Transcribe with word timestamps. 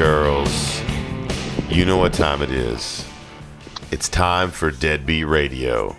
Girls, 0.00 0.80
you 1.68 1.84
know 1.84 1.98
what 1.98 2.14
time 2.14 2.40
it 2.40 2.50
is. 2.50 3.04
It's 3.90 4.08
time 4.08 4.50
for 4.50 4.70
Deadbeat 4.70 5.26
Radio. 5.26 5.94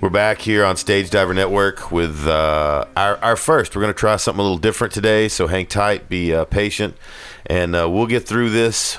We're 0.00 0.08
back 0.08 0.38
here 0.38 0.64
on 0.64 0.78
Stage 0.78 1.10
Diver 1.10 1.34
Network 1.34 1.92
with 1.92 2.26
uh, 2.26 2.86
our, 2.96 3.18
our 3.18 3.36
first. 3.36 3.76
We're 3.76 3.82
going 3.82 3.92
to 3.92 3.98
try 3.98 4.16
something 4.16 4.40
a 4.40 4.42
little 4.42 4.56
different 4.56 4.94
today, 4.94 5.28
so 5.28 5.48
hang 5.48 5.66
tight, 5.66 6.08
be 6.08 6.32
uh, 6.32 6.46
patient, 6.46 6.96
and 7.44 7.76
uh, 7.76 7.90
we'll 7.90 8.06
get 8.06 8.26
through 8.26 8.48
this 8.48 8.94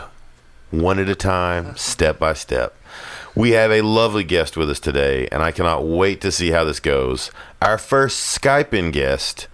one 0.70 1.00
at 1.00 1.10
a 1.10 1.16
time, 1.16 1.76
step 1.76 2.20
by 2.20 2.34
step. 2.34 2.76
We 3.34 3.52
have 3.54 3.72
a 3.72 3.82
lovely 3.82 4.24
guest 4.24 4.56
with 4.56 4.70
us 4.70 4.80
today, 4.80 5.28
and 5.32 5.42
I 5.42 5.50
cannot 5.50 5.88
wait 5.88 6.22
to 6.22 6.32
see 6.32 6.52
how 6.52 6.64
this 6.64 6.80
goes. 6.80 7.32
Our 7.60 7.80
first 7.80 8.40
Skype 8.40 8.72
in 8.72 8.92
guest, 8.92 9.48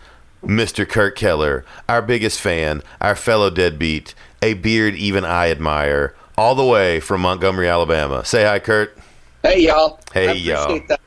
Mr. 0.43 0.85
Kurt 0.85 1.15
Keller, 1.15 1.63
our 1.87 2.01
biggest 2.01 2.41
fan, 2.41 2.81
our 2.99 3.15
fellow 3.15 3.49
deadbeat, 3.49 4.13
a 4.43 4.53
beard 4.55 4.95
even 4.95 5.23
I 5.23 5.49
admire, 5.49 6.13
all 6.37 6.53
the 6.53 6.65
way 6.65 6.99
from 6.99 7.21
Montgomery, 7.21 7.69
Alabama. 7.69 8.25
Say 8.25 8.43
hi, 8.43 8.59
Kurt. 8.59 8.97
Hey 9.41 9.61
y'all. 9.61 9.99
Hey, 10.13 10.27
I 10.27 10.31
appreciate 10.31 10.53
y'all. 10.53 10.81
That. 10.89 10.99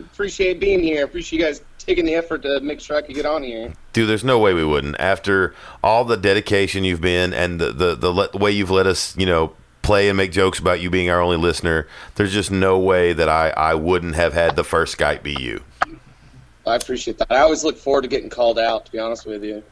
Appreciate 0.00 0.58
being 0.58 0.80
here. 0.80 1.04
Appreciate 1.04 1.38
you 1.38 1.44
guys 1.44 1.62
taking 1.78 2.06
the 2.06 2.14
effort 2.14 2.42
to 2.42 2.60
make 2.60 2.80
sure 2.80 2.96
I 2.96 3.02
could 3.02 3.14
get 3.14 3.26
on 3.26 3.42
here. 3.42 3.72
Dude, 3.92 4.08
there's 4.08 4.24
no 4.24 4.38
way 4.38 4.54
we 4.54 4.64
wouldn't. 4.64 4.96
After 4.98 5.54
all 5.82 6.04
the 6.04 6.16
dedication 6.16 6.84
you've 6.84 7.02
been 7.02 7.34
and 7.34 7.60
the 7.60 7.70
the, 7.72 7.94
the 7.94 8.10
le- 8.10 8.30
way 8.34 8.50
you've 8.50 8.70
let 8.70 8.86
us, 8.86 9.14
you 9.18 9.26
know, 9.26 9.52
play 9.82 10.08
and 10.08 10.16
make 10.16 10.32
jokes 10.32 10.58
about 10.58 10.80
you 10.80 10.88
being 10.88 11.10
our 11.10 11.20
only 11.20 11.36
listener, 11.36 11.86
there's 12.14 12.32
just 12.32 12.50
no 12.50 12.78
way 12.78 13.12
that 13.12 13.28
I, 13.28 13.50
I 13.50 13.74
wouldn't 13.74 14.14
have 14.14 14.32
had 14.32 14.56
the 14.56 14.64
first 14.64 14.96
Skype 14.96 15.22
be 15.22 15.36
you. 15.38 15.62
I 16.66 16.76
appreciate 16.76 17.18
that. 17.18 17.30
I 17.30 17.40
always 17.40 17.64
look 17.64 17.76
forward 17.76 18.02
to 18.02 18.08
getting 18.08 18.30
called 18.30 18.58
out. 18.58 18.86
To 18.86 18.92
be 18.92 18.98
honest 18.98 19.26
with 19.26 19.44
you, 19.44 19.62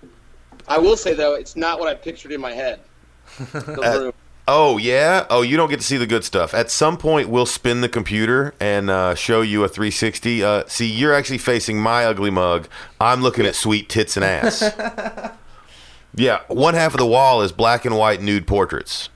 I 0.68 0.78
will 0.78 0.96
say 0.96 1.14
though, 1.14 1.34
it's 1.34 1.56
not 1.56 1.78
what 1.78 1.88
I 1.88 1.94
pictured 1.94 2.32
in 2.32 2.40
my 2.40 2.52
head. 2.52 2.80
The 3.52 4.00
room. 4.00 4.12
Oh 4.48 4.78
yeah. 4.78 5.26
Oh, 5.28 5.42
you 5.42 5.56
don't 5.56 5.68
get 5.68 5.80
to 5.80 5.86
see 5.86 5.96
the 5.96 6.06
good 6.06 6.22
stuff. 6.22 6.54
At 6.54 6.70
some 6.70 6.96
point, 6.96 7.28
we'll 7.28 7.46
spin 7.46 7.80
the 7.80 7.88
computer 7.88 8.54
and 8.60 8.88
uh, 8.88 9.16
show 9.16 9.40
you 9.40 9.64
a 9.64 9.68
360. 9.68 10.44
Uh, 10.44 10.62
see, 10.68 10.86
you're 10.86 11.12
actually 11.12 11.38
facing 11.38 11.80
my 11.80 12.04
ugly 12.04 12.30
mug. 12.30 12.68
I'm 13.00 13.22
looking 13.22 13.44
at 13.44 13.56
sweet 13.56 13.88
tits 13.88 14.16
and 14.16 14.24
ass. 14.24 14.62
yeah, 16.14 16.42
one 16.46 16.74
half 16.74 16.94
of 16.94 16.98
the 16.98 17.06
wall 17.06 17.42
is 17.42 17.50
black 17.50 17.84
and 17.84 17.98
white 17.98 18.22
nude 18.22 18.46
portraits. 18.46 19.08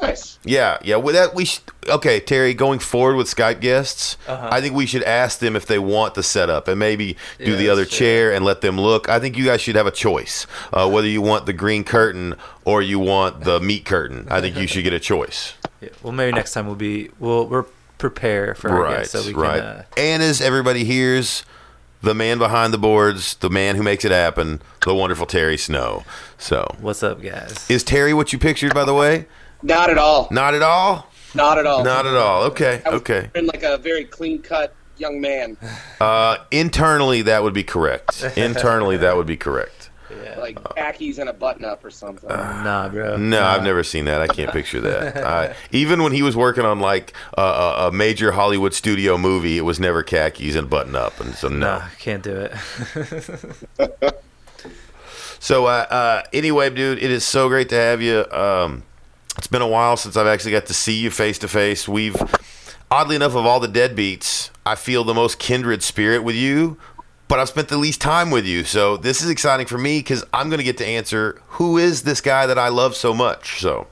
Yeah. 0.00 0.06
Nice. 0.08 0.38
Yeah, 0.44 0.78
yeah. 0.82 0.96
With 0.96 1.14
that, 1.14 1.34
we 1.34 1.44
sh- 1.44 1.60
okay, 1.88 2.20
Terry. 2.20 2.54
Going 2.54 2.78
forward 2.78 3.16
with 3.16 3.26
Skype 3.26 3.60
guests, 3.60 4.16
Uh-huh. 4.26 4.48
I 4.50 4.60
think 4.60 4.74
we 4.74 4.86
should 4.86 5.02
ask 5.02 5.38
them 5.40 5.56
if 5.56 5.66
they 5.66 5.78
want 5.78 6.14
the 6.14 6.22
setup 6.22 6.68
and 6.68 6.78
maybe 6.78 7.16
do 7.38 7.50
Yeah, 7.52 7.56
the 7.56 7.68
other 7.70 7.84
chair 7.84 8.32
and 8.32 8.44
let 8.44 8.60
them 8.60 8.80
look. 8.80 9.08
I 9.08 9.18
think 9.20 9.36
you 9.36 9.44
guys 9.44 9.60
should 9.60 9.76
have 9.76 9.86
a 9.86 9.90
choice, 9.90 10.46
uh, 10.72 10.88
whether 10.88 11.08
you 11.08 11.20
want 11.20 11.46
the 11.46 11.52
green 11.52 11.84
curtain 11.84 12.34
or 12.64 12.80
you 12.82 12.98
want 12.98 13.44
the 13.44 13.60
meat 13.60 13.84
curtain. 13.84 14.26
I 14.30 14.40
think 14.40 14.56
you 14.56 14.66
should 14.66 14.84
get 14.84 14.92
a 14.92 15.00
choice. 15.00 15.54
yeah. 15.80 15.88
Well, 16.02 16.12
maybe 16.12 16.32
next 16.32 16.52
time 16.52 16.66
we'll 16.66 16.76
be 16.76 17.10
we'll 17.18 17.46
we'll 17.46 17.66
prepare 17.98 18.54
for 18.54 18.70
our 18.70 18.82
right, 18.82 18.96
guests 18.98 19.12
so 19.12 19.26
we 19.26 19.32
can. 19.32 19.42
right. 19.42 19.60
Uh, 19.60 19.82
and 19.96 20.22
as 20.22 20.40
everybody 20.40 20.84
hears, 20.84 21.44
the 22.00 22.14
man 22.14 22.38
behind 22.38 22.72
the 22.72 22.78
boards, 22.78 23.34
the 23.36 23.50
man 23.50 23.74
who 23.74 23.82
makes 23.82 24.04
it 24.04 24.12
happen, 24.12 24.62
the 24.86 24.94
wonderful 24.94 25.26
Terry 25.26 25.58
Snow. 25.58 26.04
So, 26.38 26.76
what's 26.80 27.02
up, 27.02 27.20
guys? 27.20 27.68
is 27.68 27.82
Terry 27.82 28.14
what 28.14 28.32
you 28.32 28.38
pictured? 28.38 28.72
By 28.72 28.84
the 28.84 28.94
way, 28.94 29.26
Not 29.62 29.90
at 29.90 29.98
all. 29.98 30.28
not 30.30 30.54
at 30.54 30.62
all. 30.62 31.06
Not 31.34 31.58
at 31.58 31.66
all. 31.66 31.84
Not 31.84 32.06
at 32.06 32.14
all. 32.14 32.44
Okay, 32.44 32.80
I 32.86 32.90
was 32.90 33.00
okay. 33.02 33.22
picturing 33.22 33.46
like 33.46 33.62
a 33.62 33.76
very 33.78 34.04
clean 34.04 34.40
cut 34.40 34.74
young 34.96 35.20
man, 35.20 35.56
Uh, 36.00 36.38
internally, 36.50 37.22
that 37.22 37.42
would 37.44 37.54
be 37.54 37.62
correct. 37.62 38.24
Internally, 38.36 38.96
that 38.96 39.16
would 39.16 39.26
be 39.26 39.36
correct. 39.36 39.90
yeah. 40.10 40.36
like 40.40 40.58
khakis 40.74 41.18
and 41.18 41.28
a 41.28 41.32
button 41.32 41.64
up 41.64 41.84
or 41.84 41.90
something. 41.90 42.28
nah, 42.28 42.88
bro. 42.88 43.16
No, 43.18 43.38
Nah. 43.40 43.48
I've 43.48 43.62
never 43.62 43.84
seen 43.84 44.06
that. 44.06 44.20
I 44.22 44.26
can't 44.26 44.50
picture 44.50 44.80
that. 44.80 45.16
I, 45.24 45.54
even 45.70 46.02
when 46.02 46.10
he 46.12 46.22
was 46.22 46.34
working 46.34 46.64
on 46.64 46.80
like 46.80 47.12
a, 47.36 47.42
a, 47.42 47.88
a 47.88 47.92
major 47.92 48.32
Hollywood 48.32 48.74
studio 48.74 49.16
movie, 49.18 49.56
it 49.58 49.62
was 49.62 49.78
never 49.78 50.02
khakis 50.02 50.56
and 50.56 50.68
button 50.68 50.96
up, 50.96 51.20
and 51.20 51.34
so 51.34 51.46
no. 51.48 51.58
Nah, 51.58 51.88
can't 52.00 52.22
do 52.24 52.48
it. 53.78 54.14
So 55.40 55.66
uh, 55.66 55.86
uh, 55.88 56.22
anyway, 56.32 56.68
dude, 56.70 56.98
it 56.98 57.12
is 57.12 57.22
so 57.24 57.48
great 57.48 57.68
to 57.68 57.76
have 57.76 58.02
you. 58.02 58.24
Um, 58.32 58.82
it's 59.38 59.46
been 59.46 59.62
a 59.62 59.68
while 59.68 59.96
since 59.96 60.16
I've 60.16 60.26
actually 60.26 60.52
got 60.52 60.66
to 60.66 60.74
see 60.74 60.98
you 60.98 61.10
face 61.10 61.38
to 61.38 61.48
face. 61.48 61.88
We've, 61.88 62.16
oddly 62.90 63.16
enough, 63.16 63.34
of 63.36 63.46
all 63.46 63.60
the 63.60 63.68
deadbeats, 63.68 64.50
I 64.66 64.74
feel 64.74 65.04
the 65.04 65.14
most 65.14 65.38
kindred 65.38 65.82
spirit 65.82 66.24
with 66.24 66.36
you. 66.36 66.76
But 67.28 67.38
I've 67.38 67.48
spent 67.48 67.68
the 67.68 67.76
least 67.76 68.00
time 68.00 68.30
with 68.30 68.46
you, 68.46 68.64
so 68.64 68.96
this 68.96 69.22
is 69.22 69.28
exciting 69.28 69.66
for 69.66 69.76
me 69.76 69.98
because 69.98 70.24
I'm 70.32 70.48
going 70.48 70.58
to 70.58 70.64
get 70.64 70.78
to 70.78 70.86
answer 70.86 71.40
who 71.48 71.76
is 71.76 72.02
this 72.02 72.22
guy 72.22 72.46
that 72.46 72.58
I 72.58 72.68
love 72.68 72.96
so 72.96 73.12
much. 73.12 73.60
So 73.60 73.86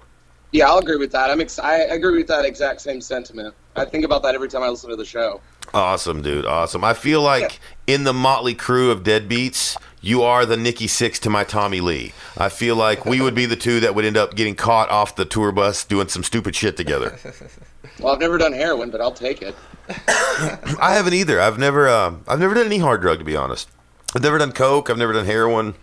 Yeah, 0.52 0.68
I'll 0.68 0.78
agree 0.78 0.96
with 0.96 1.12
that. 1.12 1.30
I'm 1.30 1.42
ex- 1.42 1.58
I 1.58 1.76
agree 1.80 2.16
with 2.16 2.28
that 2.28 2.46
exact 2.46 2.80
same 2.80 3.02
sentiment. 3.02 3.54
I 3.76 3.84
think 3.84 4.06
about 4.06 4.22
that 4.22 4.34
every 4.34 4.48
time 4.48 4.62
I 4.62 4.70
listen 4.70 4.88
to 4.88 4.96
the 4.96 5.04
show. 5.04 5.42
awesome, 5.74 6.22
dude, 6.22 6.46
awesome. 6.46 6.82
I 6.82 6.94
feel 6.94 7.20
like 7.20 7.60
in 7.86 8.04
the 8.04 8.14
motley 8.14 8.54
crew 8.54 8.90
of 8.90 9.02
deadbeats, 9.02 9.76
you 10.06 10.22
are 10.22 10.46
the 10.46 10.56
Nikki 10.56 10.86
Sixx 10.86 11.18
to 11.20 11.30
my 11.30 11.42
Tommy 11.42 11.80
Lee. 11.80 12.12
I 12.38 12.48
feel 12.48 12.76
like 12.76 13.04
we 13.04 13.20
would 13.20 13.34
be 13.34 13.44
the 13.44 13.56
two 13.56 13.80
that 13.80 13.94
would 13.96 14.04
end 14.04 14.16
up 14.16 14.36
getting 14.36 14.54
caught 14.54 14.88
off 14.88 15.16
the 15.16 15.24
tour 15.24 15.50
bus 15.50 15.84
doing 15.84 16.06
some 16.08 16.22
stupid 16.22 16.54
shit 16.54 16.76
together. 16.76 17.18
Well, 18.00 18.12
I've 18.12 18.20
never 18.20 18.36
done 18.36 18.52
heroin, 18.52 18.90
but 18.90 19.00
I'll 19.00 19.12
take 19.12 19.40
it. 19.40 19.54
I 19.88 20.92
haven't 20.92 21.14
either. 21.14 21.40
I've 21.40 21.58
never, 21.58 21.88
um, 21.88 22.22
I've 22.28 22.38
never 22.38 22.52
done 22.52 22.66
any 22.66 22.76
hard 22.76 23.00
drug 23.00 23.20
to 23.20 23.24
be 23.24 23.34
honest. 23.34 23.70
I've 24.14 24.22
never 24.22 24.36
done 24.36 24.52
coke. 24.52 24.90
I've 24.90 24.98
never 24.98 25.14
done 25.14 25.24
heroin. 25.24 25.74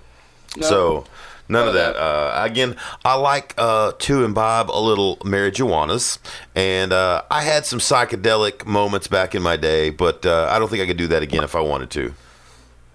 No. 0.55 0.67
So 0.67 1.05
none 1.49 1.67
of 1.67 1.73
that. 1.73 1.95
Uh, 1.95 2.33
again, 2.35 2.75
I 3.03 3.15
like 3.15 3.55
uh, 3.57 3.93
to 3.97 4.23
imbibe 4.23 4.69
a 4.69 4.77
little 4.79 5.17
marijuanas, 5.17 6.19
and 6.53 6.93
uh, 6.93 7.23
I 7.31 7.41
had 7.41 7.65
some 7.65 7.79
psychedelic 7.79 8.63
moments 8.67 9.07
back 9.07 9.33
in 9.33 9.41
my 9.41 9.57
day, 9.57 9.89
but 9.89 10.23
uh, 10.23 10.49
I 10.51 10.59
don't 10.59 10.69
think 10.69 10.83
I 10.83 10.85
could 10.85 10.97
do 10.97 11.07
that 11.07 11.23
again 11.23 11.43
if 11.43 11.55
I 11.55 11.61
wanted 11.61 11.89
to. 11.91 12.13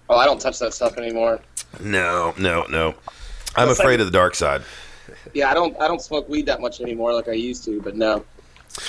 Oh, 0.09 0.17
I 0.17 0.25
don't 0.25 0.41
touch 0.41 0.59
that 0.59 0.73
stuff 0.73 0.97
anymore. 0.97 1.39
No, 1.79 2.33
no, 2.37 2.65
no. 2.69 2.95
I'm 3.55 3.67
That's 3.67 3.79
afraid 3.79 3.93
like- 3.93 3.99
of 4.01 4.05
the 4.07 4.11
dark 4.17 4.35
side. 4.35 4.63
Yeah, 5.33 5.49
I 5.49 5.53
don't. 5.53 5.79
I 5.81 5.87
don't 5.87 6.01
smoke 6.01 6.29
weed 6.29 6.45
that 6.47 6.61
much 6.61 6.81
anymore 6.81 7.13
like 7.13 7.27
I 7.27 7.33
used 7.33 7.63
to. 7.65 7.81
But 7.81 7.95
no, 7.95 8.23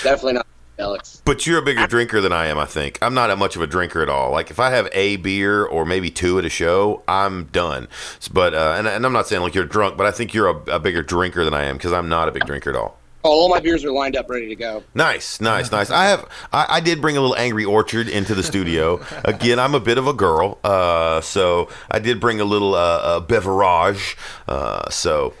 definitely 0.03 0.33
not 0.33 0.47
Alex. 0.77 1.21
But 1.25 1.47
you're 1.47 1.57
a 1.59 1.61
bigger 1.63 1.87
drinker 1.87 2.21
than 2.21 2.31
I 2.31 2.45
am, 2.45 2.57
I 2.59 2.65
think. 2.65 2.99
I'm 3.01 3.13
not 3.15 3.27
that 3.27 3.37
much 3.37 3.55
of 3.55 3.61
a 3.63 3.67
drinker 3.67 4.01
at 4.01 4.09
all. 4.09 4.31
Like 4.31 4.51
if 4.51 4.59
I 4.59 4.69
have 4.69 4.87
a 4.93 5.15
beer 5.17 5.65
or 5.65 5.83
maybe 5.83 6.09
two 6.11 6.37
at 6.37 6.45
a 6.45 6.49
show, 6.49 7.01
I'm 7.07 7.45
done. 7.45 7.87
But 8.31 8.53
uh, 8.53 8.75
and, 8.77 8.87
and 8.87 9.03
I'm 9.05 9.13
not 9.13 9.27
saying 9.27 9.41
like 9.41 9.55
you're 9.55 9.65
drunk, 9.65 9.97
but 9.97 10.05
I 10.05 10.11
think 10.11 10.33
you're 10.33 10.47
a, 10.49 10.75
a 10.75 10.79
bigger 10.79 11.01
drinker 11.01 11.43
than 11.43 11.53
I 11.55 11.63
am 11.63 11.77
because 11.77 11.91
I'm 11.93 12.07
not 12.07 12.27
a 12.27 12.31
big 12.31 12.45
drinker 12.45 12.69
at 12.69 12.75
all. 12.75 12.97
All 13.23 13.49
my 13.49 13.59
beers 13.59 13.83
are 13.85 13.91
lined 13.91 14.15
up, 14.15 14.29
ready 14.29 14.47
to 14.47 14.55
go. 14.55 14.83
Nice, 14.95 15.39
nice, 15.39 15.71
nice. 15.71 15.89
I 15.91 16.05
have, 16.05 16.27
I, 16.51 16.65
I 16.69 16.79
did 16.79 17.01
bring 17.01 17.17
a 17.17 17.21
little 17.21 17.35
Angry 17.35 17.65
Orchard 17.65 18.09
into 18.09 18.33
the 18.33 18.43
studio. 18.43 18.99
Again, 19.25 19.59
I'm 19.59 19.75
a 19.75 19.79
bit 19.79 19.97
of 19.97 20.07
a 20.07 20.13
girl, 20.13 20.59
uh, 20.63 21.21
so 21.21 21.69
I 21.89 21.99
did 21.99 22.19
bring 22.19 22.41
a 22.41 22.45
little 22.45 22.73
uh, 22.73 22.77
uh, 22.77 23.19
beverage. 23.19 24.17
Uh, 24.47 24.89
so, 24.89 25.33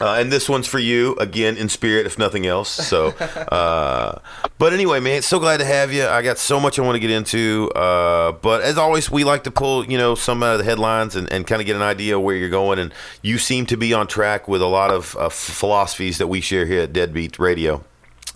uh, 0.00 0.14
and 0.14 0.30
this 0.30 0.48
one's 0.48 0.66
for 0.66 0.78
you 0.78 1.16
again 1.16 1.56
in 1.56 1.68
spirit, 1.68 2.06
if 2.06 2.18
nothing 2.18 2.46
else. 2.46 2.68
So, 2.68 3.08
uh, 3.52 4.18
but 4.58 4.72
anyway, 4.72 5.00
man, 5.00 5.22
so 5.22 5.38
glad 5.38 5.58
to 5.58 5.64
have 5.64 5.92
you. 5.92 6.06
I 6.06 6.22
got 6.22 6.38
so 6.38 6.60
much 6.60 6.78
I 6.78 6.82
want 6.82 6.96
to 6.96 7.00
get 7.00 7.10
into, 7.10 7.70
uh, 7.74 8.32
but 8.32 8.62
as 8.62 8.78
always, 8.78 9.10
we 9.10 9.24
like 9.24 9.44
to 9.44 9.50
pull 9.50 9.84
you 9.86 9.98
know 9.98 10.14
some 10.14 10.42
out 10.42 10.52
of 10.52 10.58
the 10.58 10.64
headlines 10.64 11.16
and, 11.16 11.30
and 11.32 11.46
kind 11.46 11.60
of 11.60 11.66
get 11.66 11.76
an 11.76 11.82
idea 11.82 12.16
of 12.16 12.22
where 12.22 12.36
you're 12.36 12.48
going. 12.48 12.78
And 12.78 12.92
you 13.22 13.38
seem 13.38 13.66
to 13.66 13.76
be 13.76 13.92
on 13.92 14.06
track 14.06 14.48
with 14.48 14.62
a 14.62 14.66
lot 14.66 14.90
of 14.90 15.16
uh, 15.16 15.28
philosophies 15.28 16.18
that 16.18 16.28
we 16.28 16.40
share 16.40 16.66
here 16.66 16.82
at 16.82 16.92
Deadbeat 16.92 17.38
Radio. 17.38 17.84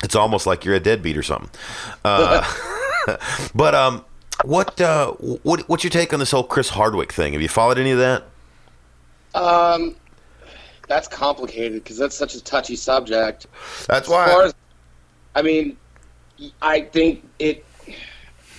It's 0.03 0.17
almost 0.17 0.47
like 0.47 0.65
you're 0.65 0.75
a 0.75 0.81
deadbeat 0.81 1.17
or 1.17 1.23
something. 1.23 1.51
Uh, 2.05 2.45
but 3.55 3.75
um, 3.75 4.05
what 4.45 4.81
uh, 4.81 5.13
what 5.13 5.69
what's 5.69 5.85
your 5.85 5.91
take 5.91 6.13
on 6.13 6.19
this 6.19 6.31
whole 6.31 6.45
Chris 6.45 6.71
Hardwick 6.71 7.13
thing? 7.13 7.33
Have 7.35 7.43
you 7.43 7.49
followed 7.49 7.79
any 7.79 7.93
of 7.93 7.99
that? 7.99 8.25
Um, 9.35 9.97
that's 10.93 11.09
complicated 11.09 11.83
because 11.83 11.97
that's 11.97 12.15
such 12.15 12.35
a 12.35 12.45
touchy 12.45 12.77
subject. 12.77 13.47
That's 13.89 14.07
As 14.07 14.13
far 14.13 14.27
why. 14.29 14.45
as, 14.45 14.55
I 15.35 15.41
mean, 15.41 15.79
I 16.61 16.83
think 16.83 17.27
it. 17.39 17.65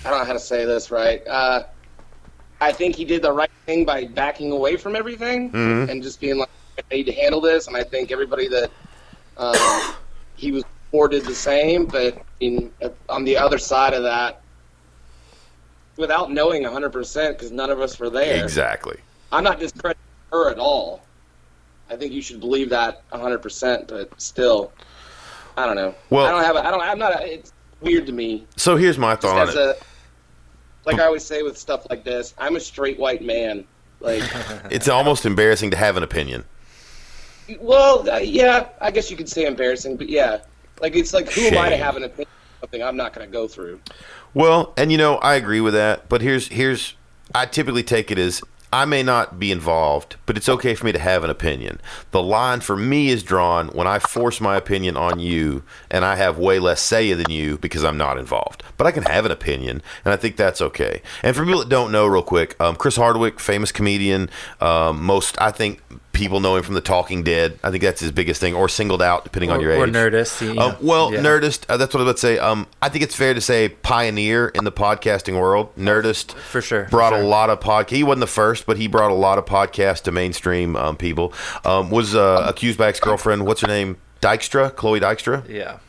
I 0.04 0.10
don't 0.10 0.18
know 0.20 0.26
how 0.26 0.34
to 0.34 0.40
say 0.40 0.66
this 0.66 0.90
right. 0.90 1.26
Uh, 1.28 1.64
I 2.60 2.72
think 2.72 2.96
he 2.96 3.06
did 3.06 3.22
the 3.22 3.32
right 3.32 3.52
thing 3.68 3.86
by 3.86 4.06
backing 4.06 4.52
away 4.52 4.78
from 4.78 4.96
everything 4.96 5.52
Mhm. 5.52 5.90
and 5.90 6.02
just 6.02 6.20
being 6.20 6.38
like, 6.40 6.50
"I 6.80 6.96
need 6.96 7.04
to 7.06 7.12
handle 7.12 7.40
this." 7.40 7.68
And 7.68 7.78
I 7.78 7.84
think 7.84 8.12
everybody 8.12 8.48
that 8.48 8.72
um, 9.38 9.94
he 10.36 10.52
was 10.52 10.64
for 10.92 11.08
did 11.08 11.26
the 11.26 11.36
same. 11.36 11.86
But 11.86 12.18
in 12.40 12.72
on 13.10 13.24
the 13.26 13.38
other 13.38 13.60
side 13.60 13.94
of 13.94 14.02
that, 14.04 14.42
without 15.98 16.32
knowing 16.32 16.64
100 16.64 16.90
percent, 16.92 17.38
because 17.38 17.52
none 17.52 17.70
of 17.70 17.80
us 17.80 18.00
were 18.00 18.10
there. 18.10 18.44
Exactly. 18.44 18.98
I'm 19.32 19.44
not 19.44 19.60
discrediting 19.60 20.02
her 20.32 20.50
at 20.50 20.58
all. 20.58 21.04
I 21.94 21.96
think 21.96 22.12
you 22.12 22.22
should 22.24 22.40
believe 22.40 22.70
that 22.72 23.08
100%, 23.12 23.88
but 23.88 24.20
still, 24.20 24.72
I 25.56 25.68
don't 25.68 25.76
know. 25.76 25.94
Well- 26.10 26.26
I 26.26 26.32
don't 26.32 26.44
have. 26.44 26.56
A, 26.56 26.68
I 26.68 26.72
don't. 26.72 26.82
I'm 26.82 26.98
not. 26.98 27.22
A, 27.22 27.34
it's 27.36 27.54
weird 27.82 28.08
to 28.08 28.12
me. 28.12 28.48
So 28.58 28.76
here's 28.76 28.98
my 28.98 29.16
thought 29.16 29.38
on 29.38 29.50
as 29.50 29.56
it. 29.56 29.60
a, 29.60 29.76
like 30.86 31.00
I 31.00 31.06
always 31.06 31.24
say 31.24 31.44
with 31.44 31.56
stuff 31.58 31.86
like 31.92 32.04
this, 32.04 32.34
I'm 32.40 32.56
a 32.56 32.60
straight 32.60 32.98
white 32.98 33.22
man. 33.24 33.66
Like, 34.00 34.24
It's 34.72 34.90
almost 34.90 35.26
embarrassing 35.26 35.70
to 35.72 35.78
have 35.78 35.96
an 35.96 36.04
opinion. 36.04 36.44
Well, 37.60 38.10
uh, 38.10 38.18
yeah, 38.18 38.70
I 38.82 38.90
guess 38.90 39.12
you 39.12 39.16
could 39.18 39.30
say 39.30 39.46
embarrassing, 39.46 39.98
but 39.98 40.10
yeah, 40.10 40.40
like 40.82 40.96
it's 40.96 41.14
like 41.14 41.32
who 41.32 41.42
am 41.42 41.58
I 41.58 41.70
to 41.70 41.78
have 41.78 41.96
an 41.96 42.04
opinion 42.04 42.28
on 42.28 42.62
something 42.62 42.82
I'm 42.82 42.98
not 42.98 43.14
going 43.14 43.28
to 43.28 43.32
go 43.32 43.48
through? 43.48 43.80
Well, 44.34 44.74
and 44.78 44.92
you 44.92 44.98
know, 44.98 45.18
I 45.18 45.36
agree 45.36 45.62
with 45.62 45.74
that, 45.74 46.10
but 46.10 46.22
here's 46.22 46.48
here's 46.48 46.96
I 47.36 47.46
typically 47.46 47.84
take 47.84 48.10
it 48.12 48.18
as 48.18 48.42
I 48.74 48.86
may 48.86 49.04
not 49.04 49.38
be 49.38 49.52
involved, 49.52 50.16
but 50.26 50.36
it's 50.36 50.50
okay 50.50 50.74
for 50.74 50.88
me 50.88 50.92
to 50.94 51.00
have 51.00 51.24
an 51.24 51.30
opinion. 51.30 51.80
The 52.10 52.24
line 52.24 52.60
for 52.60 52.76
me 52.76 53.10
is 53.10 53.22
drawn 53.22 53.68
when 53.68 53.86
I 53.86 54.00
force 54.00 54.42
my 54.42 54.56
opinion 54.56 54.98
on 54.98 55.20
you 55.20 55.62
and 55.92 56.04
I 56.04 56.16
have 56.16 56.40
way 56.40 56.58
less 56.58 56.82
say 56.82 57.14
than 57.14 57.30
you 57.30 57.60
because 57.60 57.84
I'm 57.84 57.98
not 57.98 58.18
involved. 58.18 58.64
But 58.76 58.88
I 58.88 58.92
can 58.92 59.04
have 59.04 59.28
an 59.28 59.32
opinion, 59.32 59.84
and 60.04 60.12
I 60.12 60.18
think 60.18 60.38
that's 60.38 60.60
okay. 60.60 61.04
And 61.22 61.36
for 61.36 61.46
people 61.46 61.60
that 61.60 61.70
don't 61.70 61.92
know, 61.92 62.08
real 62.08 62.24
quick, 62.24 62.60
um, 62.60 62.76
Chris 62.76 62.96
Hardwick, 62.96 63.40
famous 63.40 63.72
comedian, 63.72 64.28
um, 64.60 65.04
most 65.04 65.40
I 65.40 65.52
think 65.52 65.80
people 66.14 66.40
know 66.40 66.56
him 66.56 66.64
from 66.64 66.76
The 66.76 66.82
Talking 66.82 67.24
Dead. 67.24 67.60
I 67.64 67.72
think 67.72 67.84
that's 67.84 68.00
his 68.00 68.12
biggest 68.12 68.40
thing, 68.40 68.54
or 68.56 68.70
singled 68.70 69.02
out, 69.02 69.24
depending 69.26 69.52
on 69.52 69.60
your 69.60 69.72
age. 69.74 69.80
or 69.80 69.88
Nerdist, 69.88 70.42
you 70.42 70.60
Um, 70.60 70.76
well, 70.80 71.12
yeah. 71.12 71.20
Nerdist. 71.20 71.66
Uh, 71.68 71.76
that's 71.76 71.94
what 71.94 72.00
I 72.02 72.04
was 72.04 72.10
about 72.12 72.16
to 72.18 72.22
say. 72.22 72.38
Um, 72.40 72.68
I 72.82 72.88
think 72.90 73.04
it's 73.04 73.16
fair 73.16 73.34
to 73.34 73.42
say 73.42 73.70
pioneer 73.70 74.48
in 74.50 74.64
the 74.64 74.72
podcasting 74.72 75.40
world. 75.40 75.76
Nerdist 75.76 76.32
For 76.34 76.62
sure, 76.62 76.86
for 76.86 76.92
brought 76.92 77.14
sure. 77.14 77.22
a 77.22 77.26
lot 77.28 77.50
of 77.50 77.60
podcast. 77.60 77.90
He 77.90 78.04
wasn't 78.04 78.22
the 78.22 78.28
first, 78.28 78.66
but 78.66 78.78
he 78.78 78.88
brought 78.88 79.12
a 79.12 79.16
lot 79.16 79.38
of 79.38 79.46
podcasts 79.46 80.04
to 80.04 80.12
mainstream 80.12 80.76
um, 80.76 80.96
people. 80.98 81.34
Um, 81.66 81.90
was 81.90 82.16
uh, 82.16 82.46
accused 82.48 82.78
by 82.78 82.88
ex 82.88 83.00
girlfriend. 83.00 83.46
What's 83.46 83.62
her 83.62 83.68
name? 83.68 83.98
Dykstra, 84.22 84.74
Chloe 84.76 85.02
Dykstra 85.02 85.50
Yeah. 85.50 85.80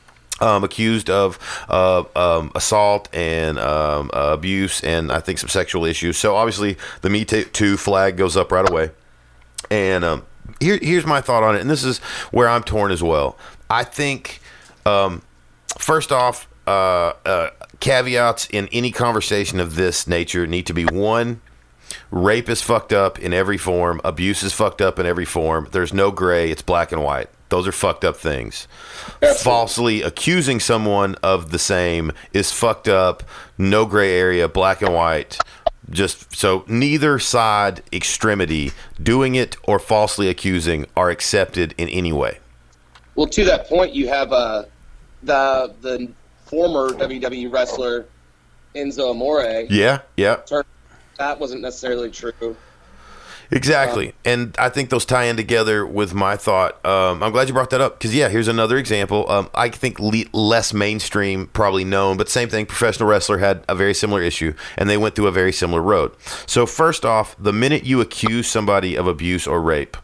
um, 0.40 0.64
accused 0.64 1.08
of 1.08 1.38
uh, 1.68 2.02
um, 2.16 2.50
assault 2.56 3.08
and 3.12 3.58
um, 3.60 4.10
uh, 4.12 4.30
abuse 4.32 4.82
and 4.82 5.12
I 5.12 5.20
think 5.20 5.38
some 5.38 5.48
sexual 5.48 5.84
issues. 5.84 6.16
So 6.18 6.34
obviously 6.34 6.76
the 7.02 7.10
Me 7.10 7.24
Too 7.24 7.76
flag 7.76 8.16
goes 8.16 8.36
up 8.36 8.50
right 8.50 8.68
away. 8.68 8.90
And 9.74 10.04
um, 10.04 10.24
here, 10.60 10.78
here's 10.80 11.04
my 11.04 11.20
thought 11.20 11.42
on 11.42 11.56
it, 11.56 11.60
and 11.60 11.68
this 11.68 11.82
is 11.82 11.98
where 12.30 12.48
I'm 12.48 12.62
torn 12.62 12.92
as 12.92 13.02
well. 13.02 13.36
I 13.68 13.82
think 13.82 14.40
um, 14.86 15.22
first 15.78 16.12
off, 16.12 16.46
uh, 16.68 17.14
uh, 17.26 17.50
caveats 17.80 18.46
in 18.50 18.68
any 18.70 18.92
conversation 18.92 19.58
of 19.58 19.74
this 19.74 20.06
nature 20.06 20.46
need 20.46 20.66
to 20.66 20.74
be 20.74 20.84
one. 20.84 21.40
Rape 22.12 22.48
is 22.48 22.62
fucked 22.62 22.92
up 22.92 23.18
in 23.18 23.32
every 23.32 23.58
form. 23.58 24.00
Abuse 24.04 24.44
is 24.44 24.52
fucked 24.52 24.80
up 24.80 25.00
in 25.00 25.06
every 25.06 25.24
form. 25.24 25.68
There's 25.72 25.92
no 25.92 26.12
gray. 26.12 26.52
It's 26.52 26.62
black 26.62 26.92
and 26.92 27.02
white. 27.02 27.28
Those 27.48 27.66
are 27.66 27.72
fucked 27.72 28.04
up 28.04 28.16
things. 28.16 28.68
Falsely 29.38 30.02
accusing 30.02 30.60
someone 30.60 31.16
of 31.16 31.50
the 31.50 31.58
same 31.58 32.12
is 32.32 32.52
fucked 32.52 32.88
up. 32.88 33.24
No 33.58 33.86
gray 33.86 34.16
area. 34.18 34.48
Black 34.48 34.82
and 34.82 34.94
white. 34.94 35.38
Just 35.90 36.34
so 36.34 36.64
neither 36.66 37.18
side 37.18 37.82
extremity, 37.92 38.72
doing 39.02 39.34
it 39.34 39.56
or 39.64 39.78
falsely 39.78 40.28
accusing, 40.28 40.86
are 40.96 41.10
accepted 41.10 41.74
in 41.76 41.88
any 41.90 42.12
way. 42.12 42.38
Well, 43.14 43.26
to 43.28 43.44
that 43.44 43.68
point, 43.68 43.94
you 43.94 44.08
have 44.08 44.32
uh, 44.32 44.64
the 45.22 45.74
the 45.82 46.10
former 46.46 46.88
WWE 46.88 47.52
wrestler 47.52 48.06
Enzo 48.74 49.10
Amore. 49.10 49.66
Yeah, 49.70 50.00
yeah. 50.16 50.36
Turned- 50.36 50.64
That 51.18 51.38
wasn't 51.38 51.60
necessarily 51.62 52.10
true. 52.10 52.56
Exactly, 53.50 54.14
and 54.24 54.54
I 54.58 54.68
think 54.68 54.90
those 54.90 55.04
tie 55.04 55.24
in 55.24 55.36
together 55.36 55.86
with 55.86 56.14
my 56.14 56.36
thought. 56.36 56.84
Um, 56.84 57.22
I'm 57.22 57.30
glad 57.30 57.48
you 57.48 57.54
brought 57.54 57.70
that 57.70 57.80
up 57.80 57.98
because 57.98 58.14
yeah, 58.14 58.28
here's 58.28 58.48
another 58.48 58.76
example. 58.76 59.30
Um, 59.30 59.50
I 59.54 59.68
think 59.68 60.00
le- 60.00 60.24
less 60.32 60.72
mainstream, 60.72 61.48
probably 61.48 61.84
known, 61.84 62.16
but 62.16 62.28
same 62.28 62.48
thing. 62.48 62.66
Professional 62.66 63.08
wrestler 63.08 63.38
had 63.38 63.64
a 63.68 63.74
very 63.74 63.94
similar 63.94 64.22
issue, 64.22 64.54
and 64.76 64.88
they 64.88 64.96
went 64.96 65.14
through 65.14 65.26
a 65.26 65.32
very 65.32 65.52
similar 65.52 65.82
road. 65.82 66.12
So 66.46 66.66
first 66.66 67.04
off, 67.04 67.36
the 67.38 67.52
minute 67.52 67.84
you 67.84 68.00
accuse 68.00 68.48
somebody 68.48 68.96
of 68.96 69.06
abuse 69.06 69.46
or 69.46 69.60
rape, 69.60 69.96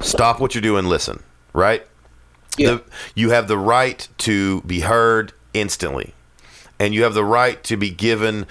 stop 0.00 0.40
what 0.40 0.54
you're 0.54 0.62
doing, 0.62 0.86
listen. 0.86 1.22
Right? 1.52 1.86
Yeah. 2.58 2.72
The, 2.72 2.82
you 3.14 3.30
have 3.30 3.48
the 3.48 3.58
right 3.58 4.06
to 4.18 4.60
be 4.62 4.80
heard 4.80 5.32
instantly, 5.54 6.14
and 6.78 6.94
you 6.94 7.04
have 7.04 7.14
the 7.14 7.24
right 7.24 7.62
to 7.64 7.76
be 7.76 7.90
given 7.90 8.46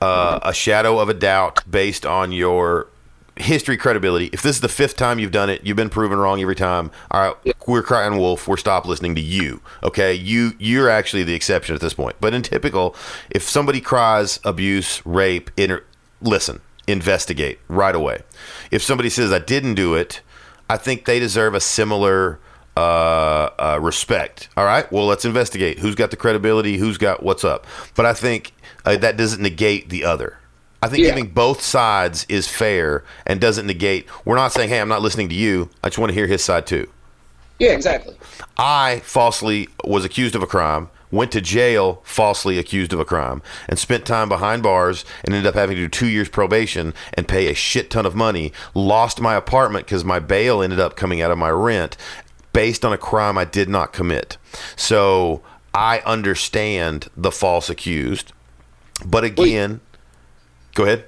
uh, 0.00 0.38
a 0.42 0.52
shadow 0.52 0.98
of 0.98 1.08
a 1.08 1.14
doubt 1.14 1.62
based 1.70 2.04
on 2.04 2.30
your 2.30 2.88
history 3.36 3.76
credibility. 3.76 4.30
If 4.32 4.42
this 4.42 4.56
is 4.56 4.60
the 4.60 4.68
fifth 4.68 4.96
time 4.96 5.18
you've 5.18 5.32
done 5.32 5.50
it, 5.50 5.64
you've 5.64 5.76
been 5.76 5.90
proven 5.90 6.18
wrong 6.18 6.40
every 6.40 6.54
time. 6.54 6.90
All 7.10 7.20
right, 7.20 7.56
we're 7.66 7.82
crying 7.82 8.18
wolf. 8.18 8.46
We're 8.46 8.56
stop 8.56 8.86
listening 8.86 9.14
to 9.16 9.20
you. 9.20 9.60
Okay, 9.82 10.14
you 10.14 10.52
you're 10.58 10.88
actually 10.88 11.24
the 11.24 11.34
exception 11.34 11.74
at 11.74 11.80
this 11.80 11.94
point. 11.94 12.16
But 12.20 12.34
in 12.34 12.42
typical, 12.42 12.94
if 13.30 13.42
somebody 13.42 13.80
cries 13.80 14.40
abuse, 14.44 15.04
rape, 15.04 15.50
inter- 15.56 15.84
listen, 16.20 16.60
investigate 16.86 17.58
right 17.68 17.94
away. 17.94 18.22
If 18.70 18.82
somebody 18.82 19.10
says 19.10 19.32
I 19.32 19.38
didn't 19.40 19.74
do 19.74 19.94
it, 19.94 20.20
I 20.68 20.76
think 20.76 21.04
they 21.04 21.18
deserve 21.18 21.54
a 21.54 21.60
similar 21.60 22.38
uh, 22.76 23.50
uh, 23.58 23.78
respect. 23.80 24.48
All 24.56 24.64
right, 24.64 24.90
well, 24.92 25.06
let's 25.06 25.24
investigate. 25.24 25.78
Who's 25.80 25.94
got 25.94 26.10
the 26.10 26.16
credibility? 26.16 26.78
Who's 26.78 26.98
got 26.98 27.22
what's 27.22 27.44
up? 27.44 27.66
But 27.94 28.06
I 28.06 28.12
think 28.14 28.52
uh, 28.84 28.96
that 28.96 29.16
doesn't 29.16 29.42
negate 29.42 29.90
the 29.90 30.04
other. 30.04 30.38
I 30.84 30.88
think 30.88 31.02
Yeah. 31.02 31.10
giving 31.10 31.28
both 31.28 31.62
sides 31.62 32.26
is 32.28 32.46
fair 32.46 33.04
and 33.26 33.40
doesn't 33.40 33.66
negate. 33.66 34.06
We're 34.26 34.36
not 34.36 34.52
saying, 34.52 34.68
"Hey, 34.68 34.80
I'm 34.80 34.88
not 34.88 35.00
listening 35.00 35.30
to 35.30 35.34
you. 35.34 35.70
I 35.82 35.88
just 35.88 35.98
want 35.98 36.10
to 36.10 36.14
hear 36.14 36.26
his 36.26 36.44
side 36.44 36.66
too." 36.66 36.86
Yeah, 37.58 37.70
exactly. 37.70 38.14
I 38.58 39.00
falsely 39.04 39.68
was 39.84 40.04
accused 40.04 40.34
of 40.34 40.42
a 40.42 40.46
crime, 40.46 40.88
went 41.10 41.32
to 41.32 41.40
jail 41.40 42.02
falsely 42.04 42.58
accused 42.58 42.92
of 42.92 43.00
a 43.00 43.04
crime, 43.04 43.40
and 43.66 43.78
spent 43.78 44.04
time 44.04 44.28
behind 44.28 44.62
bars 44.62 45.06
and 45.24 45.34
ended 45.34 45.46
up 45.48 45.54
having 45.54 45.76
to 45.76 45.82
do 45.82 45.88
two 45.88 46.08
years 46.08 46.28
probation 46.28 46.92
and 47.14 47.26
pay 47.26 47.46
a 47.46 47.54
shit 47.54 47.88
ton 47.88 48.04
of 48.04 48.14
money. 48.14 48.52
Lost 48.74 49.20
my 49.22 49.36
apartment 49.36 49.86
because 49.86 50.04
my 50.04 50.18
bail 50.18 50.60
ended 50.62 50.80
up 50.80 50.96
coming 50.96 51.22
out 51.22 51.30
of 51.30 51.38
my 51.38 51.50
rent 51.50 51.96
based 52.52 52.84
on 52.84 52.92
a 52.92 52.98
crime 52.98 53.38
I 53.38 53.44
did 53.46 53.70
not 53.70 53.94
commit. 53.94 54.36
So 54.76 55.40
I 55.72 56.02
understand 56.04 57.08
the 57.16 57.32
false 57.32 57.70
accused. 57.70 58.32
But 59.04 59.24
again, 59.24 59.80
go 60.74 60.84
ahead. 60.84 61.04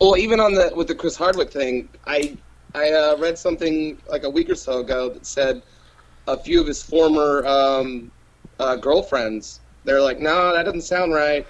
Well, 0.00 0.16
even 0.16 0.38
on 0.40 0.54
the 0.54 0.72
with 0.74 0.86
the 0.88 0.94
Chris 0.94 1.16
Hardwick 1.16 1.50
thing, 1.50 1.88
I 2.06 2.36
I 2.74 2.90
uh, 2.92 3.16
read 3.18 3.36
something 3.38 3.98
like 4.08 4.24
a 4.24 4.30
week 4.30 4.48
or 4.50 4.54
so 4.54 4.80
ago 4.80 5.08
that 5.08 5.26
said 5.26 5.62
a 6.26 6.36
few 6.36 6.60
of 6.60 6.66
his 6.66 6.82
former 6.82 7.44
um, 7.46 8.10
uh, 8.60 8.76
girlfriends. 8.76 9.60
They're 9.84 10.00
like, 10.02 10.20
no, 10.20 10.52
that 10.52 10.64
doesn't 10.64 10.82
sound 10.82 11.14
right. 11.14 11.46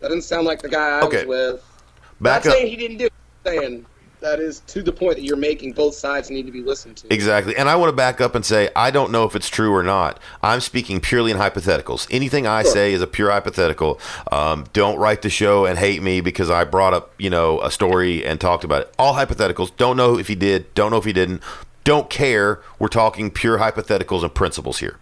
That 0.00 0.08
doesn't 0.08 0.22
sound 0.22 0.46
like 0.46 0.62
the 0.62 0.68
guy 0.68 1.00
I 1.00 1.04
Okay. 1.04 1.26
was 1.26 1.26
with. 1.26 1.80
Back 2.20 2.44
Not 2.44 2.52
up. 2.52 2.58
saying 2.58 2.66
he 2.68 2.76
didn't 2.76 2.96
do 2.98 3.06
it. 3.06 3.12
Saying 3.46 3.86
that 4.24 4.40
is 4.40 4.60
to 4.60 4.82
the 4.82 4.92
point 4.92 5.16
that 5.16 5.22
you're 5.22 5.36
making. 5.36 5.72
Both 5.72 5.94
sides 5.94 6.30
need 6.30 6.46
to 6.46 6.52
be 6.52 6.62
listened 6.62 6.96
to. 6.98 7.12
Exactly. 7.12 7.56
And 7.56 7.68
I 7.68 7.76
want 7.76 7.90
to 7.90 7.96
back 7.96 8.20
up 8.20 8.34
and 8.34 8.44
say, 8.44 8.70
I 8.74 8.90
don't 8.90 9.12
know 9.12 9.24
if 9.24 9.36
it's 9.36 9.48
true 9.48 9.72
or 9.72 9.82
not. 9.82 10.18
I'm 10.42 10.60
speaking 10.60 11.00
purely 11.00 11.30
in 11.30 11.36
hypotheticals. 11.36 12.06
Anything 12.10 12.46
I 12.46 12.62
Sure. 12.62 12.72
say 12.72 12.92
is 12.92 13.02
a 13.02 13.06
pure 13.06 13.30
hypothetical. 13.30 14.00
Um, 14.32 14.64
don't 14.72 14.98
write 14.98 15.22
the 15.22 15.30
show 15.30 15.66
and 15.66 15.78
hate 15.78 16.02
me 16.02 16.20
because 16.20 16.50
I 16.50 16.64
brought 16.64 16.94
up, 16.94 17.12
you 17.18 17.30
know, 17.30 17.60
a 17.60 17.70
story 17.70 18.24
and 18.24 18.40
talked 18.40 18.64
about 18.64 18.82
it. 18.82 18.94
All 18.98 19.14
hypotheticals. 19.14 19.70
Don't 19.76 19.96
know 19.96 20.18
if 20.18 20.28
he 20.28 20.34
did. 20.34 20.72
Don't 20.74 20.90
know 20.90 20.96
if 20.98 21.04
he 21.04 21.12
didn't. 21.12 21.42
Don't 21.84 22.08
care. 22.08 22.60
We're 22.78 22.88
talking 22.88 23.30
pure 23.30 23.58
hypotheticals 23.58 24.22
and 24.22 24.34
principles 24.34 24.78
here. 24.78 24.96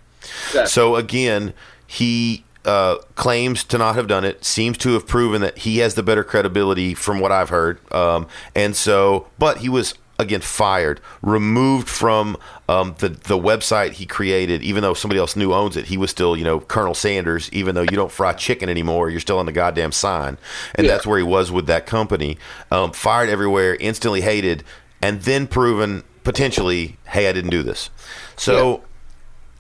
Exactly. 0.49 0.67
So 0.67 0.97
again, 0.97 1.55
he 1.87 2.45
uh, 2.65 2.97
claims 3.15 3.65
to 3.65 3.79
not 3.79 3.95
have 3.97 4.07
done 4.07 4.25
it. 4.25 4.45
Seems 4.45 4.79
to 4.79 4.93
have 4.95 5.07
proven 5.07 5.41
that 5.43 5.59
he 5.59 5.79
has 5.79 5.95
the 5.95 6.03
better 6.03 6.25
credibility, 6.25 6.95
from 6.95 7.21
what 7.21 7.33
I've 7.33 7.49
heard. 7.49 7.79
Um, 7.93 8.27
and 8.55 8.75
so, 8.77 9.27
but 9.39 9.59
he 9.59 9.69
was 9.69 9.95
again 10.19 10.41
fired, 10.41 11.01
removed 11.23 11.89
from 11.89 12.37
um, 12.69 12.95
the 12.99 13.09
the 13.09 13.37
website 13.39 13.93
he 13.93 14.07
created. 14.07 14.63
Even 14.63 14.83
though 14.83 14.95
somebody 14.95 15.19
else 15.19 15.35
new 15.35 15.53
owns 15.53 15.77
it, 15.77 15.87
he 15.87 15.97
was 15.97 16.11
still 16.11 16.37
you 16.37 16.45
know 16.45 16.61
Colonel 16.61 16.95
Sanders. 16.95 17.51
Even 17.53 17.75
though 17.75 17.83
you 17.83 17.97
don't 17.97 18.13
fry 18.13 18.33
chicken 18.33 18.69
anymore, 18.69 19.11
you're 19.11 19.19
still 19.21 19.39
on 19.39 19.47
the 19.47 19.53
goddamn 19.53 19.91
sign, 19.93 20.39
and 20.77 20.87
Yeah. 20.87 20.93
that's 20.93 21.07
where 21.07 21.19
he 21.19 21.25
was 21.25 21.51
with 21.51 21.67
that 21.67 21.87
company. 21.87 22.39
Um, 22.71 22.93
fired 22.93 23.29
everywhere, 23.29 23.77
instantly 23.81 24.21
hated, 24.21 24.63
and 25.01 25.23
then 25.23 25.47
proven 25.49 26.05
potentially, 26.23 26.97
hey, 27.07 27.29
I 27.29 27.33
didn't 27.33 27.51
do 27.51 27.65
this. 27.65 27.91
So 28.37 28.85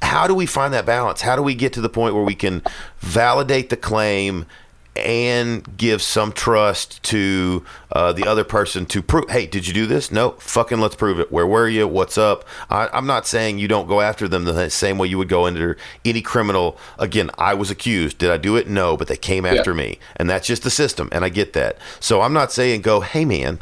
how 0.02 0.26
do 0.26 0.34
we 0.34 0.46
find 0.46 0.74
that 0.74 0.84
balance? 0.84 1.22
How 1.22 1.36
do 1.36 1.42
we 1.42 1.54
get 1.54 1.72
to 1.74 1.80
the 1.80 1.88
point 1.88 2.14
where 2.14 2.24
we 2.24 2.34
can 2.34 2.62
validate 2.98 3.70
the 3.70 3.76
claim 3.76 4.46
and 4.94 5.76
give 5.78 6.02
some 6.02 6.32
trust 6.32 7.02
to 7.04 7.64
uh, 7.92 8.12
the 8.12 8.26
other 8.26 8.44
person 8.44 8.84
to 8.84 9.00
prove, 9.00 9.30
hey, 9.30 9.46
did 9.46 9.66
you 9.66 9.72
do 9.72 9.86
this? 9.86 10.12
No, 10.12 10.32
fucking 10.32 10.80
let's 10.80 10.96
prove 10.96 11.18
it. 11.18 11.32
Where 11.32 11.46
were 11.46 11.68
you? 11.68 11.88
What's 11.88 12.18
up? 12.18 12.44
I, 12.68 12.88
I'm 12.92 13.06
not 13.06 13.26
saying 13.26 13.58
you 13.58 13.68
don't 13.68 13.88
go 13.88 14.02
after 14.02 14.28
them 14.28 14.44
the 14.44 14.68
same 14.68 14.98
way 14.98 15.08
you 15.08 15.16
would 15.16 15.30
go 15.30 15.46
into 15.46 15.76
any 16.04 16.20
criminal. 16.20 16.76
Again, 16.98 17.30
I 17.38 17.54
was 17.54 17.70
accused. 17.70 18.18
Did 18.18 18.30
I 18.30 18.36
do 18.36 18.56
it? 18.56 18.68
No, 18.68 18.96
but 18.96 19.08
they 19.08 19.16
came 19.16 19.46
after 19.46 19.72
me. 19.72 19.98
And 20.16 20.28
that's 20.28 20.46
just 20.46 20.62
the 20.62 20.70
system. 20.70 21.08
And 21.10 21.24
I 21.24 21.30
get 21.30 21.54
that. 21.54 21.78
So 21.98 22.20
I'm 22.20 22.34
not 22.34 22.52
saying 22.52 22.82
go, 22.82 23.00
hey, 23.00 23.24
man, 23.24 23.60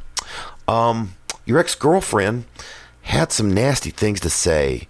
um, 0.66 1.14
your 1.46 1.58
ex 1.58 1.76
girlfriend 1.76 2.46
had 3.02 3.30
some 3.30 3.52
nasty 3.52 3.90
things 3.90 4.18
to 4.20 4.30
say 4.30 4.88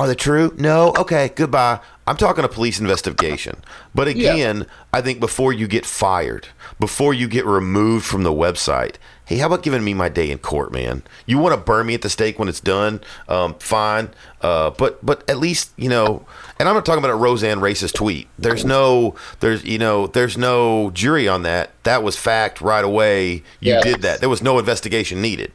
Are 0.00 0.06
they 0.06 0.14
true? 0.14 0.54
No. 0.56 0.94
Okay, 0.96 1.30
goodbye. 1.36 1.78
I'm 2.06 2.16
talking 2.16 2.42
a 2.42 2.48
police 2.48 2.80
investigation. 2.80 3.60
But 3.94 4.08
again, 4.08 4.66
I 4.94 5.02
think 5.02 5.20
before 5.20 5.52
you 5.52 5.68
get 5.68 5.84
fired, 5.84 6.48
before 6.80 7.12
you 7.12 7.28
get 7.28 7.44
removed 7.44 8.06
from 8.06 8.22
the 8.22 8.32
website, 8.32 8.94
hey, 9.26 9.36
how 9.36 9.48
about 9.48 9.62
giving 9.62 9.84
me 9.84 9.92
my 9.92 10.08
day 10.08 10.30
in 10.30 10.38
court, 10.38 10.72
man? 10.72 11.02
You 11.26 11.36
want 11.36 11.54
to 11.54 11.60
burn 11.60 11.86
me 11.86 11.92
at 11.92 12.00
the 12.00 12.08
stake 12.08 12.38
when 12.38 12.48
it's 12.48 12.60
done? 12.60 13.02
Um, 13.28 13.56
fine. 13.58 14.08
Uh, 14.40 14.70
but 14.70 15.04
but 15.04 15.28
at 15.28 15.36
least 15.36 15.70
you 15.76 15.90
know. 15.90 16.24
And 16.58 16.66
I'm 16.66 16.74
not 16.74 16.86
talking 16.86 17.00
about 17.04 17.10
a 17.12 17.16
Roseanne 17.16 17.58
racist 17.60 17.92
tweet. 17.92 18.26
There's 18.38 18.64
no 18.64 19.14
there's 19.40 19.62
you 19.66 19.76
know 19.76 20.06
there's 20.06 20.38
no 20.38 20.92
jury 20.92 21.28
on 21.28 21.42
that. 21.42 21.72
That 21.82 22.02
was 22.02 22.16
fact 22.16 22.62
right 22.62 22.84
away. 22.86 23.42
You 23.60 23.74
Yeah. 23.74 23.82
did 23.82 24.00
that. 24.00 24.20
There 24.20 24.30
was 24.30 24.40
no 24.40 24.58
investigation 24.58 25.20
needed. 25.20 25.52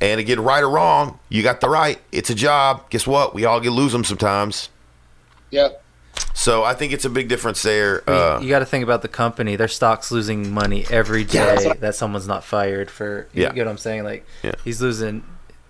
And 0.00 0.20
again, 0.20 0.40
right 0.40 0.62
or 0.62 0.68
wrong, 0.70 1.18
you 1.28 1.42
got 1.42 1.60
the 1.60 1.68
right. 1.68 2.00
It's 2.12 2.28
a 2.30 2.34
job. 2.34 2.88
Guess 2.90 3.06
what? 3.06 3.34
We 3.34 3.44
all 3.44 3.60
get 3.60 3.70
lose 3.70 3.92
them 3.92 4.04
sometimes. 4.04 4.68
Yep. 5.50 5.82
So 6.34 6.64
I 6.64 6.74
think 6.74 6.92
it's 6.92 7.04
a 7.04 7.10
big 7.10 7.28
difference 7.28 7.62
there. 7.62 8.02
I 8.06 8.10
mean, 8.10 8.20
Uh, 8.20 8.38
you 8.42 8.48
got 8.48 8.58
to 8.60 8.66
think 8.66 8.84
about 8.84 9.02
the 9.02 9.08
company. 9.08 9.56
Their 9.56 9.68
stock's 9.68 10.10
losing 10.10 10.52
money 10.52 10.86
every 10.90 11.24
day 11.24 11.38
Yeah, 11.38 11.46
day 11.46 11.52
that's 11.54 11.64
what- 11.66 11.80
that 11.80 11.94
someone's 11.94 12.26
not 12.28 12.44
fired 12.44 12.90
for. 12.90 13.26
You 13.32 13.44
Yeah. 13.44 13.52
get 13.52 13.64
what 13.66 13.70
I'm 13.72 13.78
saying? 13.78 14.04
Like, 14.04 14.26
Yeah. 14.42 14.52
he's 14.64 14.80
losing. 14.82 15.22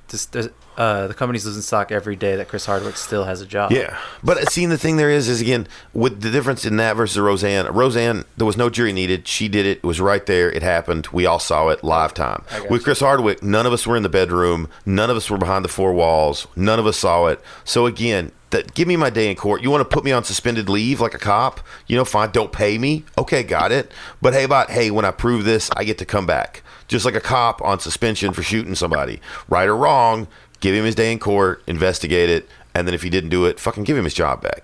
Just 0.09 0.33
uh, 0.77 1.07
the 1.07 1.15
company's 1.15 1.47
losing 1.47 1.63
stock 1.63 1.91
every 1.91 2.17
day 2.17 2.37
that 2.37 2.49
Chris 2.49 2.67
Hardwick 2.67 2.97
still 2.97 3.25
has 3.25 3.41
a 3.41 3.47
job. 3.47 3.73
yeah, 3.73 3.99
but 4.23 4.51
seeing 4.51 4.69
the 4.69 4.79
thing 4.79 4.97
there 4.97 5.11
is, 5.11 5.29
is 5.29 5.41
again 5.41 5.67
with 5.93 6.21
the 6.23 6.31
difference 6.31 6.65
in 6.65 6.77
that 6.77 6.97
versus 6.97 7.19
Roseanne. 7.19 7.67
Roseanne, 7.73 8.25
there 8.37 8.47
was 8.47 8.57
no 8.57 8.71
jury 8.71 8.93
needed. 8.93 9.27
She 9.27 9.49
did 9.49 9.67
it. 9.67 9.79
It 9.79 9.85
was 9.85 10.01
right 10.01 10.25
there. 10.27 10.51
It 10.51 10.63
happened. 10.63 11.09
We 11.09 11.27
all 11.27 11.39
saw 11.39 11.69
it 11.69 11.83
live 11.85 12.15
time. 12.15 12.45
With 12.71 12.81
you. 12.81 12.85
Chris 12.85 13.01
Hardwick, 13.01 13.43
none 13.43 13.67
of 13.67 13.73
us 13.73 13.87
were 13.87 13.97
in 13.97 14.03
the 14.03 14.09
bedroom. 14.09 14.69
None 14.85 15.11
of 15.11 15.17
us 15.17 15.31
were 15.31 15.39
behind 15.39 15.65
the 15.65 15.69
four 15.69 15.93
walls. 15.93 16.47
None 16.57 16.79
of 16.79 16.87
us 16.87 16.97
saw 16.97 17.27
it. 17.27 17.41
So 17.65 17.87
again, 17.87 18.33
that 18.51 18.75
give 18.75 18.87
me 18.87 18.97
my 18.97 19.11
day 19.11 19.29
in 19.31 19.37
court. 19.37 19.63
You 19.63 19.71
want 19.71 19.89
to 19.89 19.95
put 19.95 20.05
me 20.05 20.13
on 20.13 20.25
suspended 20.25 20.69
leave 20.69 21.01
like 21.01 21.15
a 21.15 21.19
cop? 21.19 21.61
You 21.87 21.97
know, 21.97 22.05
fine. 22.05 22.31
Don't 22.31 22.53
pay 22.53 22.79
me. 22.79 23.05
Okay, 23.19 23.43
got 23.43 23.73
it. 23.73 23.91
But 24.23 24.35
hey, 24.35 24.45
about 24.45 24.71
hey, 24.71 24.91
when 24.91 25.05
I 25.05 25.11
prove 25.11 25.45
this, 25.45 25.71
I 25.77 25.85
get 25.85 25.99
to 25.99 26.05
come 26.05 26.27
back. 26.27 26.63
Just 26.89 27.05
like 27.05 27.17
a 27.17 27.21
cop 27.21 27.61
on 27.63 27.81
suspension 27.81 28.33
for 28.33 28.45
shooting 28.45 28.77
somebody, 28.77 29.21
right 29.49 29.69
or 29.69 29.77
wrong. 29.77 30.29
Give 30.61 30.75
him 30.75 30.85
his 30.85 30.95
day 30.95 31.13
in 31.13 31.19
court, 31.19 31.63
investigate 31.67 32.31
it, 32.31 32.49
and 32.75 32.87
then 32.87 32.95
if 32.95 33.03
he 33.03 33.11
didn't 33.11 33.31
do 33.31 33.45
it, 33.47 33.61
fucking 33.61 33.85
give 33.85 33.97
him 33.97 34.05
his 34.05 34.15
job 34.15 34.43
back. 34.43 34.63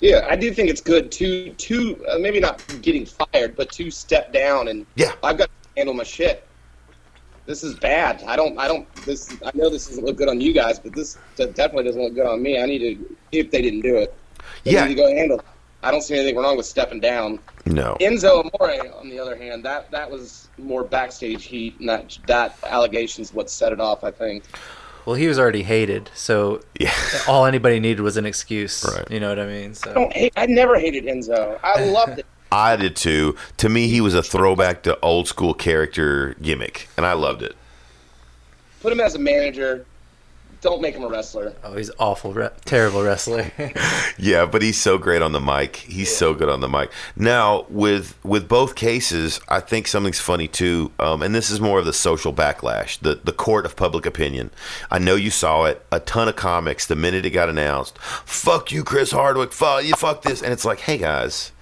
Yeah, 0.00 0.26
I 0.28 0.36
do 0.36 0.52
think 0.52 0.68
it's 0.68 0.80
good 0.80 1.10
to 1.12 1.50
to 1.52 2.04
uh, 2.06 2.18
maybe 2.18 2.38
not 2.40 2.62
getting 2.82 3.06
fired, 3.06 3.56
but 3.56 3.70
to 3.72 3.90
step 3.90 4.32
down 4.32 4.68
and 4.68 4.84
Yeah. 4.94 5.12
I've 5.22 5.38
got 5.38 5.46
to 5.46 5.68
handle 5.76 5.94
my 5.94 6.04
shit. 6.04 6.46
This 7.46 7.62
is 7.62 7.74
bad. 7.78 8.22
I 8.26 8.34
don't. 8.36 8.58
I 8.58 8.66
don't. 8.66 8.92
This. 9.06 9.34
I 9.44 9.52
know 9.54 9.70
this 9.70 9.86
doesn't 9.86 10.04
look 10.04 10.16
good 10.16 10.28
on 10.28 10.40
you 10.40 10.52
guys, 10.52 10.78
but 10.80 10.92
this 10.94 11.16
definitely 11.36 11.84
doesn't 11.84 12.02
look 12.02 12.14
good 12.14 12.26
on 12.26 12.42
me. 12.42 12.60
I 12.60 12.66
need 12.66 12.80
to. 12.80 13.16
If 13.32 13.50
they 13.52 13.62
didn't 13.62 13.82
do 13.82 13.96
it, 13.96 14.12
they 14.64 14.72
Yeah. 14.72 14.84
need 14.84 14.96
to 14.96 15.00
go 15.00 15.06
handle. 15.08 15.38
it. 15.38 15.44
I 15.82 15.92
don't 15.92 16.02
see 16.02 16.14
anything 16.14 16.36
wrong 16.36 16.56
with 16.56 16.66
stepping 16.66 16.98
down. 16.98 17.38
No. 17.64 17.96
Enzo 18.00 18.40
Amore, 18.40 18.96
on 18.98 19.08
the 19.08 19.20
other 19.20 19.36
hand, 19.36 19.64
that 19.64 19.90
that 19.92 20.10
was 20.10 20.48
more 20.58 20.82
backstage 20.82 21.44
heat, 21.44 21.78
and 21.78 21.88
that 21.88 22.18
that 22.26 22.56
allegation's 22.66 23.32
what 23.32 23.48
set 23.48 23.72
it 23.72 23.80
off. 23.80 24.02
I 24.02 24.10
think. 24.10 24.42
Well, 25.06 25.14
he 25.14 25.28
was 25.28 25.38
already 25.38 25.62
hated, 25.62 26.10
so 26.14 26.60
Yeah. 26.80 26.92
all 27.28 27.46
anybody 27.46 27.80
needed 27.80 28.00
was 28.02 28.16
an 28.16 28.26
excuse. 28.26 28.84
Right. 28.84 29.08
You 29.10 29.20
know 29.20 29.28
what 29.28 29.38
I 29.38 29.46
mean? 29.46 29.70
I 29.70 29.74
So 29.74 29.94
don't 29.94 30.12
hate. 30.12 30.32
I 30.36 30.46
never 30.46 30.78
hated 30.78 31.04
Enzo. 31.04 31.58
I 31.62 31.84
loved 31.90 32.18
it. 32.18 32.26
I 32.52 32.76
did 32.76 32.96
too. 32.96 33.36
To 33.58 33.68
me, 33.68 33.88
he 33.88 34.00
was 34.00 34.14
a 34.14 34.22
throwback 34.22 34.82
to 34.82 34.98
old 35.00 35.26
school 35.28 35.54
character 35.54 36.34
gimmick, 36.42 36.88
and 36.96 37.06
I 37.06 37.12
loved 37.14 37.42
it. 37.42 37.56
Put 38.82 38.92
him 38.92 39.00
as 39.00 39.14
a 39.14 39.18
manager. 39.18 39.84
Don't 40.66 40.82
make 40.82 40.96
him 40.96 41.04
a 41.04 41.08
wrestler. 41.08 41.54
oh, 41.62 41.76
he's 41.76 41.92
awful, 41.98 42.32
re- 42.32 42.50
terrible 42.64 43.02
wrestler. 43.02 43.52
Yeah, 44.18 44.46
but 44.46 44.62
he's 44.62 44.80
so 44.80 44.98
great 44.98 45.20
on 45.22 45.32
the 45.32 45.40
mic. 45.40 45.76
He's 45.76 46.14
so 46.14 46.32
good 46.34 46.48
on 46.48 46.60
the 46.60 46.68
mic. 46.68 46.90
Now, 47.14 47.66
with 47.68 48.16
with 48.24 48.48
both 48.48 48.74
cases, 48.74 49.40
I 49.48 49.60
think 49.60 49.86
something's 49.86 50.18
funny 50.20 50.48
too, 50.48 50.90
um, 50.98 51.22
and 51.22 51.34
this 51.34 51.50
is 51.50 51.60
more 51.60 51.78
of 51.78 51.84
the 51.84 51.92
social 51.92 52.32
backlash, 52.32 52.98
the 52.98 53.14
the 53.22 53.32
court 53.32 53.64
of 53.66 53.76
public 53.76 54.06
opinion. 54.06 54.50
I 54.90 54.98
know 54.98 55.14
you 55.14 55.30
saw 55.30 55.64
it. 55.66 55.84
A 55.92 56.00
ton 56.00 56.28
of 56.28 56.34
comics 56.36 56.86
the 56.86 56.96
minute 56.96 57.24
it 57.26 57.30
got 57.30 57.48
announced. 57.48 57.98
Fuck 57.98 58.72
you, 58.72 58.82
Chris 58.82 59.10
Hardwick. 59.12 59.52
Fuck 59.52 59.84
you. 59.84 59.94
Fuck 59.94 60.22
this. 60.22 60.42
And 60.42 60.52
it's 60.52 60.64
like, 60.64 60.80
hey 60.80 60.98
guys, 60.98 61.52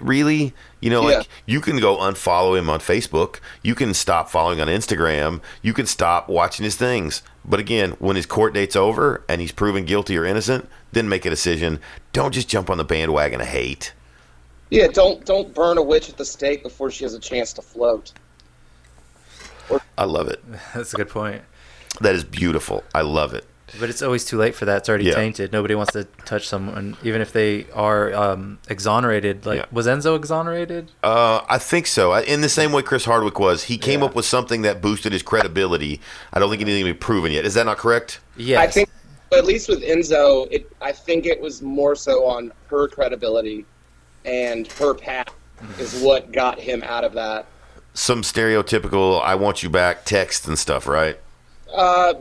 really? 0.00 0.54
You 0.80 0.90
know, 0.90 1.08
Yeah. 1.08 1.18
like 1.18 1.28
you 1.46 1.60
can 1.60 1.78
go 1.80 1.96
unfollow 1.98 2.58
him 2.58 2.70
on 2.70 2.80
Facebook. 2.80 3.40
You 3.62 3.74
can 3.74 3.92
stop 3.94 4.30
following 4.30 4.60
on 4.60 4.68
Instagram. 4.68 5.40
You 5.62 5.72
can 5.74 5.86
stop 5.86 6.28
watching 6.28 6.64
his 6.64 6.76
things. 6.76 7.22
But 7.48 7.60
again, 7.60 7.92
when 7.98 8.14
his 8.14 8.26
court 8.26 8.52
date's 8.52 8.76
over 8.76 9.24
and 9.28 9.40
he's 9.40 9.52
proven 9.52 9.86
guilty 9.86 10.18
or 10.18 10.24
innocent, 10.24 10.68
then 10.92 11.08
make 11.08 11.24
a 11.24 11.30
decision. 11.30 11.80
Don't 12.12 12.32
just 12.32 12.48
jump 12.48 12.68
on 12.68 12.76
the 12.76 12.84
bandwagon 12.84 13.40
of 13.40 13.46
hate. 13.46 13.94
Yeah, 14.70 14.88
don't 14.88 15.24
don't 15.24 15.54
burn 15.54 15.78
a 15.78 15.82
witch 15.82 16.10
at 16.10 16.18
the 16.18 16.26
stake 16.26 16.62
before 16.62 16.90
she 16.90 17.04
has 17.04 17.14
a 17.14 17.18
chance 17.18 17.54
to 17.54 17.62
float. 17.62 18.12
I 19.96 20.04
love 20.04 20.28
it. 20.28 20.42
That's 20.74 20.92
a 20.92 20.96
good 20.96 21.08
point. 21.08 21.42
That 22.02 22.14
is 22.14 22.22
beautiful. 22.22 22.84
I 22.94 23.00
love 23.00 23.32
it. 23.32 23.46
But 23.78 23.90
it's 23.90 24.00
always 24.02 24.24
too 24.24 24.38
late 24.38 24.54
for 24.54 24.64
that. 24.64 24.78
It's 24.78 24.88
already 24.88 25.04
Yeah. 25.04 25.14
tainted. 25.14 25.52
Nobody 25.52 25.74
wants 25.74 25.92
to 25.92 26.04
touch 26.24 26.48
someone, 26.48 26.96
even 27.02 27.20
if 27.20 27.32
they 27.32 27.66
are 27.74 28.14
um, 28.14 28.58
exonerated. 28.68 29.44
Like, 29.44 29.58
Yeah. 29.58 29.64
was 29.70 29.86
Enzo 29.86 30.16
exonerated? 30.16 30.90
Uh, 31.02 31.40
I 31.48 31.58
think 31.58 31.86
so. 31.86 32.14
In 32.14 32.40
the 32.40 32.48
same 32.48 32.72
way 32.72 32.82
Chris 32.82 33.04
Hardwick 33.04 33.38
was, 33.38 33.64
he 33.64 33.76
came 33.76 34.00
Yeah. 34.00 34.06
up 34.06 34.14
with 34.14 34.24
something 34.24 34.62
that 34.62 34.80
boosted 34.80 35.12
his 35.12 35.22
credibility. 35.22 36.00
I 36.32 36.38
don't 36.38 36.48
think 36.50 36.62
anything 36.62 36.84
can 36.84 36.92
be 36.92 36.98
proven 36.98 37.30
yet. 37.32 37.44
Is 37.44 37.54
that 37.54 37.66
not 37.66 37.76
correct? 37.78 38.20
Yes. 38.36 38.60
I 38.60 38.66
think, 38.66 38.88
at 39.36 39.44
least 39.44 39.68
with 39.68 39.82
Enzo, 39.82 40.48
it 40.50 40.70
I 40.80 40.92
think 40.92 41.26
it 41.26 41.40
was 41.40 41.60
more 41.60 41.94
so 41.94 42.24
on 42.26 42.52
her 42.70 42.88
credibility 42.88 43.66
and 44.24 44.66
her 44.72 44.94
path 44.94 45.28
is 45.78 46.00
what 46.00 46.32
got 46.32 46.58
him 46.58 46.82
out 46.82 47.04
of 47.04 47.12
that. 47.14 47.46
Some 47.92 48.22
stereotypical 48.22 49.20
"I 49.22 49.34
want 49.34 49.62
you 49.62 49.68
back" 49.68 50.04
text 50.04 50.46
and 50.48 50.58
stuff, 50.58 50.86
right? 50.86 51.18
Uh, 51.74 52.14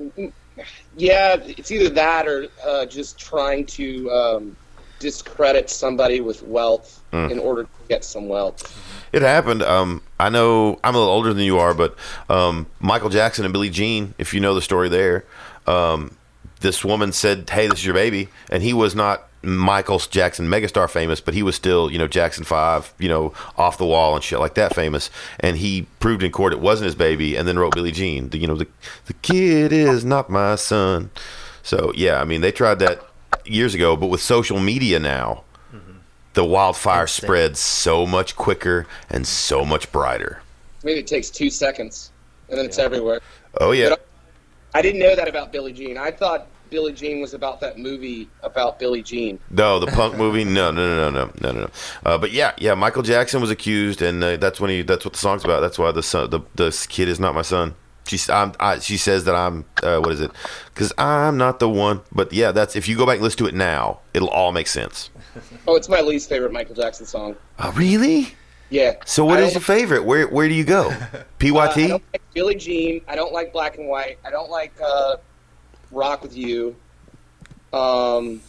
yeah, 0.98 1.36
it's 1.46 1.72
either 1.72 1.90
that 1.90 2.28
or 2.28 2.48
uh, 2.66 2.86
just 2.86 3.18
trying 3.20 3.66
to 3.68 4.10
um, 4.12 4.58
discredit 5.00 5.70
somebody 5.70 6.22
with 6.22 6.44
wealth 6.44 6.94
Mm. 7.14 7.32
in 7.32 7.40
order 7.40 7.64
to 7.64 7.70
get 7.88 8.04
some 8.04 8.28
wealth. 8.28 8.78
It 9.14 9.22
happened. 9.22 9.64
Um, 9.64 10.02
I 10.20 10.28
know 10.28 10.78
I'm 10.84 10.94
a 10.94 10.98
little 10.98 11.14
older 11.14 11.34
than 11.34 11.46
you 11.46 11.58
are, 11.58 11.74
but 11.74 11.96
um, 12.30 12.68
Michael 12.82 13.08
Jackson 13.08 13.46
and 13.46 13.54
Billie 13.54 13.70
Jean, 13.70 14.14
if 14.18 14.34
you 14.34 14.42
know 14.42 14.54
the 14.54 14.62
story 14.62 14.90
there, 14.90 15.24
um, 15.68 16.18
this 16.60 16.84
woman 16.84 17.12
said, 17.12 17.50
"Hey, 17.50 17.68
this 17.68 17.80
is 17.80 17.86
your 17.86 17.94
baby," 17.94 18.30
and 18.50 18.64
he 18.64 18.74
was 18.74 18.96
not 18.96 19.28
Michael 19.42 20.00
Jackson 20.00 20.48
megastar 20.48 20.90
famous, 20.90 21.22
but 21.22 21.34
he 21.34 21.44
was 21.44 21.56
still, 21.56 21.92
you 21.92 21.98
know, 21.98 22.08
Jackson 22.08 22.44
Five, 22.44 22.94
you 23.00 23.08
know, 23.08 23.34
off 23.58 23.78
the 23.78 23.86
wall 23.86 24.16
and 24.16 24.24
shit 24.24 24.40
like 24.40 24.56
that 24.56 24.76
famous. 24.76 25.10
And 25.40 25.58
he 25.58 25.88
proved 26.00 26.24
in 26.24 26.32
court 26.32 26.54
it 26.54 26.60
wasn't 26.60 26.86
his 26.86 26.96
baby, 26.96 27.36
and 27.36 27.48
then 27.48 27.58
wrote 27.60 27.74
Billie 27.76 27.92
Jean. 27.92 28.30
The, 28.30 28.38
you 28.38 28.48
know, 28.48 28.56
the 28.56 28.68
the 29.06 29.14
kid 29.14 29.72
is 29.72 30.04
not 30.04 30.30
my 30.30 30.56
son. 30.56 31.12
So 31.64 31.92
yeah, 31.96 32.20
I 32.20 32.24
mean, 32.24 32.42
they 32.42 32.52
tried 32.52 32.80
that 32.80 33.04
years 33.46 33.74
ago, 33.74 33.96
but 33.96 34.08
with 34.08 34.22
social 34.22 34.60
media 34.60 35.00
now, 35.00 35.44
the 36.34 36.46
wildfire 36.46 37.02
Insane. 37.02 37.26
spreads 37.26 37.60
so 37.60 38.06
much 38.06 38.36
quicker 38.36 38.86
and 39.10 39.26
so 39.26 39.66
much 39.66 39.92
brighter. 39.92 40.42
Maybe 40.84 41.00
it 41.00 41.08
takes 41.08 41.32
two 41.32 41.50
seconds 41.50 42.12
and 42.50 42.58
then 42.60 42.66
it's 42.66 42.78
everywhere. 42.78 43.22
Oh 43.60 43.72
yeah, 43.72 43.90
But 43.90 44.07
I 44.74 44.82
didn't 44.82 45.00
know 45.00 45.16
that 45.16 45.28
about 45.28 45.52
Billie 45.52 45.74
Jean. 45.74 45.98
I 45.98 46.12
thought 46.12 46.48
Billie 46.70 46.94
Jean 46.94 47.22
was 47.22 47.34
about 47.34 47.60
that 47.62 47.78
movie 47.78 48.30
about 48.44 48.80
Billie 48.80 49.02
Jean. 49.02 49.40
no, 49.50 49.80
the 49.80 49.88
punk 49.88 50.18
movie, 50.18 50.44
no, 50.44 50.72
no, 50.72 50.96
no, 50.96 51.10
no, 51.10 51.26
no, 51.26 51.32
no, 51.42 51.52
no. 51.52 51.60
no. 51.62 51.70
Uh, 52.06 52.18
but 52.18 52.32
yeah, 52.32 52.54
yeah, 52.58 52.74
Michael 52.74 53.04
Jackson 53.04 53.42
was 53.42 53.50
accused, 53.52 54.02
and 54.02 54.24
uh, 54.24 54.38
that's 54.38 54.60
when 54.60 54.70
he. 54.70 54.82
That's 54.82 55.06
what 55.06 55.14
the 55.14 55.20
song's 55.20 55.46
about. 55.46 55.62
That's 55.62 55.80
why 55.80 55.92
the 55.92 56.04
son, 56.04 56.30
the 56.30 56.42
the 56.56 56.86
kid 56.90 57.08
is 57.08 57.20
not 57.20 57.34
my 57.36 57.42
son. 57.42 57.76
She's, 58.06 58.30
I'm, 58.30 58.54
I, 58.60 58.80
she 58.80 58.96
says 58.96 59.26
that 59.26 59.36
I'm, 59.36 59.66
uh, 59.84 60.00
what 60.00 60.14
is 60.14 60.22
it? 60.22 60.32
Because 60.74 60.94
I'm 60.98 61.36
not 61.36 61.60
the 61.60 61.68
one. 61.68 62.00
But 62.14 62.32
yeah, 62.32 62.54
that's 62.54 62.78
if 62.78 62.88
you 62.88 62.96
go 62.96 63.06
back 63.06 63.16
and 63.16 63.24
listen 63.24 63.40
to 63.40 63.48
it 63.48 63.54
now, 63.54 64.00
it'll 64.14 64.30
all 64.30 64.54
make 64.54 64.68
sense. 64.68 65.10
Oh, 65.68 65.76
it's 65.76 65.90
my 65.90 66.00
least 66.00 66.30
favorite 66.30 66.54
Michael 66.54 66.76
Jackson 66.76 67.06
song. 67.06 67.36
Oh, 67.60 67.72
really? 67.74 68.34
Yeah. 68.70 68.96
So 69.06 69.24
what 69.26 69.40
I 69.40 69.44
is 69.44 69.54
your 69.54 69.62
favorite? 69.62 70.04
Where 70.04 70.28
where 70.28 70.48
do 70.48 70.54
you 70.54 70.64
go? 70.66 70.94
Uh, 71.40 71.60
I 71.60 71.68
PYT? 71.74 71.88
don't 71.90 72.04
like 72.14 72.22
Billie 72.34 72.56
Jean. 72.56 73.02
I 73.08 73.16
don't 73.16 73.32
like 73.32 73.54
Black 73.54 73.78
and 73.78 73.88
White. 73.88 74.18
I 74.26 74.32
don't 74.32 74.50
like 74.50 74.74
uh, 74.84 75.18
Rock 75.92 76.24
with 76.24 76.36
You. 76.36 76.76
Um, 77.74 78.42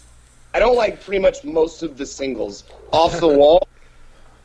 I 0.55 0.59
don't 0.59 0.75
like 0.77 1.05
pretty 1.05 1.21
much 1.21 1.45
most 1.45 1.83
of 1.83 1.99
the 1.99 2.07
singles. 2.07 2.65
Off 2.93 3.21
the 3.21 3.29
Wall, 3.39 3.69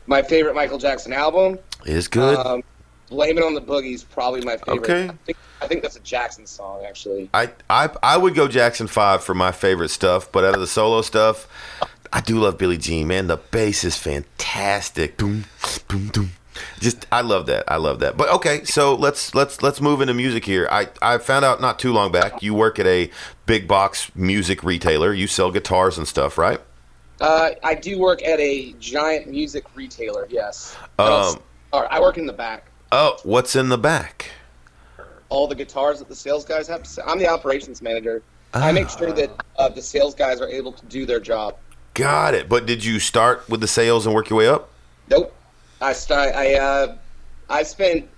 my 0.06 0.22
favorite 0.22 0.54
Michael 0.54 0.78
Jackson 0.78 1.12
album. 1.12 1.58
is 1.86 2.06
good. 2.06 2.36
Um, 2.38 2.62
Blame 3.08 3.38
It 3.38 3.44
on 3.44 3.54
the 3.54 3.62
Boogie 3.62 3.94
is 3.94 4.04
probably 4.04 4.42
my 4.42 4.56
favorite. 4.58 4.78
Okay. 4.80 5.04
I 5.08 5.16
think, 5.24 5.38
I 5.62 5.66
think 5.66 5.82
that's 5.82 5.96
a 5.96 6.00
Jackson 6.00 6.46
song, 6.46 6.84
actually. 6.86 7.30
I, 7.32 7.50
I 7.70 7.88
I 8.02 8.16
would 8.18 8.34
go 8.34 8.46
Jackson 8.48 8.86
Five 8.86 9.24
for 9.24 9.34
my 9.34 9.52
favorite 9.52 9.90
stuff, 9.90 10.30
but 10.30 10.44
out 10.44 10.54
of 10.54 10.60
the 10.60 10.66
solo 10.66 11.00
stuff, 11.02 11.48
I 12.14 12.20
do 12.20 12.38
love 12.38 12.58
Billie 12.58 12.78
Jean. 12.78 13.08
Man, 13.08 13.26
the 13.26 13.36
bass 13.36 13.82
is 13.82 13.96
fantastic. 13.96 15.16
Boom, 15.16 15.46
boom, 15.88 16.06
boom. 16.14 16.30
Just 16.78 17.06
I 17.10 17.22
love 17.22 17.46
that. 17.46 17.64
I 17.66 17.76
love 17.76 17.98
that. 17.98 18.16
But 18.16 18.28
okay, 18.34 18.62
so 18.62 18.94
let's 18.94 19.34
let's 19.34 19.64
let's 19.64 19.80
move 19.80 20.00
into 20.00 20.14
music 20.14 20.44
here. 20.44 20.68
I 20.70 20.88
I 21.02 21.18
found 21.18 21.44
out 21.44 21.60
not 21.60 21.80
too 21.80 21.92
long 21.92 22.12
back 22.12 22.40
you 22.40 22.54
work 22.54 22.78
at 22.78 22.86
a 22.86 23.10
big 23.46 23.66
box 23.66 24.14
music 24.14 24.62
retailer. 24.62 25.12
You 25.12 25.26
sell 25.26 25.50
guitars 25.50 25.98
and 25.98 26.06
stuff, 26.06 26.38
right? 26.38 26.60
Uh, 27.20 27.50
I 27.64 27.74
do 27.74 27.98
work 27.98 28.22
at 28.22 28.38
a 28.38 28.72
giant 28.74 29.26
music 29.26 29.64
retailer. 29.74 30.28
Yes. 30.30 30.76
Um, 31.00 31.40
or 31.72 31.92
I 31.92 31.98
work 31.98 32.16
in 32.16 32.26
the 32.26 32.32
back. 32.32 32.70
Oh, 32.92 33.18
what's 33.24 33.56
in 33.56 33.70
the 33.70 33.78
back? 33.78 34.30
All 35.30 35.48
the 35.48 35.56
guitars 35.56 35.98
that 35.98 36.08
the 36.08 36.14
sales 36.14 36.44
guys 36.44 36.68
have 36.68 36.84
to 36.84 36.88
sell. 36.88 37.04
I'm 37.08 37.18
the 37.18 37.28
operations 37.28 37.82
manager. 37.82 38.22
I 38.52 38.70
make 38.70 38.88
sure 38.88 39.12
that 39.12 39.30
uh, 39.58 39.68
the 39.68 39.82
sales 39.82 40.14
guys 40.14 40.40
are 40.40 40.48
able 40.48 40.70
to 40.72 40.86
do 40.86 41.06
their 41.06 41.18
job. 41.18 41.56
Got 41.94 42.34
it. 42.34 42.48
But 42.48 42.66
did 42.66 42.84
you 42.84 42.98
start 42.98 43.48
with 43.48 43.60
the 43.60 43.68
sales 43.68 44.06
and 44.06 44.14
work 44.14 44.28
your 44.28 44.38
way 44.38 44.48
up? 44.48 44.70
Nope. 45.08 45.34
I 45.80 45.92
st- 45.92 46.34
I 46.34 46.54
uh, 46.54 46.96
I 47.48 47.62
spent 47.62 48.08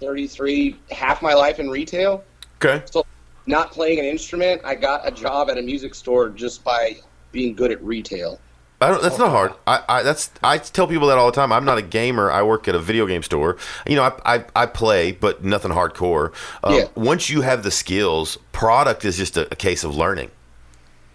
33 0.00 0.76
half 0.90 1.22
my 1.22 1.34
life 1.34 1.58
in 1.58 1.70
retail. 1.70 2.24
Okay. 2.62 2.84
So 2.90 3.04
not 3.46 3.70
playing 3.72 3.98
an 3.98 4.04
instrument, 4.04 4.60
I 4.64 4.74
got 4.74 5.06
a 5.06 5.10
job 5.10 5.48
at 5.50 5.58
a 5.58 5.62
music 5.62 5.94
store 5.94 6.28
just 6.28 6.64
by 6.64 6.96
being 7.32 7.54
good 7.54 7.72
at 7.72 7.82
retail. 7.82 8.40
I 8.80 8.90
don't, 8.90 9.02
that's 9.02 9.18
not 9.18 9.30
hard. 9.30 9.54
I, 9.66 9.82
I 9.88 10.02
that's 10.02 10.30
I 10.42 10.58
tell 10.58 10.86
people 10.86 11.08
that 11.08 11.18
all 11.18 11.26
the 11.26 11.32
time. 11.32 11.52
I'm 11.52 11.64
not 11.64 11.78
a 11.78 11.82
gamer. 11.82 12.30
I 12.30 12.42
work 12.42 12.68
at 12.68 12.76
a 12.76 12.78
video 12.78 13.06
game 13.06 13.24
store. 13.24 13.56
You 13.86 13.96
know, 13.96 14.04
I 14.04 14.36
I, 14.36 14.44
I 14.54 14.66
play, 14.66 15.12
but 15.12 15.44
nothing 15.44 15.72
hardcore. 15.72 16.32
Um, 16.62 16.74
Yeah. 16.74 16.84
Once 16.94 17.28
you 17.28 17.40
have 17.40 17.64
the 17.64 17.72
skills, 17.72 18.38
product 18.52 19.04
is 19.04 19.16
just 19.16 19.36
a, 19.36 19.46
a 19.52 19.56
case 19.56 19.82
of 19.82 19.96
learning. 19.96 20.30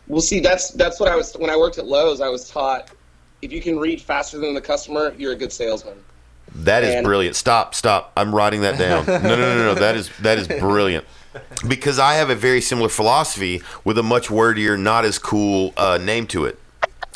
Well, 0.07 0.21
see, 0.21 0.39
that's 0.39 0.71
that's 0.71 0.99
what 0.99 1.09
I 1.09 1.15
was 1.15 1.33
when 1.33 1.49
I 1.49 1.55
worked 1.57 1.77
at 1.77 1.85
Lowe's. 1.87 2.21
I 2.21 2.27
was 2.29 2.49
taught 2.49 2.89
if 3.41 3.51
you 3.51 3.61
can 3.61 3.77
read 3.79 4.01
faster 4.01 4.37
than 4.39 4.53
the 4.53 4.61
customer, 4.61 5.13
you're 5.17 5.33
a 5.33 5.35
good 5.35 5.51
salesman. 5.51 5.95
That 6.55 6.83
is 6.83 6.95
And- 6.95 7.03
brilliant. 7.05 7.35
Stop, 7.35 7.73
stop. 7.73 8.11
I'm 8.15 8.33
writing 8.33 8.61
that 8.61 8.77
down. 8.77 9.05
No, 9.07 9.17
no, 9.19 9.35
no, 9.35 9.55
no, 9.57 9.73
no. 9.73 9.75
That 9.75 9.95
is 9.95 10.09
that 10.21 10.37
is 10.37 10.47
brilliant. 10.47 11.05
Because 11.67 11.97
I 11.97 12.13
have 12.15 12.29
a 12.29 12.35
very 12.35 12.61
similar 12.61 12.89
philosophy 12.89 13.61
with 13.83 13.97
a 13.97 14.03
much 14.03 14.29
wordier, 14.29 14.77
not 14.77 15.03
as 15.03 15.17
cool 15.17 15.73
uh, 15.77 15.97
name 15.97 16.27
to 16.27 16.45
it. 16.45 16.59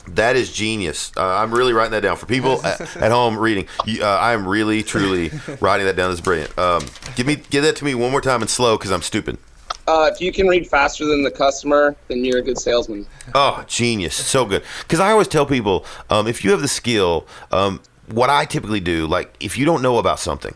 That 0.08 0.36
is 0.38 0.52
genius. 0.52 1.12
Uh, 1.16 1.24
I'm 1.24 1.54
really 1.54 1.74
writing 1.74 1.92
that 1.92 2.02
down 2.02 2.16
for 2.16 2.26
people 2.26 2.66
at, 2.66 2.80
at 2.98 3.12
home 3.12 3.38
reading. 3.38 3.68
You, 3.86 4.04
uh, 4.04 4.08
I 4.08 4.34
am 4.34 4.48
really, 4.48 4.82
truly 4.82 5.30
writing 5.60 5.86
that 5.86 5.96
down. 5.98 6.10
That's 6.10 6.22
brilliant. 6.22 6.58
Um, 6.58 6.84
give 7.16 7.28
me, 7.28 7.36
give 7.36 7.64
that 7.64 7.76
to 7.76 7.86
me 7.86 7.94
one 7.94 8.10
more 8.12 8.22
time 8.22 8.42
and 8.42 8.50
slow 8.50 8.78
because 8.78 8.90
I'm 8.92 9.02
stupid. 9.02 9.38
Uh, 9.88 10.10
if 10.14 10.20
you 10.20 10.34
can 10.34 10.48
read 10.48 10.68
faster 10.68 11.06
than 11.06 11.24
the 11.24 11.32
customer, 11.32 11.96
then 12.10 12.24
you're 12.26 12.40
a 12.40 12.42
good 12.42 12.58
salesman. 12.58 13.08
Oh, 13.34 13.64
genius. 13.68 14.16
So 14.16 14.46
good. 14.46 14.64
Because 14.82 15.00
I 15.00 15.12
always 15.12 15.30
tell 15.30 15.46
people 15.46 15.86
um, 16.10 16.28
if 16.28 16.44
you 16.44 16.52
have 16.52 16.62
the 16.62 16.68
skill, 16.68 17.26
um, 17.52 17.82
what 18.12 18.30
I 18.30 18.46
typically 18.46 18.82
do, 18.82 19.08
like 19.08 19.34
if 19.40 19.58
you 19.58 19.66
don't 19.66 19.82
know 19.82 19.98
about 19.98 20.20
something, 20.20 20.56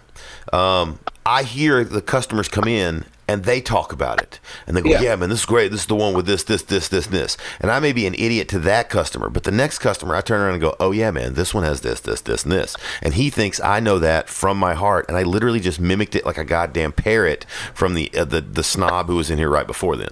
um, 0.51 0.99
I 1.25 1.43
hear 1.43 1.83
the 1.83 2.01
customers 2.01 2.49
come 2.49 2.67
in 2.67 3.05
and 3.31 3.45
they 3.45 3.61
talk 3.61 3.93
about 3.93 4.21
it. 4.21 4.39
And 4.67 4.75
they 4.75 4.81
go, 4.81 4.89
Yeah. 4.89 5.01
yeah. 5.01 5.15
man, 5.15 5.29
this 5.29 5.39
is 5.39 5.45
great. 5.45 5.71
This 5.71 5.81
is 5.81 5.87
the 5.87 5.95
one 5.95 6.13
with 6.13 6.25
this, 6.25 6.43
this, 6.43 6.63
this, 6.63 6.89
this, 6.89 7.07
this. 7.07 7.37
And 7.59 7.71
I 7.71 7.79
may 7.79 7.93
be 7.93 8.05
an 8.05 8.13
idiot 8.13 8.49
to 8.49 8.59
that 8.59 8.89
customer, 8.89 9.29
but 9.29 9.43
the 9.43 9.51
next 9.51 9.79
customer, 9.79 10.15
I 10.15 10.21
turn 10.21 10.41
around 10.41 10.53
and 10.53 10.61
go, 10.61 10.75
oh, 10.79 10.91
yeah, 10.91 11.11
man, 11.11 11.35
this 11.35 11.53
one 11.53 11.63
has 11.63 11.79
this, 11.79 12.01
this, 12.01 12.19
this, 12.21 12.43
and 12.43 12.51
this. 12.51 12.75
And 13.01 13.13
he 13.13 13.29
thinks 13.29 13.61
I 13.61 13.79
know 13.79 13.99
that 13.99 14.27
from 14.27 14.57
my 14.57 14.73
heart. 14.73 15.05
And 15.07 15.17
I 15.17 15.23
literally 15.23 15.61
just 15.61 15.79
mimicked 15.79 16.15
it 16.15 16.25
like 16.25 16.37
a 16.37 16.43
goddamn 16.43 16.91
parrot 16.91 17.45
from 17.73 17.93
the, 17.93 18.11
uh, 18.13 18.25
the, 18.25 18.41
the 18.41 18.63
snob 18.63 19.07
who 19.07 19.15
was 19.15 19.29
in 19.31 19.37
here 19.37 19.49
right 19.49 19.67
before 19.67 19.95
then. 19.95 20.11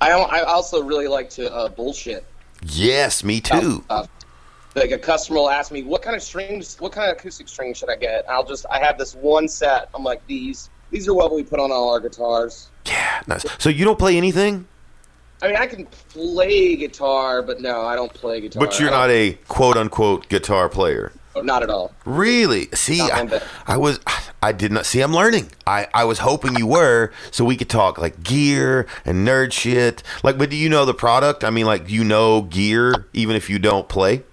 I 0.00 0.10
I 0.12 0.42
also 0.42 0.82
really 0.82 1.08
like 1.08 1.30
to 1.30 1.52
uh, 1.52 1.68
bullshit. 1.68 2.24
Yes, 2.62 3.24
me 3.24 3.40
too. 3.40 3.84
Uh, 3.90 4.06
like 4.74 4.90
a 4.90 4.98
customer 4.98 5.38
will 5.40 5.50
ask 5.50 5.72
me, 5.72 5.82
"What 5.82 6.02
kind 6.02 6.14
of 6.14 6.22
strings? 6.22 6.78
What 6.80 6.92
kind 6.92 7.10
of 7.10 7.16
acoustic 7.18 7.48
strings 7.48 7.78
should 7.78 7.90
I 7.90 7.96
get?" 7.96 8.28
I'll 8.30 8.44
just 8.44 8.64
I 8.70 8.78
have 8.78 8.96
this 8.96 9.14
one 9.14 9.48
set. 9.48 9.88
I'm 9.94 10.04
like, 10.04 10.24
"These 10.26 10.70
these 10.90 11.08
are 11.08 11.14
what 11.14 11.32
we 11.34 11.42
put 11.42 11.60
on 11.60 11.70
all 11.72 11.92
our 11.92 12.00
guitars." 12.00 12.68
Yeah, 12.86 13.22
nice. 13.26 13.44
So 13.58 13.68
you 13.68 13.84
don't 13.84 13.98
play 13.98 14.16
anything, 14.16 14.66
I 15.40 15.46
mean, 15.48 15.56
I 15.56 15.66
can 15.66 15.86
play 16.08 16.74
guitar, 16.76 17.42
but 17.42 17.60
no, 17.60 17.82
I 17.82 17.94
don't 17.94 18.12
play 18.12 18.40
guitar. 18.40 18.60
but 18.60 18.80
you're 18.80 18.90
not 18.90 19.10
a 19.10 19.38
quote 19.46 19.76
unquote 19.76 20.28
guitar 20.28 20.68
player. 20.68 21.12
Oh, 21.36 21.42
don't- 21.42 21.62
at 21.62 21.70
all. 21.70 21.92
Really? 22.04 22.68
See, 22.74 23.00
I. 23.00 23.40
I 23.66 23.76
was, 23.76 24.00
I 24.42 24.50
did 24.52 24.72
not 24.72 24.86
see. 24.86 25.00
I'm 25.00 25.14
learning. 25.14 25.50
I, 25.66 25.86
I 25.94 26.04
was 26.04 26.18
hoping 26.20 26.56
you 26.56 26.66
were, 26.66 27.12
so 27.30 27.44
we 27.44 27.56
could 27.56 27.68
talk 27.68 27.98
like 27.98 28.24
gear 28.24 28.86
and 29.04 29.26
nerd 29.26 29.52
shit. 29.52 30.02
Like, 30.24 30.38
but 30.38 30.50
do 30.50 30.56
you 30.56 30.68
know 30.68 30.84
the 30.84 30.94
product? 30.94 31.44
I 31.44 31.50
mean, 31.50 31.66
like, 31.66 31.88
you 31.88 32.02
know 32.02 32.42
gear, 32.42 33.06
even 33.12 33.36
if 33.36 33.48
you 33.48 33.58
don't 33.60 33.88
play. 33.88 34.24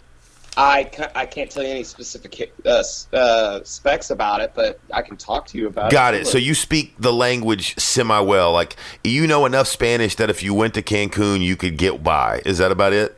I 0.57 0.85
can't, 0.85 1.11
I 1.15 1.25
can't 1.25 1.51
tell 1.51 1.63
you 1.63 1.69
any 1.69 1.83
specific 1.83 2.53
uh, 2.65 2.83
uh, 3.13 3.63
specs 3.63 4.09
about 4.09 4.41
it, 4.41 4.53
but 4.55 4.79
I 4.93 5.01
can 5.01 5.17
talk 5.17 5.47
to 5.47 5.57
you 5.57 5.67
about 5.67 5.91
Got 5.91 6.13
it. 6.13 6.17
Got 6.19 6.27
it. 6.27 6.27
So 6.27 6.37
you 6.37 6.53
speak 6.53 6.93
the 6.97 7.11
language 7.13 7.77
semi 7.77 8.19
well. 8.19 8.53
Like, 8.53 8.75
you 9.03 9.27
know 9.27 9.45
enough 9.45 9.67
Spanish 9.67 10.15
that 10.15 10.29
if 10.29 10.43
you 10.43 10.53
went 10.53 10.73
to 10.75 10.81
Cancun, 10.81 11.41
you 11.41 11.55
could 11.55 11.77
get 11.77 12.03
by. 12.03 12.41
Is 12.45 12.57
that 12.59 12.71
about 12.71 12.93
it? 12.93 13.17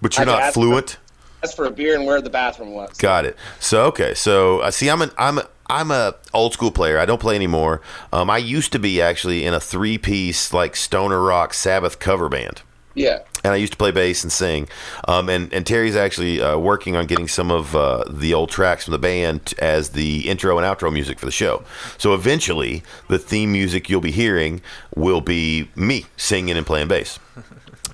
But 0.00 0.16
you're 0.16 0.26
not 0.26 0.54
fluent. 0.54 0.98
That's 1.42 1.54
for 1.54 1.66
a 1.66 1.70
beer 1.70 1.94
and 1.94 2.06
where 2.06 2.20
the 2.20 2.30
bathroom 2.30 2.72
was. 2.72 2.96
Got 2.98 3.24
it. 3.24 3.36
So 3.58 3.84
okay. 3.86 4.14
So 4.14 4.62
I 4.62 4.70
see. 4.70 4.90
I'm 4.90 5.02
an 5.02 5.10
I'm 5.16 5.38
a, 5.38 5.48
I'm 5.68 5.90
a 5.90 6.14
old 6.34 6.52
school 6.52 6.70
player. 6.70 6.98
I 6.98 7.06
don't 7.06 7.20
play 7.20 7.34
anymore. 7.34 7.80
Um, 8.12 8.28
I 8.28 8.38
used 8.38 8.72
to 8.72 8.78
be 8.78 9.00
actually 9.00 9.44
in 9.44 9.54
a 9.54 9.60
three 9.60 9.98
piece 9.98 10.52
like 10.52 10.76
stoner 10.76 11.20
rock 11.20 11.54
Sabbath 11.54 11.98
cover 11.98 12.28
band. 12.28 12.62
Yeah. 12.94 13.20
And 13.44 13.52
I 13.52 13.56
used 13.56 13.72
to 13.72 13.78
play 13.78 13.90
bass 13.90 14.22
and 14.22 14.32
sing. 14.32 14.68
Um, 15.06 15.28
and, 15.28 15.52
and 15.52 15.66
Terry's 15.66 15.96
actually 15.96 16.40
uh, 16.42 16.58
working 16.58 16.96
on 16.96 17.06
getting 17.06 17.28
some 17.28 17.50
of 17.50 17.74
uh, 17.74 18.04
the 18.08 18.34
old 18.34 18.50
tracks 18.50 18.84
from 18.84 18.92
the 18.92 18.98
band 18.98 19.54
as 19.58 19.90
the 19.90 20.28
intro 20.28 20.58
and 20.58 20.66
outro 20.66 20.92
music 20.92 21.18
for 21.18 21.26
the 21.26 21.32
show. 21.32 21.64
So 21.98 22.14
eventually, 22.14 22.82
the 23.08 23.18
theme 23.18 23.52
music 23.52 23.88
you'll 23.88 24.00
be 24.00 24.10
hearing 24.10 24.60
will 24.94 25.20
be 25.20 25.68
me 25.74 26.06
singing 26.16 26.56
and 26.56 26.66
playing 26.66 26.88
bass. 26.88 27.18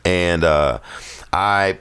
And 0.05 0.45
uh, 0.45 0.79
I 1.33 1.79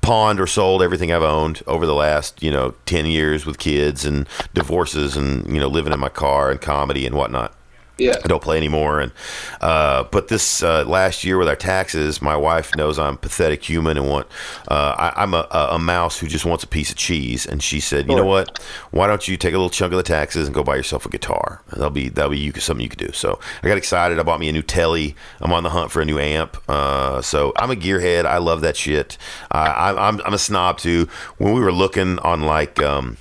pawned 0.00 0.40
or 0.40 0.46
sold 0.46 0.82
everything 0.82 1.12
I've 1.12 1.22
owned 1.22 1.62
over 1.66 1.84
the 1.84 1.94
last, 1.94 2.42
you 2.42 2.50
know, 2.50 2.74
10 2.86 3.04
years 3.06 3.44
with 3.44 3.58
kids 3.58 4.04
and 4.06 4.26
divorces 4.54 5.14
and, 5.16 5.46
you 5.52 5.60
know, 5.60 5.68
living 5.68 5.92
in 5.92 6.00
my 6.00 6.08
car 6.08 6.50
and 6.50 6.60
comedy 6.60 7.06
and 7.06 7.14
whatnot. 7.14 7.54
Yeah. 7.96 8.16
I 8.24 8.26
don't 8.26 8.42
play 8.42 8.56
anymore. 8.56 9.00
And 9.00 9.12
uh, 9.60 10.04
but 10.04 10.28
this 10.28 10.62
uh, 10.62 10.84
last 10.84 11.22
year 11.22 11.38
with 11.38 11.48
our 11.48 11.56
taxes, 11.56 12.20
my 12.20 12.36
wife 12.36 12.74
knows 12.76 12.98
I'm 12.98 13.14
a 13.14 13.16
pathetic 13.16 13.62
human 13.62 13.96
and 13.96 14.08
want. 14.08 14.26
Uh, 14.66 14.94
I, 14.98 15.22
I'm 15.22 15.32
a, 15.32 15.46
a 15.50 15.78
mouse 15.78 16.18
who 16.18 16.26
just 16.26 16.44
wants 16.44 16.64
a 16.64 16.66
piece 16.66 16.90
of 16.90 16.96
cheese. 16.96 17.46
And 17.46 17.62
she 17.62 17.78
said, 17.78 18.08
"You 18.08 18.16
know 18.16 18.24
what? 18.24 18.58
Why 18.90 19.06
don't 19.06 19.26
you 19.28 19.36
take 19.36 19.54
a 19.54 19.56
little 19.56 19.70
chunk 19.70 19.92
of 19.92 19.96
the 19.96 20.02
taxes 20.02 20.48
and 20.48 20.54
go 20.54 20.64
buy 20.64 20.76
yourself 20.76 21.06
a 21.06 21.08
guitar? 21.08 21.62
And 21.70 21.80
that'll 21.80 21.90
be 21.90 22.08
that'll 22.08 22.32
be 22.32 22.38
you, 22.38 22.52
something 22.54 22.82
you 22.82 22.90
could 22.90 22.98
do." 22.98 23.12
So 23.12 23.38
I 23.62 23.68
got 23.68 23.78
excited. 23.78 24.18
I 24.18 24.24
bought 24.24 24.40
me 24.40 24.48
a 24.48 24.52
new 24.52 24.62
Tele. 24.62 25.14
I'm 25.40 25.52
on 25.52 25.62
the 25.62 25.70
hunt 25.70 25.92
for 25.92 26.02
a 26.02 26.04
new 26.04 26.18
amp. 26.18 26.56
Uh, 26.68 27.22
so 27.22 27.52
I'm 27.56 27.70
a 27.70 27.76
gearhead. 27.76 28.24
I 28.26 28.38
love 28.38 28.60
that 28.62 28.76
shit. 28.76 29.18
I, 29.52 29.66
I, 29.66 30.08
I'm 30.08 30.20
I'm 30.24 30.34
a 30.34 30.38
snob 30.38 30.78
too. 30.78 31.08
When 31.38 31.54
we 31.54 31.60
were 31.60 31.72
looking 31.72 32.18
on 32.20 32.42
like. 32.42 32.82
Um, 32.82 33.18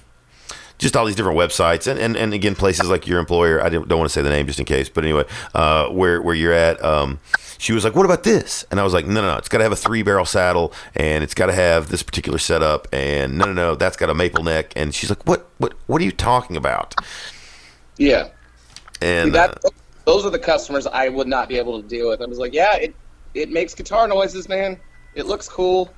just 0.84 0.96
all 0.96 1.06
these 1.06 1.15
different 1.15 1.38
websites 1.38 1.88
and, 1.88 2.00
and, 2.00 2.15
and 2.15 2.34
again 2.34 2.54
places 2.56 2.89
like 2.89 3.08
your 3.08 3.19
employer 3.19 3.63
i 3.63 3.69
don't, 3.69 3.89
want 3.89 4.04
to 4.04 4.10
say 4.10 4.22
the 4.22 4.30
name 4.30 4.46
just 4.46 4.60
in 4.60 4.65
case 4.65 4.89
but 4.89 5.04
anyway 5.04 5.24
uh, 5.56 5.88
where, 5.89 6.22
where 6.22 6.36
you're 6.36 6.54
at 6.54 6.84
um, 6.84 7.19
she 7.58 7.72
was 7.74 7.84
like 7.84 7.96
what 7.96 8.06
about 8.06 8.24
this 8.24 8.65
and 8.69 8.80
i 8.80 8.84
was 8.84 8.93
like 8.93 9.06
no 9.08 9.22
no 9.22 9.28
no 9.28 9.38
it's 9.38 9.50
got 9.50 9.60
to 9.60 9.63
have 9.63 9.72
a 9.72 9.78
three 9.78 10.04
barrel 10.04 10.26
saddle 10.26 10.74
and 10.96 11.24
it's 11.24 11.34
got 11.34 11.48
to 11.48 11.54
have 11.54 11.89
this 11.89 12.04
particular 12.04 12.38
setup 12.38 12.88
and 12.93 13.38
no 13.38 13.46
no 13.46 13.54
no 13.54 13.76
that's 13.76 13.98
got 13.98 14.10
a 14.10 14.13
maple 14.13 14.43
neck 14.43 14.74
and 14.76 14.93
she's 14.93 15.10
like 15.10 15.24
what 15.26 15.50
what 15.58 15.74
what 15.88 16.02
are 16.02 16.06
you 16.06 16.12
talking 16.12 16.58
about 16.58 16.93
Yeah. 17.98 18.30
and 19.02 19.34
that 19.34 19.58
uh, 19.65 19.69
those 20.06 20.26
are 20.26 20.30
the 20.30 20.39
customers 20.39 20.86
I 20.88 21.10
would 21.10 21.28
not 21.28 21.48
be 21.48 21.58
able 21.58 21.82
to 21.82 21.88
deal 21.88 22.10
with. 22.10 22.22
I 22.22 22.26
was 22.26 22.38
like, 22.39 22.54
yeah, 22.54 22.76
it 22.76 22.93
it 23.34 23.50
makes 23.50 23.74
guitar 23.74 24.08
noises, 24.08 24.50
man. 24.50 24.80
It 25.15 25.26
looks 25.28 25.47
cool. 25.47 25.93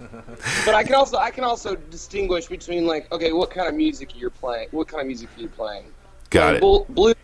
but 0.64 0.74
I 0.74 0.82
can 0.82 0.94
also 0.94 1.18
I 1.18 1.30
can 1.30 1.44
also 1.44 1.76
distinguish 1.76 2.46
between 2.46 2.86
like, 2.86 3.10
okay, 3.12 3.32
what 3.32 3.50
kind 3.50 3.68
of 3.68 3.74
music 3.74 4.18
you're 4.18 4.30
playing? 4.30 4.68
What 4.70 4.88
kind 4.88 5.00
of 5.02 5.06
music 5.06 5.28
are 5.36 5.40
you 5.40 5.48
playing? 5.48 5.84
got 6.30 6.40
Playing 6.40 6.56
it 6.56 6.60
Blue, 6.60 6.84
blue 6.88 7.14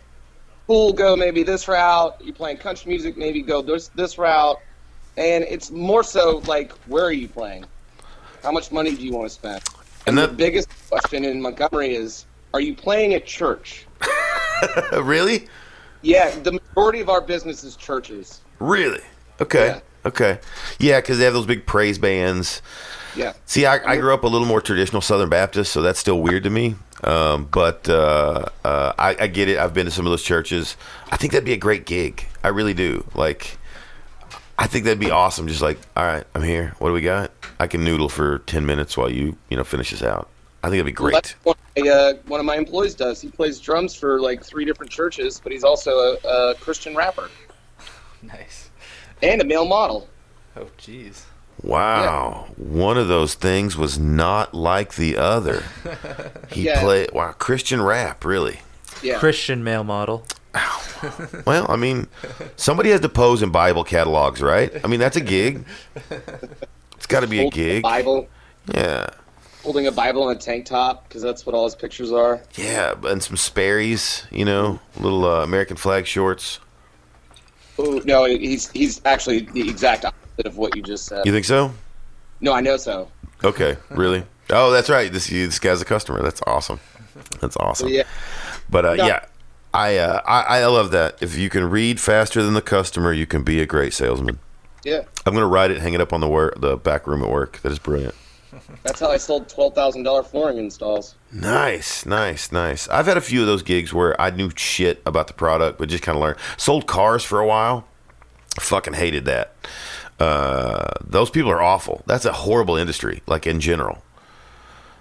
cool 0.67 0.93
go 0.93 1.15
maybe 1.15 1.43
this 1.43 1.67
route. 1.67 2.15
You're 2.23 2.33
playing 2.35 2.57
country 2.57 2.89
music, 2.89 3.17
maybe 3.17 3.41
go 3.41 3.61
this 3.61 3.87
this 3.89 4.17
route. 4.17 4.57
And 5.17 5.43
it's 5.45 5.71
more 5.71 6.03
so 6.03 6.41
like, 6.45 6.71
where 6.87 7.05
are 7.05 7.11
you 7.11 7.27
playing? 7.29 7.65
How 8.43 8.51
much 8.51 8.71
money 8.71 8.93
do 8.95 9.03
you 9.03 9.13
want 9.13 9.27
to 9.29 9.33
spend? 9.33 9.63
And 10.07 10.09
And, 10.09 10.17
that- 10.19 10.29
the 10.31 10.35
biggest 10.35 10.67
question 10.89 11.23
in 11.25 11.41
Montgomery 11.41 11.95
is, 11.95 12.25
are 12.53 12.59
you 12.61 12.75
playing 12.75 13.13
at 13.15 13.25
church? 13.25 13.87
really 15.01 15.47
Yeah, 16.01 16.29
the 16.39 16.51
majority 16.53 16.99
of 16.99 17.09
our 17.09 17.21
business 17.21 17.63
is 17.63 17.75
churches. 17.75 18.41
really 18.59 19.01
okay 19.41 19.67
Yeah. 19.67 19.79
Okay 20.05 20.39
yeah 20.79 20.99
because 21.01 21.17
they 21.17 21.25
have 21.25 21.33
those 21.33 21.45
big 21.45 21.65
praise 21.65 21.97
bands 21.97 22.61
Yeah. 23.15 23.31
See, 23.45 23.65
I, 23.65 23.75
I 23.93 23.95
grew 23.97 24.13
up 24.13 24.23
a 24.23 24.27
little 24.27 24.45
more 24.47 24.59
traditional 24.59 25.01
Southern 25.01 25.29
Baptist, 25.29 25.71
so 25.71 25.81
that's 25.81 25.99
still 25.99 26.19
weird 26.21 26.43
to 26.43 26.49
me. 26.49 26.75
Um, 27.05 27.45
but 27.45 27.87
uh, 27.87 28.43
uh, 28.65 28.91
I, 28.99 29.15
I 29.17 29.27
get 29.27 29.47
it. 29.47 29.57
I've 29.57 29.73
been 29.73 29.85
to 29.85 29.91
some 29.91 30.05
of 30.05 30.09
those 30.11 30.21
churches. 30.21 30.75
I 31.13 31.15
think 31.15 31.31
that'd 31.31 31.45
be 31.45 31.53
a 31.53 31.57
great 31.57 31.85
gig. 31.85 32.25
I 32.43 32.49
really 32.49 32.73
do. 32.73 33.05
Like, 33.15 33.57
I 34.59 34.67
think 34.67 34.83
that'd 34.83 34.99
be 34.99 35.11
awesome. 35.11 35.47
Just 35.47 35.61
like, 35.61 35.77
all 35.95 36.03
right, 36.03 36.25
I'm 36.35 36.43
here. 36.43 36.75
What 36.79 36.89
do 36.89 36.93
we 36.93 36.99
got? 36.99 37.31
I 37.57 37.67
can 37.67 37.85
noodle 37.85 38.09
for 38.09 38.39
ten 38.39 38.65
minutes 38.65 38.97
while 38.97 39.09
you, 39.09 39.37
you 39.49 39.55
know, 39.55 39.63
finish 39.63 39.91
this 39.91 40.03
out. 40.03 40.27
I 40.61 40.67
think 40.67 40.81
it'd 40.81 40.85
be 40.87 41.01
Well, 41.01 41.11
great. 41.11 41.13
that's 41.13 41.35
what 41.43 41.57
I, 41.77 41.87
uh, 41.87 42.13
one 42.27 42.41
of 42.41 42.45
my 42.45 42.57
employees 42.57 42.95
does. 42.95 43.21
He 43.21 43.29
plays 43.29 43.61
drums 43.61 43.95
for 43.95 44.19
like 44.19 44.43
three 44.43 44.65
different 44.65 44.91
churches, 44.91 45.39
but 45.41 45.53
he's 45.53 45.63
also 45.63 45.91
a, 45.91 46.17
a 46.27 46.55
Christian 46.55 46.95
rapper 46.97 47.29
Nice. 48.21 48.64
And 49.31 49.41
a 49.41 49.45
male 49.45 49.65
model. 49.65 50.07
Oh, 50.55 50.67
jeez. 50.77 51.23
Wow, 51.63 52.47
one 52.57 52.97
of 52.97 53.07
those 53.07 53.33
things 53.33 53.75
was 53.77 53.97
not 53.97 54.53
like 54.53 54.95
the 54.95 55.17
other. 55.17 55.63
He 56.51 56.63
Yeah. 56.63 56.81
played 56.81 57.11
wow 57.11 57.31
Christian 57.33 57.81
rap, 57.81 58.23
really. 58.23 58.59
Yeah. 59.01 59.17
Christian 59.19 59.63
male 59.63 59.83
model. 59.83 60.25
Well, 61.45 61.65
I 61.69 61.75
mean, 61.75 62.07
somebody 62.55 62.89
has 62.91 63.01
to 63.01 63.09
pose 63.09 63.41
in 63.43 63.49
Bible 63.51 63.83
catalogs, 63.83 64.41
right? 64.41 64.71
I 64.83 64.87
mean, 64.87 64.99
that's 64.99 65.17
a 65.17 65.21
gig. 65.21 65.65
It's 66.95 67.05
got 67.07 67.19
to 67.21 67.27
be 67.27 67.39
a 67.39 67.41
Holding 67.43 67.57
gig. 67.63 67.83
Bible, 67.83 68.27
Yeah, 68.73 69.09
holding 69.63 69.85
a 69.87 69.91
Bible 69.91 70.29
in 70.29 70.37
a 70.37 70.39
tank 70.39 70.65
top 70.65 71.07
because 71.07 71.21
that's 71.21 71.45
what 71.45 71.53
all 71.53 71.65
his 71.65 71.75
pictures 71.75 72.11
are. 72.11 72.41
yeah, 72.55 72.93
and 73.03 73.21
some 73.21 73.35
Sperry's, 73.37 74.25
you 74.31 74.45
know, 74.45 74.79
little 74.99 75.25
uh, 75.25 75.43
American 75.43 75.75
flag 75.77 76.05
shorts. 76.07 76.59
No, 77.77 78.25
he's 78.25 78.69
he's 78.71 79.01
actually 79.05 79.41
the 79.41 79.69
exact 79.69 80.05
opposite 80.05 80.45
of 80.45 80.57
what 80.57 80.75
you 80.75 80.81
just 80.81 81.05
said. 81.05 81.25
You 81.25 81.31
think 81.31 81.45
so? 81.45 81.71
No, 82.41 82.53
I 82.53 82.61
know 82.61 82.77
so. 82.77 83.09
Okay, 83.43 83.77
really? 83.89 84.23
Oh, 84.49 84.71
that's 84.71 84.89
right. 84.89 85.11
This 85.11 85.27
this 85.27 85.59
guy's 85.59 85.81
a 85.81 85.85
customer. 85.85 86.21
That's 86.21 86.41
awesome. 86.47 86.79
That's 87.41 87.57
awesome. 87.57 87.89
Yeah. 87.89 88.03
But 88.69 88.85
uh, 88.85 88.95
No. 88.95 89.05
yeah, 89.07 89.25
I, 89.73 89.97
uh, 89.97 90.21
I 90.25 90.59
I 90.61 90.65
love 90.67 90.91
that. 90.91 91.17
If 91.21 91.37
you 91.37 91.49
can 91.49 91.69
read 91.69 91.99
faster 91.99 92.43
than 92.43 92.53
the 92.53 92.61
customer, 92.61 93.11
you 93.13 93.25
can 93.25 93.43
be 93.43 93.61
a 93.61 93.65
great 93.65 93.93
salesman. 93.93 94.39
Yeah. 94.83 95.03
I'm 95.25 95.33
gonna 95.33 95.47
write 95.47 95.71
it, 95.71 95.79
hang 95.81 95.93
it 95.93 96.01
up 96.01 96.13
on 96.13 96.21
the 96.21 96.53
the 96.57 96.77
back 96.77 97.07
room 97.07 97.23
at 97.23 97.29
work. 97.29 97.59
That 97.61 97.71
is 97.71 97.79
brilliant. 97.79 98.15
That's 98.83 98.99
how 98.99 99.09
I 99.09 99.17
sold 99.17 99.49
twelve 99.49 99.75
thousand 99.75 100.03
dollar 100.03 100.23
flooring 100.23 100.57
installs. 100.57 101.15
Nice, 101.31 102.05
nice, 102.05 102.51
nice. 102.51 102.87
I've 102.89 103.05
had 103.05 103.17
a 103.17 103.21
few 103.21 103.41
of 103.41 103.47
those 103.47 103.63
gigs 103.63 103.93
where 103.93 104.19
I 104.19 104.29
knew 104.29 104.51
shit 104.55 105.01
about 105.05 105.27
the 105.27 105.33
product, 105.33 105.77
but 105.77 105.89
just 105.89 106.03
kind 106.03 106.17
of 106.17 106.21
learned. 106.21 106.37
Sold 106.57 106.87
cars 106.87 107.23
for 107.23 107.39
a 107.39 107.47
while. 107.47 107.87
Fucking 108.59 108.93
hated 108.93 109.25
that. 109.25 109.53
Uh, 110.19 110.91
those 111.05 111.29
people 111.29 111.51
are 111.51 111.61
awful. 111.61 112.03
That's 112.05 112.25
a 112.25 112.31
horrible 112.31 112.77
industry, 112.77 113.21
like 113.27 113.45
in 113.45 113.59
general. 113.59 114.01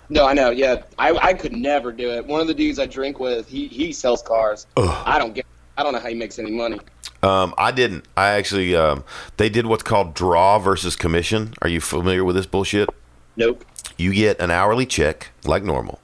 No, 0.09 0.27
I 0.27 0.35
know. 0.35 0.51
Yeah, 0.51 0.83
I, 0.99 1.13
I 1.13 1.35
could 1.35 1.53
never 1.53 1.93
do 1.93 2.11
it. 2.11 2.27
One 2.27 2.41
of 2.41 2.47
the 2.47 2.55
dudes 2.55 2.79
I 2.79 2.87
drink 2.87 3.21
with, 3.21 3.49
he 3.49 3.69
he 3.69 3.93
sells 3.93 4.23
cars. 4.23 4.67
I 4.77 5.19
don't 5.19 5.35
get. 5.35 5.47
I 5.77 5.83
don't 5.83 5.93
know 5.93 5.99
how 5.99 6.09
he 6.09 6.15
makes 6.15 6.39
any 6.39 6.51
money. 6.51 6.81
Um, 7.23 7.55
I 7.57 7.73
didn't. 7.73 8.05
I 8.17 8.31
actually, 8.33 8.77
um, 8.77 9.03
they 9.39 9.49
did 9.49 9.67
what's 9.67 9.83
called 9.83 10.15
draw 10.15 10.59
versus 10.59 10.95
commission. 10.95 11.55
Are 11.63 11.69
you 11.69 11.81
familiar 11.81 12.23
with 12.23 12.37
this 12.37 12.47
bullshit? 12.47 12.89
Nope. 13.37 13.65
You 13.97 14.13
get 14.13 14.41
an 14.41 14.51
hourly 14.51 14.87
check 14.87 15.31
like 15.45 15.63
normal, 15.63 16.01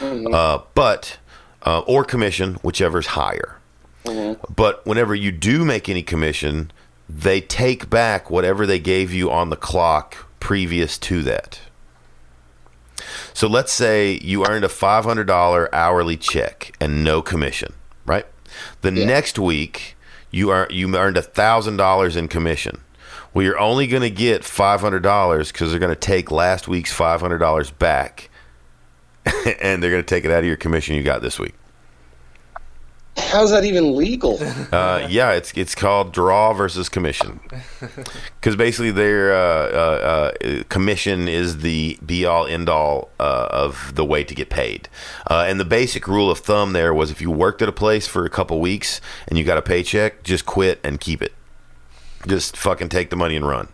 uh, 0.00 0.60
but 0.74 1.18
uh, 1.64 1.80
or 1.80 2.04
commission, 2.04 2.54
whichever's 2.62 3.08
higher. 3.08 3.58
But 4.54 4.86
whenever 4.86 5.14
you 5.14 5.32
do 5.32 5.64
make 5.64 5.88
any 5.88 6.02
commission, 6.02 6.70
they 7.08 7.40
take 7.40 7.90
back 7.90 8.30
whatever 8.30 8.64
they 8.66 8.78
gave 8.78 9.12
you 9.12 9.30
on 9.30 9.50
the 9.50 9.56
clock 9.56 10.26
previous 10.38 10.96
to 10.98 11.22
that. 11.24 11.60
So 13.34 13.48
let's 13.48 13.72
say 13.72 14.18
you 14.22 14.46
earned 14.46 14.64
a 14.64 14.68
$500 14.68 15.68
hourly 15.72 16.16
check 16.16 16.72
and 16.80 17.02
no 17.04 17.20
commission, 17.20 17.74
right? 18.06 18.26
The 18.82 18.92
Yeah. 18.92 19.04
next 19.06 19.38
week 19.38 19.96
you 20.30 20.50
are 20.50 20.68
you 20.70 20.94
earned 20.96 21.16
$1,000 21.16 22.16
in 22.16 22.28
commission. 22.28 22.80
Well, 23.36 23.44
you're 23.44 23.60
only 23.60 23.86
going 23.86 24.00
to 24.00 24.08
get 24.08 24.44
$500 24.44 25.52
cuz 25.52 25.70
they're 25.70 25.78
going 25.78 25.94
to 25.94 25.94
take 25.94 26.30
last 26.30 26.68
week's 26.68 26.90
$500 26.90 27.78
back 27.78 28.30
and 29.60 29.82
they're 29.82 29.90
going 29.90 30.02
to 30.02 30.08
take 30.08 30.24
it 30.24 30.30
out 30.30 30.38
of 30.38 30.46
your 30.46 30.56
commission 30.56 30.94
you 30.96 31.02
got 31.02 31.20
this 31.20 31.38
week. 31.38 31.52
How's 33.18 33.50
that 33.50 33.66
even 33.66 33.94
legal? 33.94 34.38
Uh, 34.72 35.06
yeah, 35.10 35.32
it's 35.32 35.52
it's 35.54 35.74
called 35.74 36.14
draw 36.14 36.54
versus 36.54 36.88
commission, 36.88 37.40
because 38.40 38.56
basically 38.56 38.90
their 38.90 39.34
uh, 39.34 39.38
uh, 39.38 40.32
uh, 40.42 40.62
commission 40.70 41.28
is 41.28 41.58
the 41.58 41.98
be 42.04 42.24
all 42.24 42.46
end 42.46 42.70
all 42.70 43.10
uh, 43.20 43.48
of 43.50 43.94
the 43.96 44.04
way 44.04 44.24
to 44.24 44.34
get 44.34 44.48
paid. 44.48 44.88
Uh, 45.30 45.44
and 45.46 45.60
the 45.60 45.64
basic 45.64 46.08
rule 46.08 46.30
of 46.30 46.38
thumb 46.38 46.72
there 46.72 46.94
was 46.94 47.10
if 47.10 47.20
you 47.20 47.30
worked 47.30 47.60
at 47.60 47.68
a 47.68 47.72
place 47.72 48.06
for 48.06 48.24
a 48.24 48.30
couple 48.30 48.60
weeks 48.60 49.00
and 49.28 49.38
you 49.38 49.44
got 49.44 49.58
a 49.58 49.62
paycheck, 49.62 50.22
just 50.22 50.46
quit 50.46 50.80
and 50.82 51.00
keep 51.00 51.20
it. 51.22 51.32
Just 52.26 52.56
fucking 52.56 52.88
take 52.88 53.10
the 53.10 53.16
money 53.16 53.36
and 53.36 53.46
run. 53.46 53.68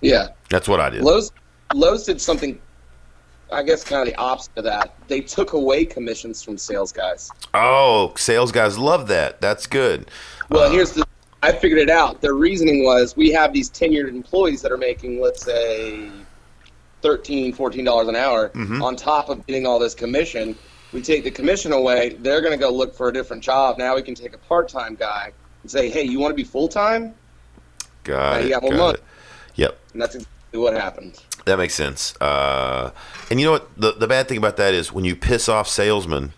yeah. 0.00 0.28
That's 0.50 0.66
what 0.68 0.80
I 0.80 0.90
did. 0.90 1.02
Lowe's 1.02 1.30
Lowe's 1.74 2.04
did 2.04 2.20
something. 2.20 2.60
I 3.52 3.62
guess 3.62 3.82
kind 3.84 4.02
of 4.06 4.12
the 4.14 4.18
opposite 4.20 4.52
of 4.56 4.64
that. 4.64 4.94
They 5.08 5.20
took 5.20 5.52
away 5.54 5.84
commissions 5.84 6.42
from 6.42 6.56
sales 6.58 6.92
guys. 6.92 7.30
Oh, 7.54 8.12
sales 8.16 8.52
guys 8.52 8.78
love 8.78 9.08
that. 9.08 9.40
That's 9.40 9.66
good. 9.66 10.08
Well, 10.50 10.64
Uh, 10.68 10.70
here's 10.70 10.92
the. 10.92 11.04
I 11.42 11.52
figured 11.52 11.80
it 11.80 11.88
out. 11.90 12.20
Their 12.20 12.34
reasoning 12.34 12.84
was 12.84 13.16
we 13.16 13.30
have 13.32 13.52
these 13.52 13.70
tenured 13.70 14.08
employees 14.08 14.60
that 14.62 14.70
are 14.72 14.76
making, 14.76 15.20
let's 15.20 15.42
say, 15.44 16.10
$13, 17.02 17.56
$14 17.56 18.08
an 18.08 18.16
hour 18.16 18.50
Mm-hmm. 18.50 18.82
on 18.82 18.94
top 18.96 19.28
of 19.30 19.46
getting 19.46 19.66
all 19.66 19.78
this 19.78 19.94
commission. 19.94 20.56
We 20.92 21.00
take 21.00 21.24
the 21.24 21.30
commission 21.30 21.72
away. 21.72 22.10
They're 22.20 22.40
going 22.40 22.52
to 22.52 22.58
go 22.58 22.70
look 22.70 22.94
for 22.94 23.08
a 23.08 23.12
different 23.12 23.42
job. 23.42 23.78
Now 23.78 23.94
we 23.94 24.02
can 24.02 24.14
take 24.14 24.34
a 24.34 24.38
part 24.38 24.68
time 24.68 24.96
guy 24.96 25.32
and 25.62 25.70
say, 25.70 25.88
hey, 25.88 26.02
you 26.02 26.18
want 26.20 26.32
to 26.32 26.36
be 26.36 26.44
full 26.44 26.68
time? 26.68 27.14
Got 28.04 28.32
Now 28.32 28.38
it. 28.38 28.44
you 28.44 28.50
got 28.50 28.62
more 28.62 28.70
got 28.72 28.78
money. 28.78 28.94
it. 28.98 29.04
Yep. 29.56 29.78
And 29.92 30.02
that's 30.02 30.14
exactly 30.14 30.58
what 30.60 30.74
happened. 30.74 31.22
That 31.46 31.58
makes 31.58 31.74
sense. 31.74 32.14
Uh, 32.20 32.90
and 33.30 33.40
you 33.40 33.46
know 33.46 33.52
what? 33.52 33.68
The, 33.80 33.92
the 33.92 34.06
bad 34.06 34.28
thing 34.28 34.38
about 34.38 34.56
that 34.58 34.74
is 34.74 34.92
when 34.92 35.04
you 35.04 35.16
piss 35.16 35.48
off 35.48 35.68
salesmen 35.68 36.32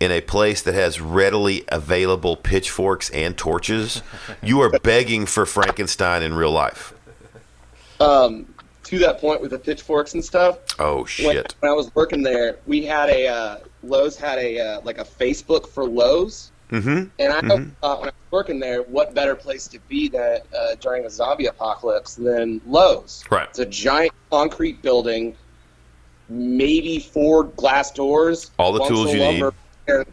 in 0.00 0.10
a 0.12 0.20
place 0.20 0.62
that 0.62 0.74
has 0.74 1.00
readily 1.00 1.64
available 1.68 2.36
pitchforks 2.36 3.10
and 3.10 3.36
torches, 3.36 4.02
you 4.42 4.60
are 4.60 4.70
begging 4.82 5.26
for 5.26 5.44
Frankenstein 5.44 6.22
in 6.22 6.34
real 6.34 6.52
life. 6.52 6.94
Um, 8.00 8.46
to 8.84 8.98
that 9.00 9.20
point 9.20 9.40
with 9.42 9.50
the 9.50 9.58
pitchforks 9.58 10.14
and 10.14 10.24
stuff, 10.24 10.58
Oh, 10.78 10.98
when, 10.98 11.06
shit. 11.06 11.54
when 11.60 11.70
I 11.70 11.74
was 11.74 11.94
working 11.94 12.22
there, 12.22 12.56
we 12.66 12.84
had 12.84 13.10
a 13.10 13.26
uh, 13.26 13.56
Lowe's 13.82 14.16
had 14.16 14.38
a 14.38 14.58
uh, 14.58 14.80
like 14.82 14.98
a 14.98 15.04
Facebook 15.04 15.66
for 15.68 15.84
Lowe's, 15.84 16.52
Mm-hmm. 16.70 17.04
and 17.18 17.32
I 17.32 17.40
thought 17.80 18.00
when 18.00 18.10
I 18.10 18.12
was 18.12 18.30
working 18.30 18.60
there, 18.60 18.82
what 18.82 19.14
better 19.14 19.34
place 19.34 19.66
to 19.68 19.78
be 19.88 20.08
that 20.08 20.46
uh, 20.54 20.74
during 20.80 21.06
a 21.06 21.10
zombie 21.10 21.46
apocalypse 21.46 22.14
than 22.14 22.60
Lowe's? 22.66 23.24
Right. 23.30 23.48
It's 23.48 23.58
a 23.58 23.66
giant 23.66 24.12
concrete 24.30 24.82
building, 24.82 25.36
maybe 26.28 26.98
four 26.98 27.44
glass 27.44 27.90
doors, 27.90 28.50
All 28.58 28.72
the 28.72 28.84
tools 28.84 29.12
you 29.12 29.18
need. 29.18 30.04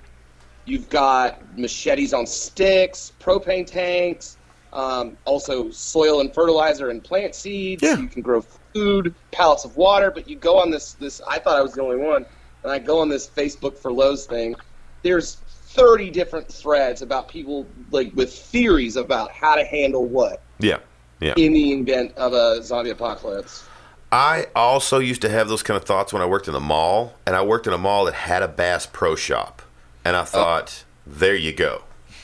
You've 0.65 0.89
got 0.89 1.58
machetes 1.58 2.13
on 2.13 2.26
sticks, 2.26 3.12
propane 3.20 3.68
tanks, 3.68 4.38
um, 4.74 5.15
also 5.26 5.70
soil 5.72 6.22
and 6.22 6.34
fertilizer 6.34 6.89
and 6.89 7.04
plant 7.04 7.36
seeds. 7.36 7.84
Yeah. 7.84 7.98
You 7.98 8.08
can 8.08 8.22
grow 8.22 8.41
food, 8.74 9.13
pallets 9.32 9.63
of 9.63 9.78
water. 9.78 10.12
But 10.12 10.28
you 10.28 10.36
go 10.36 10.60
on 10.60 10.70
this 10.72 10.94
this. 10.94 11.22
I 11.28 11.39
thought 11.39 11.58
I 11.58 11.62
was 11.62 11.74
the 11.74 11.82
only 11.82 11.98
one, 11.98 12.26
and 12.63 12.72
I 12.72 12.80
go 12.80 13.00
on 13.00 13.10
this 13.10 13.28
Facebook 13.28 13.78
for 13.78 13.91
Lowe's 13.91 14.26
thing. 14.26 14.56
There's 15.04 15.38
30 15.75 16.09
different 16.09 16.47
threads 16.47 17.01
about 17.01 17.27
people 17.27 17.65
like 17.91 18.11
with 18.15 18.33
theories 18.33 18.95
about 18.95 19.31
how 19.31 19.55
to 19.55 19.63
handle 19.63 20.05
what 20.05 20.41
Yeah. 20.59 20.77
Yeah. 21.19 21.33
in 21.38 21.53
the 21.53 21.71
event 21.73 22.13
of 22.17 22.33
a 22.33 22.61
zombie 22.63 22.89
apocalypse. 22.91 23.63
I 24.11 24.47
also 24.55 24.99
used 24.99 25.21
to 25.23 25.29
have 25.29 25.47
those 25.49 25.63
kind 25.63 25.75
of 25.77 25.83
thoughts 25.83 26.13
when 26.13 26.21
I 26.21 26.25
worked 26.25 26.47
in 26.47 26.55
a 26.55 26.59
mall, 26.59 27.15
and 27.25 27.35
I 27.35 27.41
worked 27.43 27.67
in 27.67 27.73
a 27.73 27.77
mall 27.77 28.05
that 28.05 28.13
had 28.13 28.43
a 28.43 28.47
Bass 28.47 28.85
Pro 28.85 29.15
Shop, 29.15 29.61
and 30.05 30.15
I 30.15 30.23
thought, 30.23 30.83
there 31.05 31.35
you 31.35 31.51
go, 31.51 31.83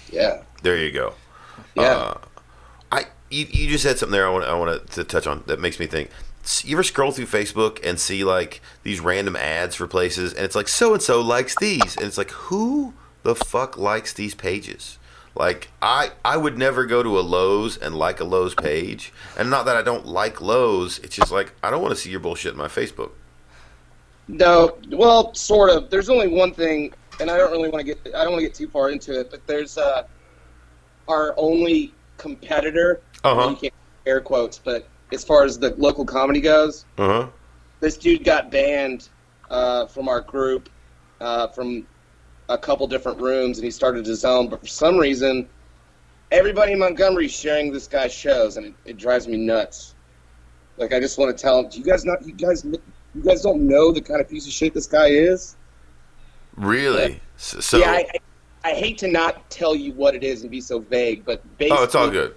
Yeah. 0.09 0.43
there 0.63 0.77
you 0.77 0.91
go. 0.91 1.13
Yeah. 1.75 1.83
Uh, 1.83 2.17
I 2.91 3.05
you, 3.29 3.45
you 3.49 3.69
just 3.69 3.83
said 3.83 3.97
something 3.97 4.11
there 4.13 4.27
I 4.27 4.29
want 4.29 4.45
I 4.45 4.53
want 4.53 4.89
to 4.91 5.03
touch 5.03 5.25
on 5.27 5.43
that 5.47 5.59
makes 5.59 5.79
me 5.79 5.87
think. 5.87 6.09
You 6.63 6.75
ever 6.75 6.83
scroll 6.83 7.11
through 7.11 7.27
Facebook 7.27 7.79
and 7.83 7.99
see 7.99 8.23
like 8.23 8.61
these 8.83 8.99
random 8.99 9.35
ads 9.35 9.75
for 9.75 9.87
places, 9.87 10.33
and 10.33 10.43
it's 10.43 10.55
like 10.55 10.67
so 10.67 10.93
and 10.93 11.01
so 11.01 11.21
likes 11.21 11.55
these, 11.59 11.95
and 11.97 12.05
it's 12.05 12.17
like 12.17 12.31
who 12.31 12.93
the 13.23 13.35
fuck 13.35 13.77
likes 13.77 14.13
these 14.13 14.35
pages? 14.35 14.97
Like 15.35 15.69
I 15.81 16.11
I 16.25 16.35
would 16.37 16.57
never 16.57 16.85
go 16.85 17.01
to 17.03 17.17
a 17.17 17.21
Lowe's 17.21 17.77
and 17.77 17.95
like 17.95 18.19
a 18.19 18.25
Lowe's 18.25 18.53
page, 18.55 19.13
and 19.37 19.49
not 19.49 19.65
that 19.65 19.77
I 19.77 19.81
don't 19.81 20.05
like 20.05 20.41
Lowe's. 20.41 20.99
It's 20.99 21.15
just 21.15 21.31
like 21.31 21.53
I 21.63 21.69
don't 21.69 21.81
want 21.81 21.93
to 21.95 21.99
see 22.01 22.09
your 22.09 22.19
bullshit 22.19 22.51
in 22.51 22.57
my 22.57 22.67
Facebook. 22.67 23.11
No, 24.27 24.77
well, 24.89 25.33
sort 25.33 25.69
of. 25.69 25.89
There's 25.89 26.09
only 26.09 26.27
one 26.27 26.53
thing, 26.53 26.93
and 27.19 27.29
I 27.31 27.37
don't 27.37 27.51
really 27.51 27.69
want 27.69 27.85
to 27.85 27.95
get 27.95 27.99
I 28.15 28.23
don't 28.23 28.33
want 28.33 28.41
to 28.41 28.47
get 28.47 28.53
too 28.55 28.67
far 28.67 28.89
into 28.89 29.19
it, 29.19 29.31
but 29.31 29.45
there's 29.47 29.77
uh, 29.77 30.03
our 31.07 31.33
only 31.37 31.93
competitor. 32.17 33.01
Uh-huh. 33.23 33.49
You 33.51 33.55
can't 33.55 33.73
air 34.05 34.19
quotes, 34.21 34.59
but 34.59 34.87
as 35.13 35.23
far 35.23 35.43
as 35.43 35.57
the 35.59 35.71
local 35.77 36.05
comedy 36.05 36.41
goes, 36.41 36.85
Uh 36.97 37.07
huh. 37.07 37.27
this 37.79 37.97
dude 37.97 38.23
got 38.23 38.51
banned 38.51 39.09
uh, 39.49 39.85
from 39.87 40.07
our 40.07 40.21
group 40.21 40.69
uh, 41.19 41.47
from 41.47 41.85
a 42.53 42.57
couple 42.57 42.87
different 42.87 43.19
rooms, 43.19 43.57
and 43.57 43.65
he 43.65 43.71
started 43.71 44.05
his 44.05 44.25
own. 44.25 44.47
But 44.47 44.61
for 44.61 44.67
some 44.67 44.97
reason, 44.97 45.47
everybody 46.31 46.73
in 46.73 46.79
Montgomery 46.79 47.25
is 47.25 47.31
sharing 47.33 47.71
this 47.71 47.87
guy's 47.87 48.13
shows, 48.13 48.57
and 48.57 48.67
it, 48.67 48.73
it 48.85 48.97
drives 48.97 49.27
me 49.27 49.37
nuts. 49.37 49.95
Like 50.77 50.93
I 50.93 50.99
just 50.99 51.17
want 51.17 51.35
to 51.35 51.41
tell 51.41 51.59
him, 51.59 51.69
do 51.69 51.77
you 51.79 51.83
guys 51.85 52.05
not? 52.05 52.25
You 52.25 52.33
guys, 52.33 52.63
you 52.63 53.21
guys 53.23 53.41
don't 53.41 53.67
know 53.67 53.91
the 53.91 54.01
kind 54.01 54.21
of 54.21 54.29
piece 54.29 54.45
of 54.47 54.53
shit 54.53 54.73
this 54.73 54.87
guy 54.87 55.07
is. 55.07 55.55
Really? 56.57 57.21
So, 57.37 57.59
so 57.59 57.77
yeah, 57.77 57.91
I, 57.91 58.05
I, 58.65 58.71
I 58.71 58.73
hate 58.73 58.97
to 58.99 59.07
not 59.07 59.49
tell 59.49 59.75
you 59.75 59.93
what 59.93 60.15
it 60.15 60.23
is 60.23 60.41
and 60.41 60.51
be 60.51 60.61
so 60.61 60.79
vague, 60.79 61.23
but 61.25 61.41
basically, 61.57 61.79
oh, 61.79 61.83
it's 61.83 61.95
all 61.95 62.09
good. 62.09 62.35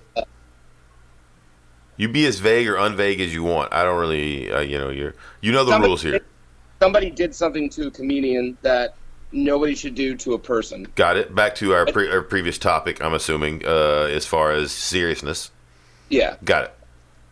You 1.96 2.08
be 2.08 2.26
as 2.26 2.40
vague 2.40 2.66
or 2.68 2.74
unvague 2.74 3.20
as 3.20 3.32
you 3.32 3.44
want. 3.44 3.72
I 3.72 3.84
don't 3.84 3.98
really, 4.00 4.50
uh, 4.50 4.60
you 4.60 4.78
know, 4.78 4.90
you're 4.90 5.14
you 5.40 5.52
know 5.52 5.64
the 5.64 5.78
rules 5.78 6.02
here. 6.02 6.12
did- 6.12 6.24
Somebody 6.82 7.08
did 7.08 7.34
something 7.34 7.70
to 7.70 7.86
a 7.86 7.90
comedian 7.90 8.58
that 8.62 8.94
nobody 9.34 9.74
should 9.74 9.94
do 9.94 10.16
to 10.16 10.34
a 10.34 10.38
person. 10.38 10.86
Got 10.94 11.16
it. 11.16 11.34
Back 11.34 11.54
to 11.56 11.74
our, 11.74 11.84
pre- 11.86 12.10
our 12.10 12.22
previous 12.22 12.56
topic. 12.56 13.02
I'm 13.02 13.14
assuming 13.14 13.64
uh, 13.66 14.08
as 14.10 14.24
far 14.24 14.52
as 14.52 14.72
seriousness. 14.72 15.50
Yeah, 16.08 16.36
Got 16.44 16.64
it. 16.64 16.74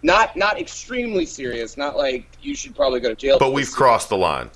not 0.03 0.37
not 0.37 0.59
extremely 0.59 1.25
serious. 1.27 1.77
Not 1.77 1.97
like 1.97 2.27
you 2.43 2.55
should 2.55 2.75
probably 2.75 3.01
go 3.01 3.11
to 3.11 3.15
jail. 3.15 3.39
But 3.39 3.53
we've 3.53 3.71
crossed 3.71 4.09
the 4.09 4.17
line. 4.17 4.51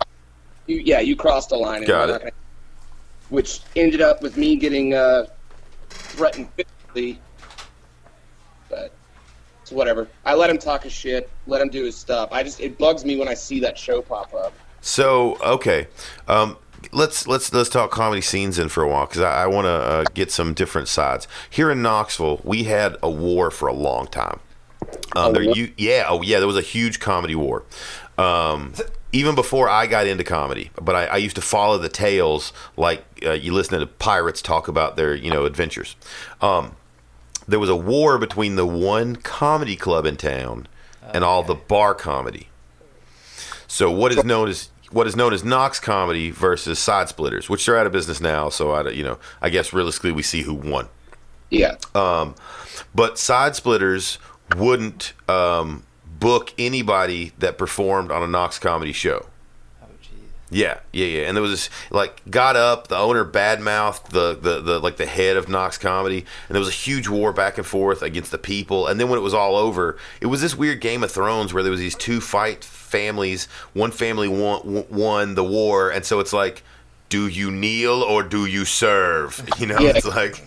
You, 0.66 0.76
yeah, 0.84 1.00
you 1.00 1.14
crossed 1.16 1.50
the 1.50 1.56
line. 1.56 1.78
and 1.78 1.86
Got 1.86 2.10
it. 2.10 2.18
gonna- 2.20 2.30
which 3.28 3.60
ended 3.74 4.00
up 4.00 4.22
with 4.22 4.36
me 4.36 4.56
getting 4.56 4.94
uh, 4.94 5.26
threatened 5.90 6.48
physically. 6.54 7.20
But 8.68 8.92
it's 9.62 9.70
whatever. 9.72 10.08
I 10.24 10.34
let 10.34 10.48
him 10.48 10.58
talk 10.58 10.84
his 10.84 10.92
shit. 10.92 11.28
Let 11.46 11.60
him 11.60 11.68
do 11.68 11.84
his 11.84 11.96
stuff. 11.96 12.28
I 12.32 12.42
just 12.42 12.60
it 12.60 12.78
bugs 12.78 13.04
me 13.04 13.16
when 13.16 13.28
I 13.28 13.34
see 13.34 13.60
that 13.60 13.76
show 13.78 14.00
pop 14.00 14.32
up. 14.34 14.52
So 14.80 15.36
okay, 15.42 15.88
um, 16.28 16.56
let's 16.92 17.26
let's 17.26 17.52
let's 17.52 17.68
talk 17.68 17.90
comedy 17.90 18.20
scenes 18.20 18.58
in 18.58 18.68
for 18.68 18.82
a 18.82 18.88
while 18.88 19.06
because 19.06 19.22
I, 19.22 19.44
I 19.44 19.46
want 19.46 19.66
to 19.66 19.70
uh, 19.70 20.04
get 20.14 20.30
some 20.30 20.54
different 20.54 20.88
sides. 20.88 21.28
Here 21.50 21.70
in 21.70 21.82
Knoxville, 21.82 22.40
we 22.44 22.64
had 22.64 22.96
a 23.02 23.10
war 23.10 23.50
for 23.50 23.68
a 23.68 23.72
long 23.72 24.06
time. 24.06 24.40
Um, 25.14 25.32
there, 25.32 25.42
you, 25.42 25.72
yeah, 25.76 26.06
oh 26.08 26.22
yeah, 26.22 26.38
there 26.38 26.46
was 26.46 26.56
a 26.56 26.62
huge 26.62 27.00
comedy 27.00 27.34
war. 27.34 27.64
Um, 28.18 28.74
even 29.12 29.34
before 29.34 29.68
I 29.68 29.86
got 29.86 30.06
into 30.06 30.24
comedy, 30.24 30.70
but 30.80 30.94
I, 30.94 31.06
I 31.06 31.16
used 31.16 31.36
to 31.36 31.42
follow 31.42 31.78
the 31.78 31.88
tales 31.88 32.52
like 32.76 33.04
uh, 33.24 33.32
you 33.32 33.52
listen 33.52 33.78
to 33.78 33.86
pirates 33.86 34.42
talk 34.42 34.68
about 34.68 34.96
their 34.96 35.14
you 35.14 35.30
know 35.30 35.44
adventures. 35.44 35.96
Um, 36.40 36.76
there 37.48 37.60
was 37.60 37.70
a 37.70 37.76
war 37.76 38.18
between 38.18 38.56
the 38.56 38.66
one 38.66 39.16
comedy 39.16 39.76
club 39.76 40.04
in 40.04 40.16
town 40.16 40.66
and 41.14 41.22
all 41.22 41.42
the 41.42 41.54
bar 41.54 41.94
comedy. 41.94 42.48
So 43.68 43.90
what 43.90 44.12
is 44.12 44.24
known 44.24 44.48
as 44.48 44.70
what 44.90 45.06
is 45.06 45.16
known 45.16 45.32
as 45.32 45.44
Knox 45.44 45.80
comedy 45.80 46.30
versus 46.30 46.78
Side 46.78 47.08
Splitters, 47.08 47.48
which 47.48 47.66
they're 47.66 47.76
out 47.76 47.86
of 47.86 47.92
business 47.92 48.20
now. 48.20 48.48
So 48.48 48.70
I, 48.70 48.88
you 48.90 49.04
know, 49.04 49.18
I 49.40 49.50
guess 49.50 49.72
realistically 49.72 50.12
we 50.12 50.22
see 50.22 50.42
who 50.42 50.54
won. 50.54 50.88
Yeah. 51.50 51.76
But 52.94 53.18
Side 53.18 53.56
Splitters 53.56 54.18
wouldn't 54.56 55.12
um, 55.28 55.84
book 56.04 56.52
anybody 56.58 57.32
that 57.38 57.58
performed 57.58 58.10
on 58.10 58.22
a 58.22 58.26
Knox 58.26 58.58
comedy 58.58 58.92
show. 58.92 59.26
Jeez. 60.50 60.56
Yeah, 60.58 60.78
yeah, 60.92 61.06
yeah. 61.06 61.28
And 61.28 61.36
there 61.36 61.42
was 61.42 61.50
this 61.50 61.70
like 61.90 62.22
got 62.30 62.56
up, 62.56 62.88
the 62.88 62.96
owner 62.96 63.24
badmouthed 63.24 64.10
the, 64.10 64.34
the 64.40 64.60
the 64.60 64.78
like 64.78 64.96
the 64.96 65.06
head 65.06 65.36
of 65.36 65.48
Knox 65.48 65.76
Comedy, 65.78 66.18
and 66.48 66.54
there 66.54 66.60
was 66.60 66.68
a 66.68 66.72
huge 66.72 67.08
war 67.08 67.32
back 67.32 67.58
and 67.58 67.66
forth 67.66 68.02
against 68.02 68.30
the 68.30 68.38
people. 68.38 68.86
And 68.86 69.00
then 69.00 69.08
when 69.08 69.18
it 69.18 69.22
was 69.22 69.34
all 69.34 69.56
over, 69.56 69.96
it 70.20 70.26
was 70.26 70.40
this 70.40 70.54
weird 70.54 70.80
Game 70.80 71.02
of 71.02 71.10
Thrones 71.10 71.52
where 71.52 71.62
there 71.62 71.72
was 71.72 71.80
these 71.80 71.96
two 71.96 72.20
fight 72.20 72.62
families. 72.64 73.46
One 73.72 73.90
family 73.90 74.28
won 74.28 74.86
won 74.88 75.34
the 75.34 75.44
war, 75.44 75.90
and 75.90 76.04
so 76.04 76.20
it's 76.20 76.32
like. 76.32 76.62
Do 77.08 77.28
you 77.28 77.52
kneel 77.52 78.02
or 78.02 78.24
do 78.24 78.46
you 78.46 78.64
serve? 78.64 79.40
You 79.60 79.66
know, 79.68 79.78
Yeah. 79.78 79.92
it's 79.94 80.04
like 80.04 80.42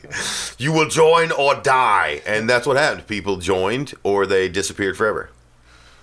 you 0.60 0.74
will 0.74 0.90
join 0.90 1.32
or 1.32 1.56
die, 1.56 2.22
and 2.26 2.50
that's 2.50 2.68
what 2.68 2.76
happened. 2.76 3.08
People 3.08 3.38
joined 3.38 3.94
or 4.04 4.26
they 4.26 4.50
disappeared 4.50 4.98
forever. 4.98 5.30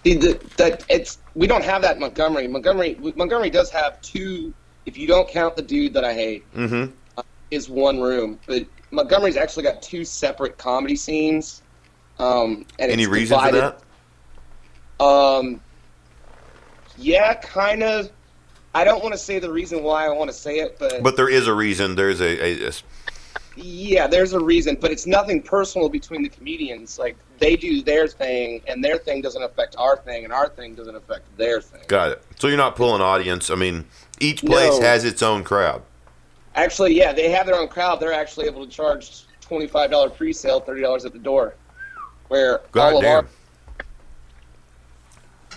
See, 0.02 0.14
the, 0.14 0.40
that 0.56 0.82
it's 0.88 1.18
we 1.37 1.46
don't 1.46 1.62
have 1.62 1.83
that 1.83 1.94
in 1.96 2.01
Montgomery. 2.01 2.49
Montgomery 2.49 2.99
Montgomery 3.14 3.51
does 3.51 3.70
have 3.70 4.01
two. 4.01 4.53
If 4.87 4.96
you 4.96 5.07
don't 5.07 5.29
count 5.29 5.55
the 5.55 5.62
dude 5.62 5.92
that 5.94 6.05
I 6.05 6.14
hate, 6.14 6.51
Mm-hmm. 6.55 6.90
is 7.51 7.68
one 7.68 8.01
room. 8.01 8.40
But 8.46 8.64
Montgomery's 8.90 9.37
actually 9.37 9.64
got 9.64 9.83
two 9.83 10.05
separate 10.05 10.57
comedy 10.59 10.96
scenes. 10.96 11.62
Um, 12.18 12.64
and 12.79 12.90
Any 12.90 13.03
it's 13.03 13.12
reason 13.12 13.38
for 13.38 13.53
that? 13.53 13.83
Um, 15.05 15.61
yeah, 16.96 17.35
kind 17.35 17.83
of. 17.83 18.11
I 18.75 18.85
don't 18.85 19.03
want 19.03 19.12
to 19.14 19.18
say 19.18 19.38
the 19.38 19.51
reason 19.53 19.83
why 19.83 20.07
I 20.07 20.11
want 20.11 20.31
to 20.31 20.37
say 20.37 20.59
it, 20.59 20.79
but, 20.79 21.03
But 21.03 21.16
there 21.16 21.29
is 21.31 21.46
a 21.46 21.55
reason. 21.55 21.94
There's 21.94 22.20
a, 22.20 22.64
a, 22.64 22.68
a 22.68 22.72
yeah, 23.57 24.07
there's 24.07 24.33
a 24.35 24.40
reason. 24.40 24.77
But 24.81 24.90
it's 24.92 25.07
nothing 25.07 25.42
personal 25.42 25.88
between 25.88 26.22
the 26.22 26.29
comedians. 26.29 26.99
Like 26.99 27.16
they 27.38 27.57
do 27.57 27.83
their 27.83 28.07
thing, 28.09 28.62
and 28.66 28.83
their 28.83 28.99
thing 28.99 29.22
doesn't 29.22 29.42
affect 29.42 29.77
our 29.79 29.96
thing, 29.96 30.25
and 30.25 30.33
our 30.33 30.49
thing 30.49 30.75
doesn't 30.75 30.96
affect 30.96 31.25
their 31.37 31.61
thing. 31.61 31.83
Got 31.88 32.12
it. 32.12 32.22
So 32.38 32.49
you're 32.49 32.57
not 32.57 32.77
pulling 32.77 33.01
audience. 33.01 33.51
I 33.51 33.55
mean, 33.55 33.85
each 34.20 34.44
place 34.44 34.79
No. 34.79 34.87
has 34.87 35.05
its 35.05 35.22
own 35.22 35.44
crowd. 35.44 35.83
Actually, 36.55 36.94
yeah, 36.94 37.12
they 37.12 37.31
have 37.31 37.46
their 37.46 37.57
own 37.57 37.68
crowd. 37.68 38.01
They're 38.01 38.12
actually 38.12 38.46
able 38.46 38.64
to 38.64 38.70
charge 38.70 39.25
twenty-five 39.40 39.90
dollar 39.90 40.11
pre-sale, 40.11 40.61
thirty 40.61 40.81
dollars 40.81 41.05
at 41.05 41.12
the 41.12 41.18
door. 41.18 41.55
Where 42.29 42.61
God 42.72 42.94
all 42.94 42.99
of 42.99 43.05
our 43.05 43.27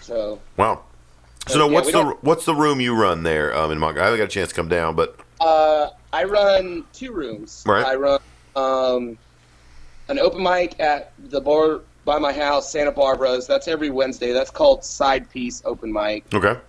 so 0.10 0.40
Wow. 0.58 0.84
So 1.48 1.60
now 1.60 1.66
yeah, 1.68 1.72
what's 1.72 1.92
the 1.92 2.06
what's 2.22 2.46
the 2.46 2.56
room 2.56 2.82
you 2.82 2.96
run 2.96 3.24
there 3.24 3.56
um, 3.56 3.72
in 3.72 3.78
Montgomery? 3.78 4.02
I 4.02 4.06
haven't 4.06 4.20
got 4.20 4.26
a 4.26 4.28
chance 4.28 4.50
to 4.50 4.56
come 4.56 4.68
down, 4.68 4.96
but 4.96 5.20
uh, 5.40 5.90
I 6.12 6.24
run 6.24 6.84
two 6.94 7.12
rooms. 7.12 7.64
Right. 7.66 7.86
I 7.86 7.96
run 7.96 8.20
um, 8.56 9.18
an 10.10 10.20
open 10.20 10.44
mic 10.44 10.80
at 10.80 11.14
the 11.30 11.40
bar 11.40 11.82
by 12.06 12.20
my 12.20 12.34
house, 12.34 12.72
Santa 12.72 12.92
Barbara's. 12.92 13.48
That's 13.48 13.68
every 13.68 13.90
Wednesday. 13.90 14.34
That's 14.34 14.52
called 14.52 14.84
Side 14.84 15.30
Piece 15.30 15.62
Open 15.66 15.92
Mic, 15.94 16.26
okay. 16.34 16.60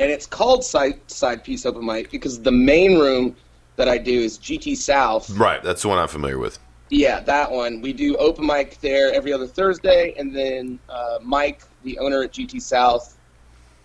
and 0.00 0.10
it's 0.10 0.26
called 0.26 0.64
Side 0.64 0.98
Side 1.10 1.44
Piece 1.44 1.66
Open 1.66 1.84
Mic 1.84 2.10
because 2.10 2.40
the 2.40 2.52
main 2.52 2.98
room 2.98 3.36
that 3.76 3.88
I 3.88 3.98
do 3.98 4.12
is 4.20 4.38
GT 4.38 4.76
South. 4.76 5.28
Right, 5.30 5.62
that's 5.62 5.82
the 5.82 5.88
one 5.88 5.98
I'm 5.98 6.08
familiar 6.08 6.38
with. 6.38 6.58
Yeah, 6.88 7.20
that 7.20 7.50
one. 7.50 7.80
We 7.80 7.92
do 7.92 8.16
open 8.16 8.46
mic 8.46 8.80
there 8.80 9.12
every 9.12 9.32
other 9.32 9.46
Thursday, 9.46 10.14
and 10.16 10.34
then 10.34 10.78
uh, 10.88 11.18
Mike, 11.20 11.62
the 11.82 11.98
owner 11.98 12.22
at 12.22 12.32
GT 12.32 12.62
South, 12.62 13.18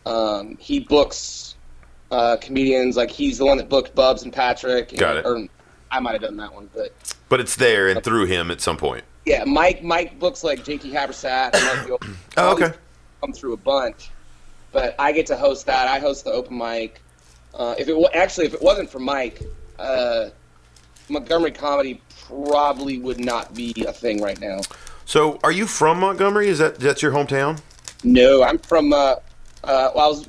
um, 0.06 0.56
he 0.60 0.82
books 0.82 1.56
uh, 2.12 2.38
comedians. 2.40 2.96
Like 2.98 3.10
he's 3.10 3.40
the 3.40 3.46
one 3.46 3.58
that 3.58 3.70
booked 3.70 3.96
Bubs 3.96 4.22
and 4.24 4.32
Patrick. 4.32 4.92
and- 4.92 5.00
Got 5.00 5.18
it. 5.18 5.26
Or 5.26 5.48
I 5.92 6.00
might 6.00 6.14
have 6.14 6.22
done 6.22 6.38
that 6.38 6.54
one, 6.54 6.70
but 6.74 6.94
But 7.30 7.40
it's 7.40 7.56
there 7.56 7.90
and 7.90 8.04
through 8.04 8.26
him 8.26 8.50
at 8.50 8.62
some 8.62 8.78
point. 8.78 9.04
yeah, 9.26 9.44
Mike 9.44 9.84
Mike 9.84 10.18
books 10.20 10.44
like 10.44 10.64
Jakey 10.64 10.92
Habersat. 10.92 11.54
And 11.54 11.66
Mike 11.66 11.88
Gil- 11.88 12.00
Oh, 12.38 12.54
okay. 12.54 12.74
Come 13.22 13.34
through 13.34 13.54
a 13.54 13.58
bunch, 13.58 14.10
but 14.72 14.96
I 14.98 15.12
get 15.12 15.26
to 15.28 15.36
host 15.38 15.66
that. 15.68 15.88
I 15.88 16.00
host 16.00 16.24
the 16.24 16.32
open 16.32 16.58
mic. 16.58 17.02
Uh, 17.54 17.76
if 17.78 17.88
it 17.90 17.96
actually 18.16 18.46
if 18.48 18.54
it 18.54 18.62
wasn't 18.62 18.90
for 18.90 19.00
Mike, 19.00 19.42
uh, 19.78 20.30
Montgomery 21.10 21.52
comedy 21.52 22.02
probably 22.28 22.98
would 22.98 23.20
not 23.20 23.54
be 23.54 23.74
a 23.88 23.92
thing 23.92 24.22
right 24.22 24.40
now. 24.40 24.60
So 25.06 25.40
are 25.44 25.52
you 25.52 25.68
from 25.68 26.00
Montgomery? 26.00 26.48
Is 26.48 26.60
that 26.60 26.80
that's 26.80 27.02
your 27.02 27.12
hometown? 27.12 27.60
No, 28.04 28.42
I'm 28.44 28.58
from. 28.60 28.94
Uh, 28.94 29.16
uh, 29.64 29.92
well, 29.94 30.06
I 30.06 30.08
was 30.08 30.28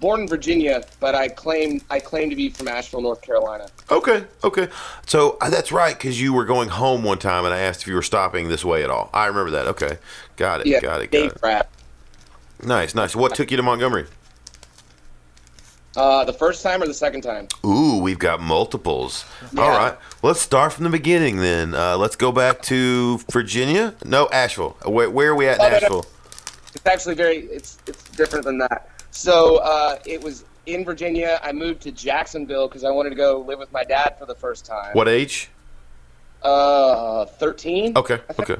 born 0.00 0.20
in 0.22 0.28
Virginia, 0.28 0.82
but 1.00 1.14
I 1.14 1.28
claim 1.28 1.80
I 1.90 2.00
claim 2.00 2.30
to 2.30 2.36
be 2.36 2.48
from 2.50 2.68
Asheville, 2.68 3.02
North 3.02 3.22
Carolina. 3.22 3.68
Okay, 3.90 4.24
okay. 4.44 4.68
So 5.06 5.36
uh, 5.40 5.50
that's 5.50 5.72
right, 5.72 5.96
because 5.96 6.20
you 6.20 6.32
were 6.32 6.44
going 6.44 6.68
home 6.68 7.02
one 7.04 7.18
time, 7.18 7.44
and 7.44 7.54
I 7.54 7.58
asked 7.58 7.82
if 7.82 7.88
you 7.88 7.94
were 7.94 8.02
stopping 8.02 8.48
this 8.48 8.64
way 8.64 8.84
at 8.84 8.90
all. 8.90 9.10
I 9.12 9.26
remember 9.26 9.50
that. 9.52 9.66
Okay, 9.68 9.98
got 10.36 10.60
it, 10.60 10.66
Yeah, 10.66 10.80
got 10.80 11.00
it, 11.02 11.10
got 11.10 11.18
Dave 11.18 11.32
it. 11.32 11.40
Pratt. 11.40 11.68
Nice, 12.62 12.94
nice. 12.94 13.14
What 13.14 13.34
took 13.34 13.50
you 13.50 13.56
to 13.56 13.62
Montgomery? 13.62 14.06
Uh, 15.96 16.24
the 16.24 16.32
first 16.32 16.62
time 16.62 16.80
or 16.82 16.86
the 16.86 16.94
second 16.94 17.22
time? 17.22 17.48
Ooh, 17.64 17.98
we've 18.00 18.18
got 18.18 18.40
multiples. 18.40 19.24
Yeah. 19.52 19.62
All 19.62 19.70
right, 19.70 19.96
let's 20.22 20.40
start 20.40 20.72
from 20.72 20.84
the 20.84 20.90
beginning 20.90 21.38
then. 21.38 21.74
Uh, 21.74 21.96
let's 21.96 22.14
go 22.14 22.30
back 22.30 22.62
to 22.62 23.18
Virginia. 23.32 23.94
No, 24.04 24.28
Asheville. 24.28 24.76
Where, 24.84 25.10
where 25.10 25.30
are 25.30 25.34
we 25.34 25.48
at 25.48 25.56
in 25.56 25.60
Oh, 25.62 25.64
no, 25.64 25.70
no. 25.70 25.76
Asheville? 25.76 26.04
It's 26.74 26.86
actually 26.86 27.14
very. 27.16 27.38
It's 27.46 27.78
it's 27.86 28.04
different 28.10 28.44
than 28.44 28.58
that. 28.58 28.90
So 29.10 29.56
uh, 29.58 29.98
it 30.04 30.22
was 30.22 30.44
in 30.66 30.84
Virginia. 30.84 31.40
I 31.42 31.52
moved 31.52 31.82
to 31.82 31.92
Jacksonville 31.92 32.68
because 32.68 32.84
I 32.84 32.90
wanted 32.90 33.10
to 33.10 33.16
go 33.16 33.38
live 33.40 33.58
with 33.58 33.72
my 33.72 33.84
dad 33.84 34.16
for 34.18 34.26
the 34.26 34.34
first 34.34 34.66
time. 34.66 34.92
What 34.92 35.08
age? 35.08 35.50
Uh, 36.42 37.24
thirteen. 37.24 37.96
Okay, 37.96 38.20
okay. 38.38 38.56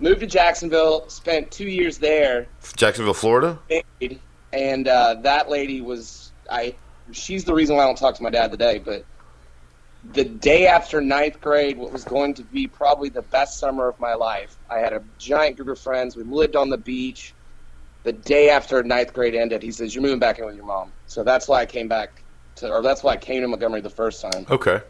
Moved 0.00 0.20
to 0.20 0.26
Jacksonville. 0.26 1.08
Spent 1.08 1.50
two 1.50 1.68
years 1.68 1.98
there. 1.98 2.46
Jacksonville, 2.76 3.14
Florida. 3.14 3.58
married, 3.70 4.20
and 4.52 4.88
uh, 4.88 5.14
that 5.22 5.48
lady 5.48 5.80
was 5.80 6.32
I. 6.50 6.74
She's 7.12 7.44
the 7.44 7.54
reason 7.54 7.76
why 7.76 7.82
I 7.82 7.86
don't 7.86 7.98
talk 7.98 8.16
to 8.16 8.22
my 8.22 8.30
dad 8.30 8.50
today. 8.50 8.78
But 8.78 9.04
the 10.12 10.24
day 10.24 10.66
after 10.66 11.00
ninth 11.00 11.40
grade, 11.40 11.78
what 11.78 11.92
was 11.92 12.04
going 12.04 12.34
to 12.34 12.42
be 12.42 12.66
probably 12.66 13.10
the 13.10 13.22
best 13.22 13.58
summer 13.58 13.88
of 13.88 13.98
my 14.00 14.14
life, 14.14 14.56
I 14.68 14.78
had 14.78 14.92
a 14.92 15.02
giant 15.18 15.56
group 15.56 15.68
of 15.68 15.78
friends. 15.78 16.16
We 16.16 16.24
lived 16.24 16.56
on 16.56 16.70
the 16.70 16.78
beach. 16.78 17.34
The 18.04 18.12
day 18.12 18.50
after 18.50 18.82
ninth 18.82 19.12
grade 19.12 19.34
ended, 19.34 19.62
he 19.62 19.72
says, 19.72 19.94
"You're 19.94 20.02
moving 20.02 20.18
back 20.18 20.38
in 20.38 20.44
with 20.46 20.56
your 20.56 20.64
mom." 20.66 20.92
So 21.06 21.24
that's 21.24 21.48
why 21.48 21.60
I 21.60 21.66
came 21.66 21.88
back 21.88 22.22
to, 22.56 22.70
or 22.70 22.82
that's 22.82 23.02
why 23.02 23.12
I 23.12 23.16
came 23.16 23.42
to 23.42 23.48
Montgomery 23.48 23.80
the 23.80 23.90
first 23.90 24.20
time. 24.22 24.46
Okay. 24.50 24.80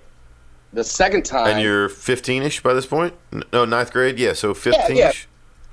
The 0.72 0.82
second 0.84 1.24
time, 1.24 1.46
And 1.46 1.62
you're 1.62 1.88
15ish 1.88 2.60
by 2.62 2.74
this 2.74 2.84
point? 2.86 3.14
No, 3.52 3.64
ninth 3.64 3.92
grade. 3.92 4.18
Yeah, 4.18 4.32
so 4.32 4.52
15ish. 4.52 4.96
yeah, 4.96 5.12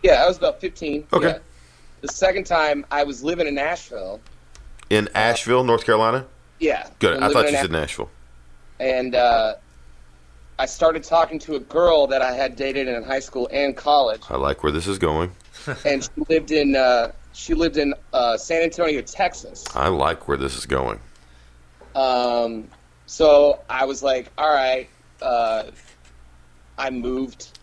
yeah, 0.04 0.24
I 0.24 0.28
was 0.28 0.38
about 0.38 0.62
15. 0.62 1.08
Okay. 1.12 1.28
yeah. 1.28 1.38
The 2.02 2.08
second 2.10 2.46
time, 2.46 2.86
I 2.92 3.04
was 3.04 3.24
living 3.24 3.48
in 3.48 3.56
Nashville. 3.56 4.20
in 4.92 5.10
Asheville, 5.16 5.64
North 5.64 5.86
Carolina. 5.86 6.28
Yeah. 6.60 6.88
Good. 7.00 7.22
I 7.24 7.30
thought 7.34 7.46
you 7.50 7.58
said 7.58 7.72
Nashville. 7.72 8.10
And 8.80 9.16
uh, 9.16 9.56
I 10.60 10.68
started 10.68 11.04
talking 11.04 11.40
to 11.40 11.56
a 11.56 11.60
girl 11.60 12.06
that 12.08 12.22
I 12.22 12.34
had 12.34 12.56
dated 12.56 12.88
in 12.88 13.02
high 13.04 13.20
school 13.22 13.50
and 13.52 13.76
college, 13.76 14.22
I 14.30 14.38
like 14.38 14.62
where 14.62 14.72
this 14.72 14.86
is 14.86 15.00
going. 15.00 15.32
and 15.86 16.04
she 16.04 16.10
lived 16.30 16.52
in 16.52 16.76
uh, 16.76 17.12
she 17.42 17.56
lived 17.56 17.78
in 17.78 17.94
uh, 18.14 18.38
San 18.38 18.62
Antonio, 18.62 19.02
Texas. 19.02 19.66
I 19.74 19.88
like 19.88 20.28
where 20.28 20.38
this 20.38 20.56
is 20.56 20.68
going. 20.68 21.00
Um, 21.96 22.68
so 23.08 23.60
I 23.68 23.84
was 23.86 24.04
like, 24.04 24.32
all 24.38 24.54
right. 24.54 24.88
Uh, 25.24 25.64
I 26.78 26.90
moved 26.92 27.58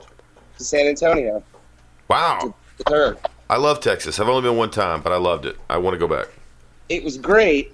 to 0.59 0.65
San 0.65 0.87
Antonio 0.87 1.43
Wow. 2.09 2.55
with 2.79 2.89
her. 2.89 3.17
I 3.49 3.57
love 3.57 3.81
Texas. 3.81 4.19
I've 4.19 4.29
only 4.29 4.43
been 4.49 4.57
one 4.59 4.71
time, 4.71 5.01
but 5.01 5.13
I 5.13 5.17
loved 5.17 5.47
it. 5.47 5.57
I 5.71 5.77
want 5.79 5.95
to 5.95 5.99
go 5.99 6.09
back. 6.09 6.27
It 6.89 7.05
was 7.05 7.17
great, 7.17 7.73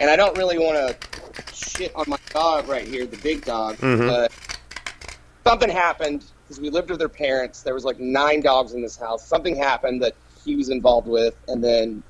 and 0.00 0.10
I 0.10 0.16
don't 0.16 0.36
really 0.38 0.58
want 0.58 0.76
to 0.76 1.54
shit 1.54 1.94
on 1.94 2.04
my 2.08 2.16
dog 2.30 2.66
right 2.68 2.86
here, 2.86 3.06
the 3.06 3.16
big 3.18 3.44
dog. 3.44 3.76
Mhm. 3.76 4.08
But 4.08 4.32
something 5.46 5.68
happened 5.70 6.24
because 6.44 6.60
we 6.60 6.70
lived 6.70 6.90
with 6.90 7.00
her 7.00 7.08
parents. 7.08 7.62
There 7.62 7.74
was 7.74 7.84
like 7.84 7.98
nine 8.00 8.40
dogs 8.40 8.72
in 8.72 8.82
this 8.82 8.96
house. 8.96 9.26
Something 9.26 9.54
happened 9.56 10.02
that 10.02 10.14
he 10.44 10.56
was 10.56 10.68
involved 10.68 11.08
with, 11.08 11.34
and 11.48 11.62
then 11.62 12.02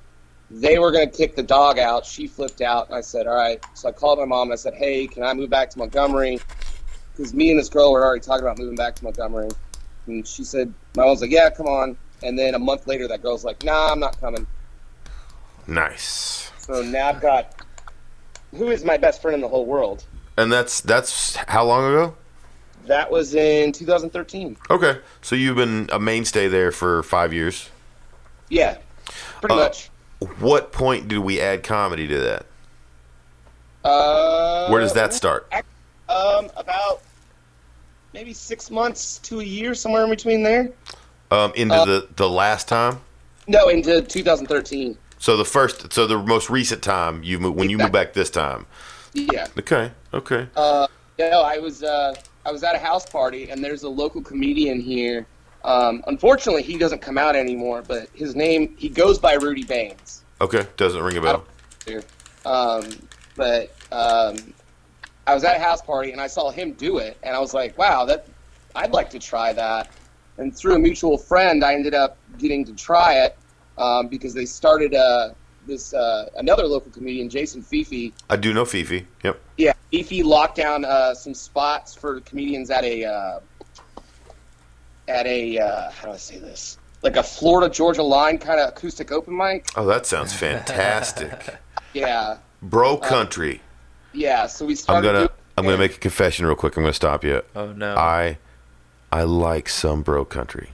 they 0.51 0.79
were 0.79 0.93
going 0.93 1.11
to 1.11 1.17
kick 1.17 1.35
the 1.35 1.43
dog 1.43 1.79
out. 1.79 2.05
She 2.05 2.27
flipped 2.27 2.61
out, 2.61 2.89
and 2.89 2.97
I 2.97 3.01
said, 3.01 3.27
"All 3.27 3.35
right." 3.35 3.65
So 3.75 3.89
I 3.89 3.93
called 3.93 4.19
my 4.19 4.25
mom 4.25 4.49
and 4.49 4.53
I 4.53 4.57
said, 4.57 4.75
"Hey, 4.75 5.07
can 5.07 5.23
I 5.23 5.33
move 5.35 5.51
back 5.51 5.71
to 5.71 5.79
Montgomery?" 5.79 6.41
Because 7.17 7.35
me 7.35 7.51
and 7.51 7.59
this 7.59 7.69
girl 7.69 7.93
were 7.93 8.05
already 8.05 8.23
talking 8.23 8.45
about 8.45 8.59
moving 8.59 8.77
back 8.77 8.95
to 8.97 9.05
Montgomery, 9.05 9.49
and 10.07 10.27
she 10.27 10.45
said, 10.45 10.73
"My 10.97 11.05
mom's 11.05 11.21
like, 11.21 11.31
yeah, 11.31 11.51
come 11.51 11.67
on." 11.67 11.97
And 12.23 12.39
then 12.39 12.55
a 12.55 12.59
month 12.59 12.87
later, 12.87 13.09
that 13.09 13.23
girl's 13.23 13.45
like, 13.45 13.63
"Nah, 13.65 13.93
I'm 13.93 14.01
not 14.01 14.21
coming." 14.21 14.47
Nice. 15.67 16.51
So 16.59 16.83
now 16.83 17.09
I've 17.09 17.21
got 17.21 17.55
who 18.55 18.71
is 18.71 18.85
my 18.85 18.97
best 18.97 19.23
friend 19.23 19.35
in 19.35 19.41
the 19.41 19.49
whole 19.49 19.67
world. 19.67 20.05
And 20.37 20.53
that's 20.53 20.81
that's 20.81 21.37
how 21.49 21.65
long 21.65 21.93
ago? 21.93 22.17
That 22.87 23.11
was 23.11 23.35
in 23.35 23.73
2013. 23.73 24.57
Okay. 24.71 24.99
So 25.21 25.37
you've 25.37 25.57
been 25.57 25.89
a 25.93 26.01
mainstay 26.01 26.49
there 26.49 26.73
for 26.73 27.03
five 27.03 27.33
years. 27.33 27.71
Yeah, 28.53 28.77
pretty 29.41 29.55
Uh, 29.55 29.61
much. 29.61 29.89
What 30.39 30.73
point 30.73 31.09
did 31.09 31.19
we 31.21 31.41
add 31.41 31.63
comedy 31.63 32.07
to 32.07 32.19
that? 32.21 32.47
Uh, 33.83 34.69
Where 34.69 34.83
does 34.83 34.93
that 34.93 35.15
start? 35.15 35.51
Um, 36.11 36.51
about 36.57 37.01
maybe 38.13 38.35
six 38.35 38.71
months 38.71 39.17
to 39.21 39.41
a 39.41 39.45
year, 39.45 39.75
somewhere 39.75 40.05
in 40.05 40.11
between 40.11 40.43
there. 40.43 40.69
Um, 41.31 41.53
into 41.57 41.75
Uh, 41.75 41.85
the 41.87 42.09
the 42.17 42.29
last 42.29 42.69
time. 42.69 43.01
No, 43.49 43.69
into 43.71 44.03
2013. 44.03 44.99
So 45.19 45.39
the 45.39 45.47
first, 45.47 45.91
so 45.91 46.07
the 46.07 46.19
most 46.19 46.51
recent 46.51 46.83
time 46.83 47.23
you 47.23 47.39
moved 47.39 47.57
when 47.57 47.71
you 47.71 47.79
moved 47.79 47.93
back 47.93 48.13
this 48.13 48.29
time. 48.29 48.67
Yeah. 49.15 49.47
Okay. 49.59 49.91
Okay. 50.13 50.47
Uh, 50.55 50.87
no, 51.19 51.41
I 51.41 51.57
was 51.57 51.83
uh, 51.83 52.15
I 52.45 52.53
was 52.53 52.63
at 52.63 52.75
a 52.75 52.79
house 52.79 53.07
party, 53.07 53.49
and 53.49 53.65
there's 53.65 53.83
a 53.83 53.89
local 53.89 54.21
comedian 54.21 54.79
here. 54.79 55.27
Um, 55.65 56.03
unfortunately, 56.07 56.63
he 56.63 56.77
doesn't 56.77 57.01
come 57.01 57.19
out 57.19 57.37
anymore, 57.37 57.83
but 57.87 58.09
his 58.15 58.35
name 58.35 58.75
he 58.77 58.89
goes 58.89 59.19
by 59.19 59.35
Rudy 59.35 59.65
Baines. 59.65 60.23
Okay. 60.41 60.67
Doesn't 60.77 61.03
ring 61.03 61.17
a 61.17 61.21
bell. 61.21 61.45
Um, 62.45 62.85
but 63.37 63.71
um, 63.93 64.37
I 65.27 65.35
was 65.35 65.45
at 65.45 65.57
a 65.57 65.61
house 65.61 65.81
party 65.81 66.13
and 66.13 66.21
I 66.21 66.27
saw 66.27 66.51
him 66.51 66.73
do 66.73 66.99
it, 66.99 67.17
and 67.23 67.37
I 67.37 67.39
was 67.39 67.55
like, 67.55 67.79
"Wow, 67.79 68.05
that 68.07 68.27
I'd 68.75 68.93
like 68.93 69.11
to 69.11 69.19
try 69.19 69.53
that." 69.53 69.91
And 70.39 70.57
through 70.57 70.75
a 70.75 70.79
mutual 70.79 71.19
friend, 71.19 71.65
I 71.65 71.75
ended 71.75 71.95
up 71.95 72.17
getting 72.39 72.65
to 72.65 72.73
try 72.73 73.25
it 73.25 73.37
um, 73.79 74.09
because 74.09 74.35
they 74.35 74.47
started 74.47 74.95
uh, 74.95 75.31
this 75.67 75.95
uh, 75.95 76.31
another 76.37 76.65
local 76.65 76.91
comedian, 76.91 77.29
Jason 77.29 77.63
Fifi. 77.63 78.13
I 78.29 78.37
do 78.37 78.53
know 78.53 78.65
Fifi. 78.65 79.07
Yep. 79.23 79.41
Yeah, 79.57 79.73
Fifi 79.91 80.23
locked 80.23 80.57
down 80.57 80.85
uh, 80.85 81.15
some 81.15 81.35
spots 81.35 81.95
for 81.95 82.21
comedians 82.21 82.71
at 82.71 82.85
a 82.85 83.05
uh, 83.05 83.41
at 85.09 85.27
a 85.27 85.59
uh, 85.59 85.91
how 85.91 86.09
do 86.09 86.13
I 86.13 86.17
say 86.17 86.39
this? 86.39 86.79
Like 87.03 87.17
a 87.17 87.23
Florida 87.23 87.73
Georgia 87.73 88.03
line 88.03 88.39
kind 88.39 88.61
of 88.61 88.69
acoustic 88.71 89.11
open 89.11 89.37
mic. 89.37 89.67
Oh, 89.77 89.87
that 89.87 90.07
sounds 90.07 90.33
fantastic. 90.33 91.57
Yeah, 91.95 92.39
Bro 92.63 92.99
country. 92.99 93.61
yeah. 94.15 94.47
So 94.47 94.65
we 94.65 94.75
I'm 94.89 95.03
gonna 95.03 95.19
doing 95.19 95.29
I'm 95.59 95.65
gonna 95.65 95.77
make 95.77 95.97
a 95.97 95.99
confession 95.99 96.47
real 96.47 96.55
quick. 96.55 96.75
I'm 96.79 96.85
gonna 96.85 96.95
stop 96.95 97.23
you. 97.23 97.43
Oh 97.55 97.73
no. 97.73 97.95
I 97.97 98.39
I 99.13 99.25
like 99.25 99.69
some 99.69 100.01
bro 100.01 100.25
country. 100.25 100.71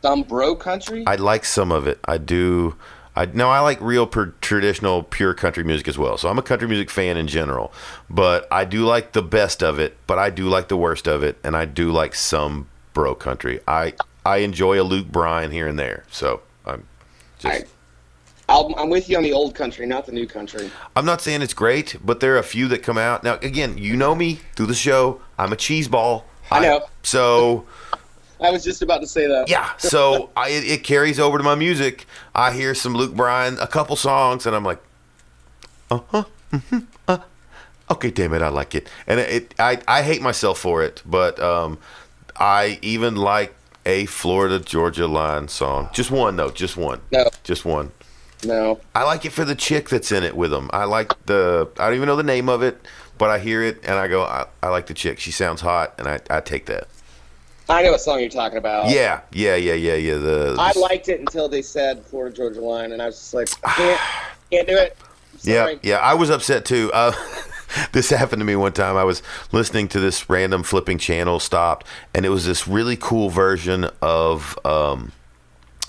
some 0.00 0.22
bro 0.22 0.54
country. 0.54 1.02
I 1.08 1.16
like 1.16 1.44
some 1.44 1.72
of 1.72 1.88
it. 1.88 1.98
I 2.04 2.18
do. 2.18 2.76
I 3.18 3.26
no, 3.26 3.50
I 3.50 3.58
like 3.58 3.80
real 3.80 4.06
per, 4.06 4.26
traditional 4.40 5.02
pure 5.02 5.34
country 5.34 5.64
music 5.64 5.88
as 5.88 5.98
well. 5.98 6.16
So 6.16 6.28
I'm 6.28 6.38
a 6.38 6.42
country 6.42 6.68
music 6.68 6.88
fan 6.88 7.16
in 7.16 7.26
general, 7.26 7.72
but 8.08 8.46
I 8.52 8.64
do 8.64 8.84
like 8.84 9.10
the 9.10 9.22
best 9.22 9.60
of 9.60 9.80
it. 9.80 9.96
But 10.06 10.20
I 10.20 10.30
do 10.30 10.48
like 10.48 10.68
the 10.68 10.76
worst 10.76 11.08
of 11.08 11.24
it, 11.24 11.36
and 11.42 11.56
I 11.56 11.64
do 11.64 11.90
like 11.90 12.14
some 12.14 12.68
bro 12.94 13.16
country. 13.16 13.58
I 13.66 13.94
I 14.24 14.38
enjoy 14.38 14.80
a 14.80 14.84
Luke 14.84 15.08
Bryan 15.08 15.50
here 15.50 15.66
and 15.66 15.76
there. 15.76 16.04
So 16.12 16.42
I'm 16.64 16.86
just. 17.40 17.64
I- 17.64 17.66
I'll, 18.50 18.74
I'm 18.78 18.88
with 18.88 19.10
you 19.10 19.18
on 19.18 19.22
the 19.22 19.34
old 19.34 19.54
country, 19.54 19.84
not 19.84 20.06
the 20.06 20.12
new 20.12 20.26
country. 20.26 20.70
I'm 20.96 21.04
not 21.04 21.20
saying 21.20 21.42
it's 21.42 21.52
great, 21.52 21.98
but 22.02 22.20
there 22.20 22.34
are 22.34 22.38
a 22.38 22.42
few 22.42 22.66
that 22.68 22.82
come 22.82 22.96
out. 22.96 23.22
Now, 23.22 23.34
again, 23.42 23.76
you 23.76 23.94
know 23.94 24.14
me 24.14 24.40
through 24.56 24.68
the 24.68 24.74
show. 24.74 25.20
I'm 25.36 25.52
a 25.52 25.56
cheese 25.56 25.86
ball. 25.86 26.24
I 26.50 26.60
know. 26.60 26.86
So, 27.02 27.66
I 28.40 28.50
was 28.50 28.62
just 28.64 28.82
about 28.82 29.00
to 29.00 29.06
say 29.06 29.26
that. 29.26 29.48
yeah. 29.48 29.70
So 29.78 30.30
I, 30.36 30.50
it, 30.50 30.84
carries 30.84 31.18
over 31.18 31.38
to 31.38 31.44
my 31.44 31.54
music. 31.54 32.06
I 32.34 32.52
hear 32.52 32.74
some 32.74 32.94
Luke 32.94 33.14
Bryan, 33.14 33.58
a 33.60 33.66
couple 33.66 33.96
songs, 33.96 34.46
and 34.46 34.54
I'm 34.54 34.64
like, 34.64 34.80
uh 35.90 36.00
huh. 36.08 36.24
hmm 36.50 36.78
uh, 37.08 37.18
okay, 37.90 38.10
damn 38.10 38.34
it, 38.34 38.42
I 38.42 38.48
like 38.48 38.74
it. 38.74 38.88
And 39.06 39.18
it, 39.20 39.30
it 39.30 39.54
I, 39.58 39.80
I 39.88 40.02
hate 40.02 40.22
myself 40.22 40.58
for 40.58 40.82
it, 40.82 41.02
but 41.06 41.40
um, 41.40 41.78
I 42.36 42.78
even 42.82 43.16
like 43.16 43.54
a 43.86 44.06
Florida 44.06 44.58
Georgia 44.60 45.06
line 45.06 45.48
song. 45.48 45.88
Just 45.92 46.10
one, 46.10 46.36
though. 46.36 46.50
Just 46.50 46.76
one. 46.76 47.00
No, 47.10 47.28
Just 47.42 47.64
one. 47.64 47.90
no. 48.44 48.78
I 48.94 49.04
like 49.04 49.24
it 49.24 49.32
for 49.32 49.44
the 49.44 49.54
chick 49.54 49.88
that's 49.88 50.12
in 50.12 50.22
it 50.22 50.36
with 50.36 50.52
him. 50.52 50.68
I 50.72 50.84
like 50.84 51.12
the. 51.26 51.68
I 51.78 51.86
don't 51.86 51.96
even 51.96 52.06
know 52.06 52.16
the 52.16 52.22
name 52.22 52.48
of 52.50 52.62
it, 52.62 52.78
but 53.16 53.30
I 53.30 53.38
hear 53.38 53.62
it 53.62 53.80
and 53.84 53.94
I 53.94 54.06
go, 54.08 54.22
I, 54.24 54.46
I 54.62 54.68
like 54.68 54.86
the 54.86 54.94
chick. 54.94 55.18
She 55.18 55.30
sounds 55.30 55.62
hot, 55.62 55.94
and 55.98 56.06
I, 56.06 56.20
I 56.28 56.40
take 56.40 56.66
that. 56.66 56.86
I 57.68 57.82
know 57.82 57.92
what 57.92 58.00
song 58.00 58.20
you're 58.20 58.30
talking 58.30 58.58
about. 58.58 58.90
Yeah, 58.90 59.20
yeah, 59.32 59.54
yeah, 59.56 59.74
yeah, 59.74 59.94
yeah. 59.94 60.16
The, 60.16 60.56
I 60.58 60.72
liked 60.78 61.08
it 61.08 61.20
until 61.20 61.48
they 61.48 61.62
said 61.62 62.04
Florida 62.04 62.34
Georgia 62.34 62.60
line, 62.60 62.92
and 62.92 63.02
I 63.02 63.06
was 63.06 63.16
just 63.16 63.34
like, 63.34 63.48
I 63.64 63.72
can't, 63.72 64.00
can't 64.50 64.68
do 64.68 64.76
it. 64.76 64.96
Yeah, 65.42 65.74
yeah. 65.82 65.96
I 65.96 66.14
was 66.14 66.30
upset 66.30 66.64
too. 66.64 66.90
Uh, 66.92 67.12
this 67.92 68.10
happened 68.10 68.40
to 68.40 68.46
me 68.46 68.56
one 68.56 68.72
time. 68.72 68.96
I 68.96 69.04
was 69.04 69.22
listening 69.52 69.88
to 69.88 70.00
this 70.00 70.28
random 70.30 70.62
flipping 70.62 70.98
channel, 70.98 71.38
stopped, 71.40 71.86
and 72.14 72.24
it 72.24 72.30
was 72.30 72.46
this 72.46 72.66
really 72.66 72.96
cool 72.96 73.28
version 73.28 73.88
of 74.00 74.58
um, 74.64 75.12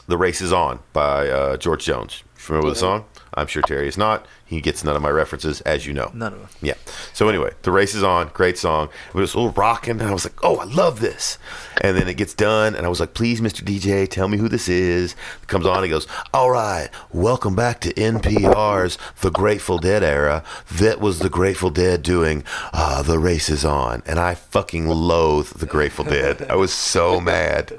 "The 0.07 0.17
Race 0.17 0.41
Is 0.41 0.51
On" 0.51 0.79
by 0.93 1.29
uh, 1.29 1.57
George 1.57 1.85
Jones. 1.85 2.23
Familiar 2.35 2.67
with 2.67 2.75
the 2.75 2.79
song? 2.79 3.05
I'm 3.33 3.47
sure 3.47 3.61
Terry 3.61 3.87
is 3.87 3.97
not. 3.97 4.25
He 4.49 4.61
gets 4.61 4.83
none 4.83 4.95
of 4.95 5.03
my 5.03 5.11
references, 5.11 5.61
as 5.61 5.85
you 5.85 5.93
know. 5.93 6.09
None 6.11 6.33
of 6.33 6.39
them. 6.39 6.49
Yeah. 6.59 6.73
So 7.13 7.29
anyway, 7.29 7.51
the 7.61 7.71
race 7.71 7.93
is 7.93 8.01
on. 8.01 8.31
Great 8.33 8.57
song. 8.57 8.89
It 9.09 9.13
was 9.13 9.35
a 9.35 9.37
little 9.37 9.51
rocking, 9.51 10.01
and 10.01 10.09
I 10.09 10.11
was 10.11 10.25
like, 10.25 10.43
"Oh, 10.43 10.57
I 10.57 10.63
love 10.63 11.01
this." 11.01 11.37
And 11.81 11.95
then 11.95 12.07
it 12.07 12.17
gets 12.17 12.33
done, 12.33 12.73
and 12.73 12.83
I 12.83 12.89
was 12.89 12.99
like, 12.99 13.13
"Please, 13.13 13.41
Mr. 13.41 13.63
DJ, 13.63 14.09
tell 14.09 14.27
me 14.27 14.39
who 14.39 14.49
this 14.49 14.67
is." 14.67 15.13
It 15.43 15.47
comes 15.47 15.67
on. 15.67 15.83
He 15.83 15.89
goes, 15.89 16.07
"All 16.33 16.49
right, 16.49 16.89
welcome 17.13 17.55
back 17.55 17.79
to 17.81 17.93
NPR's 17.93 18.97
The 19.21 19.29
Grateful 19.29 19.77
Dead 19.77 20.01
era. 20.01 20.43
That 20.71 20.99
was 20.99 21.19
the 21.19 21.29
Grateful 21.29 21.69
Dead 21.69 22.01
doing 22.01 22.43
uh, 22.73 23.03
the 23.03 23.19
race 23.19 23.49
is 23.49 23.63
on." 23.63 24.01
And 24.07 24.17
I 24.17 24.33
fucking 24.33 24.87
loathe 24.87 25.49
the 25.49 25.67
Grateful 25.67 26.05
Dead. 26.05 26.47
I 26.49 26.55
was 26.55 26.73
so 26.73 27.21
mad. 27.21 27.73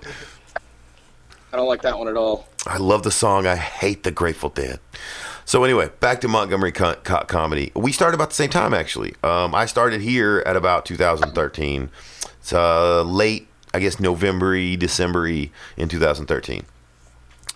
I 1.52 1.56
don't 1.56 1.66
like 1.66 1.82
that 1.82 1.98
one 1.98 2.06
at 2.06 2.16
all. 2.16 2.46
I 2.64 2.76
love 2.76 3.02
the 3.02 3.10
song. 3.10 3.44
I 3.44 3.56
hate 3.56 4.04
the 4.04 4.12
Grateful 4.12 4.50
Dead. 4.50 4.78
So 5.50 5.64
anyway, 5.64 5.90
back 5.98 6.20
to 6.20 6.28
Montgomery 6.28 6.70
co- 6.70 6.94
co- 7.02 7.24
comedy. 7.24 7.72
We 7.74 7.90
started 7.90 8.14
about 8.14 8.28
the 8.28 8.36
same 8.36 8.50
time, 8.50 8.72
actually. 8.72 9.16
Um, 9.24 9.52
I 9.52 9.66
started 9.66 10.00
here 10.00 10.44
at 10.46 10.54
about 10.54 10.86
2013. 10.86 11.90
It's 12.38 12.52
uh, 12.52 13.02
late, 13.02 13.48
I 13.74 13.80
guess, 13.80 13.98
November, 13.98 14.76
December 14.76 15.26
in 15.26 15.50
2013. 15.88 16.66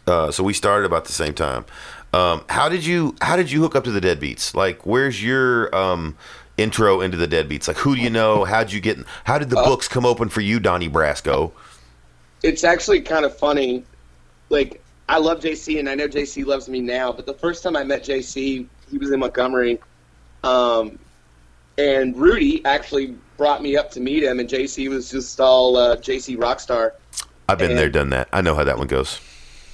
Uh, 0.09 0.33
so 0.33 0.43
we 0.43 0.53
started 0.53 0.87
about 0.87 1.05
the 1.05 1.13
same 1.13 1.35
time. 1.35 1.67
Um, 2.13 2.45
how 2.49 2.69
did 2.69 2.85
you 2.85 3.15
How 3.21 3.37
did 3.37 3.53
you 3.53 3.61
hook 3.61 3.77
up 3.77 3.85
to 3.85 3.93
the 3.93 4.01
Deadbeats? 4.01 4.57
Like, 4.57 4.85
where's 4.85 5.23
your 5.23 5.73
um, 5.73 6.17
intro 6.57 7.01
into 7.01 7.17
the 7.17 7.29
Deadbeats? 7.29 7.69
Like, 7.69 7.77
who 7.77 7.95
do 7.95 8.03
you 8.03 8.11
know? 8.11 8.45
How'd 8.45 8.73
you 8.73 8.81
get? 8.81 8.99
How 9.23 9.39
did 9.39 9.51
the 9.51 9.57
books 9.57 9.87
come 9.87 10.05
open 10.05 10.31
for 10.31 10.41
you, 10.41 10.59
Donnie 10.59 10.91
Brasco? 10.91 11.53
It's 12.43 12.65
actually 12.65 13.03
kind 13.03 13.25
of 13.25 13.39
funny. 13.39 13.85
Like, 14.49 14.83
I 15.09 15.19
love 15.19 15.41
JC, 15.41 15.79
and 15.79 15.89
I 15.89 15.95
know 15.95 16.09
JC 16.09 16.47
loves 16.47 16.69
me 16.69 16.81
now, 16.81 17.13
but 17.13 17.27
the 17.27 17.35
first 17.35 17.63
time 17.63 17.77
I 17.77 17.85
met 17.85 18.05
JC, 18.05 18.67
he 18.91 18.99
was 18.99 19.11
in 19.11 19.21
Montgomery. 19.21 19.79
Um, 20.43 20.99
and 21.77 22.17
Rudy 22.17 22.65
actually 22.65 23.15
brought 23.37 23.63
me 23.63 23.77
up 23.77 23.91
to 23.93 24.01
meet 24.01 24.23
him, 24.23 24.41
and 24.41 24.49
JC 24.49 24.89
was 24.89 25.11
just 25.11 25.41
all 25.41 25.77
uh, 25.77 25.97
JC 25.97 26.37
Rockstar. 26.37 26.93
I've 27.49 27.59
been 27.59 27.73
And- 27.73 27.79
there, 27.79 27.91
done 27.91 28.11
that. 28.11 28.29
I 28.33 28.41
know 28.41 28.55
how 28.55 28.65
that 28.65 28.79
one 28.79 28.87
goes. 28.87 29.21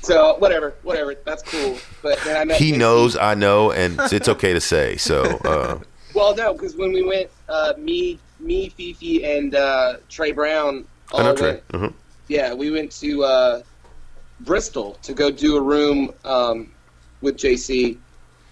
So 0.02 0.36
whatever, 0.38 0.74
whatever. 0.82 1.14
That's 1.26 1.42
cool. 1.42 1.76
But 2.02 2.18
then 2.24 2.36
I 2.36 2.44
met 2.44 2.56
He 2.56 2.72
JC. 2.72 2.78
knows 2.78 3.16
I 3.18 3.34
know, 3.34 3.70
and 3.70 4.00
it's 4.10 4.28
okay 4.30 4.52
to 4.54 4.60
say. 4.60 4.96
So 4.96 5.22
uh, 5.44 5.78
Well, 6.14 6.34
no, 6.34 6.54
because 6.54 6.74
when 6.74 6.90
we 6.92 7.02
went, 7.04 7.30
uh, 7.48 7.74
me, 7.76 8.18
me, 8.40 8.70
Fifi, 8.70 9.24
and 9.24 9.54
uh, 9.54 9.98
Trey 10.08 10.32
Brown. 10.32 10.86
I 11.14 11.22
know 11.22 11.28
all 11.28 11.36
Trey. 11.36 11.50
went- 11.50 11.68
Mhm. 11.68 11.92
Yeah, 12.28 12.54
we 12.54 12.70
went 12.70 12.90
to 12.92 13.24
uh, 13.24 13.62
Bristol 14.40 14.98
to 15.02 15.12
go 15.12 15.30
do 15.30 15.56
a 15.56 15.60
room 15.60 16.12
um, 16.24 16.70
with 17.20 17.36
JC. 17.36 17.98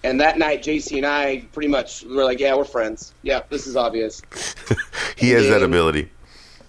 And 0.03 0.19
that 0.21 0.37
night, 0.37 0.63
JC 0.63 0.97
and 0.97 1.05
I 1.05 1.45
pretty 1.51 1.67
much 1.67 2.03
were 2.03 2.23
like, 2.23 2.39
"Yeah, 2.39 2.55
we're 2.55 2.63
friends. 2.63 3.13
Yeah, 3.21 3.41
this 3.49 3.67
is 3.67 3.75
obvious." 3.75 4.21
He 5.17 5.31
has 5.31 5.49
that 5.49 5.61
ability. 5.61 6.09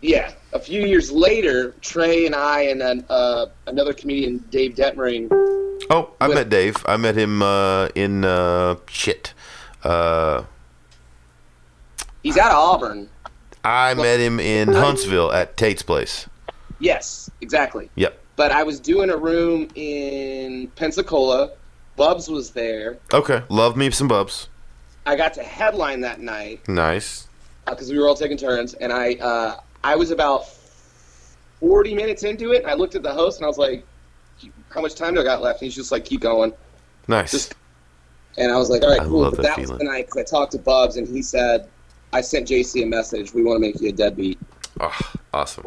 Yeah. 0.00 0.32
A 0.52 0.58
few 0.58 0.84
years 0.84 1.12
later, 1.12 1.72
Trey 1.80 2.26
and 2.26 2.34
I 2.34 2.62
and 2.62 2.80
then 2.80 3.04
uh, 3.08 3.46
another 3.68 3.92
comedian, 3.92 4.38
Dave 4.50 4.74
Detmering. 4.74 5.28
Oh, 5.88 6.10
I 6.20 6.26
met 6.26 6.48
Dave. 6.48 6.76
I 6.86 6.96
met 6.96 7.16
him 7.16 7.42
uh, 7.42 7.86
in 7.94 8.24
uh, 8.24 8.76
shit. 8.88 9.34
Uh, 9.84 10.42
He's 12.22 12.36
out 12.36 12.50
of 12.50 12.56
Auburn. 12.56 13.08
I 13.62 13.94
met 13.94 14.18
him 14.18 14.40
in 14.40 14.72
Huntsville 14.72 15.32
at 15.32 15.56
Tate's 15.56 15.82
place. 15.82 16.28
Yes, 16.80 17.30
exactly. 17.40 17.90
Yep. 17.94 18.19
But 18.40 18.52
I 18.52 18.62
was 18.62 18.80
doing 18.80 19.10
a 19.10 19.18
room 19.18 19.68
in 19.74 20.68
Pensacola. 20.68 21.50
Bubs 21.96 22.30
was 22.30 22.52
there. 22.52 22.96
Okay. 23.12 23.42
Love 23.50 23.76
me 23.76 23.90
some 23.90 24.08
bubs. 24.08 24.48
I 25.04 25.14
got 25.14 25.34
to 25.34 25.42
headline 25.42 26.00
that 26.00 26.22
night 26.22 26.66
Nice. 26.66 27.28
because 27.66 27.90
we 27.90 27.98
were 27.98 28.08
all 28.08 28.14
taking 28.14 28.38
turns, 28.38 28.72
and 28.72 28.94
I 28.94 29.16
uh, 29.16 29.60
I 29.84 29.94
was 29.94 30.10
about 30.10 30.46
forty 31.60 31.92
minutes 31.92 32.22
into 32.22 32.52
it. 32.52 32.62
And 32.62 32.70
I 32.70 32.72
looked 32.76 32.94
at 32.94 33.02
the 33.02 33.12
host 33.12 33.36
and 33.40 33.44
I 33.44 33.48
was 33.48 33.58
like, 33.58 33.84
"How 34.70 34.80
much 34.80 34.94
time 34.94 35.12
do 35.12 35.20
I 35.20 35.24
got 35.24 35.42
left?" 35.42 35.60
And 35.60 35.66
he's 35.66 35.74
just 35.76 35.92
like, 35.92 36.06
"Keep 36.06 36.22
going." 36.22 36.54
Nice. 37.08 37.32
Just- 37.32 37.54
And 38.38 38.50
I 38.50 38.56
was 38.56 38.70
like, 38.70 38.82
"All 38.82 38.88
right, 38.88 39.00
I 39.02 39.04
cool." 39.04 39.20
love 39.20 39.32
But 39.32 39.42
that 39.42 39.48
that 39.48 39.58
was 39.58 39.66
feeling. 39.68 39.84
the 39.84 39.92
night 39.92 40.06
because 40.06 40.16
I 40.22 40.24
talked 40.24 40.52
to 40.52 40.58
Bubs 40.58 40.96
and 40.96 41.06
he 41.06 41.20
said, 41.20 41.68
"I 42.14 42.22
sent 42.22 42.48
JC 42.48 42.84
a 42.84 42.86
message. 42.86 43.34
We 43.34 43.42
want 43.44 43.56
to 43.56 43.60
make 43.60 43.78
you 43.82 43.90
a 43.90 43.92
deadbeat." 43.92 44.38
oh, 44.80 44.98
awesome. 45.34 45.64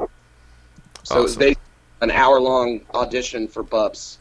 So 1.03 1.17
it 1.19 1.21
was 1.21 1.33
Awesome. 1.33 1.39
basically 1.39 1.62
an 2.01 2.11
hour 2.11 2.39
long 2.39 2.81
audition 2.93 3.47
for 3.47 3.63
Bubs. 3.63 4.19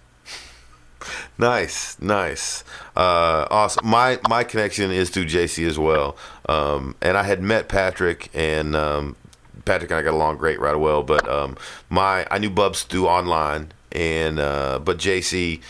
Nice, 1.38 2.00
nice, 2.00 2.62
uh, 2.96 3.46
awesome. 3.50 3.86
My 3.86 4.20
my 4.28 4.44
connection 4.44 4.90
is 4.92 5.10
to 5.10 5.24
JC 5.24 5.66
as 5.66 5.78
well, 5.78 6.16
um, 6.48 6.94
and 7.02 7.16
I 7.16 7.24
had 7.24 7.42
met 7.42 7.68
Patrick, 7.68 8.30
and 8.34 8.76
um, 8.76 9.16
Patrick 9.64 9.90
and 9.90 9.98
I 9.98 10.02
got 10.02 10.14
along 10.14 10.36
great 10.36 10.60
right 10.60 10.74
away. 10.74 11.02
But 11.02 11.28
um, 11.28 11.56
my 11.90 12.26
I 12.30 12.38
knew 12.38 12.50
Bubs 12.50 12.84
through 12.84 13.08
online, 13.08 13.72
and 13.90 14.38
uh, 14.38 14.78
but 14.78 14.98
JC, 14.98 15.60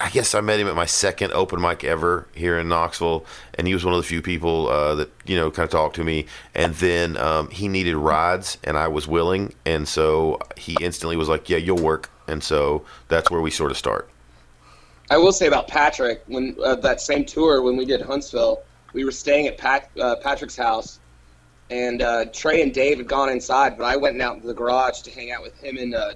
I 0.00 0.10
guess 0.10 0.34
I 0.34 0.40
met 0.40 0.60
him 0.60 0.68
at 0.68 0.74
my 0.74 0.86
second 0.86 1.32
open 1.32 1.60
mic 1.60 1.84
ever 1.84 2.26
here 2.34 2.58
in 2.58 2.68
Knoxville, 2.68 3.24
and 3.54 3.66
he 3.66 3.74
was 3.74 3.84
one 3.84 3.94
of 3.94 4.00
the 4.00 4.06
few 4.06 4.22
people 4.22 4.68
uh, 4.68 4.94
that 4.96 5.10
you 5.26 5.36
know 5.36 5.50
kind 5.50 5.64
of 5.64 5.70
talked 5.70 5.96
to 5.96 6.04
me. 6.04 6.26
And 6.54 6.74
then 6.74 7.16
um, 7.16 7.50
he 7.50 7.68
needed 7.68 7.96
rides, 7.96 8.58
and 8.64 8.76
I 8.76 8.88
was 8.88 9.06
willing, 9.06 9.54
and 9.64 9.86
so 9.86 10.40
he 10.56 10.76
instantly 10.80 11.16
was 11.16 11.28
like, 11.28 11.48
"Yeah, 11.48 11.58
you'll 11.58 11.82
work." 11.82 12.10
And 12.28 12.42
so 12.42 12.84
that's 13.08 13.30
where 13.30 13.40
we 13.40 13.50
sort 13.50 13.70
of 13.70 13.76
start. 13.76 14.08
I 15.10 15.18
will 15.18 15.32
say 15.32 15.46
about 15.46 15.68
Patrick 15.68 16.22
when 16.26 16.56
uh, 16.64 16.76
that 16.76 17.00
same 17.00 17.24
tour 17.24 17.62
when 17.62 17.76
we 17.76 17.84
did 17.84 18.00
Huntsville, 18.00 18.62
we 18.92 19.04
were 19.04 19.12
staying 19.12 19.46
at 19.46 19.58
Pat, 19.58 19.90
uh, 20.00 20.16
Patrick's 20.16 20.56
house, 20.56 21.00
and 21.70 22.02
uh, 22.02 22.26
Trey 22.26 22.62
and 22.62 22.72
Dave 22.72 22.98
had 22.98 23.08
gone 23.08 23.28
inside, 23.28 23.76
but 23.76 23.84
I 23.84 23.96
went 23.96 24.20
out 24.20 24.36
into 24.36 24.46
the 24.46 24.54
garage 24.54 25.00
to 25.02 25.10
hang 25.10 25.32
out 25.32 25.42
with 25.42 25.58
him 25.58 25.76
and 25.76 25.94
uh, 25.94 26.12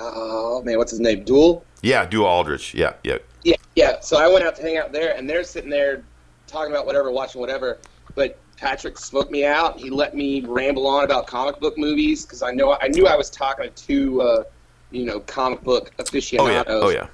oh 0.00 0.62
man, 0.62 0.78
what's 0.78 0.90
his 0.90 1.00
name? 1.00 1.24
Duel. 1.24 1.64
Yeah, 1.82 2.04
do 2.06 2.24
Aldrich. 2.24 2.74
Yeah, 2.74 2.94
yeah. 3.04 3.18
Yeah, 3.44 3.56
yeah. 3.74 4.00
So 4.00 4.18
I 4.18 4.28
went 4.28 4.44
out 4.44 4.56
to 4.56 4.62
hang 4.62 4.76
out 4.76 4.92
there, 4.92 5.16
and 5.16 5.28
they're 5.28 5.44
sitting 5.44 5.70
there 5.70 6.02
talking 6.46 6.72
about 6.72 6.86
whatever, 6.86 7.10
watching 7.10 7.40
whatever. 7.40 7.78
But 8.14 8.38
Patrick 8.56 8.98
smoked 8.98 9.30
me 9.30 9.44
out. 9.46 9.78
He 9.78 9.88
let 9.88 10.14
me 10.14 10.42
ramble 10.42 10.86
on 10.86 11.04
about 11.04 11.26
comic 11.26 11.58
book 11.60 11.78
movies 11.78 12.24
because 12.24 12.42
I 12.42 12.50
know 12.50 12.76
I 12.80 12.88
knew 12.88 13.06
I 13.06 13.16
was 13.16 13.30
talking 13.30 13.70
to 13.70 13.86
two, 13.86 14.20
uh, 14.20 14.44
you 14.90 15.06
know, 15.06 15.20
comic 15.20 15.62
book 15.62 15.92
aficionados. 15.98 16.64
Oh 16.68 16.72
yeah. 16.72 16.84
Oh 16.86 16.90
yeah. 16.90 17.06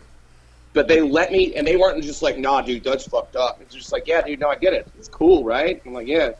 but 0.72 0.88
they 0.88 1.00
let 1.00 1.30
me, 1.32 1.54
and 1.54 1.66
they 1.66 1.76
weren't 1.76 2.02
just 2.02 2.22
like, 2.22 2.36
"Nah, 2.38 2.60
dude, 2.62 2.82
that's 2.84 3.06
fucked 3.06 3.36
up." 3.36 3.60
It's 3.60 3.74
just 3.74 3.92
like, 3.92 4.06
"Yeah, 4.06 4.22
dude, 4.22 4.40
no, 4.40 4.48
I 4.48 4.56
get 4.56 4.72
it. 4.72 4.88
It's 4.98 5.08
cool, 5.08 5.44
right?" 5.44 5.80
I'm 5.86 5.92
like, 5.92 6.08
"Yeah." 6.08 6.32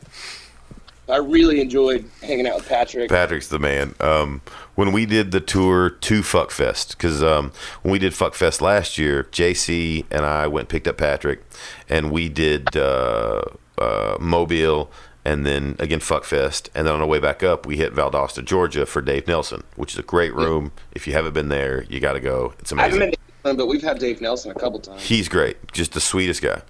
I 1.09 1.17
really 1.17 1.61
enjoyed 1.61 2.09
hanging 2.21 2.47
out 2.47 2.57
with 2.57 2.67
Patrick. 2.67 3.09
Patrick's 3.09 3.47
the 3.47 3.59
man. 3.59 3.95
Um, 3.99 4.41
when 4.75 4.91
we 4.91 5.05
did 5.05 5.31
the 5.31 5.39
tour 5.39 5.89
to 5.89 6.21
Fuckfest, 6.21 6.89
because 6.89 7.23
um, 7.23 7.51
when 7.81 7.91
we 7.91 7.99
did 7.99 8.13
Fuckfest 8.13 8.61
last 8.61 8.97
year, 8.97 9.23
JC 9.31 10.05
and 10.11 10.25
I 10.25 10.47
went 10.47 10.63
and 10.63 10.69
picked 10.69 10.87
up 10.87 10.97
Patrick, 10.97 11.43
and 11.87 12.11
we 12.11 12.27
did 12.27 12.75
uh, 12.75 13.41
uh, 13.77 14.17
Mobile, 14.19 14.91
and 15.23 15.45
then 15.45 15.75
again 15.79 15.99
Fuckfest, 15.99 16.69
and 16.75 16.85
then 16.85 16.93
on 16.93 16.99
the 16.99 17.07
way 17.07 17.19
back 17.19 17.41
up, 17.41 17.65
we 17.65 17.77
hit 17.77 17.93
Valdosta, 17.93 18.43
Georgia, 18.43 18.85
for 18.85 19.01
Dave 19.01 19.27
Nelson, 19.27 19.63
which 19.75 19.93
is 19.93 19.99
a 19.99 20.03
great 20.03 20.33
room. 20.33 20.71
If 20.91 21.07
you 21.07 21.13
haven't 21.13 21.33
been 21.33 21.49
there, 21.49 21.83
you 21.83 21.99
got 21.99 22.13
to 22.13 22.19
go. 22.19 22.53
It's 22.59 22.73
I 22.73 22.81
haven't 22.81 22.97
amazing. 22.97 23.15
been 23.43 23.55
to 23.55 23.57
but 23.57 23.67
we've 23.67 23.81
had 23.81 23.99
Dave 23.99 24.19
Nelson 24.19 24.51
a 24.51 24.55
couple 24.55 24.79
times. 24.79 25.03
He's 25.03 25.29
great. 25.29 25.71
Just 25.71 25.93
the 25.93 26.01
sweetest 26.01 26.41
guy. 26.41 26.61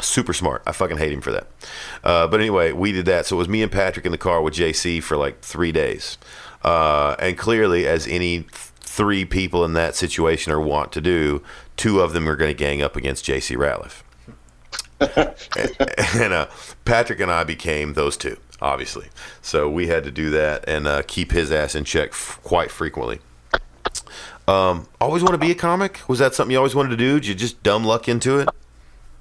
Super 0.00 0.32
smart. 0.32 0.62
I 0.66 0.72
fucking 0.72 0.98
hate 0.98 1.12
him 1.12 1.20
for 1.20 1.30
that. 1.32 1.46
Uh, 2.02 2.26
but 2.26 2.40
anyway, 2.40 2.72
we 2.72 2.92
did 2.92 3.06
that. 3.06 3.26
So 3.26 3.36
it 3.36 3.38
was 3.38 3.48
me 3.48 3.62
and 3.62 3.70
Patrick 3.70 4.04
in 4.04 4.12
the 4.12 4.18
car 4.18 4.42
with 4.42 4.54
JC 4.54 5.02
for 5.02 5.16
like 5.16 5.40
three 5.40 5.72
days. 5.72 6.18
Uh, 6.62 7.14
and 7.18 7.38
clearly, 7.38 7.86
as 7.86 8.06
any 8.06 8.40
th- 8.40 8.48
three 8.50 9.24
people 9.24 9.64
in 9.64 9.74
that 9.74 9.94
situation 9.94 10.52
are 10.52 10.60
want 10.60 10.92
to 10.92 11.00
do, 11.00 11.42
two 11.76 12.00
of 12.00 12.12
them 12.12 12.28
are 12.28 12.36
going 12.36 12.50
to 12.50 12.58
gang 12.58 12.82
up 12.82 12.96
against 12.96 13.24
JC 13.24 13.56
Ratliff. 13.56 14.02
and 16.20 16.32
uh, 16.32 16.46
Patrick 16.84 17.20
and 17.20 17.30
I 17.30 17.44
became 17.44 17.94
those 17.94 18.16
two, 18.16 18.38
obviously. 18.60 19.08
So 19.42 19.68
we 19.68 19.88
had 19.88 20.04
to 20.04 20.10
do 20.10 20.30
that 20.30 20.68
and 20.68 20.86
uh, 20.86 21.02
keep 21.06 21.32
his 21.32 21.52
ass 21.52 21.74
in 21.74 21.84
check 21.84 22.10
f- 22.10 22.40
quite 22.42 22.70
frequently. 22.70 23.20
Um, 24.46 24.88
always 25.00 25.22
want 25.22 25.34
to 25.34 25.38
be 25.38 25.50
a 25.50 25.54
comic? 25.54 26.00
Was 26.08 26.18
that 26.18 26.34
something 26.34 26.52
you 26.52 26.58
always 26.58 26.74
wanted 26.74 26.90
to 26.90 26.96
do? 26.96 27.14
Did 27.14 27.26
you 27.26 27.34
just 27.34 27.62
dumb 27.62 27.84
luck 27.84 28.08
into 28.08 28.38
it? 28.38 28.48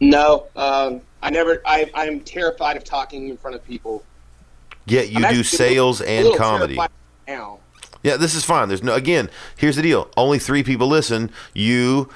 No, 0.03 0.47
um, 0.55 1.01
I 1.21 1.29
never. 1.29 1.61
I, 1.65 1.89
I'm 1.93 2.19
terrified 2.19 2.77
of 2.77 2.83
talking 2.83 3.29
in 3.29 3.37
front 3.37 3.55
of 3.55 3.65
people. 3.65 4.03
Yet 4.85 5.09
you 5.09 5.17
I'm 5.17 5.21
do 5.21 5.39
actually 5.39 5.43
sales 5.43 6.01
a 6.01 6.09
and 6.09 6.23
little 6.25 6.37
comedy. 6.37 6.75
terrified 6.75 6.91
Now, 7.27 7.59
Yeah, 8.03 8.17
this 8.17 8.35
is 8.35 8.43
fine. 8.43 8.67
There's 8.67 8.83
no. 8.83 8.93
Again, 8.95 9.29
here's 9.55 9.77
the 9.77 9.81
deal. 9.81 10.09
Only 10.17 10.39
three 10.39 10.61
people 10.63 10.87
listen. 10.87 11.31
You, 11.53 12.09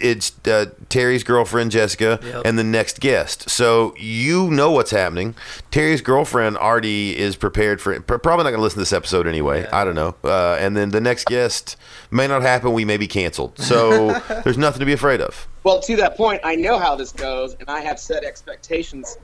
it's 0.00 0.32
uh, 0.48 0.66
Terry's 0.88 1.22
girlfriend 1.24 1.70
Jessica, 1.70 2.18
Yep. 2.22 2.42
and 2.44 2.58
the 2.58 2.64
next 2.64 3.00
guest. 3.00 3.48
So 3.50 3.94
you 3.98 4.50
know 4.50 4.70
what's 4.70 4.90
happening. 4.90 5.34
Terry's 5.70 6.00
girlfriend 6.00 6.56
Artie 6.58 7.16
is 7.16 7.36
prepared 7.36 7.80
for. 7.80 7.98
Probably 8.00 8.44
not 8.44 8.50
going 8.50 8.54
to 8.56 8.62
listen 8.62 8.76
to 8.76 8.80
this 8.80 8.92
episode 8.92 9.26
anyway. 9.26 9.62
Yeah. 9.62 9.78
I 9.80 9.84
don't 9.84 9.94
know. 9.94 10.14
Uh, 10.24 10.56
and 10.58 10.76
then 10.76 10.90
the 10.90 11.00
next 11.00 11.26
guest 11.26 11.76
may 12.10 12.26
not 12.26 12.42
happen. 12.42 12.72
We 12.72 12.84
may 12.84 12.96
be 12.96 13.06
canceled. 13.06 13.58
So 13.58 14.12
there's 14.44 14.58
nothing 14.58 14.80
to 14.80 14.86
be 14.86 14.92
afraid 14.92 15.20
of. 15.20 15.46
well, 15.64 15.80
to 15.80 15.96
that 15.96 16.16
point, 16.16 16.40
I 16.44 16.54
know 16.54 16.78
how 16.78 16.94
this 16.96 17.12
goes, 17.12 17.54
and 17.60 17.68
I 17.68 17.80
have 17.80 17.98
set 17.98 18.24
expectations 18.24 19.18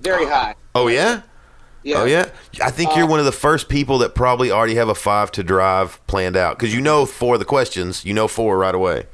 very 0.00 0.24
high. 0.26 0.54
Oh 0.74 0.88
yeah. 0.88 1.22
Yeah. 1.82 2.02
Oh 2.02 2.04
yeah, 2.04 2.28
I 2.62 2.70
think 2.70 2.94
you're 2.94 3.06
Uh, 3.06 3.08
one 3.08 3.20
of 3.20 3.24
the 3.24 3.32
first 3.32 3.70
people 3.70 3.96
that 3.98 4.14
probably 4.14 4.50
already 4.50 4.74
have 4.74 4.90
a 4.90 4.94
five 4.94 5.32
to 5.32 5.42
drive 5.42 5.98
planned 6.06 6.36
out 6.36 6.58
because 6.58 6.74
you 6.74 6.80
know 6.82 7.06
four 7.06 7.34
of 7.36 7.38
the 7.38 7.46
questions. 7.46 8.04
You 8.04 8.12
know 8.12 8.28
four 8.28 8.58
right 8.58 8.74
away. 8.74 9.06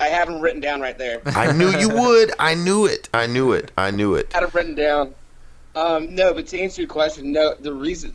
I 0.00 0.08
have 0.08 0.28
them 0.28 0.40
written 0.40 0.60
down 0.60 0.80
right 0.80 0.96
there. 0.96 1.20
I 1.26 1.52
knew 1.52 1.70
you 1.70 1.88
would. 1.90 2.32
I 2.38 2.54
knew 2.54 2.86
it. 2.86 3.08
I 3.12 3.26
knew 3.26 3.52
it. 3.52 3.70
I 3.76 3.90
knew 3.90 4.14
it. 4.14 4.30
I 4.32 4.38
had 4.38 4.44
it 4.48 4.54
written 4.54 4.74
down. 4.74 5.14
Um, 5.74 6.14
no, 6.14 6.32
but 6.34 6.46
to 6.48 6.58
answer 6.58 6.80
your 6.82 6.88
question, 6.88 7.30
no. 7.32 7.54
The 7.54 7.72
reason 7.72 8.14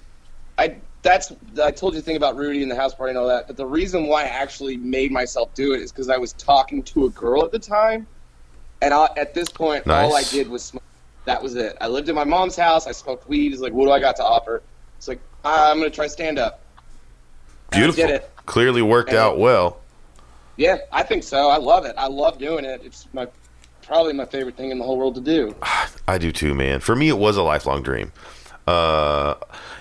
I 0.58 0.76
that's 1.04 1.32
I 1.64 1.72
told 1.72 1.94
you 1.94 2.00
the 2.02 2.06
thing 2.06 2.18
about 2.18 2.36
Rudy 2.36 2.64
and 2.64 2.72
the 2.72 2.76
house 2.76 2.94
party 2.96 3.12
and 3.12 3.18
all 3.20 3.28
that, 3.28 3.48
but 3.48 3.56
the 3.56 3.66
reason 3.66 4.08
why 4.08 4.24
I 4.24 4.28
actually 4.28 4.78
made 4.78 5.12
myself 5.12 5.54
do 5.54 5.74
it 5.74 5.82
is 5.82 5.92
because 5.92 6.10
I 6.10 6.18
was 6.18 6.34
talking 6.34 6.82
to 6.84 7.06
a 7.06 7.10
girl 7.12 7.46
at 7.46 7.52
the 7.52 7.60
time, 7.60 8.08
and 8.82 8.94
I, 8.94 9.08
at 9.16 9.34
this 9.34 9.48
point, 9.48 9.88
all 9.88 10.16
I 10.16 10.24
did 10.24 10.50
was 10.50 10.64
smoke. 10.64 10.82
That 11.26 11.42
was 11.42 11.56
it. 11.56 11.78
I 11.80 11.88
lived 11.88 12.10
in 12.10 12.16
my 12.16 12.24
mom's 12.24 12.56
house. 12.56 12.88
I 12.88 12.92
smoked 12.92 13.28
weed. 13.30 13.54
It's 13.54 13.62
like, 13.62 13.74
what 13.74 13.86
do 13.86 13.92
I 13.92 14.00
got 14.00 14.16
to 14.18 14.24
offer? 14.24 14.62
It's 14.98 15.08
like, 15.08 15.20
I'm 15.44 15.78
gonna 15.78 15.90
try 15.90 16.08
stand 16.08 16.40
up. 16.40 16.62
Beautiful. 17.72 18.20
Clearly 18.46 18.82
worked 18.82 19.10
And- 19.10 19.18
out 19.20 19.38
well. 19.40 19.78
Yeah, 20.58 20.78
I 20.92 21.04
think 21.04 21.24
so. 21.24 21.50
I 21.50 21.58
love 21.58 21.86
it. 21.86 21.96
I 21.98 22.08
love 22.08 22.38
doing 22.38 22.66
it. 22.66 22.82
It's 22.84 23.08
my 23.14 23.28
probably 23.86 24.14
my 24.14 24.26
favorite 24.26 24.58
thing 24.58 24.72
in 24.72 24.80
the 24.80 24.84
whole 24.84 24.98
world 24.98 25.16
to 25.16 25.22
do. 25.22 25.56
I 26.08 26.18
do 26.18 26.32
too, 26.32 26.54
man. 26.54 26.80
For 26.80 26.96
me, 26.96 27.10
it 27.10 27.18
was 27.18 27.38
a 27.38 27.44
lifelong 27.44 27.84
dream. 27.84 28.12
Uh, 28.68 29.36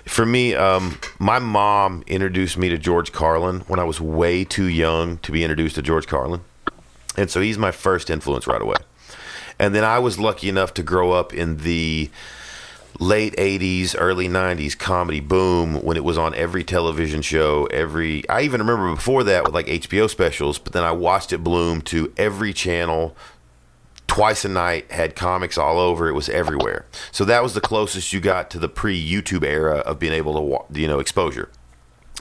for 0.06 0.26
me, 0.26 0.54
um, 0.54 0.98
my 1.18 1.38
mom 1.38 2.04
introduced 2.06 2.58
me 2.58 2.68
to 2.68 2.76
George 2.76 3.12
Carlin 3.12 3.60
when 3.60 3.80
I 3.80 3.84
was 3.84 4.00
way 4.00 4.44
too 4.44 4.66
young 4.66 5.18
to 5.18 5.32
be 5.32 5.42
introduced 5.42 5.76
to 5.76 5.82
George 5.82 6.06
Carlin, 6.06 6.42
and 7.16 7.30
so 7.30 7.40
he's 7.40 7.56
my 7.56 7.70
first 7.70 8.10
influence 8.10 8.46
right 8.46 8.60
away. 8.60 8.76
And 9.58 9.74
then 9.74 9.84
I 9.84 10.00
was 10.00 10.18
lucky 10.18 10.48
enough 10.48 10.74
to 10.74 10.82
grow 10.82 11.12
up 11.12 11.32
in 11.32 11.58
the 11.58 12.10
late 13.00 13.34
80s 13.36 13.94
early 13.98 14.28
90s 14.28 14.78
comedy 14.78 15.20
boom 15.20 15.82
when 15.82 15.96
it 15.96 16.04
was 16.04 16.16
on 16.16 16.34
every 16.34 16.62
television 16.62 17.22
show 17.22 17.66
every 17.66 18.28
i 18.28 18.42
even 18.42 18.60
remember 18.60 18.94
before 18.94 19.24
that 19.24 19.44
with 19.44 19.52
like 19.52 19.66
hbo 19.66 20.08
specials 20.08 20.58
but 20.60 20.72
then 20.72 20.84
i 20.84 20.92
watched 20.92 21.32
it 21.32 21.38
bloom 21.38 21.80
to 21.82 22.12
every 22.16 22.52
channel 22.52 23.16
twice 24.06 24.44
a 24.44 24.48
night 24.48 24.90
had 24.92 25.16
comics 25.16 25.58
all 25.58 25.78
over 25.80 26.08
it 26.08 26.12
was 26.12 26.28
everywhere 26.28 26.86
so 27.10 27.24
that 27.24 27.42
was 27.42 27.54
the 27.54 27.60
closest 27.60 28.12
you 28.12 28.20
got 28.20 28.48
to 28.50 28.60
the 28.60 28.68
pre-youtube 28.68 29.44
era 29.44 29.78
of 29.78 29.98
being 29.98 30.12
able 30.12 30.60
to 30.70 30.80
you 30.80 30.86
know 30.86 31.00
exposure 31.00 31.50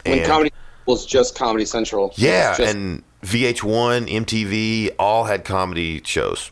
when 0.06 0.20
And- 0.20 0.28
comedy 0.28 0.52
was 0.86 1.06
just 1.06 1.38
Comedy 1.38 1.64
Central. 1.66 2.12
Yeah 2.18 2.58
just- 2.58 2.76
and 2.76 3.04
vh1 3.22 4.10
mtv 4.26 4.90
all 4.98 5.26
had 5.26 5.46
comedy 5.46 6.02
shows 6.04 6.52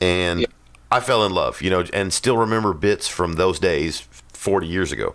and 0.00 0.40
Yeah. 0.40 0.46
I 0.90 1.00
fell 1.00 1.24
in 1.24 1.32
love, 1.32 1.62
you 1.62 1.70
know, 1.70 1.84
and 1.92 2.12
still 2.12 2.36
remember 2.36 2.72
bits 2.72 3.06
from 3.06 3.34
those 3.34 3.58
days 3.58 4.00
40 4.32 4.66
years 4.66 4.92
ago. 4.92 5.14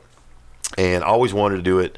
And 0.78 1.04
always 1.04 1.34
wanted 1.34 1.58
to 1.58 1.62
do 1.62 1.80
it. 1.80 1.98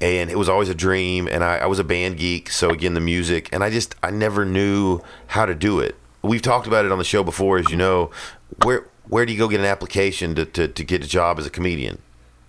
And 0.00 0.30
it 0.30 0.36
was 0.36 0.48
always 0.48 0.68
a 0.68 0.74
dream. 0.74 1.28
And 1.28 1.42
I, 1.44 1.58
I 1.58 1.66
was 1.66 1.78
a 1.78 1.84
band 1.84 2.18
geek. 2.18 2.50
So, 2.50 2.70
again, 2.70 2.94
the 2.94 3.00
music. 3.00 3.48
And 3.52 3.62
I 3.62 3.70
just, 3.70 3.94
I 4.02 4.10
never 4.10 4.44
knew 4.44 5.00
how 5.28 5.46
to 5.46 5.54
do 5.54 5.80
it. 5.80 5.96
We've 6.22 6.42
talked 6.42 6.66
about 6.66 6.84
it 6.84 6.92
on 6.92 6.98
the 6.98 7.04
show 7.04 7.22
before, 7.22 7.58
as 7.58 7.70
you 7.70 7.76
know. 7.76 8.10
Where, 8.62 8.86
where 9.08 9.24
do 9.26 9.32
you 9.32 9.38
go 9.38 9.48
get 9.48 9.60
an 9.60 9.66
application 9.66 10.34
to, 10.34 10.44
to, 10.46 10.68
to 10.68 10.84
get 10.84 11.04
a 11.04 11.08
job 11.08 11.38
as 11.38 11.46
a 11.46 11.50
comedian? 11.50 11.98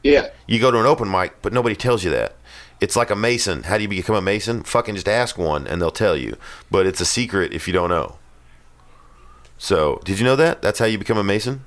yeah, 0.03 0.27
You 0.47 0.59
go 0.59 0.69
to 0.69 0.79
an 0.79 0.85
open 0.85 1.09
mic, 1.09 1.41
but 1.41 1.51
nobody 1.51 1.75
tells 1.75 2.03
you 2.03 2.11
that. 2.11 2.35
It's 2.79 2.95
like 2.95 3.09
a 3.09 3.15
mason. 3.15 3.63
How 3.63 3.77
do 3.77 3.83
you 3.83 3.89
become 3.89 4.15
a 4.15 4.21
mason? 4.21 4.61
Fucking 4.63 4.93
just 4.95 5.07
ask 5.07 5.37
one 5.37 5.65
and 5.65 5.81
they'll 5.81 5.89
tell 5.89 6.15
you. 6.15 6.37
But 6.69 6.85
it's 6.85 7.01
a 7.01 7.05
secret 7.05 7.53
if 7.53 7.67
you 7.67 7.73
don't 7.73 7.89
know. 7.89 8.17
So, 9.57 10.01
did 10.03 10.19
you 10.19 10.25
know 10.25 10.35
that? 10.35 10.61
That's 10.61 10.79
how 10.79 10.85
you 10.85 10.97
become 10.97 11.17
a 11.17 11.23
mason? 11.23 11.65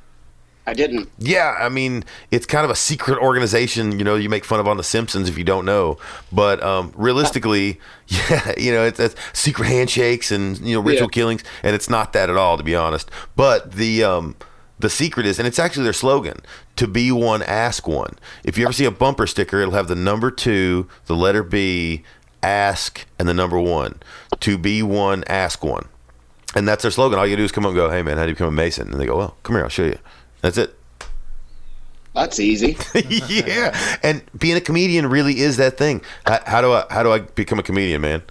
I 0.66 0.74
didn't. 0.74 1.08
Yeah, 1.18 1.56
I 1.58 1.70
mean, 1.70 2.04
it's 2.30 2.44
kind 2.44 2.62
of 2.66 2.70
a 2.70 2.74
secret 2.74 3.18
organization. 3.18 3.98
You 3.98 4.04
know, 4.04 4.16
you 4.16 4.28
make 4.28 4.44
fun 4.44 4.60
of 4.60 4.68
on 4.68 4.76
The 4.76 4.82
Simpsons 4.84 5.26
if 5.26 5.38
you 5.38 5.44
don't 5.44 5.64
know. 5.64 5.96
But 6.30 6.62
um, 6.62 6.92
realistically, 6.94 7.80
yeah, 8.08 8.52
you 8.58 8.70
know, 8.72 8.84
it's, 8.84 9.00
it's 9.00 9.14
secret 9.32 9.66
handshakes 9.68 10.30
and 10.30 10.58
you 10.58 10.74
know 10.76 10.82
ritual 10.82 11.06
Yeah. 11.08 11.12
killings, 11.12 11.42
and 11.62 11.74
it's 11.74 11.88
not 11.88 12.12
that 12.12 12.28
at 12.28 12.36
all, 12.36 12.58
to 12.58 12.62
be 12.62 12.74
honest. 12.76 13.10
But 13.34 13.72
the 13.72 14.04
um, 14.04 14.36
the 14.78 14.90
secret 14.90 15.24
is, 15.24 15.38
and 15.38 15.48
it's 15.48 15.58
actually 15.58 15.84
their 15.84 15.94
slogan: 15.94 16.40
"To 16.76 16.86
be 16.86 17.10
one, 17.10 17.42
ask 17.42 17.88
one." 17.88 18.18
If 18.44 18.58
you 18.58 18.64
ever 18.64 18.74
see 18.74 18.84
a 18.84 18.90
bumper 18.90 19.26
sticker, 19.26 19.60
it'll 19.62 19.72
have 19.72 19.88
the 19.88 19.94
number 19.96 20.30
two, 20.30 20.86
the 21.06 21.16
letter 21.16 21.42
B, 21.42 22.04
ask, 22.42 23.06
and 23.18 23.26
the 23.26 23.32
number 23.34 23.58
one. 23.58 24.00
To 24.40 24.58
be 24.58 24.82
one, 24.82 25.24
ask 25.28 25.64
one. 25.64 25.88
And 26.54 26.66
that's 26.66 26.82
their 26.82 26.90
slogan. 26.90 27.18
All 27.18 27.26
you 27.26 27.36
do 27.36 27.44
is 27.44 27.52
come 27.52 27.64
up 27.64 27.70
and 27.70 27.76
go, 27.76 27.90
"Hey 27.90 28.02
man, 28.02 28.16
how 28.16 28.24
do 28.24 28.30
you 28.30 28.34
become 28.34 28.48
a 28.48 28.52
mason?" 28.52 28.90
And 28.90 29.00
they 29.00 29.06
go, 29.06 29.16
"Well, 29.16 29.36
come 29.42 29.56
here, 29.56 29.64
I'll 29.64 29.68
show 29.68 29.84
you." 29.84 29.98
That's 30.40 30.56
it. 30.56 30.74
That's 32.14 32.40
easy. 32.40 32.76
yeah, 33.28 33.98
and 34.02 34.22
being 34.36 34.56
a 34.56 34.60
comedian 34.60 35.06
really 35.06 35.38
is 35.40 35.56
that 35.58 35.76
thing. 35.76 36.02
How, 36.26 36.40
how 36.46 36.60
do 36.60 36.72
I 36.72 36.84
how 36.90 37.02
do 37.02 37.12
I 37.12 37.18
become 37.20 37.58
a 37.58 37.62
comedian, 37.62 38.00
man? 38.00 38.22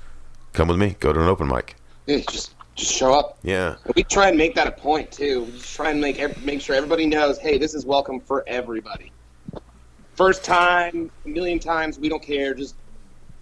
Come 0.53 0.67
with 0.67 0.77
me. 0.77 0.95
Go 0.99 1.13
to 1.13 1.21
an 1.21 1.27
open 1.27 1.47
mic. 1.47 1.75
Yeah, 2.07 2.19
just 2.29 2.55
just 2.77 2.93
show 2.93 3.13
up. 3.13 3.37
Yeah, 3.43 3.75
We 3.95 4.03
try 4.03 4.29
and 4.29 4.37
make 4.37 4.55
that 4.55 4.67
a 4.67 4.71
point 4.71 5.11
too. 5.11 5.43
We 5.43 5.51
just 5.53 5.75
try 5.75 5.89
and 5.89 5.99
make 5.99 6.17
make 6.43 6.61
sure 6.61 6.75
everybody 6.75 7.05
knows, 7.05 7.39
hey, 7.39 7.57
this 7.57 7.73
is 7.73 7.85
welcome 7.85 8.19
for 8.19 8.43
everybody. 8.47 9.11
First 10.15 10.43
time, 10.43 11.11
a 11.25 11.29
million 11.29 11.59
times, 11.59 11.99
we 11.99 12.07
don't 12.07 12.21
care. 12.21 12.53
Just 12.53 12.75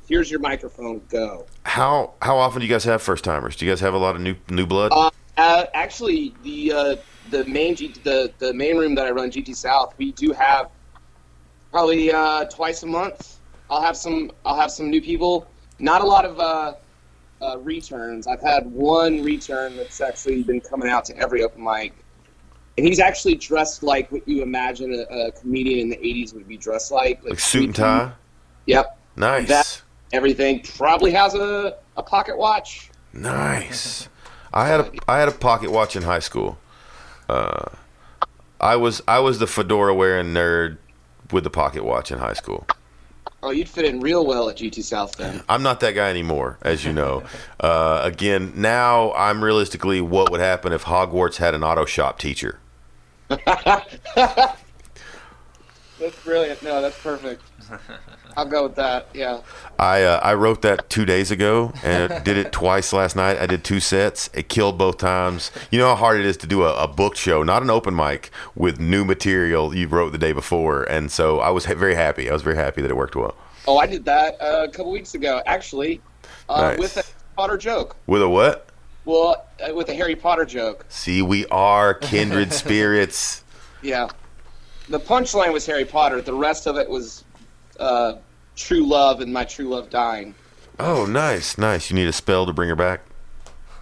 here's 0.07 0.29
your 0.29 0.39
microphone, 0.39 1.01
go. 1.09 1.45
how 1.63 2.13
how 2.21 2.37
often 2.37 2.61
do 2.61 2.67
you 2.67 2.73
guys 2.73 2.83
have 2.83 3.01
first 3.01 3.23
timers? 3.23 3.55
Do 3.55 3.65
you 3.65 3.71
guys 3.71 3.79
have 3.81 3.93
a 3.93 3.97
lot 3.97 4.15
of 4.15 4.21
new 4.21 4.35
new 4.49 4.65
blood? 4.65 4.91
Uh, 4.93 5.09
uh, 5.37 5.65
actually, 5.73 6.33
the 6.43 6.71
uh, 6.71 6.95
the 7.29 7.45
main 7.45 7.75
G- 7.75 7.93
the 8.03 8.31
the 8.39 8.53
main 8.53 8.77
room 8.77 8.95
that 8.95 9.05
I 9.05 9.11
run, 9.11 9.31
GT 9.31 9.55
South, 9.55 9.93
we 9.97 10.11
do 10.13 10.31
have 10.31 10.69
probably 11.71 12.11
uh, 12.11 12.45
twice 12.45 12.83
a 12.83 12.87
month. 12.87 13.37
I'll 13.69 13.81
have 13.81 13.97
some 13.97 14.31
I'll 14.45 14.59
have 14.59 14.71
some 14.71 14.89
new 14.89 15.01
people. 15.01 15.47
Not 15.79 16.01
a 16.01 16.05
lot 16.05 16.23
of 16.23 16.39
uh, 16.39 16.73
uh, 17.41 17.57
returns. 17.59 18.27
I've 18.27 18.41
had 18.41 18.65
one 18.71 19.23
return 19.23 19.75
that's 19.75 19.99
actually 19.99 20.43
been 20.43 20.61
coming 20.61 20.89
out 20.89 21.03
to 21.05 21.17
every 21.17 21.43
open 21.43 21.63
mic, 21.63 21.93
and 22.77 22.87
he's 22.87 22.99
actually 22.99 23.35
dressed 23.35 23.83
like 23.83 24.09
what 24.11 24.25
you 24.27 24.41
imagine 24.41 24.93
a, 24.93 25.27
a 25.27 25.31
comedian 25.33 25.79
in 25.79 25.89
the 25.89 25.97
'80s 25.97 26.33
would 26.33 26.47
be 26.47 26.55
dressed 26.57 26.91
like, 26.91 27.23
like 27.25 27.39
suit 27.39 27.65
and 27.65 27.75
tie. 27.75 28.11
Yep, 28.67 28.97
Nice, 29.17 29.47
That- 29.47 29.81
everything. 30.13 30.61
Probably 30.61 31.11
has 31.11 31.33
a, 31.35 31.77
a 31.97 32.03
pocket 32.03 32.37
watch. 32.37 32.89
nice. 33.13 34.09
I 34.53 34.67
had 34.67 34.79
a 34.79 34.91
I 35.07 35.19
had 35.19 35.27
a 35.27 35.33
pocket 35.33 35.69
watch 35.69 35.97
in 35.97 36.03
high 36.03 36.19
school. 36.19 36.57
Uh, 37.27 37.65
I 38.61 38.77
was 38.77 39.01
I 39.05 39.19
was 39.19 39.39
the 39.39 39.47
fedora 39.47 39.93
wearing 39.93 40.27
nerd 40.27 40.77
with 41.31 41.43
the 41.43 41.49
pocket 41.49 41.83
watch 41.83 42.09
in 42.09 42.19
high 42.19 42.33
school. 42.33 42.65
Oh, 43.43 43.51
you'd 43.51 43.67
fit 43.67 43.83
in 43.85 43.99
real 43.99 44.25
well 44.25 44.47
at 44.49 44.55
GT 44.55 44.81
South 44.81 45.17
then. 45.17 45.43
I'm 45.49 45.61
not 45.61 45.81
that 45.81 45.91
guy 45.91 46.09
anymore, 46.09 46.57
as 46.61 46.85
you 46.85 46.93
know. 46.93 47.23
Uh, 47.59 47.99
again, 48.03 48.53
now 48.55 49.11
I'm 49.13 49.43
realistically 49.43 49.99
what 50.01 50.31
would 50.31 50.39
happen 50.39 50.71
if 50.71 50.85
Hogwarts 50.85 51.35
had 51.35 51.53
an 51.53 51.63
auto 51.63 51.85
shop 51.85 52.17
teacher. 52.17 52.59
That's 55.99 56.23
brilliant. 56.23 56.61
No, 56.63 56.81
that's 56.81 56.99
perfect. 57.01 57.41
I'll 58.37 58.45
go 58.45 58.63
with 58.63 58.75
that. 58.75 59.07
Yeah. 59.13 59.41
I 59.79 60.03
uh, 60.03 60.19
I 60.21 60.33
wrote 60.33 60.61
that 60.63 60.89
two 60.89 61.05
days 61.05 61.31
ago 61.31 61.73
and 61.83 62.23
did 62.23 62.37
it 62.37 62.51
twice 62.51 62.91
last 62.93 63.15
night. 63.15 63.37
I 63.37 63.45
did 63.45 63.63
two 63.63 63.79
sets. 63.79 64.29
It 64.33 64.49
killed 64.49 64.77
both 64.77 64.97
times. 64.97 65.51
You 65.71 65.79
know 65.79 65.87
how 65.89 65.95
hard 65.95 66.19
it 66.19 66.25
is 66.25 66.37
to 66.37 66.47
do 66.47 66.63
a, 66.63 66.75
a 66.83 66.87
book 66.87 67.15
show, 67.15 67.43
not 67.43 67.61
an 67.61 67.69
open 67.69 67.95
mic, 67.95 68.31
with 68.55 68.79
new 68.79 69.05
material 69.05 69.75
you 69.75 69.87
wrote 69.87 70.11
the 70.11 70.17
day 70.17 70.31
before. 70.33 70.83
And 70.83 71.11
so 71.11 71.39
I 71.39 71.49
was 71.49 71.65
ha- 71.65 71.75
very 71.75 71.95
happy. 71.95 72.29
I 72.29 72.33
was 72.33 72.41
very 72.41 72.55
happy 72.57 72.81
that 72.81 72.91
it 72.91 72.97
worked 72.97 73.15
well. 73.15 73.35
Oh, 73.67 73.77
I 73.77 73.87
did 73.87 74.05
that 74.05 74.35
uh, 74.41 74.65
a 74.67 74.71
couple 74.71 74.91
weeks 74.91 75.15
ago, 75.15 75.41
actually, 75.45 76.01
uh, 76.49 76.61
Nice. 76.61 76.79
with 76.79 76.97
a 76.97 77.01
Harry 77.01 77.13
Potter 77.35 77.57
joke. 77.57 77.95
With 78.05 78.21
a 78.21 78.29
what? 78.29 78.67
Well, 79.05 79.45
uh, 79.67 79.73
with 79.73 79.89
a 79.89 79.93
Harry 79.93 80.15
Potter 80.15 80.45
joke. 80.45 80.85
See, 80.89 81.21
we 81.21 81.45
are 81.47 81.93
kindred 81.95 82.53
spirits. 82.63 83.43
Yeah. 83.81 84.07
The 84.89 84.99
punchline 84.99 85.51
was 85.51 85.65
Harry 85.65 85.85
Potter. 85.85 86.21
The 86.21 86.33
rest 86.33 86.67
of 86.67 86.77
it 86.77 86.87
was 86.89 87.23
uh, 87.79 88.13
true 88.55 88.87
love 88.87 89.21
and 89.21 89.31
my 89.31 89.45
true 89.45 89.69
love 89.69 89.89
dying. 89.89 90.35
Oh, 90.79 91.05
nice, 91.05 91.57
nice. 91.57 91.89
You 91.89 91.95
need 91.95 92.07
a 92.07 92.13
spell 92.13 92.45
to 92.45 92.53
bring 92.53 92.69
her 92.69 92.75
back. 92.75 93.01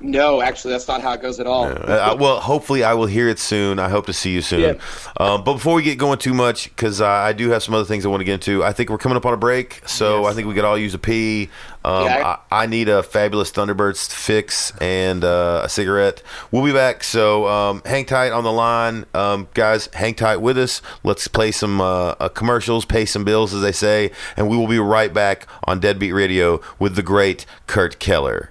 No, 0.03 0.41
actually, 0.41 0.73
that's 0.73 0.87
not 0.87 1.01
how 1.01 1.13
it 1.13 1.21
goes 1.21 1.39
at 1.39 1.47
all. 1.47 1.63
Uh, 1.65 2.15
well, 2.19 2.41
hopefully, 2.41 2.83
I 2.83 2.93
will 2.93 3.05
hear 3.05 3.29
it 3.29 3.39
soon. 3.39 3.79
I 3.79 3.87
hope 3.87 4.05
to 4.07 4.13
see 4.13 4.31
you 4.31 4.41
soon. 4.41 4.59
Yeah. 4.59 4.73
Um, 5.17 5.45
but 5.45 5.53
before 5.53 5.75
we 5.75 5.81
get 5.81 5.97
going 5.97 6.19
too 6.19 6.33
much, 6.33 6.65
because 6.65 6.99
uh, 6.99 7.07
I 7.07 7.31
do 7.31 7.49
have 7.51 7.63
some 7.63 7.73
other 7.73 7.85
things 7.85 8.05
I 8.05 8.09
want 8.09 8.19
to 8.19 8.25
get 8.25 8.33
into, 8.33 8.65
I 8.65 8.73
think 8.73 8.89
we're 8.89 8.97
coming 8.97 9.15
up 9.15 9.25
on 9.25 9.33
a 9.33 9.37
break, 9.37 9.81
so 9.87 10.21
Yes. 10.23 10.31
I 10.31 10.35
think 10.35 10.47
we 10.49 10.53
could 10.55 10.65
all 10.65 10.77
use 10.77 10.93
a 10.93 10.99
pee. 10.99 11.49
Um, 11.85 12.03
Yeah, 12.05 12.37
I, 12.51 12.63
I 12.63 12.65
need 12.65 12.89
a 12.89 13.01
fabulous 13.01 13.49
Thunderbirds 13.51 14.11
fix 14.11 14.73
and 14.81 15.23
uh, 15.23 15.61
a 15.63 15.69
cigarette. 15.69 16.21
We'll 16.51 16.65
be 16.65 16.73
back, 16.73 17.03
so 17.05 17.47
um, 17.47 17.81
hang 17.85 18.05
tight 18.05 18.31
on 18.33 18.43
the 18.43 18.51
line, 18.51 19.05
um, 19.13 19.47
guys. 19.53 19.87
Hang 19.93 20.15
tight 20.15 20.37
with 20.37 20.57
us. 20.57 20.81
Let's 21.03 21.29
play 21.29 21.51
some 21.51 21.79
uh, 21.79 22.15
uh, 22.19 22.27
commercials, 22.27 22.83
pay 22.83 23.05
some 23.05 23.23
bills, 23.23 23.53
as 23.53 23.61
they 23.61 23.71
say, 23.71 24.11
and 24.35 24.49
we 24.49 24.57
will 24.57 24.67
be 24.67 24.79
right 24.79 25.13
back 25.13 25.47
on 25.63 25.79
Deadbeat 25.79 26.13
Radio 26.13 26.59
with 26.77 26.95
the 26.95 27.03
great 27.03 27.45
Kurt 27.67 27.99
Keller. 27.99 28.49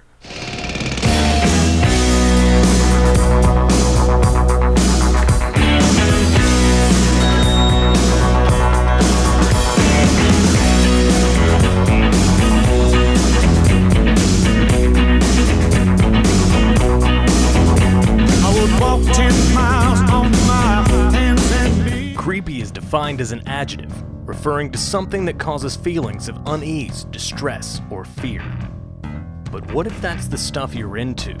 Defined 22.93 23.21
as 23.21 23.31
an 23.31 23.41
adjective, 23.47 24.03
referring 24.27 24.71
to 24.71 24.77
something 24.77 25.25
that 25.25 25.39
causes 25.39 25.75
feelings 25.75 26.29
of 26.29 26.39
unease, 26.45 27.05
distress, 27.05 27.81
or 27.89 28.05
fear. 28.05 28.43
But 29.51 29.73
what 29.73 29.87
if 29.87 29.99
that's 29.99 30.27
the 30.27 30.37
stuff 30.37 30.75
you're 30.75 30.97
into? 30.97 31.35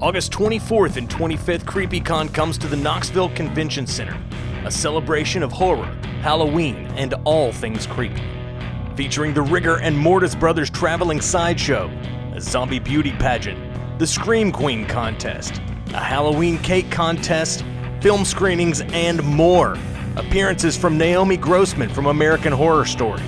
August 0.00 0.32
24th 0.32 0.96
and 0.96 1.08
25th, 1.08 1.62
CreepyCon 1.62 2.34
comes 2.34 2.58
to 2.58 2.66
the 2.66 2.76
Knoxville 2.76 3.28
Convention 3.36 3.86
Center, 3.86 4.20
a 4.64 4.72
celebration 4.72 5.44
of 5.44 5.52
horror, 5.52 5.86
Halloween, 6.20 6.88
and 6.96 7.14
all 7.24 7.52
things 7.52 7.86
creepy. 7.86 8.20
Featuring 8.96 9.32
the 9.32 9.42
Rigger 9.42 9.78
and 9.78 9.96
Mortis 9.96 10.34
Brothers 10.34 10.68
traveling 10.68 11.20
sideshow, 11.20 11.88
a 12.34 12.40
zombie 12.40 12.80
beauty 12.80 13.12
pageant, 13.12 14.00
the 14.00 14.06
Scream 14.06 14.50
Queen 14.50 14.84
contest, 14.84 15.58
a 15.94 16.00
Halloween 16.00 16.58
cake 16.58 16.90
contest, 16.90 17.64
film 18.00 18.24
screenings, 18.24 18.80
and 18.80 19.22
more. 19.22 19.78
Appearances 20.16 20.76
from 20.76 20.98
Naomi 20.98 21.36
Grossman 21.36 21.88
from 21.88 22.06
American 22.06 22.52
Horror 22.52 22.84
Story, 22.84 23.22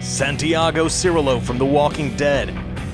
Santiago 0.00 0.86
Cirillo 0.86 1.40
from 1.40 1.56
The 1.56 1.64
Walking 1.64 2.16
Dead, 2.16 2.48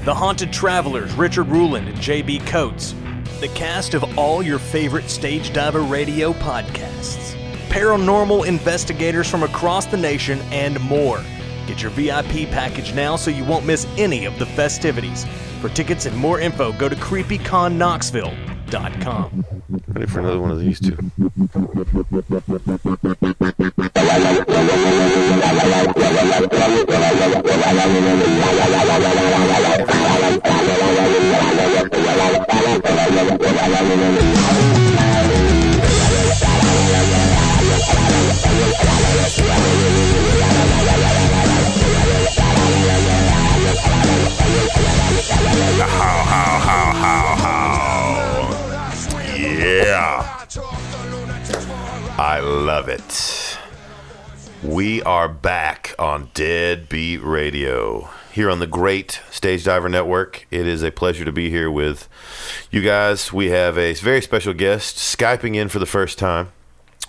The 0.05 0.15
Haunted 0.15 0.53
Travelers, 0.53 1.15
Richard 1.15 1.49
Ruland 1.49 1.89
and 1.89 1.97
JB 1.97 2.47
Coates, 2.47 2.95
the 3.41 3.49
cast 3.55 3.95
of 3.95 4.19
all 4.19 4.43
your 4.43 4.59
favorite 4.59 5.09
Stage 5.09 5.51
Diver 5.55 5.81
Radio 5.81 6.35
podcasts, 6.35 7.35
paranormal 7.71 8.47
investigators 8.47 9.31
from 9.31 9.45
across 9.45 9.87
the 9.87 9.97
nation, 9.97 10.39
and 10.51 10.79
more. 10.81 11.25
Get 11.67 11.81
your 11.81 11.91
VIP 11.93 12.51
package 12.51 12.93
now 12.93 13.17
so 13.17 13.31
you 13.31 13.47
won't 13.47 13.65
miss 13.65 13.87
any 13.97 14.27
of 14.27 14.39
the 14.39 14.47
festivities. 14.47 15.25
For 15.63 15.71
tickets 15.71 16.05
and 16.05 16.15
more 16.17 16.39
info, 16.39 16.73
go 16.73 16.87
to 16.87 16.97
creepyconknoxville.com. 18.73 19.45
Ready 19.89 20.07
for 20.07 20.21
another 20.21 20.41
one 20.41 20.51
of 20.51 20.61
these 20.61 20.81
two. 20.81 20.97
How, 45.85 46.25
how, 46.25 46.59
how, 46.59 46.93
how, 46.93 47.37
how. 47.37 47.62
Yeah. 49.63 50.47
I 52.19 52.41
love 52.41 52.89
it. 52.89 53.59
We 54.63 55.03
are 55.03 55.29
back 55.29 55.95
on 55.99 56.31
Deadbeat 56.35 57.23
Radio 57.23 58.11
here 58.33 58.51
on 58.51 58.59
the 58.59 58.67
great 58.67 59.21
Stage 59.31 59.65
Diver 59.65 59.89
Network. 59.89 60.47
It 60.51 60.67
is 60.67 60.83
a 60.83 60.91
pleasure 60.91 61.25
to 61.25 61.33
be 61.33 61.49
here 61.49 61.71
with 61.71 62.09
you 62.71 62.83
guys. 62.83 63.33
We 63.33 63.51
have 63.51 63.79
a 63.79 63.95
very 63.95 64.21
special 64.21 64.53
guest 64.53 64.97
Skyping 64.97 65.55
in 65.55 65.69
for 65.69 65.79
the 65.79 65.87
first 65.87 66.19
time, 66.19 66.51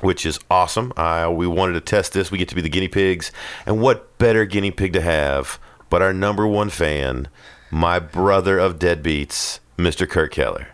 which 0.01 0.25
is 0.25 0.39
awesome. 0.49 0.93
Uh, 0.95 1.31
we 1.33 1.47
wanted 1.47 1.73
to 1.73 1.81
test 1.81 2.13
this. 2.13 2.31
We 2.31 2.37
get 2.37 2.49
to 2.49 2.55
be 2.55 2.61
the 2.61 2.69
guinea 2.69 2.87
pigs. 2.87 3.31
And 3.65 3.81
what 3.81 4.17
better 4.17 4.45
guinea 4.45 4.71
pig 4.71 4.93
to 4.93 5.01
have 5.01 5.59
but 5.93 6.01
our 6.01 6.11
number 6.11 6.47
one 6.47 6.71
fan, 6.71 7.27
my 7.69 7.99
brother 7.99 8.57
of 8.57 8.79
Deadbeats, 8.79 9.59
Mr. 9.77 10.09
Kurt 10.09 10.31
Keller. 10.31 10.69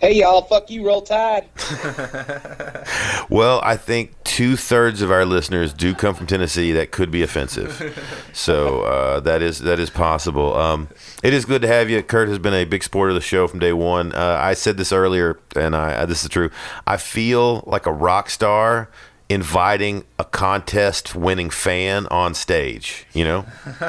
Hey 0.00 0.14
y'all, 0.14 0.42
fuck 0.42 0.70
you, 0.70 0.86
roll 0.86 1.02
tide. 1.02 1.46
Well, 3.28 3.60
I 3.62 3.76
think 3.76 4.12
two 4.24 4.56
thirds 4.56 5.02
of 5.02 5.12
our 5.12 5.24
listeners 5.24 5.72
do 5.72 5.94
come 5.94 6.16
from 6.16 6.26
Tennessee. 6.26 6.72
That 6.72 6.90
could 6.90 7.12
be 7.12 7.22
offensive, 7.22 7.96
so 8.32 8.82
uh, 8.82 9.20
that 9.20 9.40
is 9.40 9.60
that 9.60 9.78
is 9.78 9.88
possible. 9.88 10.56
Um, 10.56 10.88
it 11.22 11.32
is 11.32 11.44
good 11.44 11.62
to 11.62 11.68
have 11.68 11.88
you. 11.88 12.02
Kurt 12.02 12.28
has 12.28 12.40
been 12.40 12.54
a 12.54 12.64
big 12.64 12.82
supporter 12.82 13.10
of 13.10 13.14
the 13.14 13.20
show 13.20 13.46
from 13.46 13.60
day 13.60 13.72
one. 13.72 14.12
Uh, 14.12 14.36
I 14.40 14.54
said 14.54 14.78
this 14.78 14.90
earlier, 14.90 15.38
and 15.54 15.76
I 15.76 15.94
uh, 15.94 16.06
this 16.06 16.24
is 16.24 16.28
true. 16.28 16.50
I 16.88 16.96
feel 16.96 17.62
like 17.68 17.86
a 17.86 17.92
rock 17.92 18.30
star 18.30 18.90
inviting 19.28 20.04
a 20.18 20.24
contest 20.24 21.14
winning 21.14 21.50
fan 21.50 22.08
on 22.08 22.34
stage. 22.34 23.06
You 23.12 23.24
know. 23.24 23.46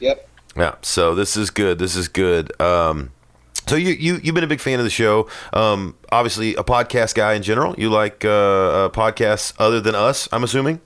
Yep. 0.00 0.28
Yeah. 0.56 0.74
So 0.82 1.14
this 1.14 1.36
is 1.36 1.50
good. 1.50 1.78
This 1.78 1.94
is 1.94 2.08
good. 2.08 2.60
Um, 2.60 3.12
so 3.72 3.76
you 3.76 3.92
you 3.92 4.20
you've 4.22 4.34
been 4.34 4.44
a 4.44 4.48
big 4.48 4.60
fan 4.60 4.80
of 4.80 4.84
the 4.84 4.90
show. 4.90 5.30
Um, 5.54 5.96
obviously, 6.10 6.54
a 6.56 6.62
podcast 6.62 7.14
guy 7.14 7.32
in 7.32 7.42
general. 7.42 7.74
You 7.78 7.88
like 7.88 8.22
uh, 8.22 8.28
uh, 8.28 8.88
podcasts 8.90 9.54
other 9.58 9.80
than 9.80 9.94
us? 9.94 10.28
I'm 10.30 10.44
assuming. 10.44 10.78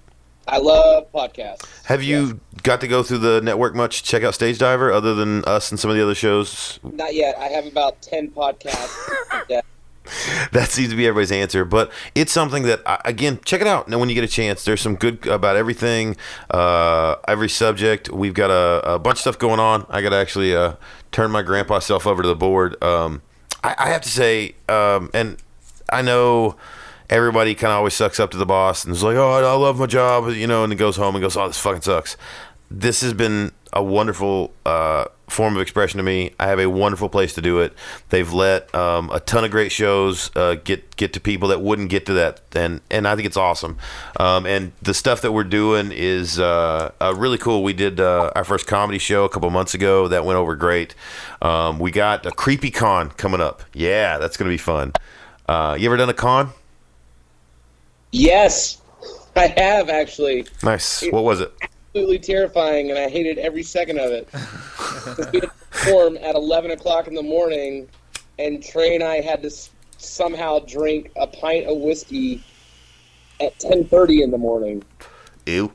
I 0.47 0.59
love 0.59 1.11
podcasts. 1.13 1.67
Have 1.87 2.05
you 2.05 2.41
got 2.63 2.81
to 2.83 2.87
go 2.87 3.03
through 3.03 3.19
the 3.19 3.41
network 3.41 3.75
much? 3.75 4.05
Check 4.05 4.23
out 4.23 4.35
Stage 4.35 4.59
Diver, 4.59 4.93
other 4.93 5.17
than 5.17 5.43
us 5.47 5.73
and 5.73 5.81
some 5.81 5.91
of 5.91 5.97
the 5.97 6.03
other 6.05 6.15
shows. 6.15 6.79
Not 6.85 7.13
yet. 7.13 7.37
I 7.37 7.47
have 7.47 7.67
about 7.67 8.01
ten 8.03 8.31
podcasts. 8.31 8.95
That 10.53 10.71
seems 10.71 10.91
to 10.91 10.97
be 10.97 11.07
everybody's 11.07 11.33
answer, 11.33 11.65
but 11.65 11.91
it's 12.15 12.33
something 12.33 12.63
that 12.65 12.81
again, 13.05 13.41
check 13.45 13.61
it 13.61 13.67
out. 13.67 13.89
Now, 13.89 13.99
when 13.99 14.09
you 14.09 14.15
get 14.15 14.25
a 14.25 14.29
chance, 14.29 14.65
there's 14.65 14.81
some 14.81 14.97
good 14.97 15.27
about 15.27 15.57
everything, 15.57 16.17
uh, 16.51 17.17
every 17.29 17.49
subject. 17.49 18.11
We've 18.11 18.35
got 18.35 18.51
a, 18.51 18.95
a 18.95 18.99
bunch 18.99 19.17
of 19.17 19.21
stuff 19.21 19.39
going 19.39 19.61
on. 19.61 19.87
I 19.89 20.03
got 20.03 20.11
to 20.11 20.17
actually 20.17 20.55
uh, 20.55 20.75
turn 21.13 21.31
my 21.31 21.43
grandpa 21.43 21.81
self 21.81 22.07
over 22.07 22.23
to 22.23 22.29
the 22.29 22.37
board. 22.37 22.83
Um, 22.83 23.23
I, 23.63 23.75
I 23.79 23.89
have 23.89 24.03
to 24.03 24.09
say, 24.09 24.55
um, 24.69 25.11
and 25.13 25.37
I 25.91 26.03
know 26.03 26.57
everybody 27.11 27.55
kind 27.55 27.73
of 27.73 27.79
always 27.79 27.95
sucks 27.95 28.19
up 28.21 28.31
to 28.33 28.37
the 28.37 28.47
boss 28.47 28.85
and 28.85 28.95
is 28.95 29.03
like, 29.03 29.17
"Oh, 29.17 29.33
I 29.33 29.55
love 29.55 29.79
my 29.79 29.87
job," 29.87 30.31
you 30.31 30.47
know, 30.47 30.63
and 30.63 30.71
then 30.71 30.79
goes 30.79 30.97
home 30.97 31.15
and 31.15 31.23
goes, 31.23 31.37
"Oh, 31.37 31.47
this 31.47 31.59
fucking 31.59 31.83
sucks." 31.83 32.17
This 32.71 33.01
has 33.01 33.13
been 33.13 33.53
a 33.77 33.83
wonderful 33.83 34.55
uh, 34.65 35.05
form 35.29 35.55
of 35.55 35.61
expression 35.61 35.99
to 35.99 36.03
me. 36.03 36.33
I 36.41 36.47
have 36.47 36.59
a 36.59 36.67
wonderful 36.67 37.11
place 37.11 37.35
to 37.35 37.43
do 37.43 37.61
it. 37.61 37.75
They've 38.09 38.33
let 38.33 38.75
um, 38.75 39.11
a 39.11 39.21
ton 39.21 39.45
of 39.45 39.51
great 39.51 39.71
shows 39.71 40.35
uh, 40.35 40.55
get 40.55 40.97
get 40.97 41.13
to 41.13 41.21
people 41.21 41.49
that 41.49 41.61
wouldn't 41.61 41.91
get 41.91 42.07
to 42.07 42.15
that, 42.15 42.41
and 42.55 42.81
and 42.91 43.07
I 43.07 43.15
think 43.15 43.27
it's 43.27 43.37
awesome. 43.37 43.77
Um, 44.19 44.47
and 44.47 44.73
the 44.81 44.95
stuff 44.95 45.21
that 45.21 45.33
we're 45.33 45.45
doing 45.45 45.93
is 45.93 46.39
uh, 46.39 46.93
uh, 47.01 47.15
really 47.15 47.37
cool. 47.37 47.63
We 47.63 47.75
did 47.75 48.01
uh, 48.01 48.33
our 48.35 48.45
first 48.45 48.67
comedy 48.67 48.99
show 48.99 49.25
a 49.25 49.29
couple 49.29 49.51
months 49.51 49.75
ago. 49.75 50.09
That 50.09 50.25
went 50.25 50.39
over 50.39 50.57
great. 50.57 50.95
Um, 51.43 51.79
we 51.79 51.91
got 51.91 52.25
a 52.25 52.31
creepy 52.31 52.71
con 52.71 53.11
coming 53.11 53.43
up. 53.43 53.63
Yeah, 53.75 54.17
that's 54.17 54.39
gonna 54.39 54.51
be 54.51 54.57
fun. 54.57 54.95
Uh, 55.47 55.77
you 55.79 55.87
ever 55.87 55.99
done 55.99 56.09
a 56.09 56.15
con? 56.15 56.51
Yes, 58.11 58.81
I 59.37 59.49
have 59.59 59.91
actually. 59.91 60.47
Nice. 60.63 61.05
What 61.11 61.25
was 61.25 61.43
it? 61.43 61.53
Absolutely 61.97 62.19
terrifying, 62.19 62.91
and 62.91 62.99
I 62.99 63.09
hated 63.09 63.39
every 63.39 63.63
second 63.63 63.99
of 63.99 64.11
it. 64.11 64.29
we 65.33 65.41
had 65.41 65.49
to 65.49 65.53
perform 65.71 66.19
at 66.19 66.35
eleven 66.35 66.73
o'clock 66.73 67.09
in 67.09 67.15
the 67.15 67.23
morning, 67.23 67.89
and 68.39 68.63
Trey 68.63 68.95
and 68.95 69.03
I 69.03 69.23
had 69.23 69.43
to 69.45 69.51
somehow 69.97 70.59
drink 70.59 71.11
a 71.17 71.27
pint 71.27 71.67
of 71.67 71.79
whiskey 71.79 72.45
at 73.41 73.59
ten 73.59 73.87
thirty 73.87 74.21
in 74.21 74.31
the 74.31 74.37
morning, 74.37 74.85
Ew. 75.47 75.73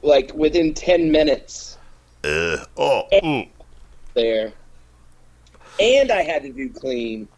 like 0.00 0.32
within 0.32 0.72
ten 0.72 1.12
minutes. 1.12 1.76
Ugh. 2.24 2.66
Oh. 2.78 3.02
mm. 3.12 3.46
there. 4.14 4.50
And 5.78 6.10
I 6.10 6.22
had 6.22 6.42
to 6.44 6.52
do 6.54 6.70
clean. 6.70 7.28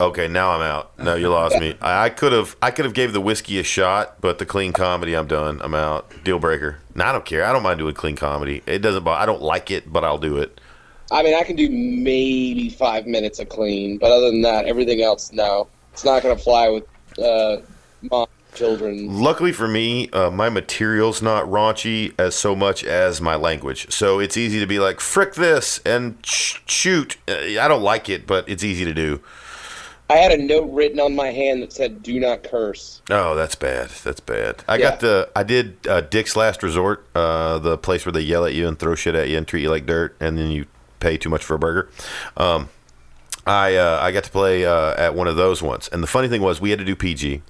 Okay, 0.00 0.26
now 0.26 0.52
I'm 0.52 0.62
out. 0.62 0.98
No, 0.98 1.14
you 1.14 1.28
lost 1.28 1.60
me. 1.60 1.76
I 1.80 2.08
could 2.08 2.32
have 2.32 2.56
I 2.62 2.70
could 2.70 2.84
have 2.84 2.94
gave 2.94 3.12
the 3.12 3.20
whiskey 3.20 3.58
a 3.58 3.62
shot, 3.62 4.20
but 4.20 4.38
the 4.38 4.46
clean 4.46 4.72
comedy, 4.72 5.14
I'm 5.14 5.26
done. 5.26 5.60
I'm 5.62 5.74
out. 5.74 6.10
Deal 6.24 6.38
breaker. 6.38 6.78
No, 6.94 7.04
I 7.04 7.12
don't 7.12 7.24
care. 7.24 7.44
I 7.44 7.52
don't 7.52 7.62
mind 7.62 7.78
doing 7.78 7.94
clean 7.94 8.16
comedy. 8.16 8.62
It 8.66 8.78
doesn't. 8.78 9.06
I 9.06 9.26
don't 9.26 9.42
like 9.42 9.70
it, 9.70 9.92
but 9.92 10.02
I'll 10.02 10.18
do 10.18 10.38
it. 10.38 10.60
I 11.10 11.22
mean, 11.22 11.34
I 11.34 11.42
can 11.42 11.56
do 11.56 11.68
maybe 11.68 12.70
five 12.70 13.06
minutes 13.06 13.38
of 13.38 13.50
clean, 13.50 13.98
but 13.98 14.10
other 14.10 14.30
than 14.30 14.42
that, 14.42 14.64
everything 14.64 15.02
else, 15.02 15.30
no. 15.30 15.68
It's 15.92 16.06
not 16.06 16.22
going 16.22 16.34
to 16.34 16.42
fly 16.42 16.70
with 16.70 16.84
uh, 17.18 17.58
mom, 18.10 18.26
children. 18.54 19.20
Luckily 19.20 19.52
for 19.52 19.68
me, 19.68 20.08
uh, 20.10 20.30
my 20.30 20.48
material's 20.48 21.20
not 21.20 21.44
raunchy 21.44 22.14
as 22.18 22.34
so 22.34 22.56
much 22.56 22.82
as 22.82 23.20
my 23.20 23.36
language. 23.36 23.92
So 23.92 24.20
it's 24.20 24.38
easy 24.38 24.58
to 24.58 24.66
be 24.66 24.78
like 24.78 25.00
frick 25.00 25.34
this 25.34 25.80
and 25.84 26.16
sh- 26.24 26.60
shoot. 26.66 27.18
Uh, 27.28 27.60
I 27.60 27.68
don't 27.68 27.82
like 27.82 28.08
it, 28.08 28.26
but 28.26 28.48
it's 28.48 28.64
easy 28.64 28.86
to 28.86 28.94
do. 28.94 29.20
I 30.12 30.16
had 30.16 30.32
a 30.32 30.42
note 30.42 30.70
written 30.70 31.00
on 31.00 31.16
my 31.16 31.28
hand 31.28 31.62
that 31.62 31.72
said, 31.72 32.02
do 32.02 32.20
not 32.20 32.42
curse. 32.42 33.00
Oh, 33.10 33.34
that's 33.34 33.54
bad. 33.54 33.88
That's 34.04 34.20
bad. 34.20 34.62
I 34.68 34.76
Yeah. 34.76 34.90
got 34.90 35.00
the. 35.00 35.30
I 35.34 35.42
did 35.42 35.86
uh, 35.88 36.02
Dick's 36.02 36.36
Last 36.36 36.62
Resort, 36.62 37.06
uh, 37.14 37.58
the 37.58 37.78
place 37.78 38.04
where 38.04 38.12
they 38.12 38.20
yell 38.20 38.44
at 38.44 38.52
you 38.54 38.68
and 38.68 38.78
throw 38.78 38.94
shit 38.94 39.14
at 39.14 39.28
you 39.30 39.38
and 39.38 39.46
treat 39.48 39.62
you 39.62 39.70
like 39.70 39.86
dirt, 39.86 40.14
and 40.20 40.36
then 40.36 40.50
you 40.50 40.66
pay 41.00 41.16
too 41.16 41.30
much 41.30 41.42
for 41.42 41.54
a 41.54 41.58
burger. 41.58 41.88
Um, 42.36 42.68
I 43.46 43.74
uh, 43.74 43.98
I 44.00 44.12
got 44.12 44.22
to 44.24 44.30
play 44.30 44.64
uh, 44.66 44.94
at 44.96 45.14
one 45.14 45.26
of 45.26 45.34
those 45.36 45.62
once, 45.62 45.88
and 45.88 46.00
the 46.02 46.06
funny 46.06 46.28
thing 46.28 46.42
was 46.42 46.60
we 46.60 46.70
had 46.70 46.78
to 46.78 46.84
do 46.84 46.94
PG. 46.94 47.42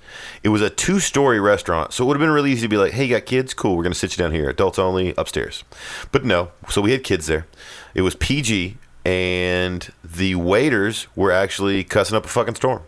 It 0.43 0.49
was 0.49 0.63
a 0.63 0.71
two 0.71 1.01
story 1.01 1.39
restaurant, 1.41 1.93
so 1.93 2.05
it 2.05 2.07
would 2.07 2.17
have 2.17 2.21
been 2.21 2.31
really 2.31 2.51
easy 2.53 2.63
to 2.63 2.69
be 2.69 2.79
like, 2.79 2.93
"Hey, 2.93 3.05
you 3.05 3.11
got 3.15 3.27
kids? 3.27 3.53
Cool, 3.53 3.77
we're 3.77 3.83
gonna 3.83 3.95
sit 3.95 4.17
you 4.17 4.23
down 4.23 4.33
here, 4.33 4.49
adults 4.49 4.79
only, 4.79 5.13
upstairs." 5.19 5.65
But 6.11 6.25
no, 6.25 6.51
so 6.71 6.81
we 6.81 6.93
had 6.93 7.03
kids 7.05 7.27
there. 7.27 7.47
It 7.95 8.01
was 8.03 8.15
PG, 8.15 8.79
and 9.05 9.93
the 10.05 10.35
waiters 10.35 11.07
were 11.17 11.33
actually 11.33 11.85
cussing 11.85 12.17
up 12.17 12.25
a 12.25 12.29
fucking 12.29 12.55
storm. 12.55 12.83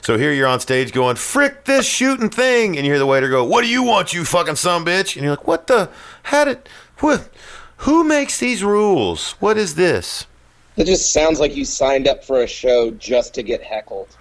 So 0.00 0.16
here 0.16 0.32
you're 0.32 0.46
on 0.46 0.60
stage 0.60 0.92
going, 0.92 1.16
frick 1.16 1.64
this 1.64 1.86
shooting 1.86 2.30
thing. 2.30 2.76
And 2.76 2.86
you 2.86 2.92
hear 2.92 2.98
the 2.98 3.06
waiter 3.06 3.28
go, 3.28 3.44
what 3.44 3.62
do 3.62 3.68
you 3.68 3.82
want, 3.82 4.12
you 4.12 4.24
fucking 4.24 4.56
son 4.56 4.84
bitch? 4.84 5.16
And 5.16 5.24
you're 5.24 5.36
like, 5.36 5.46
what 5.46 5.66
the, 5.66 5.90
how 6.24 6.44
did, 6.44 6.68
what, 6.98 7.28
who 7.78 8.04
makes 8.04 8.38
these 8.38 8.62
rules? 8.62 9.32
What 9.32 9.58
is 9.58 9.74
this? 9.74 10.26
It 10.76 10.84
just 10.84 11.12
sounds 11.12 11.38
like 11.38 11.54
you 11.54 11.64
signed 11.64 12.08
up 12.08 12.24
for 12.24 12.42
a 12.42 12.46
show 12.46 12.90
just 12.92 13.34
to 13.34 13.42
get 13.42 13.62
heckled. 13.62 14.16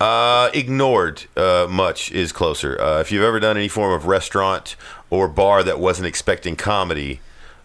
Uh, 0.00 0.48
ignored 0.54 1.24
uh, 1.36 1.66
much 1.68 2.12
is 2.12 2.30
closer. 2.30 2.80
Uh, 2.80 3.00
if 3.00 3.10
you've 3.10 3.24
ever 3.24 3.40
done 3.40 3.56
any 3.56 3.66
form 3.66 3.92
of 3.92 4.06
restaurant 4.06 4.76
or 5.10 5.26
bar 5.26 5.64
that 5.64 5.80
wasn't 5.80 6.06
expecting 6.06 6.54
comedy, 6.54 7.20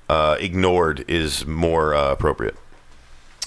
uh, 0.10 0.36
ignored 0.40 1.06
is 1.08 1.46
more 1.46 1.94
uh, 1.94 2.12
appropriate. 2.12 2.56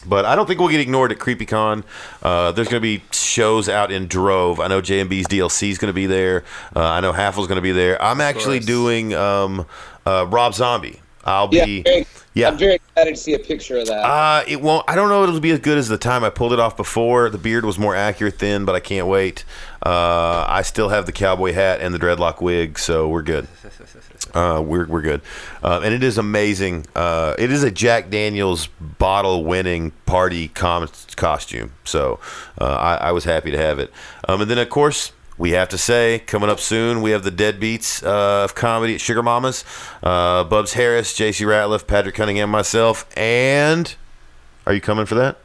But 0.08 0.24
I 0.24 0.34
don't 0.36 0.46
think 0.46 0.60
we'll 0.60 0.68
get 0.68 0.80
ignored 0.80 1.12
at 1.12 1.18
CreepyCon. 1.18 1.84
Uh, 2.22 2.52
there's 2.52 2.68
going 2.68 2.80
to 2.80 2.98
be 2.98 3.02
shows 3.12 3.68
out 3.68 3.90
in 3.90 4.06
drove. 4.06 4.60
I 4.60 4.68
know 4.68 4.80
JMB's 4.80 5.26
DLC 5.26 5.70
is 5.70 5.78
going 5.78 5.90
to 5.90 5.94
be 5.94 6.06
there. 6.06 6.44
Uh, 6.74 6.84
I 6.84 7.00
know 7.00 7.12
Haffle's 7.12 7.46
going 7.46 7.56
to 7.56 7.62
be 7.62 7.72
there. 7.72 8.00
I'm 8.02 8.20
actually 8.20 8.60
doing 8.60 9.14
um, 9.14 9.66
uh, 10.04 10.26
Rob 10.28 10.54
Zombie. 10.54 11.00
I'll 11.26 11.48
Yeah, 11.52 11.64
be. 11.64 11.82
very- 11.82 12.06
Yeah. 12.34 12.48
I'm 12.50 12.58
very 12.58 12.74
excited 12.74 13.14
to 13.14 13.20
see 13.20 13.34
a 13.34 13.38
picture 13.38 13.78
of 13.78 13.86
that. 13.86 14.04
Uh, 14.04 14.44
it 14.46 14.60
won't. 14.60 14.84
I 14.88 14.94
don't 14.94 15.08
know. 15.08 15.22
It'll 15.24 15.40
be 15.40 15.50
as 15.52 15.58
good 15.58 15.78
as 15.78 15.88
the 15.88 15.96
time 15.98 16.22
I 16.22 16.30
pulled 16.30 16.52
it 16.52 16.60
off 16.60 16.76
before. 16.76 17.30
The 17.30 17.38
beard 17.38 17.64
was 17.64 17.78
more 17.78 17.96
accurate 17.96 18.38
then, 18.38 18.64
but 18.66 18.74
I 18.74 18.80
can't 18.80 19.06
wait. 19.06 19.44
Uh, 19.84 20.44
I 20.46 20.62
still 20.62 20.90
have 20.90 21.06
the 21.06 21.12
cowboy 21.12 21.52
hat 21.52 21.80
and 21.80 21.94
the 21.94 21.98
dreadlock 21.98 22.40
wig, 22.42 22.78
so 22.78 23.08
we're 23.08 23.22
good. 23.22 23.48
Uh, 24.34 24.60
we're 24.60 24.84
we're 24.86 25.00
good. 25.02 25.22
Uh, 25.62 25.80
and 25.82 25.94
it 25.94 26.02
is 26.02 26.18
amazing. 26.18 26.84
Uh, 26.94 27.34
it 27.38 27.50
is 27.50 27.62
a 27.62 27.70
Jack 27.70 28.10
Daniels 28.10 28.66
bottle 28.98 29.44
winning 29.44 29.92
party 30.04 30.48
com- 30.48 30.88
costume. 31.14 31.72
So 31.84 32.18
uh, 32.60 32.64
I, 32.64 32.96
I 32.96 33.12
was 33.12 33.24
happy 33.24 33.50
to 33.52 33.56
have 33.56 33.78
it. 33.78 33.90
Um, 34.28 34.42
and 34.42 34.50
then 34.50 34.58
of 34.58 34.68
course. 34.68 35.12
We 35.38 35.50
have 35.50 35.68
to 35.70 35.78
say, 35.78 36.20
coming 36.20 36.48
up 36.48 36.60
soon, 36.60 37.02
we 37.02 37.10
have 37.10 37.22
the 37.22 37.30
deadbeats 37.30 38.02
uh, 38.02 38.44
of 38.44 38.54
comedy 38.54 38.94
at 38.94 39.00
Sugar 39.00 39.22
Mamas. 39.22 39.64
Uh, 40.02 40.44
Bubs 40.44 40.72
Harris, 40.72 41.12
JC 41.12 41.46
Ratliff, 41.46 41.86
Patrick 41.86 42.14
Cunningham, 42.14 42.50
myself, 42.50 43.06
and 43.16 43.94
are 44.66 44.72
you 44.72 44.80
coming 44.80 45.04
for 45.04 45.14
that? 45.16 45.38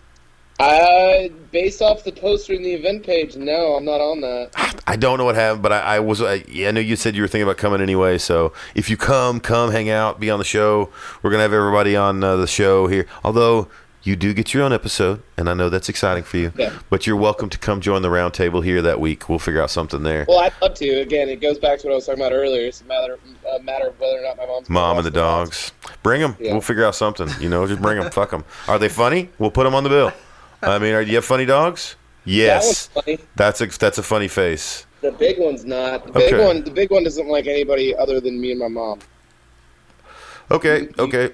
Uh, 0.62 1.28
based 1.52 1.82
off 1.82 2.04
the 2.04 2.12
poster 2.12 2.54
in 2.54 2.62
the 2.62 2.72
event 2.72 3.04
page, 3.04 3.36
no, 3.36 3.76
I'm 3.76 3.84
not 3.84 4.00
on 4.00 4.22
that. 4.22 4.82
I 4.86 4.96
don't 4.96 5.18
know 5.18 5.26
what 5.26 5.36
happened, 5.36 5.64
but 5.64 5.72
I, 5.72 5.80
I 5.80 6.00
was. 6.00 6.22
I, 6.22 6.44
yeah, 6.48 6.68
I 6.68 6.72
know 6.72 6.80
you 6.80 6.96
said 6.96 7.16
you 7.16 7.24
were 7.24 7.28
thinking 7.28 7.44
about 7.44 7.58
coming 7.58 7.82
anyway. 7.82 8.18
So 8.18 8.54
if 8.76 8.89
you 8.89 8.96
come, 8.96 9.39
come 9.39 9.72
hang 9.72 9.89
out, 9.89 10.20
be 10.20 10.30
on 10.30 10.38
the 10.38 10.46
show. 10.46 10.89
We're 11.22 11.32
gonna 11.32 11.44
have 11.44 11.54
everybody 11.54 11.96
on 11.96 12.24
uh, 12.24 12.36
the 12.36 12.48
show 12.48 12.88
here. 12.88 13.08
Although 13.24 13.70
you 14.04 14.16
do 14.16 14.34
get 14.34 14.54
your 14.54 14.64
own 14.64 14.74
episode, 14.74 15.22
and 15.38 15.49
I 15.49 15.54
know 15.54 15.70
that's 15.70 15.88
exciting 15.89 16.24
for 16.24 16.38
you. 16.38 16.52
Yeah. 16.58 16.74
But 16.89 17.06
you're 17.06 17.16
welcome 17.16 17.49
to 17.49 17.58
come 17.58 17.82
join 17.82 18.02
the 18.02 18.08
roundtable 18.10 18.64
here 18.64 18.82
that 18.82 18.99
week. 18.99 19.30
We'll 19.30 19.39
figure 19.39 19.62
out 19.62 19.70
something 19.70 20.04
there. 20.04 20.26
Well, 20.28 20.39
I'd 20.39 20.54
love 20.62 20.74
to. 20.76 20.89
Again, 21.02 21.30
it 21.30 21.41
goes 21.41 21.60
back 21.60 21.80
to 21.80 21.88
what 21.88 21.93
I 21.93 21.95
was 21.95 22.06
talking 22.06 22.22
about 22.22 22.34
earlier. 22.34 22.68
It's 22.68 22.82
a 22.82 22.86
matter, 22.86 23.20
a 23.56 23.62
matter 23.62 23.89
of 23.89 23.99
whether 23.99 24.18
or 24.18 24.22
not 24.24 24.38
my 24.38 24.45
mom's 24.45 24.70
Mom 24.70 24.97
and 24.97 25.06
the 25.06 25.12
dogs. 25.12 25.72
Bring 26.04 26.22
them. 26.22 26.36
Yeah. 26.39 26.54
We'll 26.54 26.62
figure 26.62 26.86
out 26.86 26.95
something. 26.95 27.30
You 27.39 27.49
know, 27.49 27.68
just 27.68 27.82
bring 27.82 27.99
them. 27.99 28.12
Fuck 28.12 28.32
them. 28.32 28.43
Are 28.68 28.80
they 28.80 28.89
funny? 28.89 29.30
We'll 29.38 29.52
put 29.52 29.66
them 29.66 29.76
on 29.76 29.84
the 29.84 29.89
bill. 29.89 30.12
I 30.64 30.80
mean, 30.80 30.93
are, 30.93 31.04
do 31.04 31.10
you 31.10 31.18
have 31.18 31.26
funny 31.26 31.45
dogs? 31.45 31.95
Yes. 32.26 32.88
That. 32.88 33.20
That's 33.36 33.62
a 33.62 33.68
that's 33.68 33.97
a 33.97 34.04
funny 34.04 34.28
face. 34.28 34.86
The 35.02 35.12
big 35.12 35.39
one's 35.39 35.66
not. 35.66 36.06
The 36.06 36.12
big 36.14 36.34
Okay. 36.34 36.45
one. 36.45 36.64
The 36.64 36.72
big 36.72 36.91
one 36.91 37.04
doesn't 37.04 37.28
like 37.28 37.47
anybody 37.47 37.95
other 37.95 38.20
than 38.20 38.39
me 38.39 38.52
and 38.52 38.60
my 38.60 38.68
mom. 38.68 38.99
Okay, 40.52 40.89
okay. 40.99 41.32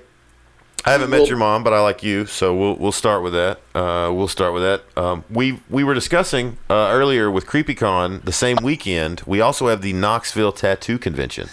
I 0.87 0.91
haven't 0.91 1.09
met 1.09 1.27
your 1.27 1.35
mom, 1.35 1.65
but 1.65 1.73
I 1.73 1.81
like 1.81 2.01
you, 2.01 2.25
so 2.25 2.55
we'll 2.55 2.75
we'll 2.75 2.93
start 2.93 3.21
with 3.21 3.33
that. 3.33 3.59
Uh, 3.75 4.09
we'll 4.13 4.29
start 4.29 4.53
with 4.53 4.63
that. 4.63 4.83
Um, 4.95 5.25
we 5.29 5.59
we 5.69 5.83
were 5.83 5.93
discussing 5.93 6.57
uh, 6.69 6.91
earlier 6.93 7.29
with 7.29 7.45
CreepyCon 7.45 8.23
the 8.23 8.31
same 8.31 8.55
weekend. 8.63 9.21
We 9.25 9.41
also 9.41 9.67
have 9.67 9.81
the 9.81 9.91
Knoxville 9.91 10.53
Tattoo 10.53 10.97
Convention. 10.97 11.49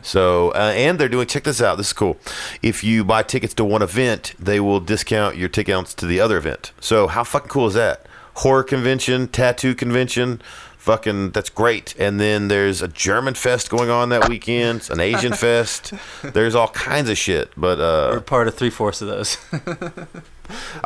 So 0.00 0.52
uh, 0.52 0.72
and 0.74 0.98
they're 0.98 1.10
doing. 1.10 1.26
Check 1.26 1.44
this 1.44 1.60
out. 1.60 1.76
This 1.76 1.88
is 1.88 1.92
cool. 1.92 2.16
If 2.62 2.82
you 2.82 3.04
buy 3.04 3.24
tickets 3.24 3.52
to 3.54 3.64
one 3.64 3.82
event, 3.82 4.32
they 4.38 4.58
will 4.58 4.80
discount 4.80 5.36
your 5.36 5.50
tickets 5.50 5.92
to 5.92 6.06
the 6.06 6.18
other 6.18 6.38
event. 6.38 6.72
So 6.80 7.08
how 7.08 7.24
fucking 7.24 7.50
cool 7.50 7.66
is 7.66 7.74
that? 7.74 8.06
Horror 8.36 8.62
convention, 8.62 9.28
tattoo 9.28 9.74
convention. 9.74 10.40
Fucking, 10.88 11.32
that's 11.32 11.50
great. 11.50 11.94
And 11.98 12.18
then 12.18 12.48
there's 12.48 12.80
a 12.80 12.88
German 12.88 13.34
fest 13.34 13.68
going 13.68 13.90
on 13.90 14.08
that 14.08 14.26
weekend, 14.26 14.88
an 14.90 15.00
Asian 15.00 15.32
fest. 15.34 15.92
There's 16.22 16.54
all 16.54 16.68
kinds 16.68 17.10
of 17.10 17.18
shit. 17.18 17.52
But 17.58 17.78
uh, 17.78 18.08
We're 18.12 18.20
part 18.22 18.48
of 18.48 18.54
three 18.54 18.70
fourths 18.70 19.02
of 19.02 19.08
those. 19.08 19.36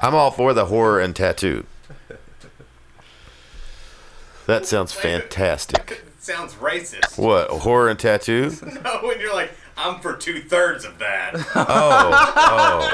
I'm 0.00 0.12
all 0.12 0.32
for 0.32 0.54
the 0.54 0.64
horror 0.64 0.98
and 0.98 1.14
tattoo. 1.14 1.66
That 4.46 4.66
sounds 4.66 4.92
fantastic. 4.92 6.02
Sounds 6.18 6.54
racist. 6.54 7.16
What 7.16 7.50
horror 7.50 7.88
and 7.88 7.98
tattoo? 7.98 8.52
No, 8.84 9.00
when 9.02 9.20
you're 9.20 9.34
like, 9.34 9.52
I'm 9.82 10.00
for 10.00 10.14
two 10.16 10.40
thirds 10.40 10.84
of 10.84 10.98
that. 10.98 11.34
Oh, 11.54 12.32
oh! 12.36 12.90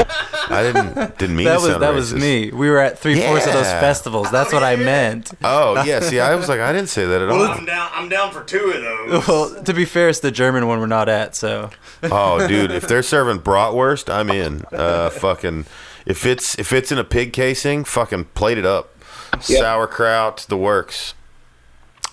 I 0.50 0.62
didn't 0.62 1.18
didn't 1.18 1.36
mean 1.36 1.46
that 1.46 1.56
to 1.58 1.62
was 1.62 1.70
sound 1.70 1.82
that 1.82 1.94
was 1.94 2.14
me. 2.14 2.50
We 2.50 2.70
were 2.70 2.78
at 2.78 2.98
three 2.98 3.20
fourths 3.20 3.46
of 3.46 3.52
those 3.52 3.66
festivals. 3.66 4.30
That's 4.30 4.52
what 4.52 4.62
I 4.62 4.76
meant. 4.76 5.30
Oh 5.42 5.82
yeah, 5.86 6.00
see, 6.00 6.20
I 6.20 6.34
was 6.34 6.48
like, 6.48 6.60
I 6.60 6.72
didn't 6.72 6.88
say 6.88 7.04
that 7.06 7.22
at 7.22 7.28
all. 7.28 7.42
I'm 7.42 7.64
down. 7.64 7.90
I'm 7.92 8.08
down 8.08 8.32
for 8.32 8.42
two 8.44 8.72
of 8.74 8.82
those. 8.82 9.28
Well, 9.28 9.62
to 9.64 9.74
be 9.74 9.84
fair, 9.84 10.08
it's 10.08 10.20
the 10.20 10.30
German 10.30 10.66
one 10.66 10.80
we're 10.80 10.86
not 10.86 11.08
at. 11.08 11.34
So 11.36 11.70
Oh, 12.02 12.46
dude, 12.46 12.70
if 12.70 12.86
they're 12.88 13.02
serving 13.14 13.40
bratwurst, 13.42 14.12
I'm 14.12 14.30
in. 14.30 14.64
Uh, 14.72 15.10
fucking, 15.10 15.66
if 16.06 16.24
it's 16.26 16.58
if 16.58 16.72
it's 16.72 16.92
in 16.92 16.98
a 16.98 17.04
pig 17.04 17.32
casing, 17.32 17.84
fucking 17.84 18.26
plate 18.34 18.58
it 18.58 18.66
up. 18.66 18.94
Sauerkraut, 19.40 20.46
the 20.48 20.56
works. 20.56 21.14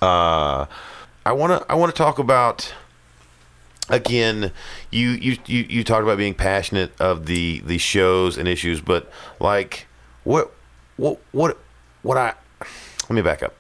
Uh, 0.02 0.66
I 1.26 1.32
wanna 1.32 1.66
I 1.70 1.76
wanna 1.76 1.94
talk 1.94 2.20
about 2.20 2.74
again. 3.90 4.52
You 4.92 5.10
you 5.10 5.38
you 5.46 5.66
you 5.70 5.84
talked 5.84 6.04
about 6.04 6.18
being 6.18 6.34
passionate 6.34 6.92
of 7.00 7.26
the 7.26 7.62
the 7.66 7.78
shows 7.78 8.38
and 8.38 8.48
issues, 8.48 8.82
but 8.82 9.12
like 9.40 9.88
what 10.24 10.52
what 10.98 11.20
what 11.32 11.58
what 12.02 12.18
I 12.18 12.34
let 13.10 13.12
me 13.12 13.22
back 13.22 13.44
up. 13.44 13.56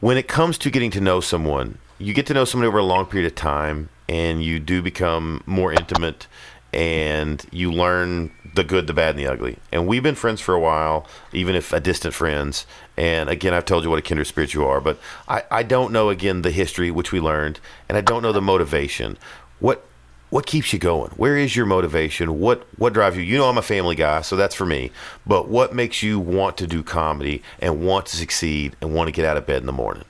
When 0.00 0.16
it 0.16 0.28
comes 0.28 0.58
to 0.58 0.70
getting 0.70 0.90
to 0.92 1.00
know 1.00 1.20
someone, 1.20 1.78
you 1.98 2.12
get 2.12 2.26
to 2.26 2.34
know 2.34 2.44
somebody 2.44 2.68
over 2.68 2.78
a 2.78 2.84
long 2.84 3.06
period 3.06 3.26
of 3.26 3.34
time, 3.34 3.88
and 4.08 4.42
you 4.42 4.60
do 4.60 4.82
become 4.82 5.42
more 5.46 5.72
intimate, 5.72 6.26
and 6.72 7.44
you 7.50 7.72
learn 7.72 8.30
the 8.54 8.64
good, 8.64 8.86
the 8.86 8.92
bad, 8.92 9.10
and 9.10 9.18
the 9.18 9.26
ugly. 9.26 9.58
And 9.72 9.86
we've 9.86 10.02
been 10.02 10.14
friends 10.14 10.40
for 10.40 10.54
a 10.54 10.60
while, 10.60 11.06
even 11.32 11.54
if 11.54 11.72
a 11.72 11.80
distant 11.80 12.14
friends. 12.14 12.66
And 12.96 13.28
again, 13.30 13.54
I've 13.54 13.64
told 13.64 13.84
you 13.84 13.90
what 13.90 13.98
a 13.98 14.02
kindred 14.02 14.26
spirit 14.26 14.54
you 14.54 14.64
are, 14.64 14.80
but 14.80 14.98
I, 15.28 15.44
I 15.50 15.62
don't 15.62 15.92
know 15.92 16.10
again 16.10 16.42
the 16.42 16.50
history 16.50 16.90
which 16.90 17.12
we 17.12 17.20
learned, 17.20 17.60
and 17.88 17.96
I 17.96 18.00
don't 18.00 18.22
know 18.22 18.32
the 18.32 18.42
motivation. 18.42 19.16
What 19.60 19.84
what 20.30 20.44
keeps 20.46 20.72
you 20.72 20.78
going? 20.78 21.10
Where 21.12 21.36
is 21.36 21.54
your 21.54 21.66
motivation? 21.66 22.40
What 22.40 22.66
what 22.78 22.92
drives 22.92 23.16
you? 23.16 23.22
You 23.22 23.38
know 23.38 23.48
I'm 23.48 23.58
a 23.58 23.62
family 23.62 23.94
guy, 23.94 24.20
so 24.22 24.36
that's 24.36 24.54
for 24.54 24.66
me. 24.66 24.90
But 25.26 25.48
what 25.48 25.74
makes 25.74 26.02
you 26.02 26.18
want 26.18 26.56
to 26.58 26.66
do 26.66 26.82
comedy 26.82 27.42
and 27.60 27.86
want 27.86 28.06
to 28.06 28.16
succeed 28.16 28.76
and 28.80 28.94
want 28.94 29.08
to 29.08 29.12
get 29.12 29.24
out 29.24 29.36
of 29.36 29.46
bed 29.46 29.58
in 29.58 29.66
the 29.66 29.72
morning? 29.72 30.04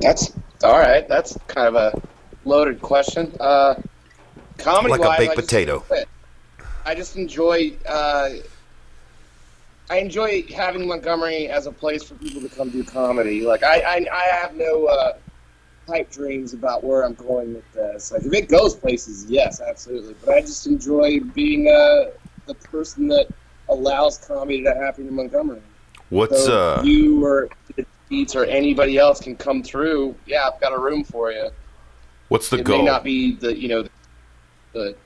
That's 0.00 0.32
all 0.64 0.78
right. 0.78 1.06
That's 1.06 1.38
kind 1.48 1.68
of 1.68 1.74
a 1.76 2.02
loaded 2.44 2.80
question. 2.80 3.32
Uh, 3.38 3.74
comedy 4.58 4.90
Like 4.96 5.00
a 5.00 5.18
baked 5.18 5.32
I 5.32 5.34
potato. 5.34 5.84
it. 5.90 6.08
I 6.84 6.94
just 6.94 7.16
enjoy. 7.16 7.72
Uh, 7.88 8.30
I 9.88 9.98
enjoy 9.98 10.42
having 10.52 10.88
Montgomery 10.88 11.46
as 11.48 11.66
a 11.66 11.72
place 11.72 12.02
for 12.02 12.14
people 12.14 12.40
to 12.40 12.48
come 12.48 12.70
do 12.70 12.82
comedy. 12.82 13.42
Like 13.42 13.62
I, 13.62 13.80
I, 13.80 14.06
I 14.12 14.22
have 14.40 14.56
no 14.56 14.86
uh, 14.86 15.12
pipe 15.86 16.10
dreams 16.10 16.52
about 16.52 16.82
where 16.84 17.02
I'm 17.04 17.14
going 17.14 17.54
with 17.54 17.70
this. 17.72 18.10
Like 18.12 18.24
if 18.24 18.32
it 18.32 18.48
goes 18.48 18.74
places, 18.74 19.26
yes, 19.28 19.60
absolutely. 19.60 20.14
But 20.24 20.34
I 20.34 20.40
just 20.40 20.66
enjoy 20.66 21.20
being 21.20 21.68
uh, 21.68 22.10
the 22.46 22.54
person 22.54 23.08
that 23.08 23.28
allows 23.68 24.18
comedy 24.18 24.62
to 24.64 24.74
happen 24.74 25.06
in 25.08 25.14
Montgomery. 25.14 25.62
What's 26.10 26.44
So 26.44 26.56
uh 26.78 26.82
you 26.84 27.24
or 27.24 27.48
Beats 28.08 28.36
or 28.36 28.44
anybody 28.44 28.98
else 28.98 29.20
can 29.20 29.34
come 29.36 29.64
through, 29.64 30.14
yeah, 30.26 30.48
I've 30.52 30.60
got 30.60 30.72
a 30.72 30.78
room 30.78 31.02
for 31.02 31.32
you. 31.32 31.50
what's 32.28 32.48
the 32.50 32.58
it 32.58 32.64
goal? 32.64 32.78
may 32.78 32.84
not 32.84 33.02
be 33.02 33.34
the 33.34 33.56
you 33.58 33.68
know 33.68 33.84
the 34.72 34.96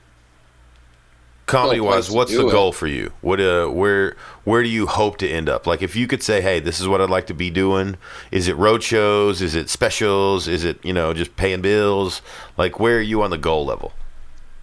comedy 1.51 1.79
no 1.79 1.85
wise, 1.85 2.09
what's 2.09 2.31
the 2.31 2.47
it. 2.47 2.51
goal 2.51 2.71
for 2.71 2.87
you? 2.87 3.11
What 3.21 3.39
uh 3.39 3.67
where 3.67 4.15
where 4.43 4.63
do 4.63 4.69
you 4.69 4.87
hope 4.87 5.17
to 5.17 5.29
end 5.29 5.49
up? 5.49 5.67
Like 5.67 5.81
if 5.81 5.95
you 5.95 6.07
could 6.07 6.23
say, 6.23 6.41
Hey, 6.41 6.59
this 6.59 6.79
is 6.79 6.87
what 6.87 7.01
I'd 7.01 7.09
like 7.09 7.27
to 7.27 7.33
be 7.33 7.49
doing, 7.49 7.97
is 8.31 8.47
it 8.47 8.55
road 8.57 8.83
shows? 8.83 9.41
Is 9.41 9.55
it 9.55 9.69
specials? 9.69 10.47
Is 10.47 10.63
it, 10.63 10.83
you 10.83 10.93
know, 10.93 11.13
just 11.13 11.35
paying 11.35 11.61
bills? 11.61 12.21
Like 12.57 12.79
where 12.79 12.97
are 12.97 13.01
you 13.01 13.21
on 13.21 13.29
the 13.29 13.37
goal 13.37 13.65
level? 13.65 13.93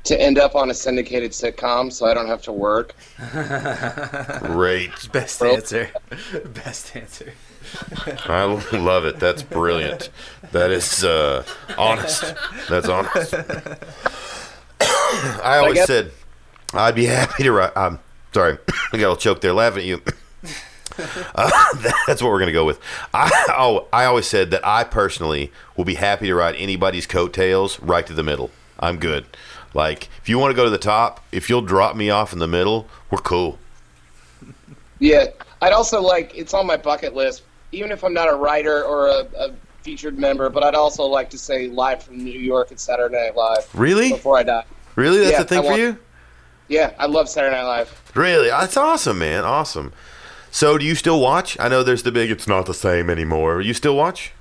to 0.05 0.21
end 0.21 0.39
up 0.39 0.55
on 0.55 0.71
a 0.71 0.75
syndicated 0.75 1.33
sitcom, 1.33 1.93
so 1.93 2.07
I 2.07 2.15
don't 2.15 2.29
have 2.29 2.43
to 2.43 2.53
work. 2.53 2.95
Great. 4.41 4.91
best 5.13 5.43
answer. 5.43 5.91
Best 6.47 6.97
answer. 6.97 7.33
I 8.25 8.45
love 8.73 9.05
it. 9.05 9.21
That's 9.21 9.43
brilliant. 9.43 10.09
That 10.53 10.71
is 10.71 11.05
uh, 11.05 11.45
honest. 11.77 12.35
That's 12.69 12.89
honest. 12.89 13.35
I 15.45 15.59
always 15.59 15.75
guess- 15.75 15.87
said 15.87 16.13
I'd 16.75 16.95
be 16.95 17.07
happy 17.07 17.43
to 17.45 17.53
write. 17.53 17.73
I'm 17.77 17.99
sorry, 18.33 18.59
I 18.69 18.73
got 18.93 18.95
a 18.95 18.97
little 18.99 19.17
choke 19.17 19.41
there 19.41 19.53
laughing 19.53 19.81
at 19.81 19.87
you. 19.87 20.03
Uh, 21.37 21.49
that's 22.09 22.21
what 22.21 22.29
we're 22.33 22.41
gonna 22.41 22.51
go 22.51 22.65
with. 22.65 22.81
I 23.15 23.31
oh, 23.57 23.87
I 23.93 24.07
always 24.07 24.27
said 24.27 24.51
that 24.51 24.67
I 24.67 24.83
personally 24.83 25.53
will 25.77 25.85
be 25.85 25.95
happy 25.95 26.27
to 26.27 26.35
ride 26.35 26.57
anybody's 26.57 27.07
coattails 27.07 27.79
right 27.79 28.05
to 28.05 28.13
the 28.13 28.25
middle. 28.25 28.51
I'm 28.81 28.99
good. 28.99 29.25
Like 29.75 30.09
if 30.21 30.29
you 30.29 30.41
want 30.41 30.51
to 30.51 30.57
go 30.57 30.65
to 30.65 30.71
the 30.71 30.77
top, 30.79 31.25
if 31.31 31.49
you'll 31.49 31.63
drop 31.63 31.95
me 31.95 32.11
off 32.11 32.33
in 32.33 32.41
the 32.41 32.49
middle, 32.49 32.89
we're 33.13 33.19
cool. 33.19 33.61
Yeah, 34.99 35.27
I'd 35.63 35.73
also 35.73 36.01
like 36.03 36.37
it's 36.37 36.53
on 36.53 36.67
my 36.67 36.77
bucket 36.77 37.15
list, 37.15 37.43
even 37.71 37.93
if 37.93 38.03
I'm 38.03 38.13
not 38.15 38.29
a 38.29 38.35
writer 38.35 38.83
or 38.83 39.07
a, 39.07 39.29
a 39.39 39.55
featured 39.83 40.19
member. 40.19 40.49
But 40.51 40.65
I'd 40.65 40.75
also 40.75 41.05
like 41.05 41.31
to 41.31 41.39
say 41.39 41.69
live 41.69 42.03
from 42.03 42.25
New 42.25 42.41
York 42.41 42.73
at 42.73 42.81
Saturday 42.81 43.15
Night 43.27 43.37
Live 43.37 43.69
Really, 43.73 44.11
before 44.11 44.37
I 44.37 44.43
die. 44.43 44.65
really, 44.97 45.19
that's 45.19 45.31
Yeah, 45.33 45.43
a 45.43 45.45
thing 45.45 45.59
I 45.61 45.63
for 45.63 45.69
want- 45.69 45.81
you. 45.81 45.99
Yeah, 46.69 46.93
I 46.99 47.07
love 47.07 47.29
Saturday 47.29 47.57
Night 47.57 47.65
Live. 47.65 48.13
Really? 48.15 48.49
That's 48.49 48.77
awesome, 48.77 49.19
man. 49.19 49.45
Awesome. 49.45 49.93
So, 50.51 50.79
do 50.79 50.85
you 50.85 50.95
still 50.95 51.21
watch? 51.21 51.59
I 51.59 51.69
know 51.69 51.83
there's 51.83 52.03
the 52.03 52.13
big. 52.13 52.31
It's 52.31 52.47
not 52.47 52.67
the 52.67 52.75
same 52.75 53.11
anymore. 53.11 53.61
You 53.61 53.75
still 53.75 53.97
watch? 53.97 54.33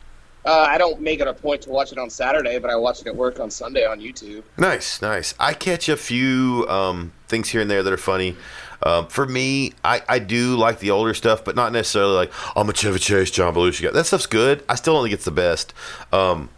Uh, 0.46 0.66
I 0.70 0.78
don't 0.78 1.02
make 1.02 1.20
it 1.20 1.28
a 1.28 1.34
point 1.34 1.64
to 1.64 1.70
watch 1.70 1.92
it 1.92 1.98
on 1.98 2.10
Saturday, 2.10 2.58
but 2.58 2.72
I 2.72 2.78
watch 2.78 3.02
it 3.02 3.08
at 3.08 3.16
work 3.16 3.40
on 3.42 3.52
Sunday 3.52 3.86
on 3.86 4.00
YouTube. 4.00 4.44
Nice, 4.58 5.02
nice. 5.02 5.34
I 5.38 5.54
catch 5.54 5.90
a 5.90 5.98
few 5.98 6.66
um, 6.70 7.12
things 7.28 7.50
here 7.50 7.60
and 7.60 7.70
there 7.70 7.84
that 7.84 7.92
are 7.92 7.98
funny. 7.98 8.38
Um, 8.82 9.08
for 9.08 9.26
me, 9.26 9.74
I, 9.84 10.02
I 10.08 10.20
do 10.20 10.56
like 10.56 10.80
the 10.80 10.92
older 10.92 11.14
stuff, 11.14 11.44
but 11.44 11.58
not 11.58 11.74
necessarily 11.74 12.16
like 12.16 12.32
I'm 12.56 12.70
a 12.70 12.74
Chevy 12.74 13.00
Chase, 13.00 13.30
John 13.30 13.54
Belushi 13.54 13.84
guy. 13.84 13.92
That 13.92 14.06
stuff's 14.06 14.28
good. 14.28 14.64
I 14.70 14.76
still 14.76 14.94
don't 14.94 15.04
think 15.04 15.14
it's 15.14 15.26
the 15.26 15.32
best. 15.32 15.74
Um, 16.14 16.50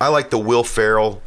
I 0.00 0.08
like 0.08 0.30
the 0.30 0.38
Will 0.38 0.64
Ferrell, 0.64 1.20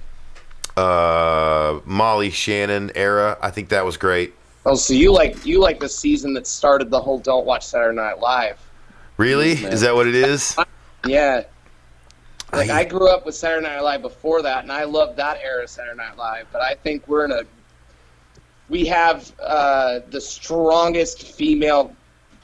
uh, 0.78 1.80
Molly 1.86 2.30
Shannon 2.30 2.92
era. 2.96 3.38
I 3.42 3.50
think 3.52 3.70
that 3.70 3.86
was 3.86 3.98
great. 3.98 4.34
Oh, 4.66 4.76
so 4.76 4.94
you 4.94 5.12
like 5.14 5.46
you 5.46 5.60
like 5.60 5.80
the 5.80 5.90
season 5.90 6.34
that 6.34 6.48
started 6.48 6.90
the 6.90 7.00
whole 7.00 7.20
"Don't 7.20 7.46
Watch 7.46 7.66
Saturday 7.66 7.96
Night 7.96 8.20
Live"? 8.20 8.58
Really? 9.18 9.56
man. 9.62 9.72
Is 9.72 9.82
that 9.82 9.96
what 9.96 10.08
it 10.08 10.16
is? 10.16 10.56
Yeah. 11.08 11.44
Like 12.52 12.72
I- 12.72 12.80
I 12.80 12.84
grew 12.84 13.08
up 13.10 13.28
with 13.28 13.36
Saturday 13.36 13.68
Night 13.68 13.80
Live 13.82 14.02
before 14.02 14.42
that, 14.42 14.64
and 14.64 14.72
I 14.72 14.86
loved 14.86 15.18
that 15.18 15.38
era 15.44 15.64
of 15.64 15.70
Saturday 15.70 15.98
Night 15.98 16.18
Live. 16.18 16.48
But 16.52 16.64
I 16.64 16.74
think 16.74 17.08
we're 17.08 17.26
in 17.26 17.32
a 17.32 17.42
we 18.70 18.86
have 18.88 19.32
uh, 19.40 20.00
the 20.10 20.20
strongest 20.20 21.22
female 21.36 21.96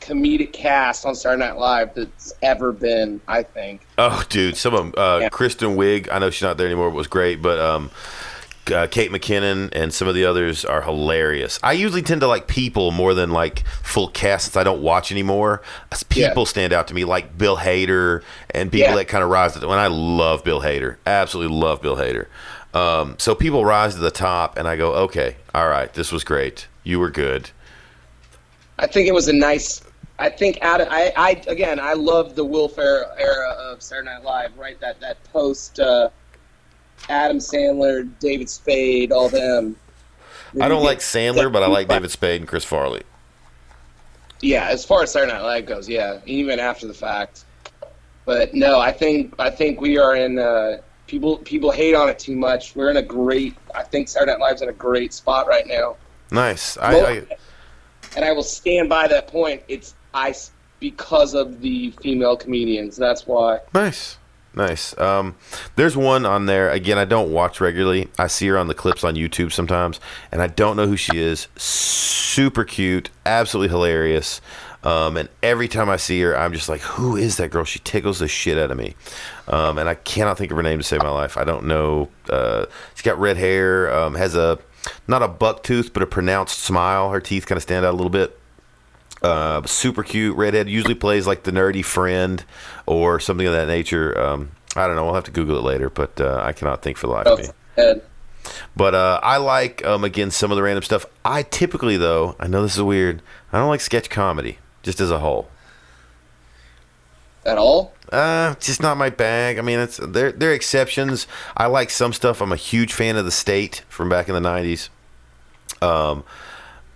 comedic 0.02 0.52
cast 0.52 1.06
on 1.06 1.16
Saturday 1.16 1.39
Night 1.45 1.58
Live 1.58 1.93
that's 1.95 2.34
ever 2.41 2.72
been. 2.72 3.22
I 3.28 3.43
think. 3.43 3.86
Oh, 3.97 4.24
dude, 4.30 4.58
some 4.58 4.74
of 4.74 4.80
them. 4.91 4.93
Uh, 4.97 5.20
Yeah. 5.22 5.30
Kristen 5.30 5.76
Wiig, 5.76 6.10
I 6.12 6.20
know 6.20 6.30
she's 6.30 6.41
not 6.41 6.58
there 6.58 6.68
anymore, 6.68 6.89
but 6.89 6.97
was 6.97 7.08
great. 7.08 7.41
But 7.41 7.60
um, 7.60 7.91
uh, 8.74 8.88
Kate 8.91 9.12
McKinnon 9.12 9.70
and 9.74 9.93
some 9.93 10.08
of 10.08 10.16
the 10.16 10.26
others 10.26 10.66
are 10.66 10.82
hilarious. 10.82 11.60
I 11.64 11.74
usually 11.74 12.02
tend 12.02 12.22
to 12.22 12.28
like 12.28 12.47
people 12.47 12.91
more 12.91 13.14
than 13.14 13.32
like 13.32 13.66
full 13.84 14.08
casts 14.10 14.56
I 14.58 14.64
don't 14.64 14.82
watch 14.82 15.12
anymore. 15.12 15.62
People 16.10 16.43
Yeah. 16.43 16.47
stand 16.47 16.74
out 16.74 16.88
to 16.89 16.93
me, 16.93 17.04
like 17.06 17.38
Bill 17.38 17.58
Hader 17.58 18.22
and 18.52 18.72
people 18.72 18.89
Yeah. 18.89 18.95
that 18.95 19.08
kind 19.08 19.24
of 19.24 19.30
rise 19.30 19.54
to 19.54 19.60
the. 19.60 19.68
When 19.68 19.80
I 19.80 19.88
love 19.88 20.43
Bill 20.43 20.62
Hader, 20.62 20.97
absolutely 21.06 21.56
love 21.58 21.82
Bill 21.82 21.95
Hader. 21.97 22.26
Um, 22.74 23.16
so 23.18 23.36
people 23.36 23.66
rise 23.66 23.95
to 23.95 23.99
the 23.99 24.12
top, 24.12 24.58
and 24.58 24.66
I 24.66 24.78
go, 24.78 24.93
okay, 24.93 25.36
all 25.54 25.68
right, 25.68 25.93
this 25.93 26.10
was 26.12 26.24
great. 26.24 26.68
You 26.86 26.99
were 27.02 27.10
good. 27.10 27.49
I 28.80 28.88
think 28.88 29.10
it 29.10 29.14
was 29.14 29.28
a 29.28 29.34
nice. 29.34 29.82
I 30.22 30.30
think 30.30 30.59
Adam. 30.61 30.88
I, 30.89 31.11
I 31.17 31.41
again. 31.47 31.80
I 31.80 31.93
love 31.93 32.36
the 32.36 32.45
Will 32.45 32.67
Ferrell 32.67 33.11
era 33.17 33.49
of 33.51 33.82
Saturday 33.82 34.05
Night 34.05 34.24
Live. 34.24 34.57
Right. 34.57 34.80
That 34.80 34.99
that 35.01 35.24
post. 35.26 35.80
Uh, 35.80 36.09
Adam 37.09 37.38
Sandler, 37.38 38.07
David 38.19 38.49
Spade, 38.49 39.11
all 39.11 39.30
them. 39.30 39.76
I 40.59 40.67
don't 40.67 40.84
like 40.84 40.99
Sandler, 40.99 41.51
but 41.51 41.63
I 41.63 41.67
like 41.67 41.88
David 41.88 42.11
Spade 42.11 42.41
and 42.41 42.47
Chris 42.47 42.63
Farley. 42.63 43.03
Yeah, 44.41 44.67
as 44.67 44.84
far 44.84 45.03
as 45.03 45.11
Saturday 45.11 45.34
Night 45.34 45.41
Live 45.41 45.65
goes, 45.65 45.88
yeah, 45.88 46.19
even 46.26 46.59
after 46.59 46.88
the 46.88 46.93
fact. 46.93 47.45
But 48.26 48.53
no, 48.53 48.80
I 48.80 48.91
think 48.91 49.34
I 49.39 49.49
think 49.49 49.82
we 49.82 49.97
are 49.97 50.15
in. 50.15 50.39
Uh, 50.39 50.82
people 51.07 51.38
people 51.39 51.72
hate 51.72 51.95
on 51.95 52.09
it 52.09 52.19
too 52.19 52.36
much. 52.36 52.76
We're 52.76 52.89
in 52.89 52.97
a 52.97 53.01
great. 53.01 53.55
I 53.74 53.84
think 53.84 54.07
Saturday 54.07 54.34
Night 54.34 54.41
Live's 54.41 54.61
in 54.61 54.69
a 54.69 54.74
great 54.74 55.13
spot 55.13 55.47
right 55.47 55.65
now. 55.67 55.97
Nice. 56.32 56.78
I, 56.78 56.99
I 56.99 57.26
and 58.15 58.26
I 58.26 58.32
will 58.32 58.43
stand 58.43 58.89
by 58.89 59.07
that 59.07 59.28
point. 59.28 59.63
It's 59.67 59.95
I 60.14 60.34
because 60.80 61.34
of 61.34 61.62
the 61.62 61.91
female 62.01 62.36
comedians. 62.36 62.97
That's 62.97 63.28
why. 63.28 63.59
Nice. 63.74 64.18
Nice. 64.53 64.97
Um, 64.99 65.36
there's 65.78 65.95
one 65.95 66.26
on 66.26 66.45
there. 66.45 66.70
Again, 66.70 66.97
I 66.97 67.05
don't 67.05 67.32
watch 67.32 67.62
regularly. 67.62 68.09
I 68.20 68.28
see 68.28 68.47
her 68.47 68.57
on 68.57 68.68
the 68.68 68.74
clips 68.74 69.03
on 69.03 69.16
YouTube 69.16 69.53
sometimes, 69.53 70.01
and 70.32 70.41
I 70.41 70.47
don't 70.47 70.76
know 70.76 70.88
who 70.88 70.97
she 70.97 71.20
is. 71.20 71.47
Super 71.55 72.66
cute, 72.66 73.09
absolutely 73.26 73.70
hilarious. 73.70 74.41
Um, 74.84 75.16
and 75.16 75.30
every 75.43 75.68
time 75.68 75.89
I 75.89 75.95
see 75.97 76.20
her, 76.22 76.38
I'm 76.38 76.53
just 76.53 76.68
like, 76.68 76.82
who 76.82 77.16
is 77.16 77.38
that 77.38 77.51
girl? 77.51 77.64
She 77.64 77.80
tickles 77.80 78.20
the 78.20 78.28
shit 78.28 78.57
out 78.57 78.72
of 78.72 78.78
me. 78.78 78.95
Um, 79.47 79.78
and 79.78 79.88
I 79.88 79.93
cannot 79.93 80.38
think 80.38 80.51
of 80.51 80.57
her 80.57 80.64
name 80.64 80.80
to 80.80 80.84
save 80.84 81.03
my 81.03 81.09
life. 81.12 81.38
I 81.38 81.43
don't 81.43 81.66
know. 81.66 82.09
Uh, 82.30 82.66
she's 82.95 83.03
got 83.03 83.20
red 83.20 83.38
hair, 83.38 83.93
um, 83.93 84.16
has 84.16 84.36
a, 84.36 84.59
not 85.07 85.22
a 85.22 85.28
buck 85.28 85.64
tooth, 85.64 85.93
but 85.93 86.01
a 86.03 86.07
pronounced 86.07 86.59
smile. 86.59 87.12
Her 87.12 87.22
teeth 87.22 87.45
kind 87.45 87.57
of 87.57 87.64
stand 87.64 87.86
out 87.86 87.93
a 87.93 87.97
little 87.97 88.09
bit. 88.09 88.38
Uh, 89.22 89.63
super 89.67 90.03
cute 90.03 90.36
redhead. 90.36 90.67
Usually 90.67 90.95
plays 90.95 91.28
like 91.28 91.43
the 91.43 91.51
nerdy 91.51 91.86
friend 91.86 92.43
or 92.88 93.19
something 93.19 93.45
of 93.45 93.53
that 93.53 93.67
nature. 93.67 94.19
Um, 94.19 94.51
I 94.76 94.88
don't 94.88 94.95
know. 94.95 95.05
We'll 95.05 95.13
have 95.13 95.26
to 95.26 95.32
Google 95.32 95.57
it 95.57 95.63
later, 95.63 95.89
but 95.89 96.19
uh, 96.19 96.41
I 96.43 96.53
cannot 96.53 96.82
think 96.82 96.97
for 96.97 97.07
the 97.07 97.13
life 97.13 97.28
of 97.28 97.39
me. 97.39 97.45
But 98.76 98.95
uh, 98.95 99.19
I 99.22 99.38
like 99.38 99.86
um, 99.86 100.03
again 100.03 100.32
some 100.32 100.49
of 100.51 100.55
the 100.55 100.63
random 100.63 100.84
stuff. 100.84 101.05
I 101.24 101.43
typically 101.43 101.97
though, 101.97 102.36
I 102.39 102.47
know 102.47 102.63
this 102.63 102.76
is 102.76 102.82
weird. 102.82 103.22
I 103.53 103.59
don't 103.59 103.69
like 103.69 103.82
sketch 103.82 104.09
comedy 104.09 104.57
just 104.82 104.99
as 104.99 105.11
a 105.11 105.19
whole. 105.19 105.49
at 107.45 107.57
all. 107.57 107.93
Uh, 108.11 108.53
it's 108.57 108.65
just 108.65 108.82
not 108.82 108.97
my 108.97 109.09
bag. 109.09 109.57
I 109.57 109.61
mean, 109.61 109.80
it's 109.80 109.97
there. 109.97 110.32
There 110.32 110.51
are 110.51 110.53
exceptions. 110.53 111.28
I 111.55 111.67
like 111.67 111.89
some 111.89 112.11
stuff. 112.13 112.41
I'm 112.41 112.51
a 112.51 112.57
huge 112.57 112.93
fan 112.93 113.15
of 113.15 113.26
the 113.26 113.32
state 113.32 113.84
from 113.88 114.09
back 114.09 114.28
in 114.28 114.34
the 114.34 114.41
'90s. 114.41 114.89
Um, 115.82 116.24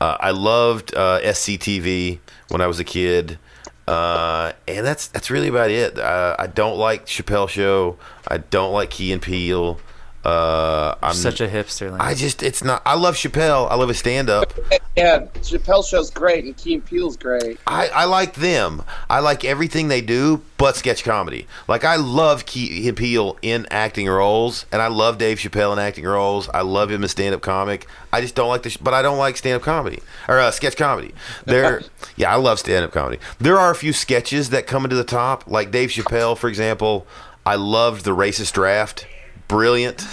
uh, 0.05 0.17
I 0.19 0.31
loved 0.31 0.93
uh, 0.95 1.19
SCTV 1.21 2.19
when 2.49 2.61
I 2.61 2.67
was 2.67 2.79
a 2.79 2.83
kid, 2.83 3.39
uh, 3.87 4.53
and 4.67 4.85
that's 4.85 5.07
that's 5.07 5.31
really 5.31 5.47
about 5.47 5.71
it. 5.71 5.97
Uh, 5.97 6.35
I 6.37 6.47
don't 6.47 6.77
like 6.77 7.07
Chappelle 7.07 7.49
Show. 7.49 7.97
I 8.27 8.37
don't 8.37 8.71
like 8.71 8.91
Key 8.91 9.11
and 9.11 9.21
Peele. 9.21 9.79
Uh, 10.25 10.95
I'm 11.03 11.13
Such 11.13 11.39
a 11.39 11.47
hipster. 11.47 11.91
Lance. 11.91 12.03
I 12.03 12.15
just 12.15 12.41
it's 12.41 12.63
not. 12.63 12.81
I 12.83 12.95
love 12.95 13.15
Chappelle. 13.15 13.69
I 13.69 13.75
love 13.75 13.89
his 13.89 13.99
stand 13.99 14.29
up. 14.29 14.53
Yeah, 14.97 15.25
Chappelle 15.41 15.85
show's 15.85 16.09
great 16.09 16.45
and 16.45 16.55
Key 16.55 16.75
and 16.75 16.85
Peele's 16.85 17.17
great. 17.17 17.59
I, 17.67 17.89
I 17.89 18.05
like 18.05 18.35
them. 18.35 18.81
I 19.09 19.19
like 19.19 19.43
everything 19.43 19.89
they 19.89 19.99
do, 19.99 20.41
but 20.57 20.77
sketch 20.77 21.03
comedy. 21.03 21.47
Like 21.67 21.83
I 21.83 21.97
love 21.97 22.45
Key 22.45 22.87
and 22.87 22.95
Peele 22.95 23.37
in 23.41 23.67
acting 23.69 24.07
roles, 24.07 24.65
and 24.71 24.81
I 24.81 24.87
love 24.87 25.17
Dave 25.17 25.39
Chappelle 25.39 25.73
in 25.73 25.79
acting 25.79 26.05
roles. 26.05 26.47
I 26.53 26.61
love 26.61 26.89
him 26.89 27.03
as 27.03 27.11
stand-up 27.11 27.41
comic. 27.41 27.87
I 28.13 28.21
just 28.21 28.35
don't 28.35 28.47
like 28.47 28.63
the, 28.63 28.77
but 28.81 28.93
I 28.93 29.01
don't 29.01 29.17
like 29.17 29.35
stand-up 29.35 29.63
comedy 29.63 30.01
or 30.29 30.39
uh, 30.39 30.49
sketch 30.51 30.77
comedy. 30.77 31.13
There, 31.43 31.81
yeah, 32.15 32.31
I 32.31 32.37
love 32.37 32.59
stand-up 32.59 32.93
comedy. 32.93 33.19
There 33.37 33.59
are 33.59 33.71
a 33.71 33.75
few 33.75 33.91
sketches 33.91 34.51
that 34.51 34.65
come 34.65 34.85
into 34.85 34.95
the 34.95 35.03
top, 35.03 35.45
like 35.45 35.71
Dave 35.71 35.89
Chappelle, 35.89 36.37
for 36.37 36.47
example. 36.47 37.05
I 37.45 37.55
loved 37.55 38.05
the 38.05 38.15
racist 38.15 38.53
draft. 38.53 39.07
Brilliant. 39.47 40.05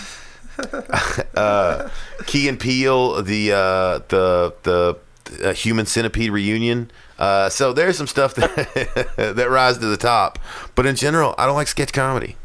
uh, 1.35 1.89
Key 2.27 2.49
and 2.49 2.59
Peele, 2.61 3.23
the 3.23 3.53
uh, 3.53 3.99
the 4.09 4.55
the 4.63 4.99
uh, 5.43 5.53
Human 5.55 5.87
Centipede 5.87 6.31
reunion. 6.31 6.91
Uh, 7.19 7.49
so 7.49 7.73
there's 7.73 7.97
some 7.97 8.07
stuff 8.07 8.35
that 8.37 9.35
that 9.37 9.51
rise 9.51 9.79
to 9.79 9.87
the 9.87 9.97
top, 9.97 10.39
but 10.75 10.87
in 10.87 10.97
general, 10.97 11.35
I 11.39 11.47
don't 11.47 11.55
like 11.55 11.69
sketch 11.69 11.93
comedy. 11.93 12.37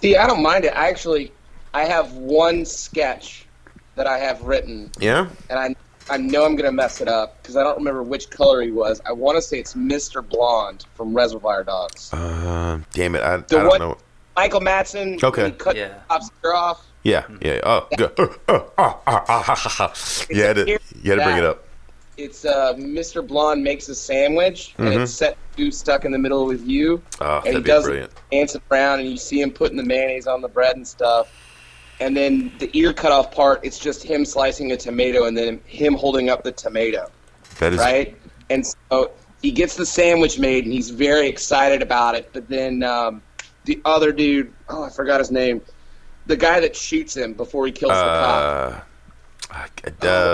See, 0.00 0.16
I 0.16 0.26
don't 0.26 0.42
mind 0.42 0.64
it. 0.64 0.76
I 0.76 0.88
actually, 0.88 1.32
I 1.72 1.84
have 1.84 2.12
one 2.12 2.64
sketch 2.66 3.46
that 3.96 4.06
I 4.06 4.18
have 4.18 4.42
written, 4.42 4.90
Yeah, 5.00 5.28
and 5.50 5.58
I 5.58 5.74
I 6.12 6.18
know 6.18 6.44
I'm 6.44 6.54
gonna 6.56 6.72
mess 6.72 7.00
it 7.00 7.08
up 7.08 7.40
because 7.42 7.56
I 7.56 7.62
don't 7.62 7.78
remember 7.78 8.02
which 8.02 8.28
color 8.30 8.60
he 8.60 8.70
was. 8.70 9.00
I 9.06 9.12
want 9.12 9.36
to 9.36 9.42
say 9.42 9.58
it's 9.58 9.74
Mr. 9.74 10.26
Blonde 10.26 10.84
from 10.94 11.14
Reservoir 11.14 11.64
Dogs. 11.64 12.12
uh, 12.12 12.78
damn 12.92 13.14
it, 13.14 13.22
I, 13.22 13.34
I 13.36 13.38
don't 13.38 13.66
one- 13.68 13.80
know. 13.80 13.98
Michael 14.36 14.60
Madsen. 14.60 15.22
Okay. 15.22 15.50
Cut 15.52 15.76
Yeah. 15.76 15.94
the 16.08 16.48
off. 16.48 16.84
Yeah, 17.02 17.24
yeah. 17.42 17.60
Oh, 17.64 17.86
good. 17.96 18.12
Ha, 18.48 19.00
ha, 19.06 19.54
ha. 19.54 19.94
You 20.30 20.42
had 20.42 20.56
to, 20.56 20.66
you 20.66 21.10
had 21.10 21.18
to 21.18 21.24
bring 21.24 21.36
it 21.38 21.44
up. 21.44 21.64
It's 22.16 22.44
uh, 22.44 22.74
Mr. 22.74 23.26
Blonde 23.26 23.62
makes 23.62 23.88
a 23.88 23.94
sandwich, 23.94 24.74
and 24.78 24.88
it's 24.88 25.12
set 25.12 25.36
to 25.56 25.70
stuck 25.72 26.04
in 26.04 26.12
the 26.12 26.18
middle 26.18 26.46
with 26.46 26.64
you. 26.66 27.02
Oh, 27.20 27.38
and 27.38 27.46
he 27.46 27.50
Mm-hmm. 27.50 27.52
that'd 27.52 27.64
be 27.64 27.68
does 27.70 27.84
brilliant. 27.84 28.12
dancing 28.30 28.62
around, 28.70 29.00
and 29.00 29.10
you 29.10 29.16
see 29.16 29.40
him 29.40 29.50
putting 29.50 29.76
the 29.76 29.82
mayonnaise 29.82 30.26
on 30.26 30.40
the 30.40 30.48
bread 30.48 30.76
and 30.76 30.86
stuff. 30.86 31.28
And 32.00 32.16
then 32.16 32.52
the 32.58 32.70
ear 32.72 32.92
cut 32.92 33.12
off 33.12 33.32
part, 33.32 33.60
it's 33.64 33.78
just 33.78 34.02
him 34.02 34.24
slicing 34.24 34.72
a 34.72 34.76
tomato, 34.76 35.24
and 35.26 35.36
then 35.36 35.60
him 35.66 35.94
holding 35.94 36.30
up 36.30 36.42
the 36.44 36.52
tomato, 36.52 37.10
That 37.58 37.72
is 37.74 37.78
right? 37.80 38.16
And 38.50 38.64
so 38.66 39.10
he 39.42 39.50
gets 39.50 39.74
the 39.76 39.86
sandwich 39.86 40.38
made, 40.38 40.64
and 40.64 40.72
he's 40.72 40.90
very 40.90 41.28
excited 41.28 41.82
about 41.82 42.14
it. 42.14 42.30
But 42.32 42.48
then 42.48 42.82
um, 42.84 43.22
the 43.64 43.80
other 43.84 44.12
dude, 44.12 44.52
oh, 44.68 44.84
I 44.84 44.90
forgot 44.90 45.20
his 45.20 45.30
name, 45.30 45.60
the 46.26 46.36
guy 46.36 46.60
that 46.60 46.74
shoots 46.76 47.16
him 47.16 47.34
before 47.34 47.66
he 47.66 47.72
kills 47.72 47.92
the 47.92 47.94
cop. 47.94 48.86
uh, 49.50 49.54
uh, 49.54 49.66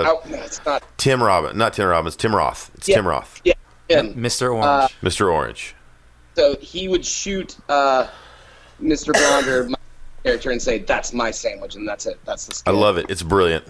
oh, 0.07 0.21
no, 0.29 0.37
it's 0.37 0.63
not. 0.65 0.83
Tim 0.97 1.21
Robbins, 1.21 1.55
not 1.55 1.73
Tim 1.73 1.87
Robbins, 1.87 2.15
Tim 2.15 2.35
Roth. 2.35 2.71
It's 2.75 2.87
Yeah. 2.87 2.95
Tim 2.95 3.07
Roth, 3.07 3.41
Yeah, 3.43 3.53
him. 3.89 4.13
Mr. 4.15 4.53
Orange. 4.53 4.65
Uh, 4.65 4.87
Mr. 5.05 5.31
Orange. 5.31 5.75
So 6.35 6.55
he 6.61 6.87
would 6.87 7.05
shoot 7.05 7.57
uh, 7.69 8.07
Mr. 8.81 9.13
Blonde 9.13 9.47
or 9.47 9.69
my 9.69 9.75
character 10.23 10.49
and 10.51 10.61
say, 10.61 10.79
"That's 10.79 11.11
my 11.13 11.29
sandwich," 11.29 11.75
and 11.75 11.85
that's 11.87 12.05
it. 12.05 12.17
That's 12.25 12.45
the. 12.47 12.69
I 12.69 12.73
love 12.73 12.97
it. 12.97 13.07
It's 13.09 13.21
brilliant. 13.21 13.65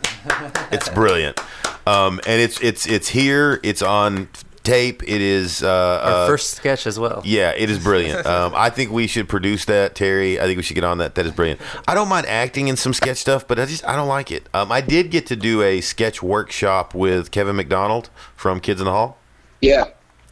It's 0.72 0.88
brilliant. 0.89 1.39
Um, 1.88 2.22
and 2.28 2.39
it's 2.39 2.62
it's 2.62 2.86
it's 2.86 3.09
here. 3.09 3.59
It's 3.64 3.82
on 3.82 4.30
tape. 4.64 5.03
It 5.03 5.22
is 5.22 5.64
uh, 5.64 6.01
Our 6.03 6.12
uh, 6.12 6.28
first 6.28 6.51
sketch 6.51 6.86
as 6.88 6.99
well. 6.99 7.22
Yeah, 7.26 7.51
it 7.55 7.70
is 7.70 7.80
brilliant. 7.80 8.26
Um, 8.32 8.53
I 8.55 8.70
think 8.70 8.91
we 8.91 9.07
should 9.07 9.28
produce 9.28 9.66
that, 9.66 9.93
Terry. 9.93 10.39
I 10.39 10.43
think 10.43 10.55
we 10.55 10.64
should 10.64 10.76
get 10.76 10.84
on 10.86 10.99
that. 10.99 11.16
That 11.16 11.26
is 11.26 11.34
brilliant. 11.34 11.59
I 11.88 11.93
don't 11.93 12.07
mind 12.07 12.28
acting 12.28 12.70
in 12.70 12.78
some 12.78 12.93
sketch 12.93 13.18
stuff, 13.18 13.45
but 13.45 13.59
I 13.59 13.66
just 13.66 13.86
I 13.86 13.95
don't 13.95 14.07
like 14.07 14.32
it. 14.32 14.47
Um, 14.53 14.72
I 14.72 14.80
did 14.80 15.12
get 15.12 15.26
to 15.28 15.36
do 15.36 15.62
a 15.62 15.82
sketch 15.82 16.24
workshop 16.24 16.95
with 16.95 17.30
Kevin 17.32 17.57
McDonald 17.57 18.09
from 18.36 18.62
Kids 18.62 18.80
in 18.80 18.86
the 18.86 18.91
Hall. 18.91 19.18
Yeah. 19.59 19.86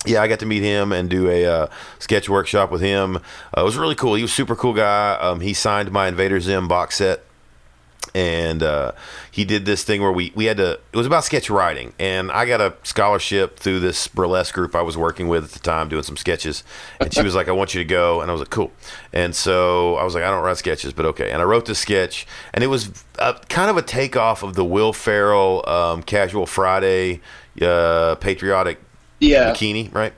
yeah, 0.06 0.22
I 0.22 0.28
got 0.28 0.40
to 0.40 0.46
meet 0.46 0.64
him 0.64 0.92
and 0.94 1.10
do 1.10 1.30
a 1.30 1.46
uh, 1.46 1.68
sketch 2.00 2.30
workshop 2.30 2.72
with 2.72 2.82
him. 2.82 3.18
Uh, 3.18 3.62
it 3.62 3.64
was 3.64 3.78
really 3.78 3.96
cool. 3.96 4.16
He 4.16 4.22
was 4.22 4.32
a 4.32 4.36
super 4.36 4.56
cool 4.56 4.74
guy. 4.74 5.18
Um, 5.20 5.42
he 5.42 5.54
signed 5.54 5.92
my 5.92 6.08
Invader 6.08 6.40
Zim 6.40 6.68
box 6.68 6.96
set 6.96 7.26
and 8.16 8.64
uh, 8.64 8.92
he 9.32 9.46
did 9.46 9.66
this 9.66 9.84
thing 9.84 10.02
where 10.02 10.12
we, 10.12 10.32
we 10.36 10.46
had 10.46 10.58
to 10.58 10.72
it 10.74 10.96
was 10.98 11.06
about 11.08 11.24
sketch 11.24 11.50
writing. 11.50 11.94
And 12.00 12.32
i 12.32 12.46
got 12.46 12.62
a 12.62 12.74
scholarship 12.84 13.58
through 13.60 13.80
this 13.82 14.08
burlesque 14.08 14.54
group 14.54 14.76
i 14.76 14.82
was 14.82 14.98
working 14.98 15.28
with 15.28 15.44
at 15.44 15.52
the 15.52 15.60
time 15.60 15.90
doing 15.90 16.04
some 16.04 16.18
sketches. 16.18 16.64
And 17.00 17.14
she 17.14 17.22
was 17.22 17.36
like 17.36 17.48
i 17.48 17.52
want 17.52 17.74
you 17.74 17.80
to 17.82 17.86
go. 17.86 18.22
And 18.22 18.30
i 18.30 18.34
was 18.34 18.42
like 18.42 18.50
cool. 18.50 18.72
And 19.14 19.36
so 19.36 19.96
i 19.96 20.04
was 20.04 20.16
like 20.16 20.24
i 20.24 20.30
don't 20.30 20.44
write 20.44 20.58
sketches 20.58 20.94
but 20.94 21.06
okay. 21.06 21.32
And 21.32 21.42
i 21.42 21.46
wrote 21.46 21.66
this 21.66 21.80
sketch. 21.80 22.26
And 22.54 22.64
it 22.64 22.68
was 22.68 22.90
a, 23.20 23.34
kind 23.50 23.70
of 23.70 23.78
a 23.78 23.82
takeoff 23.82 24.44
of 24.44 24.56
the 24.56 24.66
will 24.66 24.94
ferrell 24.94 25.68
um, 25.70 26.04
casual 26.04 26.46
friday 26.46 27.22
uh, 27.62 28.16
patriotic 28.16 28.80
Yeah. 29.20 29.52
bikini, 29.54 29.94
right? 29.94 30.14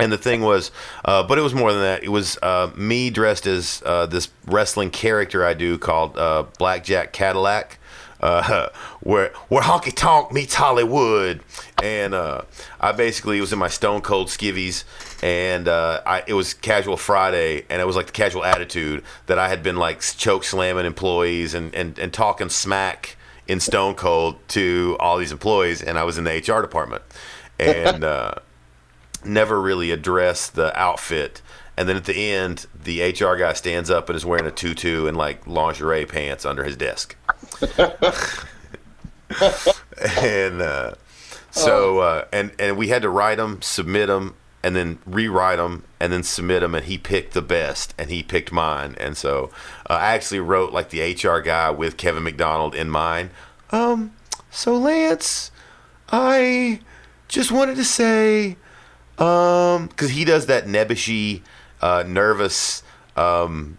And 0.00 0.12
the 0.12 0.18
thing 0.18 0.40
was, 0.40 0.70
uh, 1.04 1.22
but 1.22 1.38
it 1.38 1.42
was 1.42 1.54
more 1.54 1.72
than 1.72 1.82
that. 1.82 2.02
It 2.02 2.08
was 2.08 2.38
uh, 2.42 2.70
me 2.76 3.10
dressed 3.10 3.46
as 3.46 3.82
uh, 3.84 4.06
this 4.06 4.30
wrestling 4.46 4.90
character 4.90 5.44
I 5.44 5.54
do 5.54 5.78
called 5.78 6.16
uh, 6.16 6.44
Blackjack 6.58 7.12
Cadillac, 7.12 7.78
uh, 8.20 8.68
where 9.00 9.32
where 9.48 9.62
honky 9.62 9.94
tonk 9.94 10.32
meets 10.32 10.54
Hollywood, 10.54 11.40
and 11.82 12.14
uh, 12.14 12.42
I 12.80 12.92
basically 12.92 13.40
was 13.40 13.52
in 13.52 13.58
my 13.58 13.68
Stone 13.68 14.02
Cold 14.02 14.28
skivvies, 14.28 14.84
and 15.22 15.68
uh, 15.68 16.02
I 16.06 16.22
it 16.26 16.34
was 16.34 16.54
Casual 16.54 16.96
Friday, 16.96 17.64
and 17.68 17.80
it 17.80 17.86
was 17.86 17.96
like 17.96 18.06
the 18.06 18.12
casual 18.12 18.44
attitude 18.44 19.02
that 19.26 19.38
I 19.38 19.48
had 19.48 19.62
been 19.62 19.76
like 19.76 20.00
choke 20.00 20.44
slamming 20.44 20.86
employees 20.86 21.54
and 21.54 21.74
and, 21.74 21.98
and 21.98 22.12
talking 22.12 22.48
smack 22.48 23.16
in 23.48 23.58
Stone 23.58 23.96
Cold 23.96 24.36
to 24.48 24.96
all 25.00 25.18
these 25.18 25.32
employees, 25.32 25.82
and 25.82 25.98
I 25.98 26.04
was 26.04 26.18
in 26.18 26.24
the 26.24 26.30
HR 26.30 26.62
department, 26.62 27.02
and. 27.58 28.04
Never 29.24 29.60
really 29.60 29.90
address 29.90 30.48
the 30.48 30.78
outfit. 30.78 31.42
And 31.76 31.88
then 31.88 31.96
at 31.96 32.04
the 32.04 32.30
end, 32.30 32.66
the 32.74 33.00
HR 33.00 33.36
guy 33.36 33.52
stands 33.54 33.90
up 33.90 34.08
and 34.08 34.16
is 34.16 34.26
wearing 34.26 34.46
a 34.46 34.50
tutu 34.50 35.06
and 35.06 35.16
like 35.16 35.46
lingerie 35.46 36.06
pants 36.06 36.44
under 36.44 36.64
his 36.64 36.76
desk. 36.76 37.16
and 40.20 40.60
uh, 40.60 40.94
so, 41.50 41.98
uh, 42.00 42.24
and 42.32 42.52
and 42.58 42.76
we 42.76 42.88
had 42.88 43.02
to 43.02 43.08
write 43.08 43.36
them, 43.36 43.62
submit 43.62 44.08
them, 44.08 44.34
and 44.62 44.76
then 44.76 44.98
rewrite 45.06 45.58
them, 45.58 45.84
and 45.98 46.12
then 46.12 46.22
submit 46.22 46.60
them. 46.60 46.74
And 46.74 46.84
he 46.84 46.98
picked 46.98 47.32
the 47.34 47.42
best, 47.42 47.94
and 47.98 48.10
he 48.10 48.22
picked 48.22 48.52
mine. 48.52 48.94
And 48.98 49.16
so, 49.16 49.50
uh, 49.88 49.94
I 49.94 50.14
actually 50.14 50.40
wrote 50.40 50.72
like 50.72 50.90
the 50.90 51.00
HR 51.00 51.40
guy 51.40 51.70
with 51.70 51.96
Kevin 51.96 52.24
McDonald 52.24 52.74
in 52.74 52.90
mind. 52.90 53.30
Um, 53.70 54.12
so 54.50 54.76
Lance, 54.76 55.50
I 56.10 56.80
just 57.28 57.52
wanted 57.52 57.76
to 57.76 57.84
say 57.84 58.56
um, 59.20 59.86
because 59.86 60.10
he 60.10 60.24
does 60.24 60.46
that 60.46 60.66
nebbishy, 60.66 61.42
uh, 61.80 62.04
nervous, 62.06 62.82
um, 63.16 63.78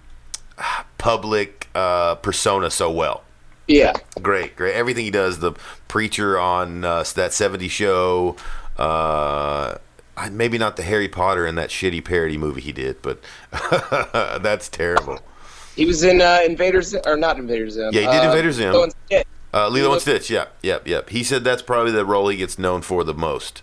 public 0.97 1.67
uh, 1.75 2.15
persona 2.15 2.69
so 2.69 2.91
well. 2.91 3.23
Yeah. 3.67 3.93
Great, 4.21 4.55
great. 4.55 4.73
Everything 4.73 5.05
he 5.05 5.11
does, 5.11 5.39
the 5.39 5.53
preacher 5.87 6.39
on 6.39 6.83
uh, 6.83 7.03
that 7.15 7.31
'70s 7.31 7.69
show. 7.69 8.35
Uh, 8.77 9.77
maybe 10.31 10.57
not 10.57 10.75
the 10.75 10.83
Harry 10.83 11.07
Potter 11.07 11.45
and 11.45 11.57
that 11.57 11.69
shitty 11.69 12.03
parody 12.03 12.37
movie 12.37 12.61
he 12.61 12.71
did, 12.71 13.01
but 13.01 13.19
that's 14.41 14.69
terrible. 14.69 15.19
He 15.75 15.85
was 15.85 16.03
in 16.03 16.21
uh, 16.21 16.39
Invader 16.45 16.81
Zim, 16.81 17.01
or 17.05 17.15
not 17.17 17.37
Invaders 17.37 17.73
Zim. 17.73 17.93
Yeah, 17.93 18.01
he 18.01 18.07
did 18.07 18.25
uh, 18.25 18.29
Invader 18.29 18.51
Zim. 18.51 18.71
Lilo 18.73 18.83
and 18.83 18.93
Stitch. 19.05 19.27
Uh, 19.53 19.67
Lilo 19.67 19.71
Lilo- 19.71 19.93
and 19.93 20.01
Stitch, 20.01 20.29
yeah, 20.29 20.45
yep, 20.61 20.87
yep. 20.87 21.09
He 21.09 21.23
said 21.23 21.43
that's 21.43 21.61
probably 21.61 21.91
the 21.91 22.05
role 22.05 22.27
he 22.27 22.37
gets 22.37 22.59
known 22.59 22.81
for 22.81 23.03
the 23.03 23.13
most. 23.13 23.61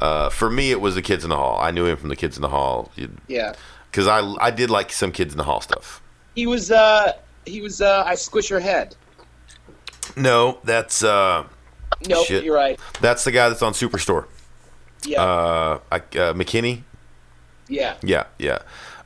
Uh, 0.00 0.28
for 0.28 0.48
me, 0.50 0.70
it 0.70 0.80
was 0.80 0.94
the 0.94 1.02
Kids 1.02 1.24
in 1.24 1.30
the 1.30 1.36
Hall. 1.36 1.58
I 1.60 1.70
knew 1.70 1.86
him 1.86 1.96
from 1.96 2.08
the 2.08 2.16
Kids 2.16 2.36
in 2.36 2.42
the 2.42 2.48
Hall 2.48 2.90
Yeah. 3.26 3.54
because 3.90 4.06
I 4.06 4.20
I 4.40 4.50
did 4.50 4.70
like 4.70 4.92
some 4.92 5.10
Kids 5.12 5.34
in 5.34 5.38
the 5.38 5.44
Hall 5.44 5.60
stuff. 5.60 6.00
He 6.34 6.46
was. 6.46 6.70
uh 6.70 7.12
He 7.46 7.60
was. 7.60 7.80
uh 7.80 8.04
I 8.06 8.14
squish 8.14 8.48
your 8.50 8.60
head. 8.60 8.94
No, 10.16 10.58
that's 10.64 11.02
uh, 11.02 11.44
Nope, 12.08 12.26
Shit. 12.26 12.44
you're 12.44 12.54
right. 12.54 12.78
that's 13.00 13.24
the 13.24 13.30
guy 13.32 13.48
that's 13.48 13.62
on 13.62 13.72
Superstore. 13.72 14.26
Yeah. 15.04 15.22
Uh, 15.22 15.80
I, 15.92 15.96
uh, 15.96 16.32
McKinney. 16.34 16.82
yeah. 17.68 17.96
Yeah, 18.02 18.24
yeah. 18.38 18.58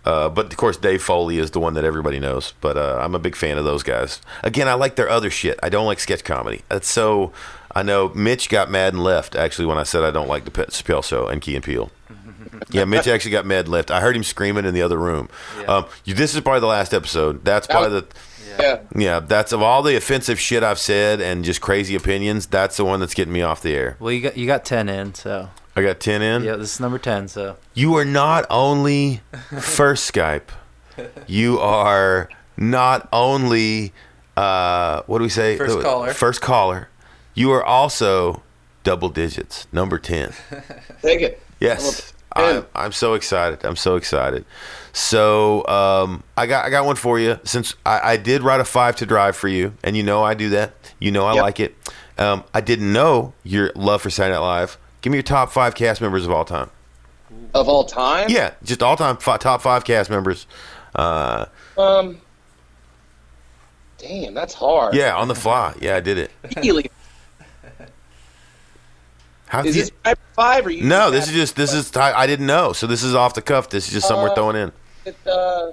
Uh, 0.04 0.28
but 0.28 0.46
of 0.46 0.56
course, 0.56 0.76
Dave 0.76 1.00
Foley 1.02 1.38
is 1.38 1.52
the 1.52 1.60
one 1.60 1.74
that 1.74 1.84
everybody 1.84 2.18
knows. 2.18 2.54
But 2.60 2.76
uh, 2.76 2.98
I'm 3.00 3.14
a 3.14 3.18
big 3.20 3.36
fan 3.36 3.56
of 3.58 3.64
those 3.64 3.82
guys. 3.82 4.20
Again, 4.42 4.68
I 4.68 4.74
like 4.74 4.96
their 4.96 5.08
other 5.08 5.30
shit. 5.30 5.58
I 5.62 5.68
don't 5.68 5.86
like 5.86 6.00
sketch 6.00 6.24
comedy. 6.24 6.62
It's 6.70 6.90
so. 6.90 7.32
I 7.74 7.82
know 7.82 8.10
Mitch 8.14 8.48
got 8.48 8.70
mad 8.70 8.92
and 8.94 9.02
left 9.02 9.34
actually 9.34 9.66
when 9.66 9.78
I 9.78 9.82
said 9.82 10.02
I 10.02 10.10
don't 10.10 10.28
like 10.28 10.44
the 10.44 10.50
Pet 10.50 10.70
Chappelle 10.70 11.04
show 11.04 11.26
and 11.26 11.40
Key 11.40 11.54
and 11.56 11.64
Peele. 11.64 11.90
yeah, 12.70 12.84
Mitch 12.84 13.06
actually 13.08 13.30
got 13.30 13.46
mad 13.46 13.60
and 13.66 13.68
left. 13.68 13.90
I 13.90 14.00
heard 14.00 14.16
him 14.16 14.22
screaming 14.24 14.64
in 14.64 14.74
the 14.74 14.82
other 14.82 14.98
room. 14.98 15.28
Um, 15.66 15.86
you, 16.04 16.14
this 16.14 16.34
is 16.34 16.40
probably 16.40 16.60
the 16.60 16.66
last 16.66 16.92
episode. 16.92 17.44
That's 17.44 17.66
probably 17.66 18.00
the. 18.00 18.06
Yeah. 18.58 18.80
Yeah, 18.94 19.20
that's 19.20 19.52
of 19.52 19.62
all 19.62 19.82
the 19.82 19.96
offensive 19.96 20.38
shit 20.38 20.62
I've 20.62 20.78
said 20.78 21.22
and 21.22 21.42
just 21.42 21.62
crazy 21.62 21.94
opinions. 21.94 22.46
That's 22.46 22.76
the 22.76 22.84
one 22.84 23.00
that's 23.00 23.14
getting 23.14 23.32
me 23.32 23.40
off 23.40 23.62
the 23.62 23.74
air. 23.74 23.96
Well, 23.98 24.12
you 24.12 24.20
got 24.20 24.36
you 24.36 24.46
got 24.46 24.66
ten 24.66 24.90
in, 24.90 25.14
so 25.14 25.48
I 25.74 25.82
got 25.82 26.00
ten 26.00 26.20
in. 26.20 26.44
yeah, 26.44 26.56
this 26.56 26.74
is 26.74 26.80
number 26.80 26.98
ten. 26.98 27.28
So 27.28 27.56
You 27.72 27.94
are 27.96 28.04
not 28.04 28.44
only 28.50 29.22
first 29.60 30.12
Skype, 30.12 30.48
you 31.26 31.58
are 31.60 32.28
not 32.58 33.08
only 33.10 33.94
uh, 34.36 35.02
what 35.06 35.18
do 35.18 35.24
we 35.24 35.30
say? 35.30 35.56
First 35.56 35.80
caller. 35.80 36.12
First 36.12 36.40
caller. 36.42 36.88
You 37.34 37.50
are 37.52 37.64
also 37.64 38.42
double 38.84 39.08
digits, 39.08 39.66
number 39.72 39.98
ten. 39.98 40.32
Take 41.02 41.20
it. 41.22 41.42
Yes, 41.60 42.12
I'm 42.34 42.66
I'm, 42.74 42.92
so 42.92 43.14
excited. 43.14 43.64
I'm 43.64 43.76
so 43.76 43.96
excited. 43.96 44.44
So 44.92 45.66
um, 45.66 46.22
I 46.36 46.46
got 46.46 46.64
I 46.64 46.70
got 46.70 46.84
one 46.84 46.96
for 46.96 47.18
you. 47.18 47.38
Since 47.44 47.74
I, 47.86 48.12
I 48.12 48.16
did 48.16 48.42
write 48.42 48.60
a 48.60 48.64
five 48.64 48.96
to 48.96 49.06
drive 49.06 49.36
for 49.36 49.48
you, 49.48 49.74
and 49.84 49.96
you 49.96 50.02
know 50.02 50.22
I 50.22 50.34
do 50.34 50.50
that. 50.50 50.74
You 50.98 51.10
know 51.10 51.24
I 51.26 51.34
Yep. 51.34 51.42
like 51.42 51.60
it. 51.60 51.74
Um, 52.18 52.44
I 52.52 52.60
didn't 52.60 52.92
know 52.92 53.32
your 53.44 53.72
love 53.74 54.02
for 54.02 54.10
Saturday 54.10 54.34
Night 54.34 54.40
Live. 54.44 54.78
Give 55.00 55.10
me 55.10 55.16
your 55.16 55.22
top 55.22 55.50
five 55.52 55.74
cast 55.74 56.00
members 56.00 56.24
of 56.26 56.30
all 56.32 56.44
time. 56.44 56.70
Of 57.54 57.68
all 57.68 57.84
time. 57.84 58.26
Yeah, 58.28 58.52
just 58.62 58.82
all 58.82 58.96
time 58.96 59.16
fi- 59.16 59.36
top 59.38 59.62
five 59.62 59.84
cast 59.84 60.10
members. 60.10 60.46
Uh, 60.94 61.46
Um. 61.78 62.20
Damn, 63.98 64.34
that's 64.34 64.52
hard. 64.54 64.94
yeah, 64.94 65.14
on 65.14 65.28
the 65.28 65.34
fly. 65.34 65.74
Yeah, 65.80 65.94
I 65.96 66.00
did 66.00 66.18
it. 66.18 66.30
Really. 66.56 66.90
How 69.52 69.60
Is 69.64 69.76
you- 69.76 69.82
this 69.82 69.90
five, 70.02 70.18
five 70.34 70.64
or 70.66 70.70
you? 70.70 70.84
no, 70.84 71.10
this 71.10 71.28
is 71.28 71.34
just 71.34 71.56
this 71.56 71.74
is 71.74 71.94
I, 71.94 72.20
I 72.20 72.26
didn't 72.26 72.46
know. 72.46 72.72
So 72.72 72.86
this 72.86 73.02
is 73.02 73.14
off 73.14 73.34
the 73.34 73.42
cuff. 73.42 73.68
This 73.68 73.86
is 73.86 73.92
just 73.92 74.08
something 74.08 74.22
we're 74.24 74.30
Uh, 74.30 74.34
throwing 74.34 74.56
in. 74.56 74.72
it, 75.04 75.16
uh, 75.26 75.72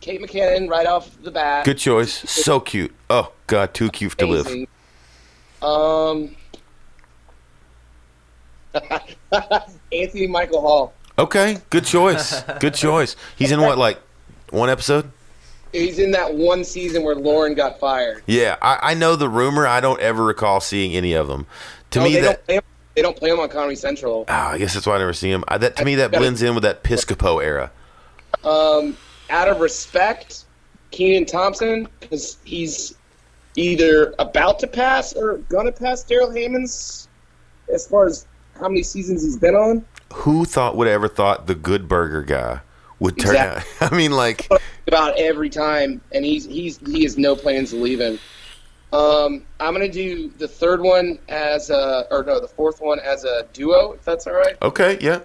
Kate 0.00 0.22
McKinnon 0.22 0.70
right 0.70 0.86
off 0.86 1.10
the 1.22 1.30
bat. 1.30 1.66
Good 1.66 1.76
choice. 1.76 2.14
So 2.30 2.60
cute. 2.60 2.94
Oh 3.10 3.30
God, 3.46 3.74
too 3.74 3.90
cute 3.90 4.16
to 4.16 4.26
live. 4.26 4.46
Um. 5.60 6.34
Anthony 9.92 10.26
Michael 10.26 10.62
Hall. 10.62 10.94
Okay, 11.18 11.58
good 11.68 11.84
choice. 11.84 12.40
Good 12.58 12.72
choice. 12.72 13.16
He's 13.36 13.52
in 13.52 13.60
what 13.60 13.76
like 13.76 13.98
one 14.48 14.70
episode? 14.70 15.10
He's 15.72 15.98
in 15.98 16.10
that 16.12 16.34
one 16.34 16.64
season 16.64 17.02
where 17.02 17.14
Lauren 17.14 17.54
got 17.54 17.78
fired. 17.78 18.22
Yeah, 18.26 18.56
I, 18.62 18.78
I 18.92 18.94
know 18.94 19.14
the 19.16 19.28
rumor. 19.28 19.66
I 19.66 19.80
don't 19.80 20.00
ever 20.00 20.24
recall 20.24 20.60
seeing 20.60 20.94
any 20.94 21.12
of 21.12 21.28
them. 21.28 21.46
To 21.92 22.00
Oh, 22.00 22.04
me, 22.04 22.14
they 22.14 22.20
that 22.22 22.26
don't 22.26 22.44
play 22.46 22.54
him, 22.56 22.62
they 22.96 23.02
don't 23.02 23.16
play 23.16 23.30
him 23.30 23.40
on 23.40 23.48
Comedy 23.48 23.76
Central. 23.76 24.24
ah, 24.28 24.50
I 24.50 24.58
guess 24.58 24.74
that's 24.74 24.86
why 24.86 24.96
I 24.96 24.98
never 24.98 25.12
see 25.12 25.30
him. 25.30 25.44
I, 25.48 25.58
that 25.58 25.76
to 25.76 25.84
me 25.84 25.94
that 25.96 26.10
blends 26.12 26.42
in 26.42 26.54
with 26.54 26.62
that 26.64 26.82
Piscopo 26.84 27.42
era. 27.42 27.70
Um, 28.44 28.96
out 29.30 29.48
of 29.48 29.60
respect, 29.60 30.44
Kenan 30.90 31.26
Thompson 31.26 31.88
because 32.00 32.38
he's 32.44 32.94
either 33.56 34.14
about 34.18 34.58
to 34.60 34.66
pass 34.66 35.12
or 35.14 35.38
gonna 35.48 35.72
pass 35.72 36.02
Darrell 36.02 36.30
Hammond's 36.30 37.08
as 37.72 37.86
far 37.86 38.06
as 38.06 38.26
how 38.58 38.68
many 38.68 38.82
seasons 38.82 39.22
he's 39.22 39.36
been 39.36 39.54
on. 39.54 39.84
Who 40.14 40.44
thought 40.44 40.76
would 40.76 40.88
ever 40.88 41.08
thought 41.08 41.46
the 41.46 41.54
Good 41.54 41.88
Burger 41.88 42.22
guy 42.22 42.60
would 42.98 43.18
turn 43.18 43.30
Exactly. 43.36 43.86
out? 43.86 43.92
I 43.92 43.96
mean, 43.96 44.12
like. 44.12 44.48
about 44.86 45.16
every 45.18 45.48
time, 45.50 46.00
and 46.12 46.24
he's 46.24 46.44
he's 46.44 46.78
he 46.86 47.02
has 47.04 47.16
no 47.16 47.34
plans 47.36 47.70
to 47.70 47.76
leave 47.76 48.00
him. 48.00 48.18
Um, 48.92 49.44
I'm 49.58 49.72
gonna 49.72 49.88
do 49.88 50.28
the 50.38 50.46
third 50.48 50.80
one 50.82 51.18
as 51.28 51.70
a, 51.70 52.06
or 52.10 52.22
no, 52.24 52.40
the 52.40 52.48
fourth 52.48 52.80
one 52.80 53.00
as 53.00 53.24
a 53.24 53.46
duo, 53.52 53.92
if 53.92 54.04
that's 54.04 54.26
all 54.26 54.34
right. 54.34 54.56
Okay, 54.60 54.98
yeah. 55.00 55.20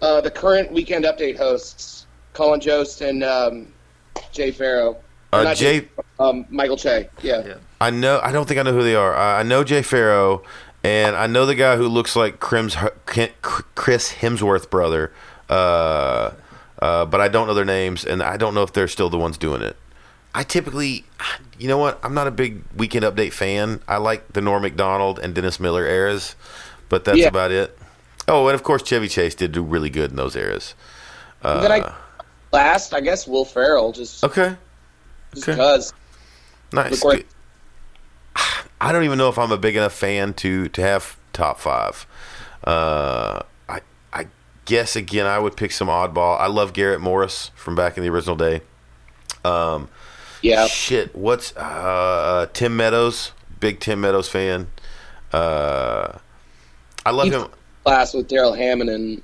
Uh, 0.00 0.20
the 0.20 0.30
current 0.30 0.72
weekend 0.72 1.04
update 1.04 1.36
hosts, 1.36 2.06
Colin 2.32 2.60
Jost 2.60 3.02
and 3.02 3.22
um, 3.22 3.72
Jay 4.32 4.50
Pharoah. 4.50 4.96
Or 5.32 5.38
Uh, 5.40 5.42
not 5.44 5.56
Jay, 5.56 5.88
um, 6.18 6.46
Michael 6.50 6.76
Che. 6.76 7.08
Yeah. 7.22 7.46
Yeah. 7.46 7.54
I 7.80 7.90
know. 7.90 8.20
I 8.22 8.32
don't 8.32 8.46
think 8.48 8.58
I 8.60 8.62
know 8.62 8.72
who 8.72 8.82
they 8.82 8.94
are. 8.94 9.14
I, 9.14 9.40
I 9.40 9.42
know 9.42 9.62
Jay 9.64 9.82
Pharoah, 9.82 10.40
and 10.82 11.14
I 11.14 11.26
know 11.26 11.46
the 11.46 11.54
guy 11.54 11.76
who 11.76 11.88
looks 11.88 12.16
like 12.16 12.40
Crims, 12.40 12.76
Chris 13.06 14.12
Hemsworth 14.12 14.70
brother. 14.70 15.12
Uh, 15.48 16.32
uh, 16.80 17.04
but 17.06 17.20
I 17.20 17.28
don't 17.28 17.46
know 17.46 17.54
their 17.54 17.64
names, 17.64 18.04
and 18.04 18.22
I 18.22 18.36
don't 18.36 18.54
know 18.54 18.62
if 18.62 18.72
they're 18.72 18.88
still 18.88 19.08
the 19.10 19.18
ones 19.18 19.38
doing 19.38 19.62
it. 19.62 19.76
I 20.34 20.42
typically, 20.44 21.04
you 21.58 21.68
know 21.68 21.78
what? 21.78 22.00
I'm 22.02 22.14
not 22.14 22.26
a 22.26 22.30
big 22.30 22.62
Weekend 22.74 23.04
Update 23.04 23.32
fan. 23.32 23.80
I 23.86 23.98
like 23.98 24.32
the 24.32 24.40
Norm 24.40 24.62
Macdonald 24.62 25.18
and 25.18 25.34
Dennis 25.34 25.60
Miller 25.60 25.86
eras, 25.86 26.36
but 26.88 27.04
that's 27.04 27.18
Yeah. 27.18 27.28
about 27.28 27.50
it. 27.50 27.78
Oh, 28.28 28.46
and 28.48 28.54
of 28.54 28.62
course 28.62 28.82
Chevy 28.82 29.08
Chase 29.08 29.34
did 29.34 29.52
do 29.52 29.62
really 29.62 29.90
good 29.90 30.10
in 30.10 30.16
those 30.16 30.34
eras. 30.36 30.74
Uh, 31.42 31.60
then 31.60 31.72
I 31.72 31.92
last, 32.52 32.94
I 32.94 33.00
guess 33.00 33.26
Will 33.26 33.44
Ferrell 33.44 33.92
just 33.92 34.22
okay, 34.24 34.56
just 35.34 35.48
okay. 35.48 35.56
because. 35.56 35.92
nice. 36.72 37.04
I 38.80 38.90
don't 38.90 39.04
even 39.04 39.18
know 39.18 39.28
if 39.28 39.38
I'm 39.38 39.52
a 39.52 39.58
big 39.58 39.76
enough 39.76 39.92
fan 39.92 40.34
to 40.34 40.68
to 40.68 40.82
have 40.82 41.16
top 41.32 41.60
five. 41.60 42.06
Uh, 42.64 43.42
I 43.68 43.80
I 44.12 44.26
guess 44.64 44.96
again 44.96 45.26
I 45.26 45.38
would 45.38 45.56
pick 45.56 45.72
some 45.72 45.88
oddball. 45.88 46.38
I 46.40 46.46
love 46.46 46.72
Garrett 46.72 47.00
Morris 47.00 47.50
from 47.54 47.74
back 47.74 47.96
in 47.96 48.02
the 48.02 48.08
original 48.08 48.36
day. 48.36 48.62
Um, 49.44 49.88
Yeah, 50.42 50.66
Shit, 50.66 51.14
what's 51.14 51.56
uh, 51.56 52.46
Tim 52.52 52.76
Meadows? 52.76 53.32
Big 53.60 53.78
Tim 53.80 54.00
Meadows 54.00 54.28
fan. 54.28 54.66
Uh, 55.32 56.18
I 57.06 57.10
love 57.10 57.26
He's- 57.28 57.40
him. 57.42 57.50
class 57.84 58.12
with 58.14 58.28
Darrell 58.28 58.52
Hammond 58.52 58.90
and 58.90 59.22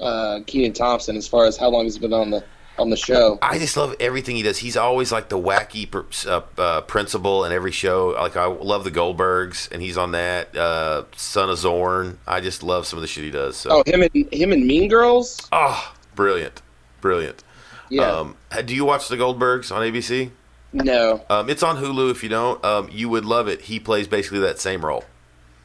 uh, 0.00 0.40
Kenan 0.46 0.72
Thompson 0.72 1.16
as 1.16 1.26
far 1.28 1.46
as 1.46 1.56
how 1.56 1.68
long 1.68 1.84
he's 1.84 1.98
been 1.98 2.12
on 2.12 2.30
the 2.30 2.44
on 2.78 2.90
the 2.90 2.96
show. 2.96 3.38
I 3.40 3.58
just 3.58 3.76
love 3.76 3.94
everything 4.00 4.36
he 4.36 4.42
does. 4.42 4.58
He's 4.58 4.76
always 4.76 5.10
like 5.10 5.30
the 5.30 5.38
wacky 5.38 5.88
uh, 6.26 6.42
uh, 6.60 6.80
principal 6.82 7.44
in 7.46 7.52
every 7.52 7.72
show. 7.72 8.08
Like 8.08 8.36
I 8.36 8.44
love 8.46 8.84
the 8.84 8.90
Goldbergs, 8.90 9.70
and 9.72 9.80
he's 9.82 9.96
on 9.96 10.12
that. 10.12 10.54
Uh, 10.54 11.04
Son 11.16 11.48
of 11.48 11.56
Zorn. 11.58 12.18
I 12.26 12.40
just 12.40 12.62
love 12.62 12.86
some 12.86 12.98
of 12.98 13.00
the 13.00 13.06
shit 13.08 13.24
he 13.24 13.30
does. 13.30 13.56
So. 13.56 13.70
Oh, 13.70 13.82
him 13.86 14.02
and 14.02 14.32
him 14.32 14.52
and 14.52 14.66
Mean 14.66 14.88
Girls. 14.88 15.48
Oh, 15.52 15.94
brilliant, 16.14 16.60
brilliant. 17.00 17.42
Yeah, 17.88 18.10
Um, 18.10 18.36
do 18.64 18.74
you 18.74 18.84
watch 18.84 19.08
the 19.08 19.16
Goldbergs 19.16 19.74
on 19.74 19.82
ABC? 19.82 20.30
no. 20.72 21.24
Um, 21.30 21.48
it's 21.48 21.62
on 21.62 21.76
Hulu. 21.76 22.10
If 22.10 22.22
you 22.22 22.28
don't, 22.28 22.62
um, 22.64 22.88
you 22.92 23.08
would 23.08 23.24
love 23.24 23.48
it. 23.48 23.62
He 23.62 23.80
plays 23.80 24.06
basically 24.08 24.40
that 24.40 24.58
same 24.58 24.84
role. 24.84 25.04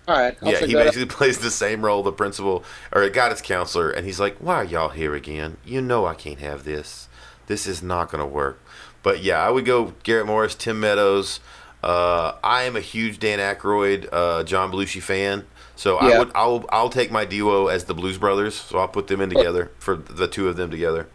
All 0.07 0.17
right, 0.17 0.35
yeah, 0.41 0.65
he 0.65 0.73
basically 0.73 1.05
plays 1.17 1.37
the 1.39 1.51
same 1.51 1.85
role, 1.85 2.01
the 2.03 2.11
principal 2.11 2.63
or 2.91 3.03
a 3.03 3.09
guidance 3.09 3.41
counselor, 3.41 3.91
and 3.91 4.05
he's 4.05 4.19
like, 4.19 4.35
"Why 4.37 4.55
are 4.55 4.63
y'all 4.63 4.89
here 4.89 5.13
again? 5.15 5.57
You 5.63 5.79
know 5.81 6.05
I 6.05 6.15
can't 6.15 6.39
have 6.39 6.63
this. 6.63 7.07
This 7.47 7.67
is 7.67 7.83
not 7.83 8.09
going 8.11 8.19
to 8.19 8.25
work." 8.25 8.59
But 9.03 9.21
yeah, 9.23 9.41
I 9.45 9.49
would 9.51 9.65
go 9.65 9.93
Garrett 10.03 10.25
Morris, 10.25 10.55
Tim 10.55 10.79
Meadows. 10.79 11.39
Uh, 11.83 12.33
I 12.43 12.63
am 12.63 12.75
a 12.75 12.81
huge 12.81 13.19
Dan 13.19 13.39
Aykroyd, 13.39 14.07
uh, 14.11 14.43
John 14.43 14.71
Belushi 14.71 15.01
fan, 15.01 15.45
so 15.75 15.97
I 15.97 16.17
would 16.19 16.31
I'll 16.35 16.65
I'll 16.69 16.89
take 16.89 17.11
my 17.11 17.23
duo 17.25 17.67
as 17.67 17.85
the 17.85 17.93
Blues 17.93 18.17
Brothers. 18.17 18.55
So 18.55 18.79
I'll 18.79 18.87
put 18.87 19.07
them 19.07 19.21
in 19.21 19.29
together 19.29 19.71
for 19.79 19.95
the 19.95 20.27
two 20.27 20.47
of 20.49 20.57
them 20.57 20.71
together. 20.71 21.07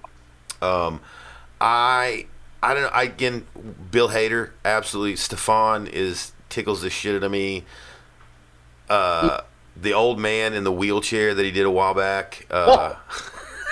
Um, 0.63 1.01
I 1.61 2.27
I 2.63 2.75
don't 2.75 2.83
know. 2.85 2.89
I, 2.89 3.05
again, 3.05 3.47
Bill 3.91 4.09
Hader, 4.09 4.51
absolutely. 4.65 5.15
Stefon 5.15 5.89
is 5.89 6.33
tickles 6.49 6.83
the 6.83 6.91
shit 6.91 7.15
out 7.17 7.23
of 7.25 7.31
me. 7.31 7.65
Uh, 8.89 9.41
the 9.77 9.93
old 9.93 10.19
man 10.19 10.55
in 10.55 10.65
the 10.65 10.73
wheelchair 10.73 11.35
that 11.35 11.45
he 11.45 11.51
did 11.51 11.67
a 11.67 11.71
while 11.71 11.95
back. 11.95 12.47
Uh, 12.51 12.95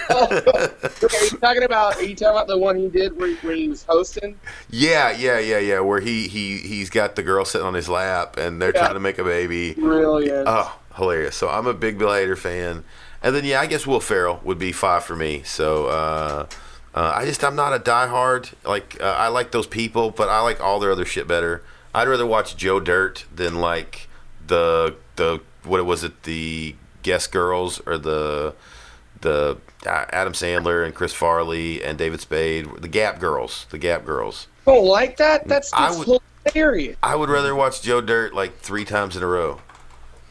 are 0.11 0.43
you 0.43 1.39
talking 1.41 1.63
about? 1.63 1.97
Are 1.97 2.03
you 2.03 2.15
talking 2.15 2.33
about 2.33 2.47
the 2.47 2.59
one 2.59 2.77
he 2.77 2.89
did 2.89 3.17
where, 3.17 3.35
where 3.37 3.55
he 3.55 3.69
was 3.69 3.85
hosting? 3.85 4.39
yeah, 4.71 5.11
yeah, 5.13 5.39
yeah, 5.39 5.59
yeah. 5.59 5.81
Where 5.81 6.01
he 6.01 6.29
he 6.29 6.59
he's 6.59 6.91
got 6.91 7.17
the 7.17 7.23
girl 7.23 7.45
sitting 7.45 7.67
on 7.67 7.75
his 7.75 7.89
lap 7.89 8.37
and 8.37 8.61
they're 8.61 8.73
Yeah. 8.75 8.81
trying 8.83 8.95
to 8.95 9.01
make 9.01 9.19
a 9.19 9.25
baby. 9.25 9.75
Brilliant. 9.75 10.45
Oh, 10.47 10.79
hilarious! 10.97 11.37
So 11.37 11.49
I'm 11.49 11.67
a 11.67 11.75
big 11.75 11.99
Bill 11.99 12.09
Hader 12.11 12.37
fan, 12.37 12.85
and 13.23 13.35
then 13.35 13.45
yeah, 13.45 13.61
I 13.61 13.67
guess 13.67 13.87
Will 13.87 14.01
Ferrell 14.01 14.41
would 14.45 14.59
be 14.59 14.73
five 14.73 15.05
for 15.05 15.17
me. 15.17 15.43
So 15.45 15.87
uh, 15.87 16.47
uh, 16.95 17.13
I 17.15 17.25
just 17.25 17.43
I'm 17.45 17.57
not 17.57 17.73
a 17.75 17.79
diehard. 17.79 18.53
Like 18.65 19.01
uh, 19.01 19.05
I 19.19 19.29
like 19.29 19.53
those 19.53 19.67
people, 19.67 20.11
but 20.11 20.29
I 20.29 20.41
like 20.41 20.61
all 20.61 20.79
their 20.81 20.93
other 20.93 21.05
shit 21.05 21.27
better. 21.27 21.63
I'd 21.95 22.09
rather 22.09 22.27
watch 22.27 22.57
Joe 22.57 22.81
Dirt 22.81 23.25
than 23.35 23.57
like 23.57 24.09
the 24.47 24.97
the 25.17 25.41
what 25.65 25.85
was 25.85 26.05
it 26.05 26.23
the 26.25 26.75
Guest 27.03 27.33
Girls 27.33 27.81
or 27.87 27.99
the 27.99 28.55
the 29.21 29.59
uh, 29.87 30.05
Adam 30.11 30.33
Sandler 30.33 30.85
and 30.85 30.95
Chris 30.95 31.13
Farley 31.13 31.83
and 31.83 31.97
David 31.99 32.21
Spade, 32.21 32.67
the 32.81 32.89
Gap 32.89 33.19
Girls, 33.21 33.67
the 33.71 33.79
Gap 33.79 34.05
Girls. 34.05 34.49
don't 34.67 34.85
like 34.85 35.17
that. 35.19 35.47
That's, 35.49 35.73
I 35.73 35.97
would- 35.97 36.21
hilarious. 36.53 36.97
I 37.03 37.15
would 37.17 37.31
rather 37.31 37.55
watch 37.55 37.81
Joe 37.83 38.01
Dirt 38.01 38.35
like 38.35 38.59
three 38.59 38.85
times 38.85 39.17
in 39.17 39.23
a 39.23 39.27
row. 39.27 39.61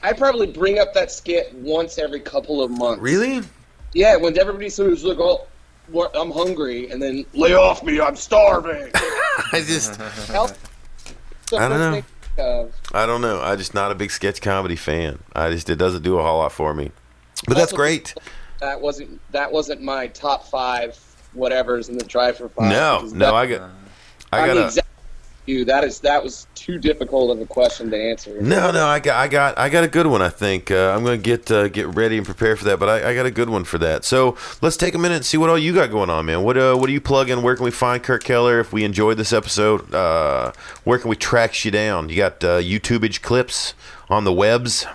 I 0.04 0.14
probably 0.14 0.48
bring 0.48 0.80
up 0.80 0.94
that 0.94 1.12
skit 1.12 1.54
once 1.56 1.98
every 1.98 2.20
couple 2.20 2.62
of 2.62 2.70
months. 2.70 3.02
Really? 3.02 3.42
Yeah, 3.94 4.18
when 4.18 4.38
everybody 4.38 4.70
sort 4.70 4.92
of 4.92 5.02
like, 5.04 5.18
"Oh, 5.20 5.48
what, 5.88 6.12
I'm 6.16 6.32
hungry," 6.32 6.90
and 6.90 7.02
then 7.02 7.26
lay 7.34 7.54
off 7.54 7.84
me, 7.84 8.00
I'm 8.00 8.16
starving. 8.16 8.92
I 8.96 9.64
just. 9.66 10.00
I 11.52 11.70
don't 11.70 11.80
know. 11.80 12.04
uh, 12.44 12.68
I 12.94 13.06
don't 13.06 13.22
know. 13.22 13.42
I 13.42 13.56
just 13.56 13.74
not 13.74 13.92
a 13.92 13.96
big 13.96 14.12
sketch 14.12 14.42
comedy 14.42 14.76
fan. 14.76 15.20
I 15.36 15.52
just 15.52 15.70
it 15.70 15.76
doesn't 15.76 16.02
do 16.04 16.18
a 16.18 16.24
whole 16.24 16.40
lot 16.40 16.52
for 16.52 16.74
me. 16.74 16.92
But 17.48 17.58
that's 17.58 17.74
great. 17.74 18.16
that 18.60 18.80
wasn't 18.80 19.20
that 19.32 19.52
wasn't 19.52 19.82
my 19.82 20.08
top 20.08 20.48
five 20.48 20.98
whatever's 21.34 21.90
in 21.90 21.98
the 21.98 22.06
drive 22.06 22.38
for 22.38 22.50
five. 22.50 22.70
No, 22.70 23.02
no, 23.14 23.36
I 23.36 23.46
got 23.48 23.70
I 24.32 24.40
I'm 24.42 24.48
got 24.48 24.54
the 24.56 24.64
a 24.64 24.66
exact 24.66 24.88
you. 25.46 25.66
That 25.66 25.84
is 25.84 26.00
that 26.02 26.24
was 26.24 26.48
too 26.56 26.78
difficult 26.78 27.32
of 27.32 27.42
a 27.42 27.46
question 27.46 27.90
to 27.92 27.98
answer. 27.98 28.42
no, 28.42 28.72
no. 28.72 28.86
I 28.86 29.00
got 29.00 29.16
I 29.16 29.28
got 29.28 29.58
I 29.58 29.70
got 29.70 29.84
a 29.84 29.88
good 29.88 30.08
one. 30.08 30.22
I 30.22 30.30
think 30.30 30.72
uh, 30.72 30.94
I'm 30.96 31.04
gonna 31.04 31.18
get 31.18 31.50
uh, 31.52 31.68
get 31.68 31.88
ready 31.88 32.18
and 32.18 32.26
prepare 32.26 32.56
for 32.56 32.66
that. 32.66 32.80
But 32.80 32.90
I, 32.90 33.12
I 33.12 33.16
got 33.16 33.26
a 33.26 33.32
good 33.32 33.50
one 33.50 33.64
for 33.64 33.78
that. 33.80 34.06
So 34.06 34.38
let's 34.62 34.78
take 34.78 34.96
a 34.96 34.98
minute 34.98 35.16
and 35.16 35.26
see 35.26 35.38
what 35.38 35.50
all 35.50 35.58
you 35.58 35.74
got 35.74 35.92
going 35.92 36.10
on, 36.10 36.26
man. 36.26 36.44
What 36.44 36.58
uh 36.58 36.76
what 36.76 36.90
are 36.90 36.94
you 36.94 37.02
plugging? 37.02 37.42
Where 37.42 37.56
can 37.56 37.66
we 37.66 37.72
find 37.72 38.02
Kurt 38.02 38.24
Keller? 38.24 38.60
If 38.60 38.74
we 38.74 38.84
enjoyed 38.84 39.18
this 39.18 39.34
episode, 39.34 39.94
uh, 39.94 40.54
where 40.84 41.00
can 41.00 41.10
we 41.10 41.16
track 41.16 41.64
you 41.66 41.72
down? 41.72 42.10
You 42.10 42.18
got 42.18 42.44
uh, 42.44 42.60
YouTubeage 42.60 43.22
clips 43.22 43.74
on 44.10 44.24
the 44.24 44.34
webs. 44.34 44.86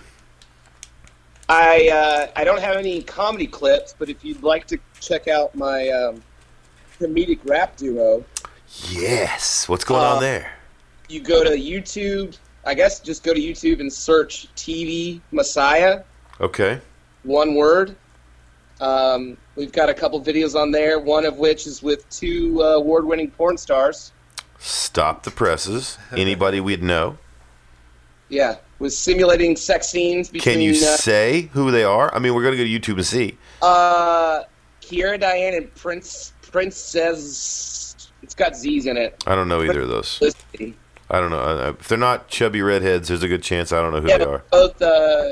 I 1.48 1.88
uh, 1.88 2.32
I 2.36 2.44
don't 2.44 2.60
have 2.60 2.76
any 2.76 3.02
comedy 3.02 3.46
clips, 3.46 3.94
but 3.98 4.08
if 4.08 4.24
you'd 4.24 4.42
like 4.42 4.66
to 4.66 4.78
check 5.00 5.28
out 5.28 5.54
my 5.54 5.88
um, 5.88 6.22
comedic 7.00 7.38
rap 7.44 7.76
duo, 7.76 8.24
Yes. 8.88 9.68
What's 9.68 9.84
going 9.84 10.02
on 10.04 10.16
Uh, 10.18 10.20
there? 10.20 10.52
you 11.08 11.20
go 11.20 11.42
to 11.42 11.50
YouTube. 11.50 12.36
I 12.66 12.74
guess 12.74 13.00
just 13.00 13.22
go 13.22 13.32
to 13.32 13.40
YouTube 13.40 13.80
and 13.80 13.90
search 13.92 14.48
TV 14.56 15.20
Messiah. 15.32 16.02
Okay. 16.40 16.80
one 17.24 17.54
word. 17.54 17.96
Um, 18.80 19.36
we've 19.56 19.72
got 19.72 19.88
a 19.88 19.94
couple 19.94 20.20
videos 20.22 20.54
on 20.54 20.70
there, 20.70 21.00
one 21.00 21.24
of 21.24 21.36
which 21.38 21.66
is 21.66 21.82
with 21.82 22.08
two 22.10 22.62
uh, 22.62 22.76
award-winning 22.76 23.30
porn 23.32 23.58
stars. 23.58 24.12
Stop 24.58 25.24
the 25.24 25.30
presses. 25.32 25.98
Anybody 26.16 26.60
we'd 26.60 26.82
know. 26.82 27.18
Yeah, 28.28 28.56
with 28.78 28.92
simulating 28.92 29.56
sex 29.56 29.88
scenes 29.88 30.28
between 30.28 30.54
Can 30.54 30.62
you 30.62 30.72
uh, 30.72 30.96
say 30.96 31.50
who 31.54 31.70
they 31.72 31.82
are? 31.84 32.14
I 32.14 32.18
mean, 32.20 32.34
we're 32.34 32.44
gonna 32.44 32.56
go 32.56 32.64
to 32.64 32.68
YouTube 32.70 32.96
and 32.96 33.06
see. 33.06 33.36
uh, 33.62 34.44
Kiera 34.80 35.18
Diane 35.18 35.54
and 35.54 35.74
Prince 35.74 36.32
Princess. 36.42 37.77
Got 38.38 38.56
Z's 38.56 38.86
in 38.86 38.96
it. 38.96 39.22
I 39.26 39.34
don't 39.34 39.48
know 39.48 39.62
either 39.62 39.82
of 39.82 39.88
those. 39.88 40.20
I 41.10 41.20
don't 41.20 41.30
know. 41.30 41.74
If 41.78 41.88
they're 41.88 41.98
not 41.98 42.28
chubby 42.28 42.62
redheads, 42.62 43.08
there's 43.08 43.22
a 43.22 43.28
good 43.28 43.42
chance 43.42 43.72
I 43.72 43.80
don't 43.82 43.92
know 43.92 44.00
who 44.00 44.08
Yeah, 44.08 44.18
they 44.18 44.24
are. 44.24 44.42
both 44.50 44.80
uh, 44.80 45.30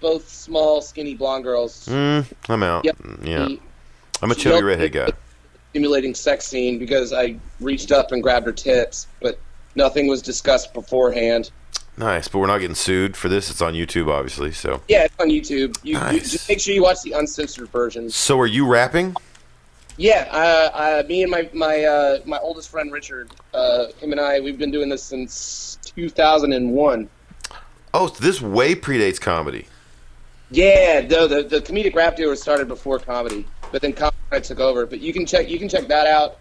both 0.00 0.28
small, 0.28 0.80
skinny 0.82 1.14
blonde 1.14 1.44
girls. 1.44 1.86
Mm, 1.86 2.26
I'm 2.48 2.62
out. 2.62 2.84
Yep. 2.84 2.96
Mm, 2.98 3.26
Yeah, 3.26 3.48
I'm 4.22 4.30
a 4.30 4.34
chubby 4.34 4.62
redhead 4.64 4.92
guy. 4.92 5.08
Simulating 5.72 6.14
sex 6.14 6.46
scene 6.46 6.78
because 6.78 7.12
I 7.12 7.36
reached 7.60 7.92
up 7.92 8.10
and 8.12 8.22
grabbed 8.22 8.46
her 8.46 8.52
tits, 8.52 9.06
but 9.20 9.38
nothing 9.74 10.06
was 10.08 10.20
discussed 10.22 10.72
beforehand. 10.74 11.50
Nice, 11.98 12.26
but 12.28 12.38
we're 12.38 12.46
not 12.46 12.58
getting 12.58 12.74
sued 12.76 13.16
for 13.16 13.28
this. 13.28 13.50
It's 13.50 13.60
on 13.60 13.74
YouTube, 13.74 14.08
obviously. 14.08 14.52
So, 14.52 14.80
Yeah, 14.88 15.04
it's 15.04 15.14
on 15.20 15.28
YouTube. 15.30 15.76
You, 15.82 15.98
you 16.12 16.20
just 16.20 16.48
make 16.48 16.60
sure 16.60 16.72
you 16.72 16.82
watch 16.82 17.02
the 17.02 17.12
uncensored 17.12 17.68
version. 17.70 18.08
so 18.08 18.38
are 18.40 18.46
you 18.46 18.66
rapping? 18.66 19.14
Yeah, 19.98 20.28
uh, 20.30 21.02
uh, 21.02 21.02
me 21.08 21.24
and 21.24 21.30
my 21.30 21.50
my 21.52 21.82
uh, 21.82 22.20
my 22.24 22.38
oldest 22.38 22.70
friend 22.70 22.92
Richard, 22.92 23.32
uh, 23.52 23.86
him 23.98 24.12
and 24.12 24.20
I, 24.20 24.38
we've 24.38 24.56
been 24.56 24.70
doing 24.70 24.88
this 24.88 25.02
since 25.02 25.76
2001. 25.96 27.10
Oh, 27.94 28.06
so 28.06 28.14
this 28.22 28.40
way 28.40 28.76
predates 28.76 29.20
comedy. 29.20 29.66
Yeah, 30.52 31.04
no, 31.10 31.26
the 31.26 31.42
the 31.42 31.60
comedic 31.60 31.96
rap 31.96 32.16
duo 32.16 32.36
started 32.36 32.68
before 32.68 33.00
comedy, 33.00 33.44
but 33.72 33.82
then 33.82 33.92
comedy 33.92 34.40
took 34.40 34.60
over. 34.60 34.86
But 34.86 35.00
you 35.00 35.12
can 35.12 35.26
check 35.26 35.48
you 35.48 35.58
can 35.58 35.68
check 35.68 35.88
that 35.88 36.06
out, 36.06 36.38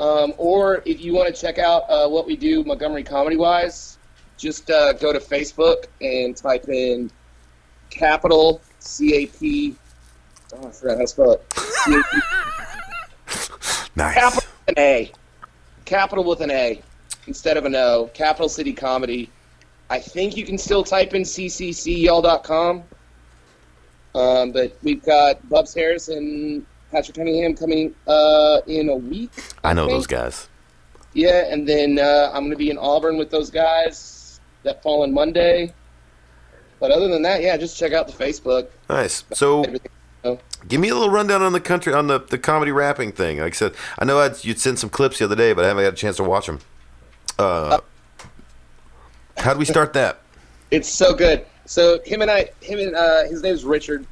um, 0.00 0.32
or 0.38 0.82
if 0.86 1.04
you 1.04 1.12
want 1.12 1.32
to 1.32 1.38
check 1.38 1.58
out 1.58 1.82
uh, 1.90 2.08
what 2.08 2.26
we 2.26 2.36
do 2.36 2.64
Montgomery 2.64 3.04
Comedy 3.04 3.36
Wise, 3.36 3.98
just 4.38 4.70
uh, 4.70 4.94
go 4.94 5.12
to 5.12 5.20
Facebook 5.20 5.88
and 6.00 6.34
type 6.34 6.70
in 6.70 7.10
capital 7.90 8.62
C 8.78 9.14
A 9.14 9.26
P. 9.26 9.76
Oh, 10.54 10.68
I 10.68 10.70
forgot 10.70 10.94
how 10.94 11.02
to 11.02 11.06
spell 11.06 11.32
it. 11.32 12.73
Nice. 13.96 14.14
Capital 14.14 14.42
with 14.66 14.68
an 14.68 14.78
A. 14.78 15.12
Capital 15.84 16.24
with 16.24 16.40
an 16.40 16.50
A 16.50 16.82
instead 17.26 17.56
of 17.56 17.64
an 17.64 17.74
O. 17.74 18.10
Capital 18.14 18.48
City 18.48 18.72
Comedy. 18.72 19.30
I 19.90 19.98
think 19.98 20.36
you 20.36 20.44
can 20.44 20.58
still 20.58 20.82
type 20.82 21.14
in 21.14 21.22
cccyall.com. 21.22 22.82
Um, 24.14 24.52
but 24.52 24.76
we've 24.82 25.02
got 25.02 25.46
Bubs 25.48 25.74
Harris 25.74 26.08
and 26.08 26.64
Patrick 26.90 27.16
Cunningham 27.16 27.54
coming 27.54 27.94
uh, 28.06 28.60
in 28.66 28.88
a 28.88 28.96
week. 28.96 29.30
I 29.62 29.74
know 29.74 29.86
think. 29.86 29.98
those 29.98 30.06
guys. 30.06 30.48
Yeah, 31.12 31.46
and 31.48 31.68
then 31.68 31.98
uh, 31.98 32.30
I'm 32.32 32.42
going 32.42 32.50
to 32.50 32.56
be 32.56 32.70
in 32.70 32.78
Auburn 32.78 33.18
with 33.18 33.30
those 33.30 33.50
guys 33.50 34.40
that 34.62 34.82
fall 34.82 35.02
on 35.02 35.12
Monday. 35.12 35.72
but 36.80 36.90
other 36.90 37.08
than 37.08 37.22
that, 37.22 37.42
yeah, 37.42 37.56
just 37.56 37.76
check 37.76 37.92
out 37.92 38.06
the 38.06 38.12
Facebook. 38.12 38.68
Nice. 38.88 39.24
So, 39.32 39.62
Everything. 39.62 39.90
Give 40.68 40.80
me 40.80 40.88
a 40.88 40.94
little 40.94 41.10
rundown 41.10 41.42
on 41.42 41.52
the 41.52 41.60
country 41.60 41.92
on 41.92 42.06
the, 42.06 42.20
the 42.20 42.38
comedy 42.38 42.72
rapping 42.72 43.12
thing. 43.12 43.38
Like 43.38 43.52
I 43.52 43.56
said, 43.56 43.74
I 43.98 44.04
know 44.04 44.18
I'd, 44.18 44.42
you'd 44.44 44.58
send 44.58 44.78
some 44.78 44.90
clips 44.90 45.18
the 45.18 45.26
other 45.26 45.36
day, 45.36 45.52
but 45.52 45.64
I 45.64 45.68
haven't 45.68 45.84
had 45.84 45.92
a 45.92 45.96
chance 45.96 46.16
to 46.16 46.24
watch 46.24 46.46
them. 46.46 46.60
Uh, 47.38 47.80
how 49.36 49.52
do 49.52 49.58
we 49.58 49.64
start 49.64 49.92
that? 49.94 50.20
It's 50.70 50.88
so 50.88 51.14
good. 51.14 51.44
So 51.66 52.00
him 52.04 52.22
and 52.22 52.30
I, 52.30 52.50
him 52.60 52.78
and 52.78 52.94
uh, 52.94 53.24
his 53.24 53.42
name's 53.42 53.64
Richard. 53.64 54.06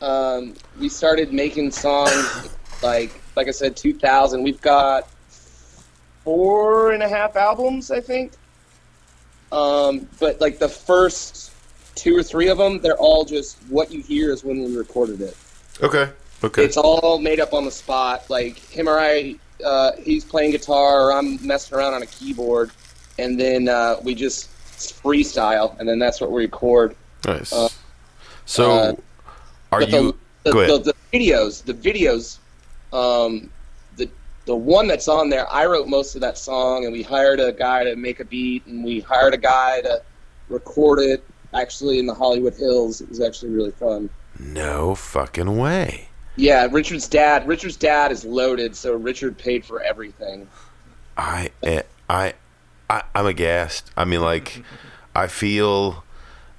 Um, 0.00 0.54
we 0.78 0.88
started 0.88 1.32
making 1.32 1.72
songs 1.72 2.48
like 2.82 3.12
like 3.36 3.48
I 3.48 3.52
said, 3.52 3.76
2000. 3.76 4.42
We've 4.42 4.60
got 4.60 5.08
four 6.24 6.92
and 6.92 7.02
a 7.02 7.08
half 7.08 7.36
albums, 7.36 7.90
I 7.90 8.00
think. 8.00 8.32
Um, 9.52 10.08
but 10.18 10.40
like 10.40 10.58
the 10.58 10.68
first 10.68 11.52
two 11.94 12.16
or 12.16 12.22
three 12.22 12.48
of 12.48 12.58
them, 12.58 12.80
they're 12.80 12.96
all 12.96 13.24
just 13.24 13.58
what 13.68 13.92
you 13.92 14.02
hear 14.02 14.32
is 14.32 14.44
when 14.44 14.62
we 14.62 14.76
recorded 14.76 15.20
it. 15.20 15.36
Okay. 15.82 16.10
Okay. 16.44 16.64
It's 16.64 16.76
all 16.76 17.18
made 17.18 17.40
up 17.40 17.52
on 17.52 17.64
the 17.64 17.70
spot. 17.70 18.28
Like 18.30 18.58
him 18.58 18.88
or 18.88 18.98
I, 18.98 19.36
uh, 19.64 19.92
he's 20.02 20.24
playing 20.24 20.52
guitar, 20.52 21.02
or 21.02 21.12
I'm 21.12 21.44
messing 21.44 21.76
around 21.76 21.94
on 21.94 22.02
a 22.02 22.06
keyboard, 22.06 22.70
and 23.18 23.38
then 23.38 23.68
uh, 23.68 23.96
we 24.02 24.14
just 24.14 24.48
freestyle, 24.78 25.78
and 25.78 25.88
then 25.88 25.98
that's 25.98 26.20
what 26.20 26.30
we 26.30 26.42
record. 26.42 26.94
nice. 27.26 27.52
uh, 27.52 27.68
so, 28.46 28.70
uh, 28.70 28.94
are 29.72 29.82
you? 29.82 30.16
the, 30.44 30.52
go 30.52 30.60
ahead. 30.60 30.84
the, 30.84 30.92
the 30.92 31.18
videos, 31.18 31.64
the 31.64 31.74
videos, 31.74 32.38
um, 32.92 33.50
the 33.96 34.08
the 34.46 34.54
one 34.54 34.86
that's 34.86 35.08
on 35.08 35.28
there, 35.28 35.50
I 35.52 35.66
wrote 35.66 35.88
most 35.88 36.14
of 36.14 36.20
that 36.20 36.38
song, 36.38 36.84
and 36.84 36.92
we 36.92 37.02
hired 37.02 37.40
a 37.40 37.52
guy 37.52 37.84
to 37.84 37.96
make 37.96 38.20
a 38.20 38.24
beat, 38.24 38.64
and 38.66 38.84
we 38.84 39.00
hired 39.00 39.34
a 39.34 39.38
guy 39.38 39.80
to 39.82 40.02
record 40.48 41.00
it. 41.00 41.24
Actually, 41.54 41.98
in 41.98 42.06
the 42.06 42.14
Hollywood 42.14 42.54
Hills, 42.54 43.00
it 43.00 43.08
was 43.08 43.20
actually 43.20 43.50
really 43.50 43.72
fun. 43.72 44.08
No 44.38 44.94
fucking 44.94 45.56
way. 45.56 46.08
Yeah, 46.36 46.68
Richard's 46.70 47.08
dad. 47.08 47.48
Richard's 47.48 47.76
dad 47.76 48.12
is 48.12 48.24
loaded, 48.24 48.76
so 48.76 48.94
Richard 48.94 49.36
paid 49.36 49.64
for 49.64 49.82
everything. 49.82 50.48
I, 51.16 51.50
eh, 51.64 51.82
I, 52.08 52.34
I, 52.88 53.02
I'm 53.14 53.26
aghast. 53.26 53.90
I 53.96 54.04
mean, 54.04 54.20
like, 54.20 54.62
I 55.14 55.26
feel, 55.26 56.04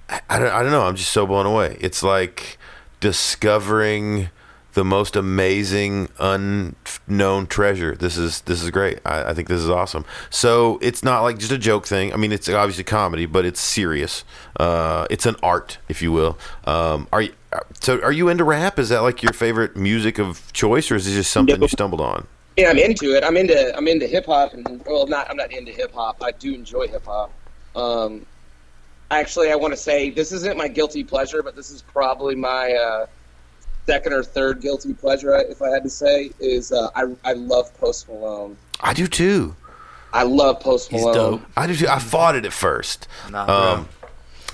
I, 0.09 0.21
I 0.29 0.39
don't, 0.39 0.51
I 0.51 0.63
don't 0.63 0.71
know. 0.71 0.81
I'm 0.81 0.97
just 0.97 1.13
so 1.13 1.25
blown 1.25 1.45
away. 1.45 1.77
It's 1.79 2.03
like 2.03 2.57
discovering 2.99 4.29
the 4.73 4.83
most 4.83 5.15
amazing 5.15 6.09
unknown 6.19 7.47
treasure. 7.47 7.95
This 7.95 8.17
is 8.17 8.41
this 8.41 8.61
is 8.61 8.69
great. 8.69 8.99
I, 9.05 9.31
I 9.31 9.33
think 9.33 9.47
this 9.47 9.61
is 9.61 9.69
awesome. 9.69 10.05
So 10.29 10.77
it's 10.81 11.03
not 11.03 11.21
like 11.21 11.37
just 11.37 11.51
a 11.51 11.57
joke 11.57 11.87
thing. 11.87 12.13
I 12.13 12.17
mean, 12.17 12.31
it's 12.31 12.47
obviously 12.49 12.83
comedy, 12.83 13.25
but 13.25 13.45
it's 13.45 13.59
serious. 13.59 14.23
Uh, 14.59 15.07
it's 15.09 15.25
an 15.25 15.35
art, 15.41 15.79
if 15.87 16.01
you 16.01 16.11
will. 16.11 16.37
Um, 16.65 17.07
are 17.11 17.23
you? 17.23 17.33
So 17.81 17.99
are 18.01 18.11
you 18.11 18.29
into 18.29 18.43
rap? 18.43 18.77
Is 18.79 18.89
that 18.89 18.99
like 18.99 19.23
your 19.23 19.33
favorite 19.33 19.75
music 19.75 20.19
of 20.19 20.51
choice, 20.53 20.91
or 20.91 20.95
is 20.95 21.07
it 21.07 21.13
just 21.13 21.31
something 21.31 21.55
No. 21.59 21.63
you 21.65 21.67
stumbled 21.69 22.01
on? 22.01 22.27
Yeah, 22.57 22.69
I'm 22.69 22.77
into 22.77 23.15
it. 23.15 23.23
I'm 23.23 23.37
into 23.37 23.75
I'm 23.75 23.87
into 23.87 24.05
hip 24.07 24.25
hop, 24.25 24.53
and 24.53 24.83
well, 24.85 25.07
not 25.07 25.29
I'm 25.29 25.37
not 25.37 25.51
into 25.51 25.71
hip 25.71 25.93
hop. 25.93 26.21
I 26.21 26.31
do 26.31 26.53
enjoy 26.53 26.87
hip 26.87 27.05
hop. 27.05 27.31
Um, 27.75 28.25
actually, 29.11 29.51
I 29.51 29.55
want 29.55 29.73
to 29.73 29.77
say 29.77 30.09
this 30.09 30.31
isn't 30.31 30.57
my 30.57 30.67
guilty 30.67 31.03
pleasure, 31.03 31.41
but 31.41 31.55
this 31.55 31.71
is 31.71 31.81
probably 31.81 32.35
my 32.35 32.73
uh, 32.73 33.05
second 33.87 34.13
or 34.13 34.23
third 34.23 34.61
guilty 34.61 34.93
pleasure, 34.93 35.35
if 35.37 35.61
I 35.61 35.69
had 35.69 35.83
to 35.83 35.89
say. 35.89 36.31
Is 36.39 36.71
uh, 36.71 36.89
I 36.95 37.05
I 37.23 37.33
love 37.33 37.75
Post 37.79 38.09
Malone. 38.09 38.57
I 38.81 38.93
do 38.93 39.07
too. 39.07 39.55
I 40.11 40.23
love 40.23 40.59
Post 40.59 40.89
He's 40.91 41.01
Malone. 41.01 41.13
dope. 41.39 41.41
I 41.55 41.67
do 41.67 41.75
too. 41.75 41.87
I 41.87 41.99
fought 41.99 42.35
it 42.35 42.43
at 42.45 42.53
first. 42.53 43.07
Nah, 43.31 43.45
bro. 43.45 43.55
Um, 43.55 43.89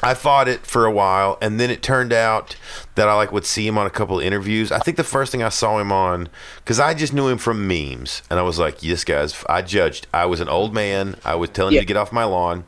I 0.04 0.14
fought 0.14 0.48
it 0.48 0.66
for 0.66 0.86
a 0.86 0.92
while, 0.92 1.38
and 1.42 1.60
then 1.60 1.70
it 1.70 1.82
turned 1.82 2.14
out 2.14 2.56
that 2.96 3.08
I 3.08 3.14
like 3.14 3.32
would 3.32 3.46
see 3.46 3.66
him 3.66 3.78
on 3.78 3.88
a 3.88 3.90
couple 3.90 4.20
of 4.20 4.26
interviews. 4.26 4.72
I 4.72 4.80
think 4.80 4.98
the 4.98 5.04
first 5.04 5.32
thing 5.32 5.42
I 5.42 5.50
saw 5.50 5.80
him 5.80 5.92
on, 5.92 6.30
because 6.58 6.80
I 6.80 6.94
just 6.94 7.14
knew 7.14 7.28
him 7.28 7.38
from 7.38 7.68
memes, 7.68 8.22
and 8.30 8.38
I 8.38 8.44
was 8.44 8.60
like, 8.60 8.80
"This 8.80 9.04
guy's." 9.04 9.44
I 9.48 9.62
judged. 9.62 10.08
I 10.14 10.26
was 10.26 10.42
an 10.42 10.50
old 10.50 10.74
man. 10.74 11.16
I 11.24 11.36
was 11.36 11.50
telling 11.50 11.74
him 11.74 11.82
to 11.82 11.86
get 11.86 11.98
off 11.98 12.12
my 12.12 12.26
lawn, 12.26 12.66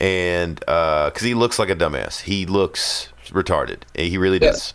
and 0.00 0.58
because 0.60 1.22
he 1.22 1.34
looks 1.34 1.58
like 1.58 1.70
a 1.70 1.76
dumbass, 1.76 2.22
he 2.22 2.44
looks 2.44 3.08
retarded. 3.28 3.82
He 3.94 4.18
really 4.18 4.38
does. 4.38 4.74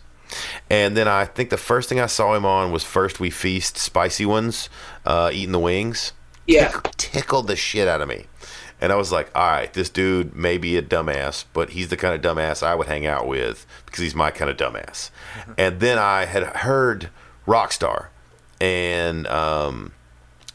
And 0.68 0.96
then 0.96 1.06
I 1.06 1.26
think 1.26 1.50
the 1.50 1.56
first 1.56 1.88
thing 1.88 2.00
I 2.00 2.06
saw 2.06 2.34
him 2.34 2.44
on 2.44 2.72
was 2.72 2.82
First 2.82 3.20
We 3.20 3.30
Feast, 3.30 3.76
spicy 3.78 4.26
ones, 4.26 4.68
uh, 5.06 5.30
eating 5.32 5.52
the 5.52 5.60
wings 5.60 6.12
Yeah, 6.46 6.80
tickled 6.96 7.46
the 7.46 7.56
shit 7.56 7.86
out 7.86 8.00
of 8.00 8.08
me. 8.08 8.26
And 8.80 8.92
I 8.92 8.96
was 8.96 9.10
like, 9.12 9.30
all 9.34 9.46
right, 9.46 9.72
this 9.72 9.88
dude 9.88 10.34
may 10.36 10.58
be 10.58 10.76
a 10.76 10.82
dumbass, 10.82 11.44
but 11.52 11.70
he's 11.70 11.88
the 11.88 11.96
kind 11.96 12.14
of 12.14 12.20
dumbass 12.36 12.62
I 12.62 12.74
would 12.74 12.86
hang 12.88 13.06
out 13.06 13.26
with 13.26 13.66
because 13.86 14.00
he's 14.02 14.14
my 14.14 14.30
kind 14.30 14.50
of 14.50 14.56
dumbass. 14.56 15.10
and 15.56 15.80
then 15.80 15.98
I 15.98 16.26
had 16.26 16.42
heard 16.42 17.08
Rockstar 17.46 18.08
and 18.60 19.26
um, 19.28 19.92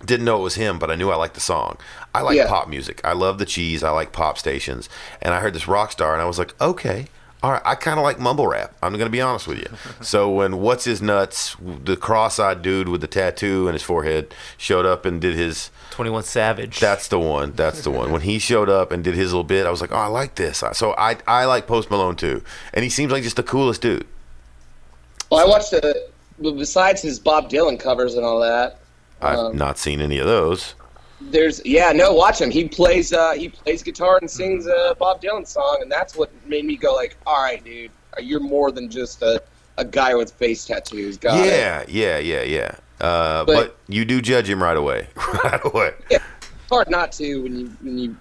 didn't 0.06 0.26
know 0.26 0.38
it 0.40 0.44
was 0.44 0.56
him, 0.56 0.80
but 0.80 0.92
I 0.92 0.96
knew 0.96 1.10
I 1.10 1.16
liked 1.16 1.34
the 1.34 1.40
song. 1.40 1.78
I 2.14 2.22
like 2.22 2.36
Yeah. 2.38 2.48
pop 2.48 2.68
music. 2.68 3.02
I 3.04 3.14
love 3.14 3.38
the 3.40 3.46
cheese. 3.46 3.84
I 3.84 3.90
like 3.90 4.12
pop 4.12 4.38
stations. 4.38 4.90
And 5.22 5.34
I 5.34 5.40
heard 5.40 5.54
this 5.54 5.64
Rockstar 5.66 6.14
and 6.14 6.22
I 6.22 6.26
was 6.26 6.40
like, 6.40 6.60
okay. 6.62 7.08
All 7.42 7.52
right, 7.52 7.62
I 7.64 7.76
kind 7.76 7.98
of 7.98 8.04
like 8.04 8.20
mumble 8.20 8.48
rap. 8.48 8.74
I'm 8.84 8.92
going 8.94 9.06
to 9.06 9.10
be 9.12 9.22
honest 9.22 9.48
with 9.48 9.60
you. 9.60 9.68
so 10.02 10.30
when 10.30 10.58
What's 10.60 10.84
His 10.84 11.02
Nuts, 11.02 11.56
the 11.62 11.96
cross-eyed 11.96 12.62
dude 12.62 12.90
with 12.90 13.00
the 13.02 13.08
tattoo 13.08 13.68
on 13.68 13.74
his 13.74 13.82
forehead, 13.84 14.34
showed 14.58 14.86
up 14.86 15.06
and 15.06 15.22
did 15.22 15.36
his 15.36 15.72
21 15.92 16.24
Savage. 16.24 16.80
that's 16.80 17.08
the 17.08 17.20
one. 17.20 17.54
That's 17.54 17.82
the 17.84 17.92
one. 17.92 18.12
When 18.12 18.22
he 18.22 18.40
showed 18.40 18.70
up 18.70 18.92
and 18.92 19.04
did 19.04 19.16
his 19.16 19.32
little 19.32 19.44
bit, 19.46 19.66
I 19.66 19.70
was 19.72 19.80
like, 19.80 19.92
oh, 19.94 19.96
I 19.98 20.08
like 20.08 20.36
this. 20.36 20.64
So 20.74 20.94
I 20.98 21.18
I 21.28 21.46
like 21.46 21.66
Post 21.68 21.90
Malone 21.90 22.16
too, 22.18 22.44
and 22.74 22.84
he 22.84 22.90
seems 22.90 23.12
like 23.12 23.24
just 23.24 23.36
the 23.38 23.44
coolest 23.44 23.82
dude. 23.82 24.06
well, 25.30 25.40
I 25.46 25.50
watched 25.50 25.72
the 25.72 26.08
besides 26.42 27.02
his 27.02 27.20
Bob 27.20 27.50
Dylan 27.50 27.80
covers 27.80 28.16
and 28.16 28.26
all 28.26 28.40
that. 28.42 28.80
I've 29.22 29.38
Um, 29.40 29.58
not 29.58 29.78
seen 29.78 30.00
any 30.02 30.20
of 30.20 30.28
those. 30.28 30.74
There's 31.22 31.64
yeah, 31.66 31.92
no, 31.92 32.14
watch 32.14 32.40
him. 32.40 32.50
He 32.50 32.68
plays 32.68 33.12
uh, 33.12 33.34
he 33.34 33.50
plays 33.50 33.84
guitar 33.84 34.18
and 34.22 34.30
sings 34.30 34.68
a 34.68 34.96
Bob 34.98 35.22
Dylan 35.22 35.46
song, 35.46 35.80
and 35.82 35.92
that's 35.92 36.16
what 36.16 36.32
made 36.48 36.66
me 36.66 36.76
go 36.78 36.94
like, 36.96 37.18
all 37.26 37.42
right, 37.44 37.64
dude, 37.64 37.92
you're 38.22 38.40
more 38.40 38.72
than 38.72 38.90
just 38.90 39.22
a, 39.22 39.42
a 39.78 39.84
guy 39.86 40.16
with 40.16 40.32
face 40.32 40.66
tattoos. 40.66 41.18
Got 41.18 41.46
it. 41.46 41.48
yeah, 41.48 41.84
yeah, 41.88 42.18
yeah, 42.20 42.44
yeah. 42.44 42.76
Uh, 43.06 43.44
but, 43.46 43.56
But- 43.56 43.78
you 43.88 44.06
do 44.06 44.22
judge 44.22 44.50
him 44.50 44.62
right 44.64 44.78
away, 44.78 45.08
right 45.44 45.62
away. 45.66 45.94
It's 46.10 46.24
hard 46.70 46.90
not 46.90 47.12
to 47.14 47.44
when 47.44 47.60
you 47.60 47.68
when 47.82 47.98
you 47.98 48.16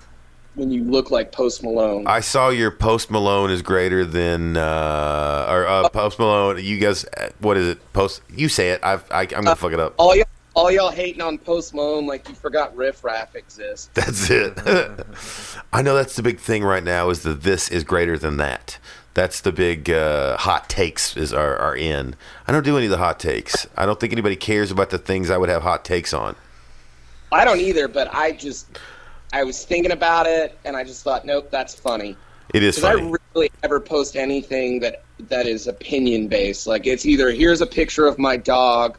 when 0.54 0.70
you 0.72 0.82
look 0.82 1.12
like 1.12 1.30
Post 1.30 1.62
Malone. 1.62 2.04
I 2.08 2.18
saw 2.18 2.48
your 2.48 2.72
Post 2.72 3.12
Malone 3.12 3.50
is 3.50 3.62
greater 3.62 4.04
than 4.04 4.56
uh, 4.56 5.46
or 5.48 5.66
uh, 5.68 5.88
Post 5.90 6.18
Malone. 6.18 6.58
You 6.64 6.78
guys, 6.78 7.04
uh, 7.16 7.30
what 7.38 7.56
is 7.56 7.68
it? 7.68 7.92
Post. 7.92 8.22
You 8.28 8.48
say 8.48 8.70
it. 8.70 8.80
I've, 8.82 9.04
I, 9.12 9.20
I'm 9.22 9.44
gonna 9.44 9.54
fuck 9.54 9.72
it 9.72 9.78
up. 9.78 9.94
all 9.98 10.16
y'all 10.16 10.24
all 10.58 10.72
y'all 10.72 10.90
hating 10.90 11.22
on 11.22 11.38
Post 11.38 11.72
Malone 11.72 12.04
like 12.06 12.28
you 12.28 12.34
forgot 12.34 12.74
Riff 12.76 13.04
Raff 13.04 13.36
exists. 13.36 13.90
That's 13.94 14.28
it. 14.28 14.58
I 15.72 15.82
know 15.82 15.94
that's 15.94 16.16
the 16.16 16.22
big 16.22 16.40
thing 16.40 16.64
right 16.64 16.82
now 16.82 17.10
is 17.10 17.22
that 17.22 17.42
this 17.42 17.70
is 17.70 17.84
greater 17.84 18.18
than 18.18 18.38
that. 18.38 18.78
That's 19.14 19.40
the 19.40 19.52
big 19.52 19.88
uh, 19.88 20.36
hot 20.36 20.68
takes 20.68 21.16
is 21.16 21.32
are, 21.32 21.56
are 21.56 21.76
in. 21.76 22.16
I 22.46 22.52
don't 22.52 22.64
do 22.64 22.76
any 22.76 22.86
of 22.86 22.90
the 22.90 22.98
hot 22.98 23.20
takes. 23.20 23.68
I 23.76 23.86
don't 23.86 24.00
think 24.00 24.12
anybody 24.12 24.34
cares 24.34 24.72
about 24.72 24.90
the 24.90 24.98
things 24.98 25.30
I 25.30 25.36
would 25.36 25.48
have 25.48 25.62
hot 25.62 25.84
takes 25.84 26.12
on. 26.12 26.34
I 27.30 27.44
don't 27.44 27.60
either, 27.60 27.86
but 27.86 28.12
I 28.12 28.32
just 28.32 28.80
I 29.32 29.44
was 29.44 29.64
thinking 29.64 29.92
about 29.92 30.26
it 30.26 30.58
and 30.64 30.76
I 30.76 30.82
just 30.82 31.04
thought, 31.04 31.24
nope, 31.24 31.50
that's 31.52 31.74
funny. 31.74 32.16
It 32.52 32.64
is 32.64 32.76
Because 32.76 32.96
I 32.96 33.18
really 33.34 33.50
never 33.62 33.78
post 33.78 34.16
anything 34.16 34.80
that 34.80 35.04
that 35.28 35.46
is 35.46 35.68
opinion 35.68 36.26
based. 36.26 36.66
Like 36.66 36.86
it's 36.86 37.06
either 37.06 37.30
here's 37.30 37.60
a 37.60 37.66
picture 37.66 38.06
of 38.06 38.18
my 38.18 38.36
dog, 38.36 38.98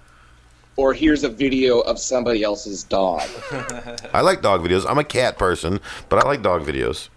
or 0.80 0.94
here's 0.94 1.26
a 1.26 1.30
video 1.30 1.82
of 1.82 2.00
somebody 2.00 2.42
else's 2.42 2.84
dog. 2.84 3.22
I 4.14 4.22
like 4.22 4.42
dog 4.42 4.64
videos. 4.64 4.90
I'm 4.90 4.98
a 4.98 5.04
cat 5.04 5.38
person, 5.38 5.82
but 6.08 6.24
I 6.24 6.28
like 6.28 6.42
dog 6.42 6.64
videos. 6.64 7.10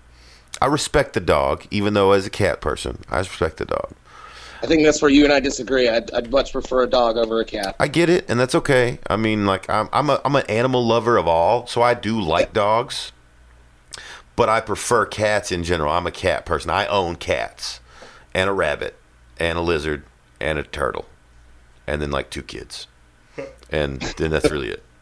I 0.61 0.67
respect 0.67 1.13
the 1.13 1.21
dog, 1.21 1.65
even 1.71 1.95
though 1.95 2.11
as 2.11 2.27
a 2.27 2.31
cat 2.31 2.61
person, 2.61 3.05
I 3.09 3.19
respect 3.19 3.59
the 3.59 3.65
dog. 3.65 3.93
I 4.63 4.67
think 4.67 4.83
that's 4.83 5.01
where 5.01 5.13
you 5.13 5.23
and 5.23 5.33
I 5.33 5.39
disagree. 5.39 5.89
I'd, 5.89 6.13
I'd 6.13 6.33
much 6.33 6.51
prefer 6.51 6.83
a 6.83 6.87
dog 6.89 7.17
over 7.17 7.41
a 7.41 7.45
cat. 7.45 7.77
I 7.79 7.87
get 7.87 8.09
it, 8.09 8.29
and 8.29 8.39
that's 8.39 8.55
okay. 8.57 8.99
I 9.09 9.17
mean, 9.17 9.47
like 9.47 9.71
I'm 9.71 9.89
I'm 9.93 10.11
a 10.11 10.21
I'm 10.25 10.35
an 10.35 10.47
animal 10.49 10.85
lover 10.85 11.17
of 11.17 11.29
all, 11.29 11.67
so 11.69 11.83
I 11.83 11.95
do 11.95 12.21
like 12.21 12.53
dogs, 12.53 13.13
but 14.35 14.49
I 14.49 14.61
prefer 14.61 15.07
cats 15.07 15.53
in 15.53 15.63
general. 15.63 15.93
I'm 15.93 16.07
a 16.07 16.13
cat 16.13 16.45
person. 16.47 16.71
I 16.71 16.87
own 16.87 17.15
cats, 17.15 17.79
and 18.35 18.51
a 18.51 18.53
rabbit, 18.53 18.97
and 19.39 19.57
a 19.57 19.63
lizard, 19.63 20.05
and 20.41 20.59
a 20.59 20.65
turtle, 20.65 21.07
and 21.87 22.03
then 22.03 22.11
like 22.11 22.29
two 22.31 22.43
kids, 22.43 22.87
and 23.73 24.01
then 24.19 24.31
that's 24.31 24.51
really 24.51 24.69
it. 24.71 24.83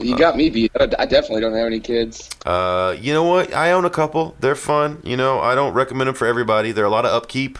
You 0.00 0.16
got 0.16 0.36
me 0.36 0.48
beat. 0.48 0.70
I 0.78 0.86
definitely 0.86 1.40
don't 1.40 1.54
have 1.54 1.66
any 1.66 1.80
kids. 1.80 2.30
Uh, 2.46 2.94
you 3.00 3.12
know 3.12 3.24
what? 3.24 3.52
I 3.52 3.72
own 3.72 3.84
a 3.84 3.90
couple. 3.90 4.36
They're 4.38 4.54
fun. 4.54 5.00
You 5.02 5.16
know, 5.16 5.40
I 5.40 5.56
don't 5.56 5.74
recommend 5.74 6.06
them 6.06 6.14
for 6.14 6.28
everybody. 6.28 6.70
They're 6.70 6.84
a 6.84 6.88
lot 6.88 7.04
of 7.04 7.10
upkeep. 7.10 7.58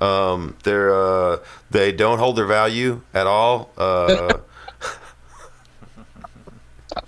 Um, 0.00 0.56
they're 0.64 0.92
uh, 0.92 1.38
they 1.70 1.92
don't 1.92 2.18
hold 2.18 2.34
their 2.34 2.46
value 2.46 3.02
at 3.14 3.28
all. 3.28 3.70
Uh, 3.78 4.38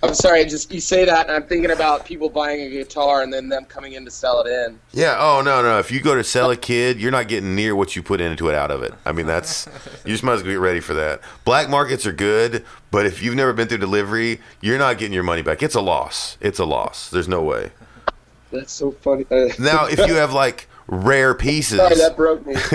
I'm 0.02 0.14
sorry. 0.14 0.44
Just 0.44 0.72
you 0.72 0.80
say 0.80 1.04
that, 1.04 1.26
and 1.26 1.34
I'm 1.34 1.42
thinking 1.42 1.70
about 1.70 2.04
people 2.04 2.28
buying 2.28 2.60
a 2.60 2.70
guitar 2.70 3.22
and 3.22 3.32
then 3.32 3.48
them 3.48 3.64
coming 3.64 3.94
in 3.94 4.04
to 4.04 4.10
sell 4.10 4.40
it 4.42 4.48
in. 4.48 4.78
Yeah. 4.92 5.16
Oh 5.18 5.42
no, 5.44 5.60
no. 5.62 5.78
If 5.78 5.90
you 5.90 6.00
go 6.00 6.14
to 6.14 6.22
sell 6.22 6.50
a 6.50 6.56
kid, 6.56 7.00
you're 7.00 7.10
not 7.10 7.28
getting 7.28 7.54
near 7.54 7.74
what 7.74 7.96
you 7.96 8.02
put 8.02 8.20
into 8.20 8.48
it 8.48 8.54
out 8.54 8.70
of 8.70 8.82
it. 8.82 8.94
I 9.04 9.12
mean, 9.12 9.26
that's 9.26 9.66
you 10.04 10.12
just 10.12 10.22
might 10.22 10.34
as 10.34 10.42
well 10.42 10.52
get 10.52 10.60
ready 10.60 10.80
for 10.80 10.94
that. 10.94 11.20
Black 11.44 11.68
markets 11.68 12.06
are 12.06 12.12
good, 12.12 12.64
but 12.90 13.06
if 13.06 13.22
you've 13.22 13.34
never 13.34 13.52
been 13.52 13.66
through 13.66 13.78
delivery, 13.78 14.40
you're 14.60 14.78
not 14.78 14.98
getting 14.98 15.14
your 15.14 15.24
money 15.24 15.42
back. 15.42 15.62
It's 15.62 15.74
a 15.74 15.80
loss. 15.80 16.38
It's 16.40 16.58
a 16.58 16.64
loss. 16.64 17.10
There's 17.10 17.28
no 17.28 17.42
way. 17.42 17.72
That's 18.52 18.72
so 18.72 18.92
funny. 18.92 19.26
Now, 19.58 19.86
if 19.86 19.98
you 19.98 20.14
have 20.14 20.32
like 20.32 20.68
rare 20.86 21.34
pieces, 21.34 21.78
sorry, 21.78 21.96
that 21.96 22.16
broke 22.16 22.46
me. 22.46 22.54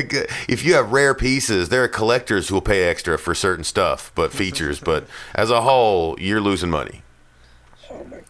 if 0.48 0.64
you 0.64 0.74
have 0.76 0.92
rare 0.92 1.16
pieces, 1.16 1.70
there 1.70 1.84
are 1.84 1.88
collectors 1.88 2.50
who 2.50 2.56
will 2.56 2.62
pay 2.62 2.84
extra 2.84 3.18
for 3.18 3.34
certain 3.34 3.64
stuff, 3.64 4.12
but 4.14 4.32
features. 4.32 4.80
but 4.80 5.08
as 5.34 5.50
a 5.50 5.62
whole, 5.62 6.20
you're 6.20 6.42
losing 6.42 6.70
money. 6.70 7.02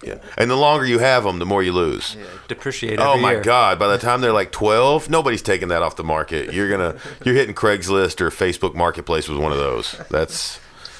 Yeah, 0.02 0.18
and 0.38 0.50
the 0.52 0.56
longer 0.56 0.86
you 0.86 1.00
have 1.00 1.24
them, 1.24 1.40
the 1.40 1.46
more 1.46 1.64
you 1.64 1.72
lose. 1.72 2.18
Depreciate. 2.48 3.00
Oh 3.00 3.18
my 3.18 3.34
year. 3.34 3.42
God! 3.42 3.80
By 3.80 3.88
the 3.88 3.98
time 3.98 4.22
they're 4.22 4.34
like 4.34 4.52
twelve, 4.52 5.10
nobody's 5.10 5.42
taking 5.42 5.70
that 5.70 5.82
off 5.82 5.96
the 5.96 6.04
market. 6.04 6.54
You're 6.54 6.70
gonna 6.70 6.98
you're 7.24 7.36
hitting 7.36 7.56
Craigslist 7.56 8.20
or 8.20 8.30
Facebook 8.30 8.76
Marketplace 8.76 9.30
with 9.30 9.40
one 9.40 9.52
of 9.52 9.58
those. 9.58 9.96
That's 10.10 10.60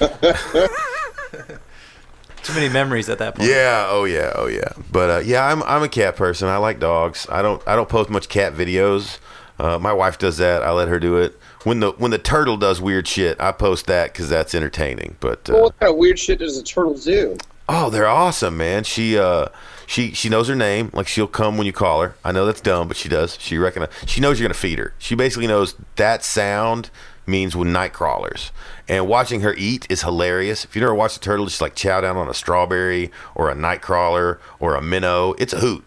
Too 2.42 2.52
many 2.52 2.68
memories 2.68 3.08
at 3.08 3.18
that 3.18 3.36
point. 3.36 3.48
yeah, 3.48 3.86
oh 3.88 4.04
yeah, 4.04 4.32
oh 4.34 4.46
yeah. 4.46 4.68
But 4.92 5.10
uh, 5.10 5.18
yeah, 5.24 5.46
I'm 5.46 5.62
I'm 5.62 5.82
a 5.82 5.88
cat 5.88 6.14
person. 6.14 6.48
I 6.48 6.58
like 6.58 6.78
dogs. 6.78 7.26
I 7.30 7.40
don't 7.40 7.66
I 7.66 7.74
don't 7.74 7.88
post 7.88 8.10
much 8.10 8.28
cat 8.28 8.52
videos. 8.54 9.18
Uh, 9.58 9.78
my 9.78 9.92
wife 9.92 10.18
does 10.18 10.36
that. 10.38 10.62
I 10.62 10.72
let 10.72 10.88
her 10.88 10.98
do 10.98 11.16
it. 11.16 11.38
When 11.62 11.80
the 11.80 11.92
when 11.92 12.10
the 12.10 12.18
turtle 12.18 12.58
does 12.58 12.80
weird 12.82 13.08
shit, 13.08 13.40
I 13.40 13.52
post 13.52 13.86
that 13.86 14.12
because 14.12 14.28
that's 14.28 14.54
entertaining. 14.54 15.16
But 15.20 15.48
Well, 15.48 15.58
uh, 15.58 15.62
what 15.62 15.80
kind 15.80 15.92
of 15.92 15.96
weird 15.96 16.18
shit 16.18 16.40
does 16.40 16.58
a 16.58 16.62
turtle 16.62 16.94
do? 16.94 17.36
Oh, 17.68 17.90
they're 17.90 18.06
awesome, 18.06 18.56
man. 18.56 18.84
She 18.84 19.18
uh 19.18 19.46
she 19.86 20.12
she 20.12 20.28
knows 20.28 20.48
her 20.48 20.54
name. 20.54 20.90
Like 20.92 21.08
she'll 21.08 21.26
come 21.26 21.56
when 21.56 21.66
you 21.66 21.72
call 21.72 22.02
her. 22.02 22.14
I 22.24 22.32
know 22.32 22.46
that's 22.46 22.60
dumb, 22.60 22.88
but 22.88 22.96
she 22.96 23.08
does. 23.08 23.38
She 23.40 23.58
reckon 23.58 23.86
she 24.06 24.20
knows 24.20 24.38
you're 24.38 24.48
gonna 24.48 24.54
feed 24.54 24.78
her. 24.78 24.94
She 24.98 25.14
basically 25.14 25.46
knows 25.46 25.74
that 25.96 26.24
sound 26.24 26.90
means 27.26 27.56
when 27.56 27.72
night 27.72 27.92
crawlers. 27.92 28.52
And 28.88 29.08
watching 29.08 29.40
her 29.40 29.54
eat 29.56 29.86
is 29.90 30.02
hilarious. 30.02 30.64
If 30.64 30.74
you 30.74 30.80
never 30.80 30.94
watched 30.94 31.16
a 31.16 31.20
turtle 31.20 31.46
just 31.46 31.60
like 31.60 31.74
chow 31.74 32.00
down 32.00 32.16
on 32.16 32.28
a 32.28 32.34
strawberry 32.34 33.10
or 33.34 33.50
a 33.50 33.54
night 33.54 33.82
crawler 33.82 34.40
or 34.58 34.74
a 34.74 34.82
minnow, 34.82 35.34
it's 35.38 35.52
a 35.52 35.60
hoot. 35.60 35.84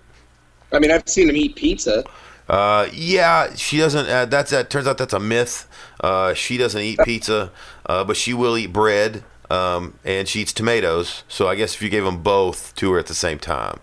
I 0.71 0.79
mean, 0.79 0.91
I've 0.91 1.07
seen 1.07 1.29
him 1.29 1.35
eat 1.35 1.55
pizza. 1.55 2.03
Uh, 2.49 2.87
yeah, 2.93 3.53
she 3.55 3.77
doesn't. 3.77 4.07
Uh, 4.07 4.25
that's 4.25 4.51
that. 4.51 4.69
Turns 4.69 4.87
out 4.87 4.97
that's 4.97 5.13
a 5.13 5.19
myth. 5.19 5.67
Uh, 5.99 6.33
she 6.33 6.57
doesn't 6.57 6.81
eat 6.81 6.99
pizza, 7.03 7.51
uh, 7.85 8.03
but 8.03 8.15
she 8.15 8.33
will 8.33 8.57
eat 8.57 8.71
bread. 8.73 9.23
Um, 9.49 9.97
and 10.03 10.27
she 10.27 10.41
eats 10.41 10.53
tomatoes. 10.53 11.23
So 11.27 11.47
I 11.47 11.55
guess 11.55 11.75
if 11.75 11.81
you 11.81 11.89
gave 11.89 12.03
them 12.03 12.21
both 12.21 12.75
to 12.75 12.91
her 12.91 12.99
at 12.99 13.07
the 13.07 13.15
same 13.15 13.39
time, 13.39 13.79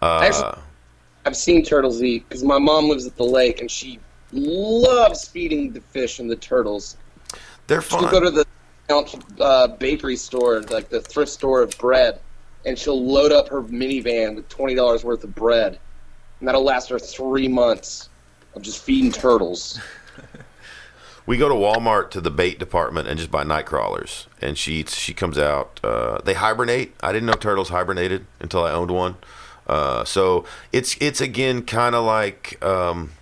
uh, 0.00 0.20
Actually- 0.22 0.62
I've 1.26 1.36
seen 1.36 1.64
turtles 1.64 2.02
eat 2.02 2.28
because 2.28 2.44
my 2.44 2.58
mom 2.58 2.88
lives 2.88 3.06
at 3.06 3.16
the 3.16 3.24
lake 3.24 3.60
and 3.60 3.70
she 3.70 3.98
loves 4.32 5.26
feeding 5.26 5.72
the 5.72 5.80
fish 5.80 6.18
and 6.18 6.30
the 6.30 6.36
turtles. 6.36 6.96
they're 7.66 7.80
fine. 7.80 8.00
She'll 8.02 8.10
go 8.10 8.20
to 8.20 8.30
the 8.30 8.46
uh, 9.42 9.68
bakery 9.68 10.16
store, 10.16 10.60
like 10.62 10.90
the 10.90 11.00
thrift 11.00 11.32
store 11.32 11.62
of 11.62 11.76
bread, 11.78 12.20
and 12.66 12.78
she'll 12.78 13.02
load 13.02 13.32
up 13.32 13.48
her 13.48 13.62
minivan 13.62 14.36
with 14.36 14.46
twenty 14.50 14.74
dollars 14.74 15.02
worth 15.02 15.24
of 15.24 15.34
bread, 15.34 15.78
and 16.40 16.48
that'll 16.48 16.62
last 16.64 16.90
her 16.90 16.98
three 16.98 17.48
months 17.48 18.10
of 18.54 18.60
just 18.60 18.82
feeding 18.82 19.10
turtles. 19.12 19.80
we 21.26 21.36
go 21.36 21.48
to 21.48 21.54
Walmart 21.54 22.10
to 22.10 22.20
the 22.20 22.30
bait 22.30 22.58
department 22.58 23.08
and 23.08 23.18
just 23.18 23.30
buy 23.30 23.44
night 23.44 23.66
crawlers. 23.66 24.26
And 24.40 24.58
she. 24.58 24.84
She 24.84 25.14
comes 25.14 25.38
out. 25.38 25.80
Uh, 25.82 26.18
they 26.24 26.34
hibernate. 26.34 26.94
I 27.02 27.12
didn't 27.12 27.26
know 27.26 27.34
turtles 27.34 27.70
hibernated 27.70 28.26
until 28.40 28.64
I 28.64 28.72
owned 28.72 28.90
one. 28.90 29.16
Uh, 29.66 30.04
so 30.04 30.44
it's 30.72 30.96
it's 31.00 31.20
again 31.20 31.62
kind 31.62 31.94
of 31.94 32.04
like 32.04 32.62
um, 32.62 33.12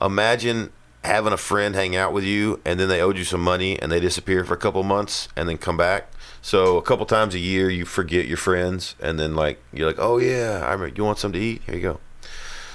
imagine 0.00 0.72
having 1.04 1.32
a 1.32 1.36
friend 1.36 1.74
hang 1.74 1.96
out 1.96 2.12
with 2.12 2.24
you 2.24 2.60
and 2.64 2.78
then 2.78 2.88
they 2.88 3.00
owed 3.00 3.18
you 3.18 3.24
some 3.24 3.40
money 3.40 3.78
and 3.80 3.90
they 3.90 3.98
disappear 3.98 4.44
for 4.44 4.54
a 4.54 4.56
couple 4.56 4.82
months 4.82 5.28
and 5.36 5.48
then 5.48 5.58
come 5.58 5.76
back. 5.76 6.10
So 6.40 6.76
a 6.76 6.82
couple 6.82 7.06
times 7.06 7.34
a 7.34 7.38
year 7.38 7.68
you 7.70 7.84
forget 7.84 8.26
your 8.26 8.36
friends 8.36 8.94
and 9.00 9.18
then 9.18 9.34
like 9.34 9.60
you're 9.72 9.86
like, 9.86 9.98
oh 9.98 10.18
yeah, 10.18 10.62
I 10.64 10.72
remember, 10.72 10.94
you 10.96 11.04
want 11.04 11.18
something 11.18 11.40
to 11.40 11.46
eat? 11.46 11.62
Here 11.66 11.74
you 11.74 11.80
go. 11.80 12.00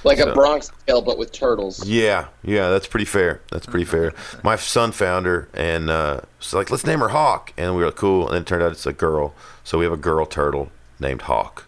Like 0.08 0.18
So- 0.20 0.32
a 0.32 0.34
Bronx 0.34 0.72
Tale, 0.88 1.02
but 1.02 1.18
with 1.18 1.32
turtles. 1.32 1.86
Yeah, 1.86 2.28
yeah, 2.44 2.70
that's 2.70 2.88
pretty 2.88 3.06
fair. 3.06 3.42
That's 3.52 3.66
pretty 3.66 3.86
fair. 3.86 4.14
My 4.44 4.56
son 4.56 4.92
found 4.92 5.26
her 5.26 5.48
and 5.54 5.90
uh, 5.90 6.22
was 6.40 6.54
like, 6.54 6.72
let's 6.72 6.86
name 6.86 7.00
her 7.00 7.10
Hawk, 7.10 7.54
and 7.58 7.74
we 7.76 7.82
were 7.82 7.88
like, 7.88 7.96
cool. 7.96 8.26
And 8.28 8.34
then 8.36 8.42
it 8.44 8.48
turned 8.48 8.64
out 8.64 8.72
it's 8.72 8.86
a 8.86 8.94
girl, 8.94 9.34
so 9.64 9.78
we 9.78 9.84
have 9.86 9.94
a 9.94 9.98
girl 9.98 10.26
turtle 10.26 10.72
named 11.00 11.24
Hawk. 11.24 11.66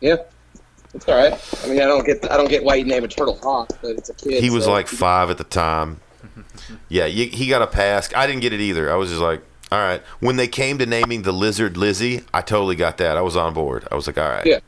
Yeah, 0.00 0.16
it's 0.94 1.08
all 1.08 1.16
right. 1.16 1.32
I 1.64 1.68
mean, 1.68 1.80
I 1.80 1.84
don't 1.86 2.04
get 2.04 2.28
I 2.30 2.36
don't 2.36 2.48
get 2.48 2.64
why 2.64 2.74
you 2.76 2.84
name 2.84 3.04
a 3.04 3.08
turtle 3.08 3.38
Hawk, 3.42 3.70
but 3.80 3.92
it's 3.92 4.10
a 4.10 4.14
kid. 4.14 4.42
He 4.42 4.50
was 4.50 4.64
so- 4.64 4.72
like 4.72 4.88
five 4.88 5.30
at 5.30 5.38
the 5.38 5.44
time. 5.44 6.00
Yeah, 6.88 7.06
he 7.06 7.48
got 7.48 7.62
a 7.62 7.66
pass. 7.66 8.08
I 8.14 8.26
didn't 8.26 8.42
get 8.42 8.52
it 8.52 8.60
either. 8.60 8.90
I 8.90 8.94
was 8.96 9.10
just 9.10 9.20
like, 9.20 9.42
all 9.70 9.78
right. 9.78 10.02
When 10.20 10.36
they 10.36 10.48
came 10.48 10.78
to 10.78 10.86
naming 10.86 11.22
the 11.22 11.32
lizard 11.32 11.76
Lizzie, 11.76 12.22
I 12.32 12.40
totally 12.42 12.76
got 12.76 12.98
that. 12.98 13.16
I 13.16 13.20
was 13.22 13.36
on 13.36 13.54
board. 13.54 13.86
I 13.90 13.94
was 13.94 14.06
like, 14.06 14.18
all 14.18 14.28
right. 14.28 14.44
Yeah. 14.46 14.58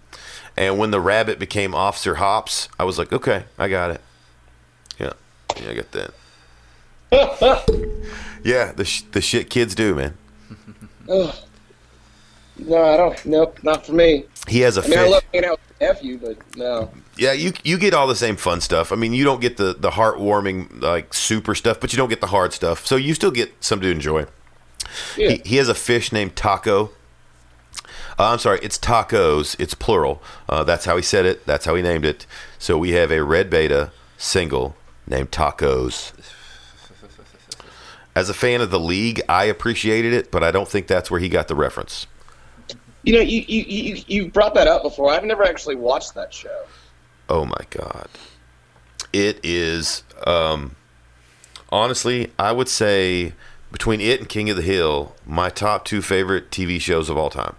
And 0.56 0.78
when 0.78 0.90
the 0.90 1.00
rabbit 1.00 1.38
became 1.38 1.74
Officer 1.74 2.16
Hops, 2.16 2.68
I 2.78 2.84
was 2.84 2.98
like, 2.98 3.12
okay, 3.12 3.44
I 3.58 3.68
got 3.68 3.90
it. 3.90 4.00
Yeah, 4.98 5.12
yeah, 5.60 5.70
I 5.70 5.74
got 5.74 5.92
that. 5.92 6.14
yeah, 8.44 8.72
the 8.72 8.84
sh- 8.84 9.02
the 9.12 9.20
shit 9.20 9.50
kids 9.50 9.74
do, 9.74 9.94
man. 9.94 10.16
Ugh. 11.08 11.34
No, 12.56 12.82
I 12.82 12.96
don't. 12.96 13.26
Nope, 13.26 13.58
not 13.62 13.84
for 13.84 13.92
me. 13.92 14.24
He 14.46 14.60
has 14.60 14.76
a 14.76 14.84
I 14.84 14.88
mean, 14.88 14.98
I 14.98 15.08
love 15.08 15.22
hanging 15.32 15.48
out 15.48 15.60
with 15.68 15.80
nephew, 15.80 16.18
but 16.18 16.36
no. 16.56 16.90
Yeah, 17.16 17.32
you 17.32 17.52
you 17.64 17.78
get 17.78 17.94
all 17.94 18.06
the 18.06 18.16
same 18.16 18.36
fun 18.36 18.60
stuff. 18.60 18.92
I 18.92 18.96
mean, 18.96 19.12
you 19.12 19.24
don't 19.24 19.40
get 19.40 19.56
the 19.56 19.74
the 19.74 19.90
heartwarming 19.90 20.80
like 20.80 21.14
super 21.14 21.54
stuff, 21.54 21.80
but 21.80 21.92
you 21.92 21.96
don't 21.96 22.08
get 22.08 22.20
the 22.20 22.28
hard 22.28 22.52
stuff. 22.52 22.86
So 22.86 22.96
you 22.96 23.14
still 23.14 23.30
get 23.30 23.52
some 23.60 23.80
to 23.80 23.90
enjoy. 23.90 24.26
Yeah. 25.16 25.30
He, 25.30 25.42
he 25.44 25.56
has 25.56 25.68
a 25.68 25.74
fish 25.74 26.12
named 26.12 26.36
Taco. 26.36 26.90
Uh, 28.18 28.30
I'm 28.30 28.38
sorry, 28.38 28.60
it's 28.62 28.78
tacos. 28.78 29.56
It's 29.58 29.74
plural. 29.74 30.22
Uh, 30.48 30.64
that's 30.64 30.84
how 30.84 30.96
he 30.96 31.02
said 31.02 31.26
it. 31.26 31.44
That's 31.46 31.64
how 31.64 31.74
he 31.74 31.82
named 31.82 32.04
it. 32.04 32.26
So 32.58 32.78
we 32.78 32.92
have 32.92 33.10
a 33.10 33.22
red 33.24 33.50
beta 33.50 33.90
single 34.16 34.76
named 35.06 35.30
Tacos. 35.30 36.12
As 38.16 38.28
a 38.28 38.34
fan 38.34 38.60
of 38.60 38.70
the 38.70 38.78
league, 38.78 39.20
I 39.28 39.44
appreciated 39.44 40.12
it, 40.12 40.30
but 40.30 40.44
I 40.44 40.50
don't 40.50 40.68
think 40.68 40.86
that's 40.86 41.10
where 41.10 41.20
he 41.20 41.28
got 41.28 41.48
the 41.48 41.56
reference. 41.56 42.06
You 43.02 43.14
know, 43.14 43.20
you, 43.20 43.44
you 43.46 43.64
you 43.64 44.04
you 44.06 44.30
brought 44.30 44.54
that 44.54 44.66
up 44.66 44.82
before. 44.82 45.10
I've 45.10 45.24
never 45.24 45.44
actually 45.44 45.74
watched 45.74 46.14
that 46.14 46.32
show. 46.32 46.64
Oh 47.28 47.44
my 47.44 47.66
god. 47.70 48.08
It 49.12 49.40
is 49.42 50.04
um 50.26 50.76
honestly, 51.70 52.32
I 52.38 52.52
would 52.52 52.68
say 52.68 53.34
between 53.72 54.00
it 54.00 54.20
and 54.20 54.28
King 54.28 54.48
of 54.48 54.56
the 54.56 54.62
Hill, 54.62 55.14
my 55.26 55.50
top 55.50 55.84
two 55.84 56.00
favorite 56.00 56.50
TV 56.50 56.80
shows 56.80 57.10
of 57.10 57.18
all 57.18 57.30
time. 57.30 57.56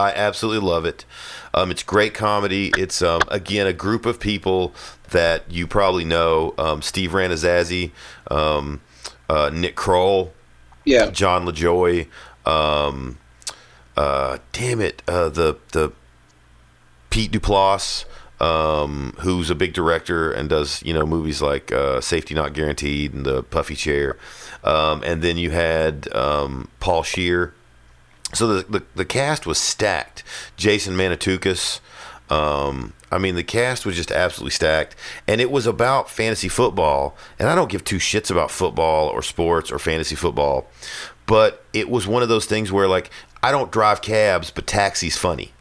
I 0.00 0.12
absolutely 0.14 0.66
love 0.66 0.84
it. 0.84 1.04
Um, 1.52 1.70
it's 1.70 1.82
great 1.82 2.14
comedy. 2.14 2.72
It's 2.78 3.02
um, 3.02 3.20
again 3.28 3.66
a 3.66 3.72
group 3.72 4.06
of 4.06 4.18
people 4.20 4.72
that 5.10 5.50
you 5.50 5.66
probably 5.66 6.04
know: 6.04 6.54
um, 6.58 6.82
Steve 6.82 7.10
Rannazzisi, 7.10 7.90
um, 8.30 8.80
uh, 9.28 9.50
Nick 9.52 9.76
Kroll, 9.76 10.32
Yeah. 10.84 11.10
Jon 11.10 11.44
Lajoie. 11.46 12.06
Um, 12.46 13.18
uh, 13.96 14.38
damn 14.52 14.80
it, 14.80 15.02
uh, 15.06 15.28
the 15.28 15.58
the 15.72 15.92
Pete 17.10 17.32
Duplass, 17.32 18.04
um, 18.40 19.14
who's 19.20 19.50
a 19.50 19.54
big 19.54 19.72
director 19.74 20.32
and 20.32 20.48
does 20.48 20.82
you 20.82 20.94
know 20.94 21.04
movies 21.04 21.42
like 21.42 21.70
uh, 21.72 22.00
Safety 22.00 22.34
Not 22.34 22.54
Guaranteed 22.54 23.12
and 23.12 23.26
The 23.26 23.42
Puffy 23.42 23.74
Chair, 23.74 24.16
um, 24.64 25.02
and 25.04 25.20
then 25.22 25.36
you 25.36 25.50
had 25.50 26.12
um, 26.14 26.68
Paul 26.80 27.02
Scheer. 27.02 27.52
So 28.32 28.46
the, 28.46 28.78
the 28.78 28.84
the 28.94 29.04
cast 29.04 29.46
was 29.46 29.58
stacked. 29.58 30.22
Jason 30.56 30.94
Mantzoukas. 30.94 31.80
Um, 32.30 32.92
I 33.10 33.18
mean, 33.18 33.34
the 33.34 33.42
cast 33.42 33.84
was 33.84 33.96
just 33.96 34.12
absolutely 34.12 34.52
stacked, 34.52 34.94
and 35.26 35.40
it 35.40 35.50
was 35.50 35.66
about 35.66 36.08
fantasy 36.08 36.48
football. 36.48 37.16
And 37.38 37.48
I 37.48 37.56
don't 37.56 37.70
give 37.70 37.82
two 37.82 37.96
shits 37.96 38.30
about 38.30 38.52
football 38.52 39.08
or 39.08 39.20
sports 39.22 39.72
or 39.72 39.80
fantasy 39.80 40.14
football, 40.14 40.68
but 41.26 41.64
it 41.72 41.90
was 41.90 42.06
one 42.06 42.22
of 42.22 42.28
those 42.28 42.46
things 42.46 42.70
where 42.70 42.86
like 42.86 43.10
I 43.42 43.50
don't 43.50 43.72
drive 43.72 44.00
cabs, 44.02 44.50
but 44.50 44.66
taxi's 44.66 45.16
funny. 45.16 45.52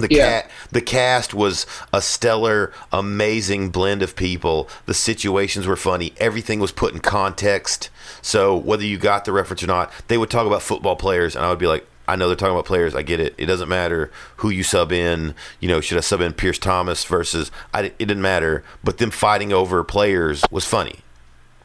The 0.00 0.08
Yeah. 0.10 0.42
cat, 0.42 0.50
the 0.72 0.80
cast 0.80 1.34
was 1.34 1.66
a 1.92 2.00
stellar, 2.02 2.72
amazing 2.92 3.70
blend 3.70 4.02
of 4.02 4.16
people. 4.16 4.68
The 4.86 4.94
situations 4.94 5.66
were 5.66 5.76
funny. 5.76 6.12
Everything 6.18 6.58
was 6.60 6.72
put 6.72 6.92
in 6.92 7.00
context. 7.00 7.90
So 8.22 8.56
whether 8.56 8.84
you 8.84 8.98
got 8.98 9.24
the 9.24 9.32
reference 9.32 9.62
or 9.62 9.66
not, 9.66 9.92
they 10.08 10.18
would 10.18 10.30
talk 10.30 10.46
about 10.46 10.62
football 10.62 10.96
players, 10.96 11.36
and 11.36 11.44
I 11.44 11.50
would 11.50 11.58
be 11.58 11.66
like, 11.66 11.86
I 12.08 12.16
know 12.16 12.26
they're 12.26 12.34
talking 12.36 12.54
about 12.54 12.64
players. 12.64 12.94
I 12.94 13.02
get 13.02 13.20
it. 13.20 13.34
It 13.38 13.46
doesn't 13.46 13.68
matter 13.68 14.10
who 14.38 14.50
you 14.50 14.64
sub 14.64 14.90
in. 14.90 15.34
You 15.60 15.68
know, 15.68 15.80
should 15.80 15.96
I 15.96 16.00
sub 16.00 16.20
in 16.20 16.32
Pierce 16.32 16.58
Thomas 16.58 17.04
versus? 17.04 17.52
I, 17.72 17.82
it 17.82 17.98
didn't 17.98 18.20
matter. 18.22 18.64
But 18.82 18.98
them 18.98 19.12
fighting 19.12 19.52
over 19.52 19.84
players 19.84 20.42
was 20.50 20.64
funny. 20.64 21.00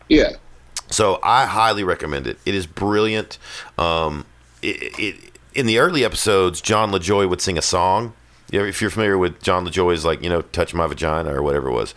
Yeah. 0.08 0.34
So 0.92 1.20
I 1.24 1.48
highly 1.48 1.84
recommend 1.84 2.28
it. 2.28 2.38
It 2.46 2.54
is 2.54 2.68
brilliant. 2.68 3.40
Um, 3.80 4.26
it, 4.62 5.00
it 5.00 5.16
in 5.56 5.66
the 5.66 5.80
early 5.80 6.06
episodes, 6.06 6.62
Jon 6.62 6.92
Lajoie 6.92 7.28
would 7.28 7.42
sing 7.42 7.58
a 7.58 7.62
song. 7.64 8.14
Yeah, 8.52 8.62
if 8.62 8.80
you're 8.80 8.92
familiar 8.92 9.18
with 9.18 9.42
Jon 9.42 9.66
Lajoie's, 9.66 10.06
like 10.06 10.22
you 10.22 10.30
know, 10.30 10.42
"Touch 10.42 10.74
My 10.74 10.86
Vagina" 10.86 11.34
or 11.34 11.42
whatever 11.42 11.70
it 11.70 11.74
was, 11.74 11.96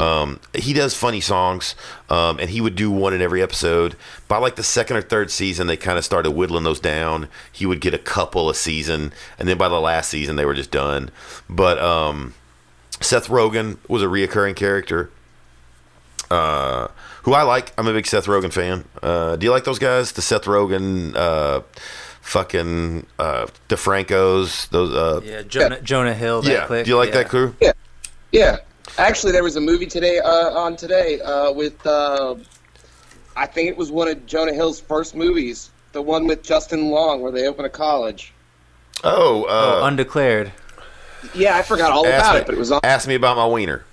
um, 0.00 0.38
he 0.54 0.72
does 0.72 0.94
funny 0.94 1.20
songs, 1.20 1.74
um, 2.08 2.38
and 2.38 2.50
he 2.50 2.60
would 2.60 2.76
do 2.76 2.90
one 2.90 3.12
in 3.12 3.20
every 3.20 3.42
episode. 3.42 3.96
By 4.28 4.38
like 4.38 4.56
the 4.56 4.62
second 4.62 4.96
or 4.96 5.02
third 5.02 5.30
season, 5.30 5.66
they 5.66 5.76
kind 5.76 5.98
of 5.98 6.04
started 6.04 6.30
whittling 6.30 6.64
those 6.64 6.80
down. 6.80 7.28
He 7.50 7.66
would 7.66 7.80
get 7.80 7.94
a 7.94 7.98
couple 7.98 8.48
a 8.48 8.54
season, 8.54 9.12
and 9.38 9.48
then 9.48 9.58
by 9.58 9.68
the 9.68 9.80
last 9.80 10.08
season, 10.08 10.36
they 10.36 10.44
were 10.44 10.54
just 10.54 10.70
done. 10.70 11.10
But 11.50 11.78
um, 11.80 12.34
Seth 13.00 13.26
Rogen 13.28 13.78
was 13.88 14.02
a 14.02 14.06
reoccurring 14.06 14.54
character 14.56 15.10
uh, 16.30 16.88
who 17.22 17.32
I 17.32 17.42
like. 17.42 17.72
I'm 17.78 17.86
a 17.88 17.92
big 17.92 18.06
Seth 18.06 18.26
Rogen 18.26 18.52
fan. 18.52 18.84
Uh, 19.02 19.36
do 19.36 19.46
you 19.46 19.50
like 19.50 19.64
those 19.64 19.78
guys? 19.78 20.12
The 20.12 20.22
Seth 20.22 20.44
Rogen, 20.44 21.14
uh, 21.16 21.62
fucking 22.28 23.06
uh, 23.18 23.46
DeFrancos. 23.68 24.68
Those. 24.68 24.94
Uh, 24.94 25.20
Yeah, 25.24 25.42
Jonah, 25.42 25.80
Jonah 25.80 26.14
Hill. 26.14 26.42
That 26.42 26.50
yeah. 26.50 26.66
click. 26.66 26.84
Do 26.84 26.90
you 26.90 26.96
like 26.96 27.08
yeah. 27.08 27.14
that 27.14 27.28
crew? 27.28 27.54
Yeah, 27.60 27.72
yeah. 28.32 28.56
actually, 28.98 29.32
there 29.32 29.42
was 29.42 29.56
a 29.56 29.60
movie 29.60 29.86
today 29.86 30.18
uh, 30.18 30.50
on 30.50 30.76
today 30.76 31.20
uh, 31.20 31.52
with 31.52 31.84
uh, 31.86 32.36
I 33.36 33.46
think 33.46 33.68
it 33.68 33.76
was 33.76 33.90
one 33.90 34.08
of 34.08 34.26
Jonah 34.26 34.52
Hill's 34.52 34.80
first 34.80 35.14
movies, 35.14 35.70
the 35.92 36.02
one 36.02 36.26
with 36.26 36.42
Justin 36.42 36.90
Long 36.90 37.20
where 37.20 37.32
they 37.32 37.46
open 37.46 37.64
a 37.64 37.70
college. 37.70 38.32
Oh, 39.04 39.46
Oh, 39.48 39.82
uh, 39.82 39.86
undeclared. 39.86 40.52
Yeah, 41.34 41.56
I 41.56 41.62
forgot 41.62 41.90
all 41.90 42.06
about 42.06 42.34
me, 42.34 42.40
it, 42.40 42.46
but 42.46 42.54
it 42.54 42.58
was 42.58 42.70
on. 42.70 42.80
ask 42.84 43.08
me 43.08 43.14
about 43.14 43.36
my 43.36 43.46
wiener. 43.46 43.84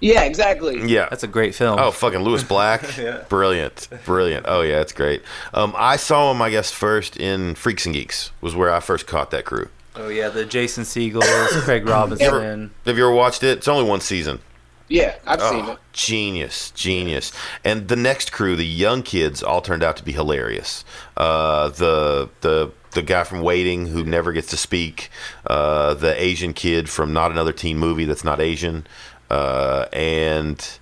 Yeah, 0.00 0.22
exactly. 0.22 0.80
Yeah. 0.86 1.08
That's 1.10 1.24
a 1.24 1.28
great 1.28 1.54
film. 1.54 1.78
Oh, 1.78 1.90
fucking 1.90 2.20
Lewis 2.20 2.44
Black. 2.44 2.82
Brilliant. 3.28 3.88
Brilliant. 4.04 4.46
Oh, 4.48 4.60
yeah, 4.62 4.80
it's 4.80 4.92
great. 4.92 5.22
Um, 5.52 5.74
I 5.76 5.96
saw 5.96 6.30
him, 6.30 6.40
I 6.40 6.50
guess, 6.50 6.70
first 6.70 7.16
in 7.16 7.54
Freaks 7.56 7.84
and 7.86 7.94
Geeks, 7.94 8.30
was 8.40 8.54
where 8.54 8.72
I 8.72 8.80
first 8.80 9.06
caught 9.06 9.30
that 9.32 9.44
crew. 9.44 9.68
Oh 9.96 10.06
yeah, 10.08 10.28
the 10.28 10.44
Jason 10.44 10.84
Segels, 10.84 11.24
Craig 11.64 11.84
Robinson. 11.88 12.70
Have 12.86 12.96
you 12.96 13.04
ever 13.04 13.12
watched 13.12 13.42
it? 13.42 13.58
It's 13.58 13.66
only 13.66 13.88
one 13.88 14.00
season. 14.00 14.38
Yeah, 14.86 15.16
I've 15.26 15.42
seen 15.42 15.64
Oh, 15.66 15.72
it. 15.72 15.78
genius, 15.92 16.70
genius. 16.70 17.32
And 17.64 17.88
the 17.88 17.96
next 17.96 18.30
crew, 18.30 18.54
the 18.54 18.64
young 18.64 19.02
kids, 19.02 19.42
all 19.42 19.60
turned 19.60 19.82
out 19.82 19.96
to 19.96 20.04
be 20.04 20.12
hilarious. 20.12 20.84
Uh, 21.16 21.70
the 21.70 22.28
the 22.42 22.70
the 22.92 23.02
guy 23.02 23.24
from 23.24 23.40
Waiting 23.42 23.86
who 23.88 24.04
never 24.04 24.32
gets 24.32 24.48
to 24.50 24.56
speak, 24.56 25.10
uh, 25.48 25.94
the 25.94 26.14
Asian 26.22 26.54
kid 26.54 26.88
from 26.88 27.12
Not 27.12 27.32
Another 27.32 27.52
Teen 27.52 27.76
Movie 27.76 28.04
that's 28.04 28.24
not 28.24 28.40
Asian, 28.40 28.86
uh, 29.30 29.86
and 29.92 30.78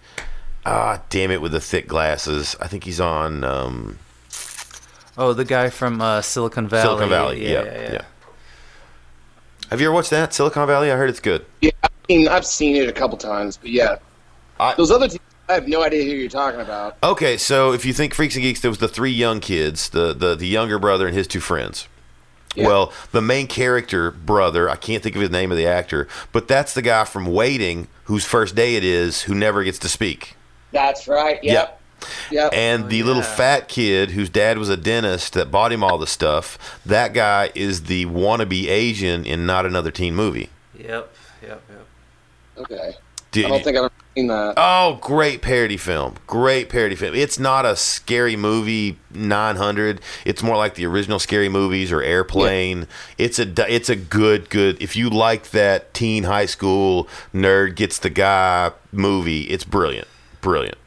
ah, 0.65 1.03
damn 1.11 1.31
it 1.31 1.41
with 1.41 1.53
the 1.53 1.61
thick 1.61 1.87
glasses. 1.89 2.57
I 2.61 2.67
think 2.69 2.85
he's 2.85 3.01
on 3.01 3.45
um, 3.45 3.99
Oh, 5.19 5.33
the 5.33 5.45
guy 5.45 5.71
from 5.71 6.01
uh, 6.01 6.21
Silicon 6.23 6.69
Valley. 6.69 6.83
Silicon 6.83 7.09
Valley. 7.09 7.51
Yeah, 7.53 7.65
yeah, 7.65 8.03
Have 9.71 9.81
you 9.81 9.87
ever 9.87 9.95
watched 9.95 10.11
that 10.11 10.35
Silicon 10.35 10.67
Valley? 10.67 10.93
I 10.93 10.97
heard 10.97 11.09
it's 11.11 11.21
good. 11.21 11.45
Yeah, 11.63 11.71
I 11.83 11.89
mean, 12.09 12.29
I've 12.29 12.45
seen 12.47 12.77
it 12.77 12.89
a 12.89 12.93
couple 12.93 13.17
times, 13.17 13.57
but 13.57 13.71
yeah, 13.71 13.97
I- 14.61 14.75
those 14.75 14.91
other 14.91 15.09
two, 15.09 15.19
I 15.49 15.55
have 15.55 15.69
no 15.69 15.83
idea 15.83 16.03
who 16.05 16.11
you're 16.11 16.29
talking 16.29 16.61
about. 16.61 16.97
Okay, 17.03 17.37
so 17.37 17.73
if 17.73 17.85
you 17.87 17.93
think 17.93 18.13
Freaks 18.15 18.35
and 18.35 18.43
Geeks, 18.43 18.61
there 18.61 18.71
was 18.71 18.79
the 18.79 18.89
three 18.89 19.11
young 19.13 19.41
kids, 19.41 19.89
the 19.91 20.13
the, 20.13 20.35
the 20.35 20.47
younger 20.49 20.79
brother 20.79 21.07
and 21.07 21.17
his 21.17 21.27
two 21.27 21.41
friends. 21.41 21.87
Yeah. 22.57 22.67
Well, 22.67 22.93
the 23.13 23.23
main 23.23 23.47
character 23.47 24.11
brother, 24.11 24.69
I 24.69 24.77
can't 24.77 25.03
think 25.03 25.15
of 25.15 25.23
his 25.23 25.31
name 25.31 25.51
of 25.53 25.59
the 25.59 25.67
actor, 25.67 26.09
but 26.33 26.49
that's 26.49 26.75
the 26.75 26.83
guy 26.83 27.05
from 27.05 27.27
Waiting, 27.27 27.89
whose 28.05 28.25
first 28.25 28.55
day 28.55 28.77
it 28.77 28.85
is, 28.85 29.23
who 29.23 29.35
never 29.35 29.63
gets 29.63 29.79
to 29.81 29.89
speak. 29.89 30.37
That's 30.73 31.07
right. 31.07 31.43
Yep. 31.43 31.81
Yep. 32.31 32.53
And 32.53 32.85
oh, 32.85 32.89
the 32.89 33.03
little 33.03 33.23
yeah. 33.23 33.35
fat 33.37 33.69
kid 33.69 34.11
whose 34.11 34.29
dad 34.29 34.59
was 34.59 34.69
a 34.69 34.77
dentist 34.77 35.35
that 35.35 35.51
bought 35.51 35.73
him 35.73 35.83
all 35.83 35.99
the 35.99 36.07
stuff, 36.07 36.81
that 36.85 37.15
guy 37.15 37.51
is 37.55 37.85
the 37.85 38.07
wannabe 38.07 38.69
Asian 38.69 39.25
in 39.25 39.47
Not 39.47 39.67
Another 39.67 39.91
Teen 39.91 40.15
Movie. 40.15 40.51
Yep. 40.79 41.15
Yep. 41.43 41.63
Yep. 41.69 41.87
okay. 42.59 42.95
Did 43.37 43.45
I 43.45 43.49
don't 43.51 43.63
think 43.65 43.77
I've 43.77 43.85
ever 43.85 43.93
seen 44.15 44.27
that. 44.29 44.55
Oh, 44.57 44.99
great 45.03 45.43
parody 45.43 45.77
film. 45.77 46.15
Great 46.27 46.71
parody 46.71 46.95
film. 46.97 47.15
It's 47.15 47.39
not 47.39 47.67
a 47.67 47.77
scary 47.77 48.35
movie 48.35 48.99
900. 49.11 50.01
It's 50.25 50.43
more 50.43 50.57
like 50.57 50.75
the 50.75 50.87
original 50.87 51.19
scary 51.19 51.51
movies 51.51 51.93
or 51.93 52.01
Airplane. 52.01 52.87
It's 53.19 53.39
a 53.39 53.47
it's 53.71 53.91
a 53.91 53.97
good 53.97 54.49
good 54.49 54.81
if 54.81 54.97
you 54.97 55.11
like 55.11 55.51
that 55.51 55.93
teen 55.93 56.25
high 56.25 56.47
school 56.47 57.09
nerd 57.35 57.75
gets 57.75 57.99
the 57.99 58.09
guy 58.09 58.73
movie, 58.91 59.43
it's 59.43 59.65
brilliant. 59.65 60.09
Brilliant. 60.41 60.79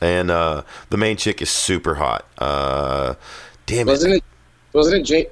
And 0.00 0.30
uh 0.30 0.62
the 0.90 0.96
main 0.96 1.16
chick 1.16 1.42
is 1.42 1.50
super 1.50 1.96
hot. 1.96 2.24
Uh 2.38 3.14
damn 3.66 3.88
it. 3.88 3.90
Wasn't 3.90 4.14
it? 4.14 4.24
Wasn't 4.72 5.10
it? 5.10 5.10
Ja- 5.10 5.30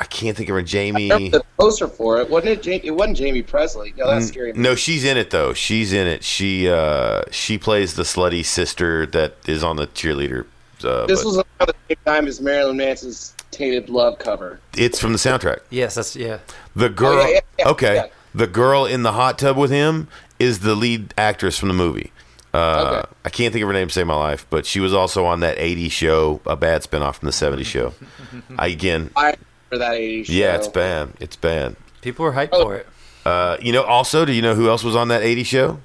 I 0.00 0.04
can't 0.04 0.34
think 0.36 0.48
of 0.48 0.54
her 0.54 0.60
I 0.60 0.64
Jamie. 0.64 1.28
the 1.28 1.44
poster 1.58 1.86
for 1.86 2.20
it. 2.20 2.30
Wasn't 2.30 2.50
it? 2.50 2.66
Ja- 2.66 2.80
it 2.82 2.90
wasn't 2.92 3.18
Jaime 3.18 3.42
Pressly. 3.42 3.94
No, 3.96 4.08
that's 4.08 4.28
scary. 4.28 4.52
No, 4.54 4.74
she's 4.74 5.04
in 5.04 5.16
it 5.18 5.30
though. 5.30 5.52
She's 5.52 5.92
in 5.92 6.06
it. 6.06 6.24
She 6.24 6.68
uh 6.70 7.22
she 7.30 7.58
plays 7.58 7.94
the 7.94 8.02
slutty 8.04 8.44
sister 8.44 9.04
that 9.06 9.34
is 9.46 9.62
on 9.62 9.76
the 9.76 9.86
cheerleader 9.88 10.46
uh, 10.82 11.06
This 11.06 11.20
but- 11.22 11.26
was 11.26 11.36
around 11.36 11.46
the 11.68 11.74
same 11.88 11.96
time 12.06 12.26
as 12.26 12.40
Marilyn 12.40 12.78
Manson's 12.78 13.34
"Tainted 13.50 13.90
Love" 13.90 14.18
cover. 14.18 14.58
It's 14.76 14.98
from 14.98 15.12
the 15.12 15.18
soundtrack. 15.18 15.60
Yes, 15.68 15.94
that's 15.96 16.16
yeah. 16.16 16.38
The 16.74 16.88
girl. 16.88 17.18
Oh, 17.18 17.20
yeah, 17.26 17.28
yeah, 17.34 17.40
yeah, 17.58 17.68
okay. 17.68 17.94
yeah. 17.96 18.06
The 18.34 18.46
girl 18.46 18.86
in 18.86 19.02
the 19.02 19.12
hot 19.12 19.38
tub 19.38 19.58
with 19.58 19.70
him 19.70 20.08
is 20.38 20.60
the 20.60 20.74
lead 20.74 21.12
actress 21.18 21.58
from 21.58 21.68
the 21.68 21.74
movie. 21.74 22.10
Uh, 22.54 23.02
Okay. 23.02 23.08
I 23.26 23.28
can't 23.28 23.52
think 23.52 23.62
of 23.62 23.68
her 23.68 23.72
name 23.74 23.88
to 23.88 23.92
save 23.94 24.06
my 24.06 24.14
life, 24.14 24.46
but 24.50 24.64
she 24.66 24.80
was 24.80 24.94
also 24.94 25.24
on 25.26 25.40
that 25.40 25.58
80s 25.58 25.90
show, 25.92 26.40
a 26.46 26.56
bad 26.56 26.82
spinoff 26.82 27.16
from 27.16 27.26
the 27.26 27.32
70s 27.32 27.64
show. 27.66 27.92
I, 28.58 28.68
again, 28.68 29.10
I 29.14 29.34
remember 29.70 29.92
that 29.94 30.00
'80s 30.00 30.26
show. 30.26 30.32
yeah, 30.32 30.56
it's 30.56 30.68
bad. 30.68 31.10
It's 31.20 31.36
bad. 31.36 31.76
People 32.02 32.24
were 32.24 32.32
hyped 32.32 32.50
Oh. 32.52 32.62
for 32.64 32.76
it. 32.76 32.86
Uh, 33.24 33.56
you 33.60 33.72
know, 33.72 33.82
also, 33.82 34.24
do 34.24 34.32
you 34.32 34.40
know 34.42 34.54
who 34.54 34.68
else 34.68 34.82
was 34.82 34.96
on 34.96 35.08
that 35.08 35.22
80s 35.22 35.44
show? 35.46 35.78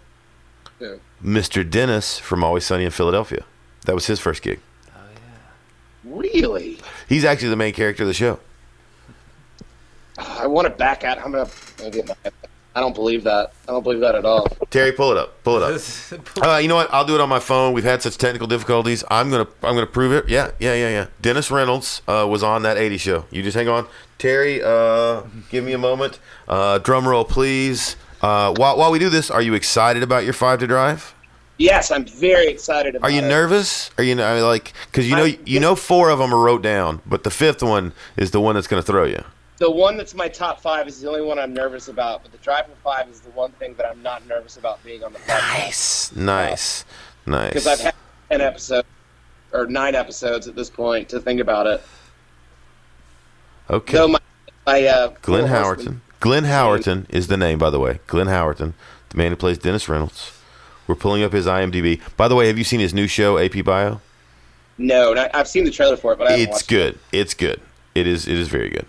Who? 0.79 0.99
Mr. 1.23 1.69
Dennis 1.69 2.17
from 2.17 2.43
Always 2.43 2.65
Sunny 2.65 2.85
in 2.85 2.91
Philadelphia. 2.91 3.43
That 3.85 3.93
was 3.95 4.07
his 4.07 4.19
first 4.19 4.41
gig. 4.41 4.59
Oh, 4.87 4.99
yeah. 5.13 6.15
Really? 6.15 6.79
He's 7.09 7.25
actually 7.25 7.49
the 7.49 7.55
main 7.57 7.73
character 7.73 8.03
of 8.03 8.07
the 8.07 8.13
show. 8.13 8.39
I 10.17 10.47
want 10.47 10.65
to 10.65 10.73
back 10.73 11.03
out. 11.03 11.17
I'm 11.17 11.31
gonna. 11.31 11.43
I'm 11.43 11.49
gonna 11.77 11.91
get 11.91 12.07
my, 12.07 12.15
I 12.75 12.81
don't 12.81 12.93
believe 12.93 13.23
that. 13.23 13.53
I 13.67 13.71
don't 13.71 13.83
believe 13.83 14.01
that 14.01 14.15
at 14.15 14.25
all. 14.25 14.47
Terry, 14.69 14.91
pull 14.91 15.11
it 15.11 15.17
up. 15.17 15.41
Pull 15.43 15.57
it 15.57 15.63
up. 15.63 15.81
Uh, 16.45 16.57
you 16.57 16.67
know 16.67 16.75
what? 16.75 16.93
I'll 16.93 17.05
do 17.05 17.15
it 17.15 17.21
on 17.21 17.29
my 17.29 17.39
phone. 17.39 17.73
We've 17.73 17.83
had 17.85 18.01
such 18.01 18.17
technical 18.17 18.47
difficulties. 18.47 19.03
I'm 19.09 19.29
gonna 19.31 19.47
I'm 19.63 19.73
gonna 19.75 19.85
prove 19.87 20.11
it. 20.11 20.27
Yeah, 20.29 20.51
yeah, 20.59 20.73
yeah, 20.75 20.89
yeah. 20.89 21.07
Dennis 21.21 21.49
Reynolds 21.49 22.01
uh, 22.07 22.27
was 22.29 22.43
on 22.43 22.63
that 22.63 22.77
80 22.77 22.97
show. 22.97 23.25
You 23.31 23.41
just 23.41 23.55
hang 23.55 23.69
on, 23.69 23.87
Terry. 24.17 24.61
Uh, 24.61 25.21
give 25.49 25.63
me 25.63 25.71
a 25.73 25.77
moment. 25.77 26.19
Uh, 26.47 26.77
drum 26.79 27.07
roll, 27.07 27.23
please. 27.23 27.95
Uh, 28.21 28.53
while 28.57 28.77
while 28.77 28.91
we 28.91 28.99
do 28.99 29.09
this, 29.09 29.31
are 29.31 29.41
you 29.41 29.53
excited 29.53 30.03
about 30.03 30.23
your 30.25 30.33
five 30.33 30.59
to 30.59 30.67
drive? 30.67 31.13
Yes, 31.57 31.89
I'm 31.89 32.03
very 32.05 32.47
excited 32.47 32.95
about 32.95 33.07
Are 33.07 33.11
you 33.11 33.21
it. 33.21 33.27
nervous? 33.29 33.89
Are 33.97 34.03
you 34.03 34.21
I 34.21 34.35
mean, 34.35 34.43
like 34.43 34.73
because 34.91 35.09
you 35.09 35.15
know 35.15 35.23
I- 35.25 35.39
you 35.45 35.61
know 35.61 35.75
four 35.75 36.09
of 36.09 36.19
them 36.19 36.33
are 36.33 36.39
wrote 36.43 36.61
down, 36.61 37.01
but 37.05 37.23
the 37.23 37.31
fifth 37.31 37.63
one 37.63 37.93
is 38.17 38.31
the 38.31 38.41
one 38.41 38.55
that's 38.55 38.67
gonna 38.67 38.81
throw 38.81 39.05
you. 39.05 39.23
The 39.57 39.71
one 39.71 39.95
that's 39.95 40.13
my 40.13 40.27
top 40.27 40.59
five 40.59 40.87
is 40.87 40.99
the 40.99 41.07
only 41.07 41.21
one 41.21 41.39
I'm 41.39 41.53
nervous 41.53 41.87
about, 41.87 42.23
but 42.23 42.31
the 42.31 42.37
Drive 42.39 42.65
for 42.65 42.75
Five 42.83 43.07
is 43.09 43.21
the 43.21 43.29
one 43.31 43.51
thing 43.53 43.73
that 43.75 43.85
I'm 43.85 44.01
not 44.03 44.27
nervous 44.27 44.57
about 44.57 44.83
being 44.83 45.03
on 45.03 45.13
the 45.13 45.19
podcast. 45.19 46.15
Nice, 46.15 46.15
nice, 46.15 46.85
nice. 47.25 47.49
Because 47.49 47.67
I've 47.67 47.79
had 47.79 47.95
ten 48.29 48.41
episodes 48.41 48.87
or 49.53 49.65
nine 49.67 49.95
episodes 49.95 50.47
at 50.47 50.55
this 50.55 50.69
point 50.69 51.07
to 51.09 51.21
think 51.21 51.39
about 51.39 51.67
it. 51.67 51.81
okay. 53.69 53.95
So 53.95 54.09
my, 54.09 54.19
my 54.65 54.83
uh, 54.83 55.13
Glenn 55.21 55.47
Howerton. 55.47 56.01
Glenn 56.19 56.43
Howerton 56.43 57.05
is 57.09 57.27
the 57.27 57.37
name, 57.37 57.57
by 57.57 57.69
the 57.69 57.79
way. 57.79 57.99
Glenn 58.07 58.27
Howerton, 58.27 58.73
the 59.09 59.17
man 59.17 59.31
who 59.31 59.37
plays 59.37 59.57
Dennis 59.57 59.87
Reynolds. 59.87 60.37
We're 60.87 60.95
pulling 60.95 61.23
up 61.23 61.31
his 61.31 61.45
IMDb. 61.45 62.01
By 62.17 62.27
the 62.27 62.35
way, 62.35 62.47
have 62.47 62.57
you 62.57 62.63
seen 62.63 62.79
his 62.79 62.93
new 62.93 63.07
show, 63.07 63.37
AP 63.37 63.63
Bio? 63.63 64.01
No, 64.77 65.13
not, 65.13 65.33
I've 65.33 65.47
seen 65.47 65.63
the 65.63 65.71
trailer 65.71 65.95
for 65.95 66.11
it, 66.13 66.19
but 66.19 66.29
I 66.29 66.35
It's 66.35 66.61
good. 66.61 66.99
It's 67.13 67.33
good. 67.33 67.61
It 67.95 68.05
is. 68.05 68.27
It 68.27 68.37
is 68.37 68.49
very 68.49 68.69
good. 68.69 68.85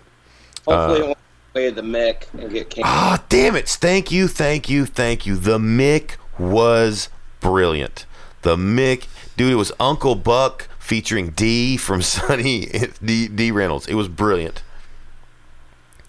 Hopefully, 0.67 1.01
won't 1.03 1.17
play 1.53 1.69
the 1.69 1.81
Mick 1.81 2.25
and 2.33 2.51
get 2.51 2.69
canceled. 2.69 2.85
Ah, 2.85 3.23
damn 3.29 3.55
it! 3.55 3.69
Thank 3.69 4.11
you, 4.11 4.27
thank 4.27 4.69
you, 4.69 4.85
thank 4.85 5.25
you. 5.25 5.35
The 5.35 5.57
Mick 5.57 6.17
was 6.37 7.09
brilliant. 7.39 8.05
The 8.41 8.55
Mick, 8.55 9.07
dude, 9.35 9.53
it 9.53 9.55
was 9.55 9.71
Uncle 9.79 10.15
Buck 10.15 10.67
featuring 10.79 11.29
D 11.29 11.77
from 11.77 12.01
Sunny 12.01 12.67
D, 13.03 13.27
D 13.27 13.51
Reynolds. 13.51 13.87
It 13.87 13.95
was 13.95 14.07
brilliant. 14.07 14.61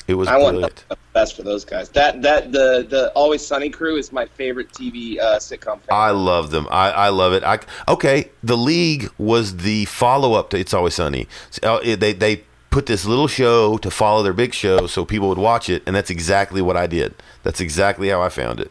It 0.09 0.15
was 0.15 0.27
I 0.27 0.39
want 0.39 0.55
brilliant. 0.55 0.85
the 0.89 0.97
best 1.13 1.37
for 1.37 1.43
those 1.43 1.65
guys. 1.67 1.91
That 1.91 2.23
that 2.23 2.51
the 2.51 2.87
the 2.89 3.13
Always 3.15 3.47
Sunny 3.47 3.69
crew 3.69 3.97
is 3.97 4.11
my 4.11 4.25
favorite 4.25 4.73
TV 4.73 5.21
uh, 5.21 5.39
sitcom. 5.39 5.81
I 5.91 6.11
love 6.11 6.51
them. 6.51 6.67
I, 6.71 6.91
I 6.91 7.09
love 7.11 7.35
it. 7.35 7.45
I 7.45 7.59
okay. 7.87 8.31
The 8.43 8.57
League 8.57 9.11
was 9.19 9.59
the 9.59 9.85
follow 9.85 10.33
up 10.33 10.51
to 10.51 10.59
It's 10.59 10.73
Always 10.73 10.95
Sunny. 10.95 11.29
So, 11.51 11.77
uh, 11.77 11.97
they 11.97 12.15
they 12.15 12.45
put 12.79 12.87
this 12.87 13.05
little 13.05 13.27
show 13.27 13.77
to 13.77 13.91
follow 13.91 14.23
their 14.23 14.33
big 14.33 14.55
show, 14.55 14.87
so 14.87 15.05
people 15.05 15.29
would 15.29 15.37
watch 15.37 15.69
it, 15.69 15.83
and 15.85 15.97
that's 15.97 16.11
exactly 16.11 16.63
what 16.63 16.77
I 16.77 16.87
did. 16.87 17.13
That's 17.43 17.61
exactly 17.61 18.09
how 18.09 18.23
I 18.23 18.29
found 18.29 18.61
it. 18.61 18.71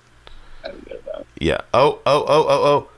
I 0.64 0.70
don't 0.70 0.90
know 0.90 0.96
about 0.96 1.20
it. 1.22 1.28
Yeah. 1.42 1.58
Oh 1.74 2.00
oh 2.06 2.24
oh 2.26 2.46
oh 2.48 2.64
oh. 2.64 2.90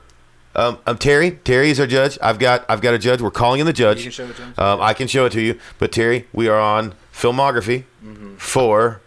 Um, 0.68 0.78
um, 0.86 0.98
Terry, 0.98 1.32
Terry 1.32 1.70
is 1.70 1.80
our 1.80 1.86
judge. 1.88 2.16
I've 2.22 2.38
got, 2.38 2.64
I've 2.68 2.80
got 2.80 2.94
a 2.94 2.98
judge. 2.98 3.20
We're 3.20 3.32
calling 3.32 3.58
in 3.58 3.66
the 3.66 3.72
judge. 3.72 3.98
You 3.98 4.04
can 4.04 4.12
show 4.12 4.24
it 4.26 4.36
to 4.36 4.42
him. 4.42 4.54
Um, 4.56 4.80
I 4.80 4.94
can 4.94 5.08
show 5.08 5.24
it 5.26 5.30
to 5.32 5.40
you. 5.40 5.58
But 5.80 5.90
Terry, 5.90 6.28
we 6.32 6.46
are 6.48 6.60
on 6.60 6.94
filmography 7.12 7.84
Mm-hmm. 8.04 8.36
for 8.36 9.00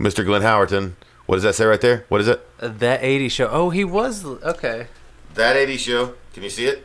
Mr. 0.00 0.24
Glenn 0.24 0.42
Howerton. 0.42 0.94
What 1.26 1.36
does 1.36 1.44
that 1.44 1.54
say 1.54 1.66
right 1.66 1.80
there? 1.80 2.04
What 2.08 2.20
is 2.20 2.26
it? 2.28 2.44
Uh, 2.60 2.68
that 2.78 3.02
80 3.02 3.28
show. 3.28 3.48
Oh, 3.48 3.70
he 3.70 3.84
was. 3.84 4.24
Okay. 4.24 4.88
That 5.34 5.56
80 5.56 5.76
show. 5.76 6.14
Can 6.32 6.42
you 6.42 6.50
see 6.50 6.66
it? 6.66 6.84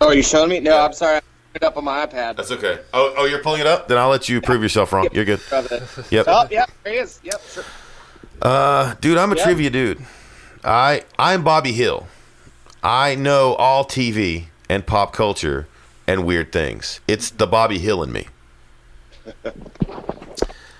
Oh, 0.00 0.08
are 0.08 0.14
you 0.14 0.22
showing 0.22 0.50
me? 0.50 0.60
No, 0.60 0.78
I'm 0.78 0.92
sorry. 0.92 1.20
It 1.54 1.62
up 1.62 1.76
on 1.76 1.84
my 1.84 2.04
iPad. 2.04 2.36
That's 2.36 2.50
okay. 2.50 2.80
Oh, 2.92 3.14
oh, 3.16 3.24
you're 3.26 3.38
pulling 3.42 3.60
it 3.60 3.66
up. 3.66 3.86
Then 3.86 3.96
I'll 3.96 4.08
let 4.08 4.28
you 4.28 4.40
prove 4.40 4.60
yourself 4.62 4.92
wrong. 4.92 5.08
You're 5.12 5.24
good. 5.24 5.40
Yep. 6.10 6.26
Oh, 6.28 6.48
yeah, 6.50 6.66
there 6.82 6.92
he 6.92 6.98
is. 6.98 7.20
Yep. 7.22 7.40
Sure. 7.52 7.64
Uh, 8.42 8.94
dude, 9.00 9.16
I'm 9.18 9.32
a 9.32 9.36
Yeah. 9.36 9.44
trivia 9.44 9.70
dude. 9.70 10.04
I 10.64 11.04
I'm 11.18 11.44
Bobby 11.44 11.72
Hill. 11.72 12.08
I 12.82 13.14
know 13.14 13.54
all 13.54 13.84
TV 13.84 14.46
and 14.68 14.84
pop 14.86 15.12
culture 15.12 15.68
and 16.06 16.26
weird 16.26 16.50
things. 16.52 17.00
It's 17.06 17.30
the 17.30 17.46
Bobby 17.46 17.78
Hill 17.78 18.02
in 18.02 18.10
me. 18.12 18.26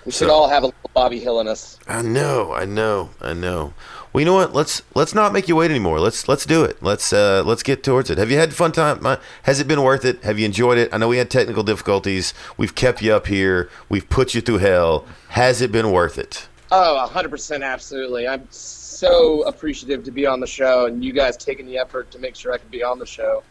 We 0.05 0.12
should 0.12 0.28
all 0.28 0.48
have 0.48 0.64
a 0.64 0.66
little 0.66 0.90
Bobby 0.92 1.18
Hill 1.20 1.40
in 1.40 1.48
us. 1.48 1.78
I 1.88 2.02
know, 2.02 2.52
I 2.52 2.64
know, 2.66 3.10
I 3.20 3.32
know. 3.32 3.72
Well, 4.15 4.20
you 4.20 4.27
know 4.27 4.35
what? 4.35 4.55
Let's 4.55 4.82
let's 4.95 5.12
not 5.12 5.32
make 5.32 5.49
you 5.49 5.57
wait 5.57 5.73
anymore. 5.73 5.99
Let's 5.99 6.28
let's 6.28 6.47
do 6.47 6.62
it. 6.62 6.81
Let's 6.81 7.12
uh 7.12 7.43
let's 7.45 7.65
get 7.65 7.82
towards 7.82 8.11
it. 8.11 8.19
Have 8.19 8.31
you 8.31 8.39
had 8.39 8.55
fun 8.55 8.70
time? 8.70 9.05
Has 9.43 9.59
it 9.59 9.66
been 9.66 9.82
worth 9.82 10.05
it? 10.05 10.23
Have 10.23 10.39
you 10.39 10.45
enjoyed 10.45 10.78
it? 10.78 10.95
I 10.95 10.99
know 10.99 11.09
we 11.09 11.16
had 11.16 11.28
technical 11.28 11.65
difficulties. 11.65 12.32
We've 12.57 12.77
kept 12.77 13.03
you 13.03 13.12
up 13.12 13.27
here. 13.27 13.69
We've 13.89 14.09
put 14.09 14.32
you 14.32 14.41
through 14.41 14.59
hell. 14.59 15.05
Has 15.31 15.61
it 15.61 15.73
been 15.73 15.91
worth 15.91 16.16
it? 16.16 16.47
Oh, 16.70 17.09
100% 17.11 17.65
absolutely. 17.65 18.28
I'm 18.28 18.47
so 18.51 19.43
appreciative 19.49 20.05
to 20.05 20.12
be 20.12 20.27
on 20.27 20.39
the 20.39 20.47
show 20.47 20.86
and 20.86 21.05
you 21.05 21.12
guys 21.12 21.36
taking 21.36 21.66
the 21.66 21.78
effort 21.78 22.12
to 22.12 22.20
make 22.20 22.36
sure 22.36 22.53
I 22.53 22.59
can 22.59 22.69
be 22.69 22.85
on 22.85 23.01
the 23.01 23.07
show. 23.07 23.43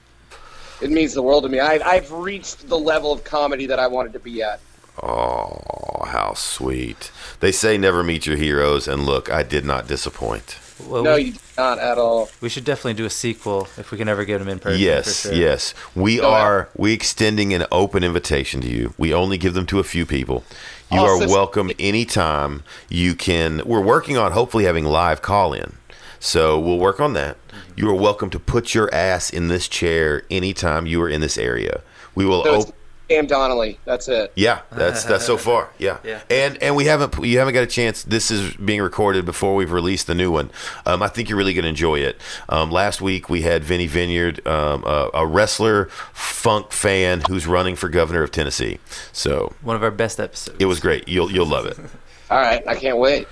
It 0.82 0.92
means 0.92 1.14
the 1.14 1.22
world 1.22 1.44
to 1.44 1.50
me. 1.50 1.60
I, 1.60 1.74
I've 1.86 2.10
reached 2.14 2.70
the 2.70 2.80
level 2.80 3.12
of 3.12 3.26
comedy 3.26 3.66
that 3.66 3.80
I 3.80 3.88
wanted 3.88 4.14
to 4.14 4.20
be 4.20 4.42
at. 4.42 4.62
Oh, 5.02 6.04
how 6.08 6.34
sweet. 6.36 7.12
They 7.40 7.52
say 7.52 7.78
never 7.78 8.04
meet 8.04 8.26
your 8.26 8.38
heroes, 8.38 8.88
and 8.88 9.06
look, 9.06 9.32
I 9.32 9.44
did 9.44 9.66
not 9.66 9.88
disappoint. 9.88 10.60
Well, 10.88 11.04
No, 11.04 11.16
we, 11.16 11.22
you 11.22 11.32
did 11.34 11.42
not 11.58 11.80
at 11.80 11.98
all. 11.98 12.30
we 12.42 12.50
should 12.50 12.64
definitely 12.64 12.94
do 12.96 13.06
a 13.06 13.10
sequel 13.10 13.68
if 13.78 13.92
we 13.92 13.98
can 13.98 14.08
ever 14.08 14.24
get 14.26 14.42
him 14.42 14.48
in 14.48 14.60
person. 14.60 14.80
Yes, 14.82 15.24
for 15.24 15.28
sure. 15.30 15.38
yes. 15.38 15.74
We 15.96 16.18
Go 16.18 16.30
ahead. 16.30 16.42
are 16.42 16.70
we 16.76 16.94
extending 16.94 17.54
an 17.54 17.66
open 17.72 18.04
invitation 18.04 18.62
to 18.62 18.68
you. 18.68 18.94
We 18.98 19.14
only 19.14 19.38
give 19.38 19.54
them 19.54 19.66
to 19.68 19.80
a 19.80 19.84
few 19.84 20.06
people. 20.06 20.44
You 20.92 21.00
are 21.00 21.20
so- 21.22 21.28
welcome 21.30 21.72
anytime. 21.80 22.64
You 22.90 23.16
can 23.16 23.62
we're 23.66 23.82
working 23.82 24.18
on 24.18 24.32
hopefully 24.32 24.66
having 24.66 24.86
live 24.86 25.22
call 25.22 25.54
in. 25.54 25.78
So 26.20 26.60
we'll 26.60 26.80
work 26.80 27.00
on 27.02 27.14
that. 27.14 27.38
You 27.76 27.90
are 27.90 27.94
welcome 27.96 28.30
to 28.30 28.40
put 28.40 28.74
your 28.74 28.94
ass 28.94 29.30
in 29.30 29.48
this 29.50 29.68
chair 29.68 30.24
anytime 30.32 30.86
you 30.86 31.02
are 31.02 31.10
in 31.10 31.20
this 31.22 31.38
area. 31.38 31.82
We 32.16 32.26
will 32.26 32.44
So 32.44 32.56
it's 32.56 32.66
op- 32.70 32.76
Cam 33.10 33.28
Donnelly. 33.28 33.78
That's 33.86 34.08
it. 34.08 34.32
Yeah, 34.36 34.62
that's 34.72 35.04
that's 35.04 35.26
so 35.26 35.38
far. 35.38 35.70
Yeah. 35.78 35.98
Yeah. 36.04 36.22
And 36.30 36.58
and 36.64 36.76
we 36.76 36.86
haven't 36.86 37.24
you 37.26 37.38
haven't 37.40 37.54
got 37.54 37.64
a 37.64 37.68
chance. 37.68 38.04
This 38.04 38.32
is 38.32 38.56
being 38.56 38.82
recorded 38.82 39.26
before 39.26 39.56
we've 39.56 39.72
released 39.72 40.08
the 40.08 40.16
new 40.16 40.32
one. 40.32 40.50
Um, 40.86 41.04
I 41.04 41.10
think 41.10 41.28
you're 41.30 41.38
really 41.38 41.54
going 41.54 41.64
to 41.64 41.70
enjoy 41.70 42.00
it. 42.00 42.18
Um, 42.48 42.72
last 42.72 43.02
week 43.02 43.30
we 43.30 43.42
had 43.42 43.64
Vinny 43.64 43.88
Vineyard, 43.88 44.46
um, 44.48 44.84
a, 44.86 45.10
a 45.14 45.28
wrestler, 45.28 45.86
funk 46.14 46.72
fan 46.72 47.22
who's 47.28 47.46
running 47.46 47.76
for 47.76 47.90
governor 47.90 48.24
of 48.24 48.32
Tennessee. 48.32 48.80
So 49.12 49.54
One 49.62 49.76
of 49.76 49.84
our 49.84 49.92
best 49.92 50.20
episodes. 50.20 50.58
it 50.60 50.66
was 50.66 50.80
great. 50.80 51.08
You'll 51.08 51.30
you'll 51.30 51.46
love 51.48 51.66
it. 51.66 51.78
All 52.32 52.40
right. 52.40 52.66
I 52.68 52.76
can't 52.76 52.98
wait. 52.98 53.28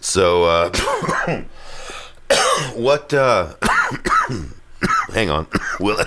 So 0.00 0.44
uh, 0.44 0.70
what? 2.74 3.12
Uh, 3.12 3.54
hang 5.12 5.30
on. 5.30 5.46
Will 5.80 5.96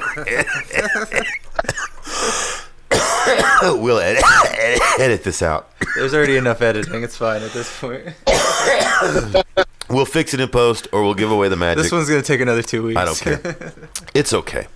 we'll 3.82 4.00
edit, 4.00 4.24
edit 5.00 5.24
this 5.24 5.42
out. 5.42 5.70
There's 5.96 6.14
already 6.14 6.38
enough 6.38 6.62
editing. 6.62 7.04
It's 7.04 7.18
fine 7.18 7.42
at 7.42 7.52
this 7.52 7.80
point. 7.80 8.14
We'll 9.90 10.06
fix 10.06 10.36
it 10.36 10.40
in 10.40 10.48
post, 10.50 10.88
or 10.92 11.04
we'll 11.04 11.16
give 11.16 11.32
away 11.32 11.50
the 11.50 11.56
magic. 11.56 11.82
this 11.82 11.92
one's 11.92 12.08
gonna 12.08 12.22
take 12.22 12.42
another 12.42 12.62
two 12.62 12.84
weeks. 12.84 13.00
I 13.00 13.06
don't 13.06 13.20
care. 13.20 13.74
it's 14.14 14.34
okay. 14.34 14.68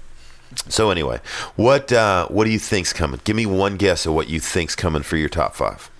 So 0.69 0.89
anyway, 0.89 1.19
what 1.55 1.91
uh, 1.93 2.27
what 2.29 2.45
do 2.45 2.49
you 2.49 2.59
think's 2.59 2.93
coming? 2.93 3.21
Give 3.23 3.35
me 3.35 3.45
one 3.45 3.77
guess 3.77 4.05
of 4.07 4.13
what 4.13 4.27
you 4.27 4.39
think's 4.39 4.75
coming 4.75 5.03
for 5.03 5.17
your 5.17 5.29
top 5.29 5.55
five. 5.55 5.91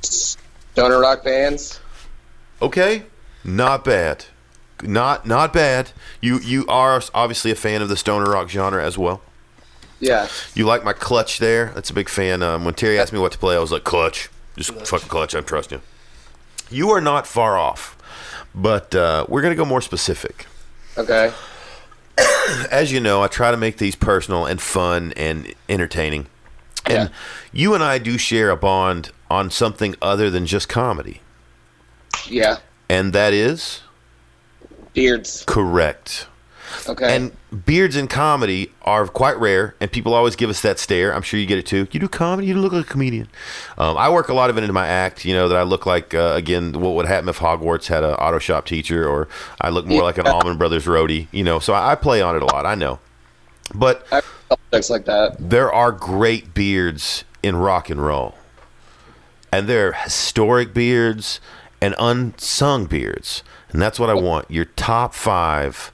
Stoner 0.00 1.00
rock 1.00 1.24
bands. 1.24 1.80
Okay, 2.62 3.04
not 3.42 3.84
bad, 3.84 4.26
not 4.82 5.26
not 5.26 5.52
bad. 5.52 5.90
You 6.20 6.38
you 6.40 6.66
are 6.68 7.00
obviously 7.14 7.50
a 7.50 7.54
fan 7.54 7.82
of 7.82 7.88
the 7.88 7.96
stoner 7.96 8.30
rock 8.30 8.48
genre 8.48 8.84
as 8.84 8.96
well. 8.98 9.20
Yeah. 10.00 10.28
You 10.54 10.66
like 10.66 10.84
my 10.84 10.92
clutch 10.92 11.38
there? 11.38 11.72
That's 11.74 11.88
a 11.90 11.94
big 11.94 12.08
fan. 12.10 12.42
Um, 12.42 12.64
when 12.64 12.74
Terry 12.74 12.98
asked 12.98 13.12
me 13.14 13.18
what 13.18 13.32
to 13.32 13.38
play, 13.38 13.56
I 13.56 13.60
was 13.60 13.72
like, 13.72 13.84
clutch. 13.84 14.28
Just 14.56 14.72
fucking 14.86 15.08
clutch. 15.08 15.34
I 15.34 15.40
trust 15.40 15.70
you. 15.72 15.80
You 16.70 16.90
are 16.90 17.00
not 17.00 17.26
far 17.26 17.56
off, 17.56 17.96
but 18.54 18.94
uh, 18.94 19.24
we're 19.28 19.40
going 19.40 19.52
to 19.52 19.56
go 19.56 19.64
more 19.64 19.80
specific. 19.80 20.46
Okay. 20.98 21.32
As 22.70 22.92
you 22.92 23.00
know, 23.00 23.22
I 23.22 23.28
try 23.28 23.50
to 23.50 23.56
make 23.56 23.78
these 23.78 23.94
personal 23.94 24.44
and 24.46 24.60
fun 24.60 25.12
and 25.16 25.54
entertaining. 25.68 26.26
And 26.84 27.08
Yeah. 27.10 27.14
you 27.52 27.74
and 27.74 27.82
I 27.82 27.98
do 27.98 28.18
share 28.18 28.50
a 28.50 28.56
bond 28.56 29.10
on 29.30 29.50
something 29.50 29.94
other 30.02 30.30
than 30.30 30.46
just 30.46 30.68
comedy. 30.68 31.20
Yeah. 32.28 32.58
And 32.88 33.12
that 33.12 33.32
is 33.32 33.80
Beards. 34.96 35.44
correct. 35.46 36.26
Okay. 36.88 37.14
And 37.16 37.32
beards 37.64 37.96
in 37.96 38.08
comedy 38.08 38.72
are 38.82 39.06
quite 39.06 39.38
rare, 39.38 39.74
and 39.80 39.90
people 39.90 40.14
always 40.14 40.34
give 40.36 40.50
us 40.50 40.60
that 40.62 40.78
stare. 40.80 41.14
I'm 41.14 41.22
sure 41.22 41.38
you 41.38 41.46
get 41.46 41.58
it 41.58 41.66
too. 41.66 41.86
You 41.92 42.00
do 42.00 42.08
comedy, 42.08 42.48
you 42.48 42.54
look 42.54 42.72
like 42.72 42.84
a 42.84 42.88
comedian. 42.88 43.28
Um, 43.78 43.96
I 43.96 44.08
work 44.10 44.28
a 44.28 44.34
lot 44.34 44.50
of 44.50 44.58
it 44.58 44.62
into 44.62 44.72
my 44.72 44.86
act. 44.86 45.24
You 45.24 45.32
know 45.34 45.48
that 45.48 45.56
I 45.56 45.62
look 45.62 45.86
like 45.86 46.12
uh, 46.12 46.32
again 46.34 46.72
what 46.80 46.94
would 46.94 47.06
happen 47.06 47.28
if 47.28 47.38
Hogwarts 47.38 47.86
had 47.86 48.02
an 48.04 48.14
auto 48.14 48.38
shop 48.40 48.66
teacher, 48.66 49.08
or 49.08 49.28
I 49.60 49.70
look 49.70 49.86
more 49.86 50.02
like 50.02 50.18
an 50.18 50.26
Yeah. 50.26 50.32
Allman 50.32 50.58
Brothers 50.58 50.86
roadie. 50.86 51.28
You 51.30 51.44
know, 51.44 51.60
so 51.60 51.72
I, 51.72 51.92
I 51.92 51.94
play 51.94 52.20
on 52.20 52.34
it 52.36 52.42
a 52.42 52.46
lot. 52.46 52.66
I 52.66 52.74
know, 52.74 52.98
but 53.74 54.06
things 54.70 54.90
like 54.90 55.04
that. 55.06 55.36
there 55.38 55.72
are 55.72 55.92
great 55.92 56.52
beards 56.52 57.24
in 57.42 57.56
rock 57.56 57.90
and 57.90 58.04
roll, 58.04 58.34
and 59.52 59.68
there 59.68 59.88
are 59.88 59.92
historic 59.92 60.74
beards 60.74 61.40
and 61.80 61.94
unsung 61.98 62.86
beards, 62.86 63.42
and 63.72 63.80
that's 63.82 63.98
what 63.98 64.10
I 64.10 64.14
want. 64.14 64.50
Your 64.50 64.64
top 64.64 65.14
five 65.14 65.92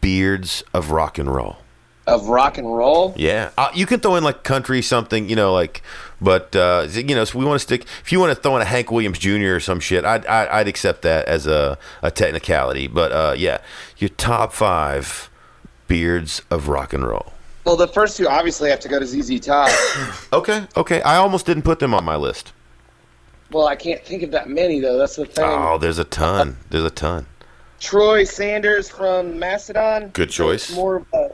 beards 0.00 0.62
of 0.72 0.90
rock 0.90 1.18
and 1.18 1.32
roll. 1.32 1.58
Of 2.06 2.28
rock 2.28 2.56
and 2.56 2.74
roll. 2.74 3.12
Yeah, 3.18 3.50
uh, 3.58 3.68
you 3.74 3.84
can 3.84 4.00
throw 4.00 4.16
in 4.16 4.24
like 4.24 4.42
country 4.42 4.80
something, 4.80 5.28
you 5.28 5.36
know, 5.36 5.52
like, 5.52 5.82
but 6.22 6.56
uh, 6.56 6.88
you 6.90 7.14
know, 7.14 7.24
so 7.24 7.38
we 7.38 7.44
want 7.44 7.60
to 7.60 7.62
stick. 7.62 7.84
If 8.02 8.12
you 8.12 8.18
want 8.18 8.34
to 8.34 8.42
throw 8.42 8.56
in 8.56 8.62
a 8.62 8.64
Hank 8.64 8.90
Williams 8.90 9.18
Jr. 9.18 9.56
or 9.56 9.60
some 9.60 9.78
shit, 9.78 10.06
I'd 10.06 10.24
I'd, 10.26 10.48
I'd 10.48 10.68
accept 10.68 11.02
that 11.02 11.26
as 11.26 11.46
a, 11.46 11.76
a 12.00 12.10
technicality. 12.10 12.86
But 12.86 13.12
uh, 13.12 13.34
yeah, 13.36 13.58
your 13.98 14.08
top 14.08 14.54
five 14.54 15.28
beards 15.86 16.40
of 16.50 16.68
rock 16.68 16.94
and 16.94 17.06
roll. 17.06 17.34
Well, 17.64 17.76
the 17.76 17.88
first 17.88 18.16
two 18.16 18.26
obviously 18.26 18.70
have 18.70 18.80
to 18.80 18.88
go 18.88 18.98
to 18.98 19.06
ZZ 19.06 19.40
Top. 19.40 19.68
Okay, 20.32 20.66
okay. 20.76 21.02
I 21.02 21.16
almost 21.16 21.44
didn't 21.44 21.64
put 21.64 21.78
them 21.80 21.92
on 21.92 22.04
my 22.04 22.16
list. 22.16 22.52
Well, 23.50 23.66
I 23.66 23.76
can't 23.76 24.04
think 24.04 24.22
of 24.22 24.30
that 24.32 24.48
many 24.48 24.80
though. 24.80 24.98
That's 24.98 25.16
the 25.16 25.24
thing. 25.24 25.44
Oh, 25.46 25.78
there's 25.78 25.98
a 25.98 26.04
ton. 26.04 26.56
There's 26.70 26.84
a 26.84 26.90
ton. 26.90 27.26
Troy 27.80 28.24
Sanders 28.24 28.88
from 28.88 29.38
Mastodon. 29.38 30.08
Good 30.08 30.30
choice. 30.30 30.74
More 30.74 30.96
of 30.96 31.06
a 31.14 31.30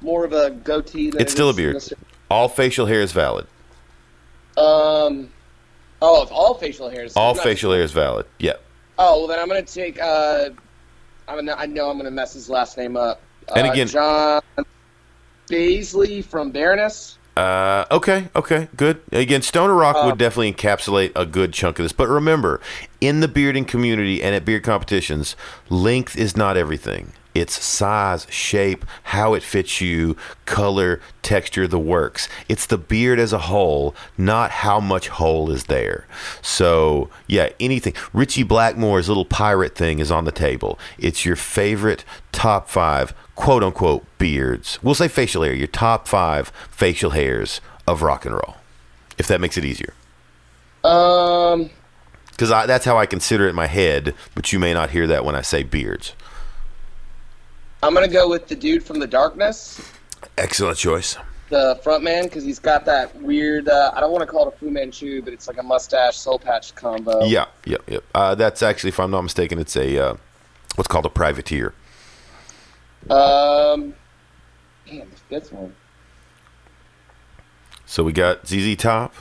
more 0.00 0.24
of 0.24 0.32
a 0.32 0.50
goatee. 0.50 1.10
Than 1.10 1.20
It's 1.20 1.32
still 1.32 1.50
a 1.50 1.54
beard. 1.54 1.82
All 2.30 2.48
facial 2.48 2.86
hair 2.86 3.00
is 3.00 3.12
valid. 3.12 3.46
Um. 4.56 5.30
Oh, 6.02 6.22
if 6.22 6.30
all 6.32 6.54
facial 6.54 6.90
hairs. 6.90 7.14
All 7.16 7.34
not- 7.34 7.42
facial 7.42 7.72
hair 7.72 7.82
is 7.82 7.92
valid. 7.92 8.26
Yeah. 8.38 8.54
Oh 8.98 9.20
well, 9.20 9.26
then 9.28 9.38
I'm 9.38 9.48
gonna 9.48 9.62
take. 9.62 10.00
Uh, 10.00 10.50
I'm 11.28 11.36
gonna. 11.36 11.54
I 11.56 11.66
know 11.66 11.90
I'm 11.90 11.96
gonna 11.98 12.10
mess 12.10 12.32
his 12.32 12.48
last 12.50 12.76
name 12.76 12.96
up. 12.96 13.20
And 13.54 13.66
Uh, 13.66 13.70
again- 13.70 13.86
John 13.88 14.42
Baizley 15.50 16.24
from 16.24 16.50
Baroness. 16.50 17.18
Uh, 17.36 17.84
okay, 17.90 18.28
okay, 18.34 18.68
good. 18.76 19.02
Again, 19.12 19.42
Stoner 19.42 19.74
Rock 19.74 20.02
would 20.06 20.16
definitely 20.16 20.52
encapsulate 20.52 21.12
a 21.14 21.26
good 21.26 21.52
chunk 21.52 21.78
of 21.78 21.84
this. 21.84 21.92
But 21.92 22.08
remember, 22.08 22.60
in 23.00 23.20
the 23.20 23.28
bearding 23.28 23.66
community 23.66 24.22
and 24.22 24.34
at 24.34 24.46
beard 24.46 24.64
competitions, 24.64 25.36
length 25.68 26.16
is 26.16 26.34
not 26.34 26.56
everything. 26.56 27.12
It's 27.34 27.62
size, 27.62 28.26
shape, 28.30 28.86
how 29.02 29.34
it 29.34 29.42
fits 29.42 29.82
you, 29.82 30.16
color, 30.46 31.02
texture, 31.20 31.68
the 31.68 31.78
works. 31.78 32.30
It's 32.48 32.64
the 32.64 32.78
beard 32.78 33.18
as 33.18 33.34
a 33.34 33.38
whole, 33.38 33.94
not 34.16 34.50
how 34.50 34.80
much 34.80 35.08
hole 35.08 35.50
is 35.50 35.64
there. 35.64 36.06
So, 36.40 37.10
yeah, 37.26 37.50
anything. 37.60 37.92
Ritchie 38.14 38.44
Blackmore's 38.44 39.08
little 39.08 39.26
pirate 39.26 39.74
thing 39.74 39.98
is 39.98 40.10
on 40.10 40.24
the 40.24 40.32
table. 40.32 40.78
It's 40.96 41.26
your 41.26 41.36
favorite 41.36 42.06
top 42.32 42.70
five, 42.70 43.12
quote 43.36 43.62
unquote, 43.62 44.04
beards. 44.18 44.78
We'll 44.82 44.94
say 44.94 45.08
facial 45.08 45.42
hair, 45.44 45.54
your 45.54 45.66
top 45.68 46.08
five 46.08 46.48
facial 46.70 47.10
hairs 47.10 47.60
of 47.86 48.02
rock 48.02 48.24
and 48.26 48.34
roll, 48.34 48.56
if 49.18 49.28
that 49.28 49.40
makes 49.40 49.56
it 49.56 49.64
easier. 49.64 49.94
Um. 50.84 51.70
because 52.30 52.48
that's 52.50 52.84
how 52.84 52.96
I 52.98 53.06
consider 53.06 53.46
it 53.46 53.50
in 53.50 53.56
my 53.56 53.66
head. 53.66 54.14
But 54.34 54.52
you 54.52 54.58
may 54.58 54.72
not 54.74 54.90
hear 54.90 55.06
that 55.06 55.24
when 55.24 55.34
I 55.34 55.42
say 55.42 55.62
beards. 55.62 56.12
I'm 57.82 57.94
gonna 57.94 58.08
go 58.08 58.28
with 58.28 58.48
the 58.48 58.56
dude 58.56 58.82
from 58.82 58.98
the 59.00 59.06
darkness, 59.06 59.80
Excellent 60.38 60.78
choice. 60.78 61.16
the 61.50 61.78
front 61.84 62.02
man, 62.02 62.24
because 62.24 62.42
he's 62.42 62.58
got 62.58 62.84
that 62.86 63.14
weird. 63.20 63.68
Uh, 63.68 63.92
I 63.94 64.00
don't 64.00 64.10
want 64.12 64.22
to 64.22 64.26
call 64.26 64.48
it 64.48 64.54
a 64.54 64.56
Fu 64.58 64.70
Manchu, 64.70 65.22
but 65.22 65.32
it's 65.32 65.46
like 65.46 65.58
a 65.58 65.62
mustache 65.62 66.16
soul 66.16 66.38
patch 66.38 66.74
combo. 66.74 67.24
Yeah, 67.24 67.46
yeah, 67.64 67.76
yeah. 67.86 67.98
Uh, 68.14 68.34
that's 68.34 68.62
actually, 68.62 68.88
if 68.88 68.98
I'm 68.98 69.10
not 69.10 69.22
mistaken, 69.22 69.58
it's 69.58 69.76
a 69.76 69.98
uh, 69.98 70.14
what's 70.76 70.88
called 70.88 71.06
a 71.06 71.10
privateer. 71.10 71.74
Um. 73.10 73.94
Damn, 74.86 75.10
the 75.10 75.16
fifth 75.28 75.52
one. 75.52 75.74
So 77.86 78.02
we 78.04 78.12
got 78.12 78.46
ZZ 78.46 78.76
Top. 78.76 79.14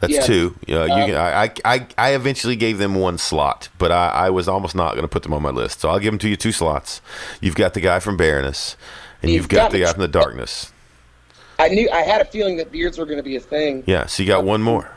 That's 0.00 0.12
Yeah. 0.12 0.22
two. 0.22 0.56
Yeah, 0.66 0.84
you 0.84 0.92
Um, 0.92 1.06
can, 1.10 1.16
I, 1.16 1.50
I, 1.64 1.86
I 1.96 2.10
eventually 2.14 2.54
gave 2.54 2.76
them 2.76 2.94
one 2.94 3.16
slot, 3.16 3.68
but 3.78 3.90
I, 3.90 4.08
I 4.08 4.30
was 4.30 4.46
almost 4.46 4.74
not 4.74 4.92
going 4.92 5.02
to 5.04 5.08
put 5.08 5.22
them 5.22 5.32
on 5.32 5.40
my 5.42 5.50
list. 5.50 5.80
So 5.80 5.88
I'll 5.88 5.98
give 5.98 6.12
them 6.12 6.18
to 6.18 6.28
you 6.28 6.36
two 6.36 6.52
slots. 6.52 7.00
You've 7.40 7.54
got 7.54 7.72
the 7.72 7.80
guy 7.80 7.98
from 7.98 8.16
Baroness, 8.18 8.76
and 9.22 9.32
You've 9.32 9.48
got 9.48 9.56
got 9.56 9.72
the 9.72 9.80
guy 9.80 9.92
from 9.92 10.02
the 10.02 10.08
Darkness. 10.08 10.72
I 11.58 11.68
knew. 11.68 11.88
I 11.90 12.02
had 12.02 12.20
a 12.20 12.26
feeling 12.26 12.58
that 12.58 12.70
beards 12.70 12.98
were 12.98 13.06
gonna 13.06 13.22
be 13.22 13.36
a 13.36 13.40
thing. 13.40 13.84
Yeah, 13.86 14.04
so 14.04 14.22
you 14.22 14.26
got 14.26 14.44
one 14.44 14.60
more. 14.60 14.90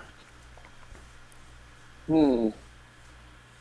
Hmm. 2.07 2.49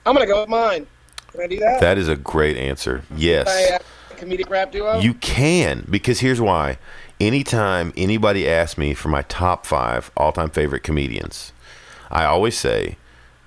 I'm 0.05 0.14
gonna 0.14 0.26
go 0.26 0.40
with 0.40 0.48
mine. 0.48 0.86
Can 1.30 1.42
I 1.42 1.46
do 1.46 1.59
that? 1.60 1.80
That 1.80 1.98
is 1.98 2.09
a 2.09 2.16
great 2.16 2.56
answer. 2.56 3.05
Can 3.09 3.16
I, 3.16 3.20
Yes, 3.20 3.70
uh, 3.72 3.78
comedic 4.19 4.49
rap 4.51 4.73
duo. 4.73 4.99
you 5.01 5.15
can 5.15 5.86
because 5.89 6.20
here's 6.20 6.40
why. 6.40 6.78
Anytime 7.20 7.93
anybody 7.97 8.49
asks 8.49 8.78
me 8.78 8.95
for 8.95 9.09
my 9.09 9.23
top 9.23 9.66
five 9.66 10.11
all-time 10.16 10.51
favorite 10.51 10.82
comedians, 10.85 11.53
I 12.11 12.24
always 12.24 12.57
say 12.57 12.97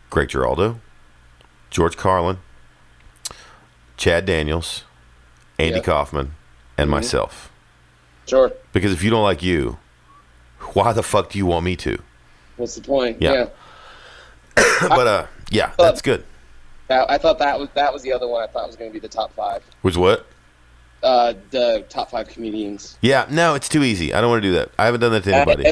Greg 0.10 0.30
Giraldo, 0.30 0.80
George 1.70 1.96
Carlin, 1.96 2.40
Chad 3.98 4.26
Daniels, 4.26 4.84
Andy 5.60 5.78
Yeah. 5.78 5.84
Kaufman, 5.84 6.34
and 6.78 6.88
Mhm. 6.88 6.92
myself. 6.92 7.50
Sure. 8.28 8.52
Because 8.74 8.92
if 8.92 9.04
you 9.04 9.10
don't 9.10 9.24
like 9.24 9.42
you, 9.44 9.78
why 10.74 10.92
the 10.94 11.04
fuck 11.04 11.30
do 11.32 11.38
you 11.38 11.46
want 11.46 11.64
me 11.66 11.76
to? 11.78 12.02
What's 12.58 12.76
the 12.76 12.82
point? 12.82 13.18
Yeah. 13.22 13.48
but 14.82 15.08
uh, 15.08 15.26
yeah, 15.50 15.72
that's 15.78 16.02
good. 16.02 16.26
I 16.90 17.18
thought 17.18 17.40
that 17.40 17.58
was 17.58 17.70
that 17.76 17.94
was 17.94 18.02
the 18.02 18.12
other 18.12 18.28
one. 18.28 18.44
I 18.44 18.48
thought 18.48 18.68
was 18.68 18.76
going 18.76 18.90
to 18.90 18.94
be 18.94 19.00
the 19.00 19.08
top 19.08 19.34
five. 19.34 19.64
Was 19.82 19.98
what? 19.98 20.26
Uh, 21.04 21.34
the 21.50 21.84
top 21.90 22.12
five 22.12 22.28
comedians. 22.28 22.98
Yeah, 23.02 23.26
no, 23.30 23.56
it's 23.56 23.68
too 23.68 23.84
easy. 23.84 24.14
I 24.14 24.22
don't 24.22 24.30
want 24.30 24.44
to 24.44 24.48
do 24.50 24.54
that. 24.56 24.70
I 24.78 24.86
haven't 24.86 25.00
done 25.02 25.12
that 25.14 25.24
to 25.24 25.32
Uh, 25.34 25.38
anybody. 25.38 25.72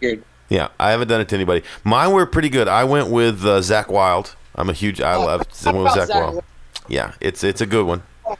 weird. 0.00 0.22
Yeah, 0.48 0.68
I 0.78 0.90
haven't 0.92 1.08
done 1.08 1.20
it 1.20 1.28
to 1.30 1.34
anybody. 1.34 1.62
Mine 1.84 2.12
were 2.12 2.24
pretty 2.26 2.48
good. 2.48 2.68
I 2.68 2.84
went 2.84 3.08
with 3.10 3.44
uh, 3.44 3.58
Zakk 3.60 3.88
Wylde. 3.88 4.34
I'm 4.54 4.70
a 4.70 4.72
huge. 4.72 5.00
I 5.00 5.14
Oh, 5.14 5.26
love 5.26 5.46
someone 5.50 5.84
with 5.84 5.94
Zach 5.94 6.08
Zakk 6.08 6.32
Wylde. 6.32 6.44
Yeah, 6.88 7.12
it's 7.20 7.42
it's 7.44 7.60
a 7.60 7.66
good 7.66 7.86
one. 7.86 8.02
Uh, 8.26 8.36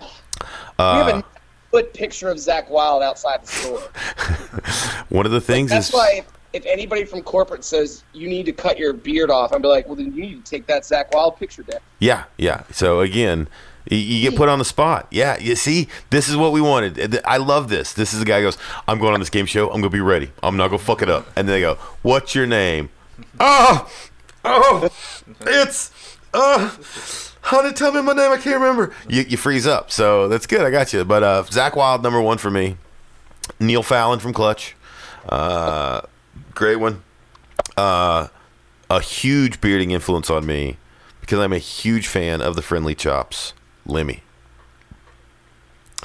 we 0.78 0.84
have 0.84 1.08
Uh, 1.08 1.18
a 1.18 1.24
good 1.72 1.92
picture 1.92 2.30
of 2.30 2.38
Zakk 2.38 2.70
Wylde 2.70 3.02
outside 3.02 3.42
the 3.42 3.46
store. 3.48 3.80
one 5.08 5.26
of 5.26 5.32
the 5.32 5.40
things 5.40 5.70
That's 5.70 5.88
is 5.88 5.94
why 5.94 6.18
if, 6.18 6.26
if 6.52 6.66
anybody 6.66 7.04
from 7.04 7.22
corporate 7.22 7.64
says 7.64 8.04
you 8.12 8.28
need 8.28 8.46
to 8.46 8.52
cut 8.52 8.78
your 8.78 8.92
beard 8.92 9.30
off, 9.30 9.52
I'd 9.52 9.60
be 9.60 9.68
like, 9.68 9.86
well, 9.86 9.96
then 9.96 10.12
you 10.14 10.22
need 10.22 10.44
to 10.44 10.50
take 10.50 10.66
that 10.66 10.82
Zakk 10.84 11.12
Wylde 11.12 11.36
picture 11.36 11.62
down. 11.62 11.80
Yeah, 11.98 12.24
yeah. 12.36 12.62
So 12.72 13.00
again, 13.00 13.48
you 13.86 14.30
get 14.30 14.36
put 14.36 14.48
on 14.48 14.58
the 14.58 14.64
spot. 14.64 15.06
Yeah, 15.10 15.38
you 15.38 15.56
see, 15.56 15.88
this 16.10 16.28
is 16.28 16.36
what 16.36 16.52
we 16.52 16.60
wanted. 16.60 17.20
I 17.24 17.38
love 17.38 17.68
this. 17.68 17.92
This 17.92 18.12
is 18.12 18.18
the 18.18 18.24
guy 18.24 18.38
who 18.38 18.46
goes, 18.46 18.58
I'm 18.86 18.98
going 18.98 19.14
on 19.14 19.20
this 19.20 19.30
game 19.30 19.46
show. 19.46 19.68
I'm 19.70 19.80
gonna 19.80 19.90
be 19.90 20.00
ready. 20.00 20.30
I'm 20.42 20.56
not 20.56 20.68
gonna 20.68 20.78
fuck 20.78 21.02
it 21.02 21.08
up. 21.08 21.26
And 21.36 21.48
then 21.48 21.54
they 21.54 21.60
go, 21.60 21.74
What's 22.02 22.34
your 22.34 22.46
name? 22.46 22.90
Oh, 23.40 23.90
oh, 24.44 24.88
it's 25.42 26.16
uh, 26.34 26.70
honey. 27.42 27.72
Tell 27.72 27.92
me 27.92 28.02
my 28.02 28.12
name. 28.12 28.30
I 28.30 28.36
can't 28.36 28.60
remember. 28.60 28.94
You, 29.08 29.22
you 29.22 29.36
freeze 29.36 29.66
up. 29.66 29.90
So 29.90 30.28
that's 30.28 30.46
good. 30.46 30.60
I 30.62 30.70
got 30.70 30.92
you. 30.92 31.04
But 31.04 31.22
uh, 31.22 31.42
Zakk 31.44 31.76
Wylde, 31.76 32.02
number 32.02 32.20
one 32.20 32.38
for 32.38 32.50
me. 32.50 32.76
Neil 33.60 33.82
Fallon 33.82 34.18
from 34.18 34.32
Clutch. 34.32 34.76
Uh, 35.28 36.02
great 36.54 36.76
one. 36.76 37.02
Uh, 37.76 38.28
a 38.90 39.00
huge 39.00 39.60
bearding 39.60 39.90
influence 39.90 40.30
on 40.30 40.46
me 40.46 40.76
because 41.20 41.38
I'm 41.38 41.52
a 41.52 41.58
huge 41.58 42.06
fan 42.06 42.40
of 42.40 42.56
the 42.56 42.62
Friendly 42.62 42.94
Chops, 42.94 43.52
Lemmy. 43.88 44.22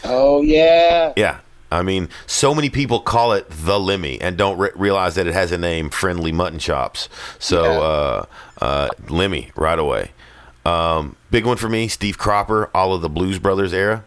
Oh 0.03 0.41
yeah. 0.41 1.13
Yeah. 1.15 1.39
I 1.71 1.81
mean, 1.81 2.09
so 2.27 2.53
many 2.53 2.69
people 2.69 2.99
call 2.99 3.33
it 3.33 3.47
the 3.49 3.79
Lemmy 3.79 4.21
and 4.21 4.37
don't 4.37 4.59
re- 4.59 4.69
realize 4.75 5.15
that 5.15 5.25
it 5.25 5.33
has 5.33 5.51
a 5.51 5.57
name, 5.57 5.89
Friendly 5.89 6.31
Mutton 6.31 6.59
Chops. 6.59 7.09
So, 7.39 7.63
Yeah. 7.63 7.79
uh, 7.79 8.25
uh, 8.61 8.87
Lemmy, 9.09 9.51
right 9.55 9.79
away. 9.79 10.11
Um, 10.67 11.15
big 11.31 11.47
one 11.47 11.57
for 11.57 11.67
me, 11.69 11.87
Steve 11.87 12.17
Cropper, 12.19 12.69
all 12.75 12.93
of 12.93 13.01
the 13.01 13.09
Blues 13.09 13.39
Brothers 13.39 13.73
era. 13.73 14.03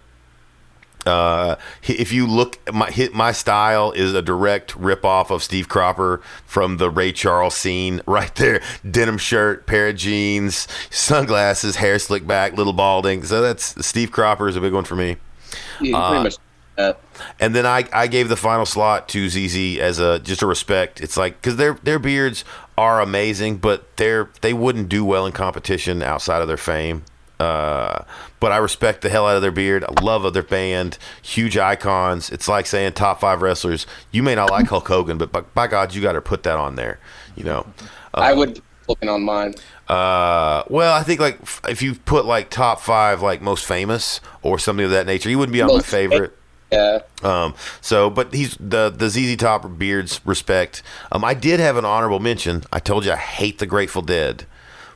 Uh, 1.06 1.56
if 1.84 2.12
you 2.12 2.26
look, 2.26 2.58
my 2.72 2.90
hit 2.90 3.14
my 3.14 3.32
style 3.32 3.92
is 3.92 4.12
a 4.14 4.22
direct 4.22 4.74
rip 4.76 5.04
off 5.04 5.30
of 5.30 5.42
Steve 5.42 5.68
Cropper 5.68 6.20
from 6.44 6.78
the 6.78 6.90
Ray 6.90 7.12
Charles 7.12 7.54
scene. 7.54 8.00
Right 8.16 8.34
there, 8.36 8.62
denim 8.88 9.18
shirt, 9.18 9.66
pair 9.66 9.88
of 9.88 9.96
jeans, 9.96 10.66
sunglasses, 10.90 11.76
hair 11.76 11.98
slicked 11.98 12.26
back, 12.26 12.54
little 12.56 12.72
balding. 12.72 13.24
So 13.24 13.42
that's 13.42 13.86
Steve 13.86 14.10
Cropper 14.10 14.48
is 14.48 14.56
a 14.56 14.60
big 14.60 14.72
one 14.72 14.84
for 14.84 14.96
me. 14.96 15.16
You 15.80 15.94
Uh, 15.94 16.08
pretty 16.08 16.24
much. 16.24 16.36
Uh, 16.78 16.92
And 17.40 17.54
then 17.54 17.66
I, 17.66 17.86
I 17.92 18.06
gave 18.06 18.28
the 18.28 18.36
final 18.36 18.66
slot 18.66 19.08
to 19.10 19.28
ZZ 19.28 19.78
as 19.78 19.98
a 19.98 20.18
just 20.18 20.42
a 20.42 20.46
respect. 20.46 21.00
It's 21.00 21.16
like 21.16 21.40
because 21.40 21.56
their 21.56 21.74
their 21.82 21.98
beards 21.98 22.44
are 22.78 23.00
amazing, 23.00 23.58
but 23.58 23.96
they're 23.96 24.30
they 24.40 24.52
wouldn't 24.52 24.88
do 24.88 25.04
well 25.04 25.26
in 25.26 25.32
competition 25.32 26.02
outside 26.02 26.42
of 26.42 26.48
their 26.48 26.56
fame. 26.56 27.04
Uh, 27.38 28.04
but 28.40 28.52
I 28.52 28.56
respect 28.56 29.02
the 29.02 29.10
hell 29.10 29.26
out 29.26 29.36
of 29.36 29.42
their 29.42 29.50
beard. 29.50 29.84
I 29.84 30.00
love 30.02 30.32
their 30.32 30.42
band, 30.42 30.98
huge 31.22 31.58
icons. 31.58 32.30
It's 32.30 32.48
like 32.48 32.66
saying 32.66 32.92
top 32.92 33.20
five 33.20 33.42
wrestlers. 33.42 33.86
You 34.10 34.22
may 34.22 34.34
not 34.34 34.50
like 34.50 34.66
Hulk 34.66 34.88
Hogan, 34.88 35.18
but 35.18 35.32
by, 35.32 35.42
by 35.42 35.66
God, 35.66 35.94
you 35.94 36.00
got 36.00 36.12
to 36.12 36.22
put 36.22 36.42
that 36.44 36.56
on 36.56 36.76
there. 36.76 36.98
You 37.34 37.44
know. 37.44 37.66
I 38.14 38.32
would 38.32 38.62
looking 38.88 39.08
on 39.08 39.22
mine. 39.22 39.54
Uh, 39.88 40.64
well, 40.68 40.94
I 40.94 41.02
think 41.02 41.20
like 41.20 41.40
f- 41.42 41.60
if 41.68 41.82
you 41.82 41.94
put 41.94 42.24
like 42.24 42.50
top 42.50 42.80
five, 42.80 43.22
like 43.22 43.40
most 43.42 43.64
famous 43.64 44.20
or 44.42 44.58
something 44.58 44.84
of 44.84 44.90
that 44.90 45.06
nature, 45.06 45.28
he 45.28 45.36
wouldn't 45.36 45.52
be 45.52 45.62
on 45.62 45.68
my 45.68 45.74
Most 45.74 45.86
favorite. 45.86 46.36
Yeah. 46.72 47.00
Um, 47.22 47.54
so, 47.80 48.10
but 48.10 48.34
he's 48.34 48.56
the 48.58 48.90
the 48.90 49.08
ZZ 49.08 49.36
Top 49.36 49.78
beards 49.78 50.20
respect. 50.24 50.82
Um, 51.12 51.24
I 51.24 51.34
did 51.34 51.60
have 51.60 51.76
an 51.76 51.84
honorable 51.84 52.18
mention. 52.18 52.64
I 52.72 52.80
told 52.80 53.04
you 53.04 53.12
I 53.12 53.16
hate 53.16 53.58
the 53.58 53.66
Grateful 53.66 54.02
Dead, 54.02 54.46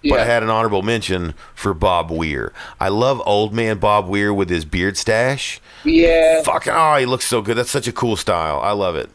but 0.02 0.20
I 0.20 0.24
had 0.24 0.42
an 0.42 0.50
honorable 0.50 0.82
mention 0.82 1.34
for 1.54 1.74
Bob 1.74 2.10
Weir. 2.10 2.52
I 2.78 2.88
love 2.88 3.22
old 3.26 3.52
man 3.52 3.78
Bob 3.78 4.08
Weir 4.08 4.32
with 4.32 4.48
his 4.48 4.64
beard 4.64 4.96
stash. 4.96 5.60
Yeah. 5.84 6.42
Fucking 6.42 6.72
oh, 6.74 6.96
he 6.96 7.06
looks 7.06 7.26
so 7.26 7.42
good. 7.42 7.56
That's 7.56 7.70
such 7.70 7.88
a 7.88 7.92
cool 7.92 8.16
style. 8.16 8.60
I 8.60 8.72
love 8.72 8.96
it. 8.96 9.10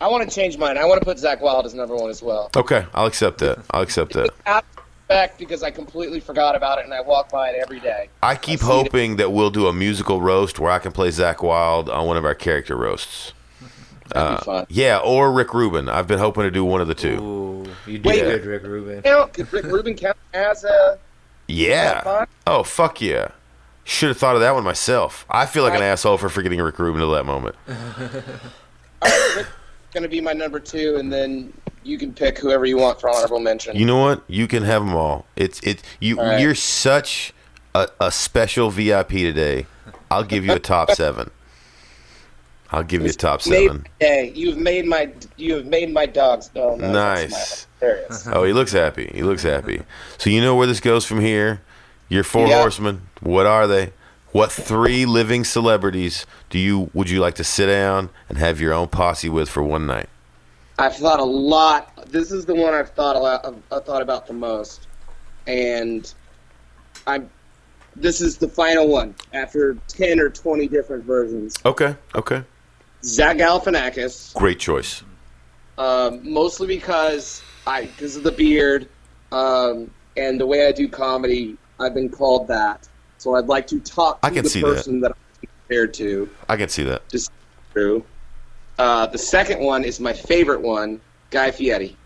I 0.00 0.08
want 0.08 0.28
to 0.28 0.34
change 0.34 0.56
mine. 0.56 0.78
I 0.78 0.84
want 0.86 1.00
to 1.00 1.04
put 1.04 1.18
Zakk 1.18 1.40
Wylde 1.40 1.66
as 1.66 1.74
number 1.74 1.94
one 1.94 2.08
as 2.08 2.22
well. 2.22 2.50
Okay, 2.56 2.86
I'll 2.94 3.06
accept 3.06 3.38
that. 3.38 3.58
I'll 3.70 3.82
accept 3.82 4.14
that. 4.14 4.30
Out 4.46 4.64
of 4.76 4.84
respect 5.10 5.38
because 5.38 5.62
I 5.62 5.70
completely 5.70 6.20
forgot 6.20 6.56
about 6.56 6.78
it 6.78 6.84
and 6.84 6.94
I 6.94 7.00
walk 7.00 7.30
by 7.30 7.50
it 7.50 7.56
every 7.60 7.80
day. 7.80 8.08
I 8.22 8.36
keep 8.36 8.62
I 8.62 8.66
see 8.66 8.72
it. 8.72 8.84
hoping 8.84 9.16
that 9.16 9.32
we'll 9.32 9.50
do 9.50 9.66
a 9.66 9.72
musical 9.72 10.22
roast 10.22 10.58
where 10.58 10.70
I 10.70 10.78
can 10.78 10.92
play 10.92 11.08
Zakk 11.08 11.42
Wylde 11.42 11.90
on 11.90 12.06
one 12.06 12.16
of 12.16 12.24
our 12.24 12.34
character 12.34 12.76
roasts. 12.76 13.32
That'd 14.08 14.38
be 14.38 14.40
uh, 14.40 14.44
fun. 14.44 14.66
Yeah, 14.68 14.98
or 14.98 15.32
Rick 15.32 15.54
Rubin. 15.54 15.88
I've 15.88 16.06
been 16.06 16.18
hoping 16.18 16.44
to 16.44 16.50
do 16.50 16.64
one 16.64 16.80
of 16.80 16.88
the 16.88 16.94
two. 16.94 17.22
Ooh, 17.22 17.49
you 17.86 17.98
did 17.98 18.06
Wait. 18.06 18.20
good, 18.20 18.44
Rick 18.44 18.62
Rubin. 18.62 19.02
Count? 19.02 19.32
Could 19.32 19.52
Rick 19.52 19.64
Rubin 19.64 19.94
count 19.94 20.16
as 20.34 20.64
a? 20.64 20.98
Yeah. 21.48 22.02
fun? 22.02 22.26
Oh 22.46 22.62
fuck 22.62 23.00
yeah! 23.00 23.28
Should 23.84 24.08
have 24.08 24.18
thought 24.18 24.34
of 24.36 24.40
that 24.40 24.54
one 24.54 24.64
myself. 24.64 25.26
I 25.28 25.46
feel 25.46 25.62
like 25.64 25.74
an 25.74 25.82
asshole 25.82 26.18
for 26.18 26.28
forgetting 26.28 26.60
Rick 26.60 26.78
Rubin 26.78 27.00
till 27.00 27.10
that 27.12 27.26
moment. 27.26 27.56
Rick's 29.02 29.48
Going 29.92 30.02
to 30.04 30.08
be 30.08 30.20
my 30.20 30.32
number 30.32 30.60
two, 30.60 30.96
and 31.00 31.12
then 31.12 31.52
you 31.82 31.98
can 31.98 32.12
pick 32.12 32.38
whoever 32.38 32.64
you 32.64 32.76
want 32.78 33.00
for 33.00 33.10
honorable 33.10 33.40
mention. 33.40 33.76
You 33.76 33.84
know 33.86 34.00
what? 34.00 34.22
You 34.28 34.46
can 34.46 34.62
have 34.62 34.84
them 34.84 34.94
all. 34.94 35.26
It's 35.34 35.58
it. 35.60 35.82
You 35.98 36.20
All 36.20 36.26
right. 36.26 36.40
you're 36.40 36.54
such 36.54 37.34
a, 37.74 37.88
a 38.00 38.12
special 38.12 38.70
VIP 38.70 39.08
today. 39.08 39.66
I'll 40.10 40.22
give 40.24 40.44
you 40.44 40.52
a 40.52 40.60
top 40.60 40.92
seven. 40.92 41.30
I'll 42.72 42.82
give 42.84 43.02
you 43.02 43.08
a 43.08 43.12
top 43.12 43.42
seven. 43.42 43.86
Hey. 43.98 44.32
You've 44.34 44.58
made 44.58 44.86
my 44.86 45.12
you 45.36 45.54
have 45.56 45.66
made 45.66 45.92
my 45.92 46.06
dogs. 46.06 46.50
Oh, 46.54 46.76
no, 46.76 46.92
Nice. 46.92 47.66
my- 47.80 47.86
There 47.86 47.96
it 47.96 48.06
is. 48.10 48.28
Oh, 48.28 48.44
he 48.44 48.52
looks 48.52 48.72
happy. 48.72 49.10
He 49.14 49.22
looks 49.22 49.42
happy. 49.42 49.82
So 50.18 50.30
you 50.30 50.40
know 50.40 50.54
where 50.54 50.66
this 50.66 50.80
goes 50.80 51.04
from 51.04 51.20
here. 51.20 51.60
Your 52.08 52.22
four 52.24 52.46
Yeah. 52.46 52.60
horsemen. 52.60 53.02
What 53.20 53.46
are 53.46 53.66
they? 53.66 53.92
What 54.32 54.52
three 54.52 55.06
living 55.06 55.44
celebrities 55.44 56.24
do 56.50 56.58
you 56.58 56.90
would 56.94 57.10
you 57.10 57.18
like 57.20 57.34
to 57.36 57.44
sit 57.44 57.66
down 57.66 58.10
and 58.28 58.38
have 58.38 58.60
your 58.60 58.72
own 58.72 58.86
posse 58.88 59.28
with 59.28 59.48
for 59.48 59.62
one 59.62 59.86
night? 59.86 60.08
I've 60.78 60.96
thought 60.96 61.18
a 61.20 61.24
lot. 61.24 61.90
This 62.10 62.30
is 62.30 62.46
the 62.46 62.54
one 62.54 62.72
I've 62.72 62.90
thought 62.90 63.16
a 63.16 63.18
lot. 63.18 63.44
I've 63.72 63.84
thought 63.84 64.02
about 64.02 64.26
the 64.28 64.32
most, 64.32 64.86
and 65.48 66.12
I'm. 67.06 67.28
This 67.96 68.20
is 68.20 68.38
the 68.38 68.48
final 68.48 68.88
one 68.88 69.14
after 69.32 69.76
ten 69.88 70.20
or 70.20 70.30
twenty 70.30 70.68
different 70.68 71.04
versions. 71.04 71.56
Okay. 71.66 71.96
Okay. 72.14 72.42
Zach 73.04 73.36
Galifianakis, 73.38 74.34
Great 74.34 74.58
choice. 74.58 75.02
um, 75.78 76.20
mostly 76.30 76.66
because 76.66 77.42
I 77.66 77.82
because 77.86 78.16
of 78.16 78.22
the 78.22 78.32
beard, 78.32 78.88
um, 79.32 79.90
and 80.16 80.38
the 80.40 80.46
way 80.46 80.66
I 80.66 80.72
do 80.72 80.88
comedy, 80.88 81.56
I've 81.78 81.94
been 81.94 82.08
called 82.10 82.48
that. 82.48 82.86
So 83.18 83.34
I'd 83.36 83.46
like 83.46 83.66
to 83.68 83.80
talk 83.80 84.20
to 84.20 84.26
I 84.26 84.30
can 84.30 84.44
the 84.44 84.50
see 84.50 84.62
person 84.62 85.00
that. 85.00 85.12
I'm 85.12 85.48
compared 85.68 85.94
to. 85.94 86.28
I 86.48 86.56
can 86.56 86.68
see 86.68 86.82
that. 86.84 87.08
Just 87.08 87.30
true. 87.72 88.04
Uh, 88.78 89.06
the 89.06 89.18
second 89.18 89.60
one 89.60 89.84
is 89.84 90.00
my 90.00 90.12
favorite 90.12 90.62
one, 90.62 91.00
Guy 91.30 91.50
Fieri. 91.50 91.96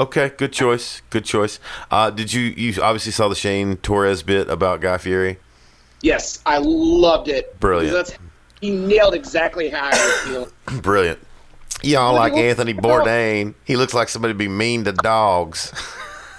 Okay, 0.00 0.30
good 0.36 0.52
choice. 0.52 1.02
Good 1.10 1.24
choice. 1.24 1.58
Uh, 1.90 2.10
did 2.10 2.32
you 2.32 2.42
you 2.42 2.80
obviously 2.82 3.12
saw 3.12 3.28
the 3.28 3.34
Shane 3.34 3.76
Torres 3.78 4.22
bit 4.22 4.48
about 4.48 4.80
Guy 4.80 4.96
Fieri? 4.98 5.38
Yes, 6.02 6.40
I 6.46 6.58
loved 6.62 7.28
it. 7.28 7.58
Brilliant. 7.58 7.92
That's, 7.92 8.12
he 8.60 8.70
nailed 8.70 9.14
exactly 9.14 9.68
how 9.68 9.84
I 9.84 9.90
was 9.90 10.20
feeling. 10.20 10.50
Brilliant. 10.82 11.18
Y'all 11.82 12.14
like 12.14 12.32
Anthony 12.32 12.74
Bourdain. 12.74 13.54
He 13.64 13.76
looks 13.76 13.94
like 13.94 14.08
somebody 14.08 14.34
to 14.34 14.38
be 14.38 14.48
mean 14.48 14.84
to 14.84 14.92
dogs. 14.92 15.72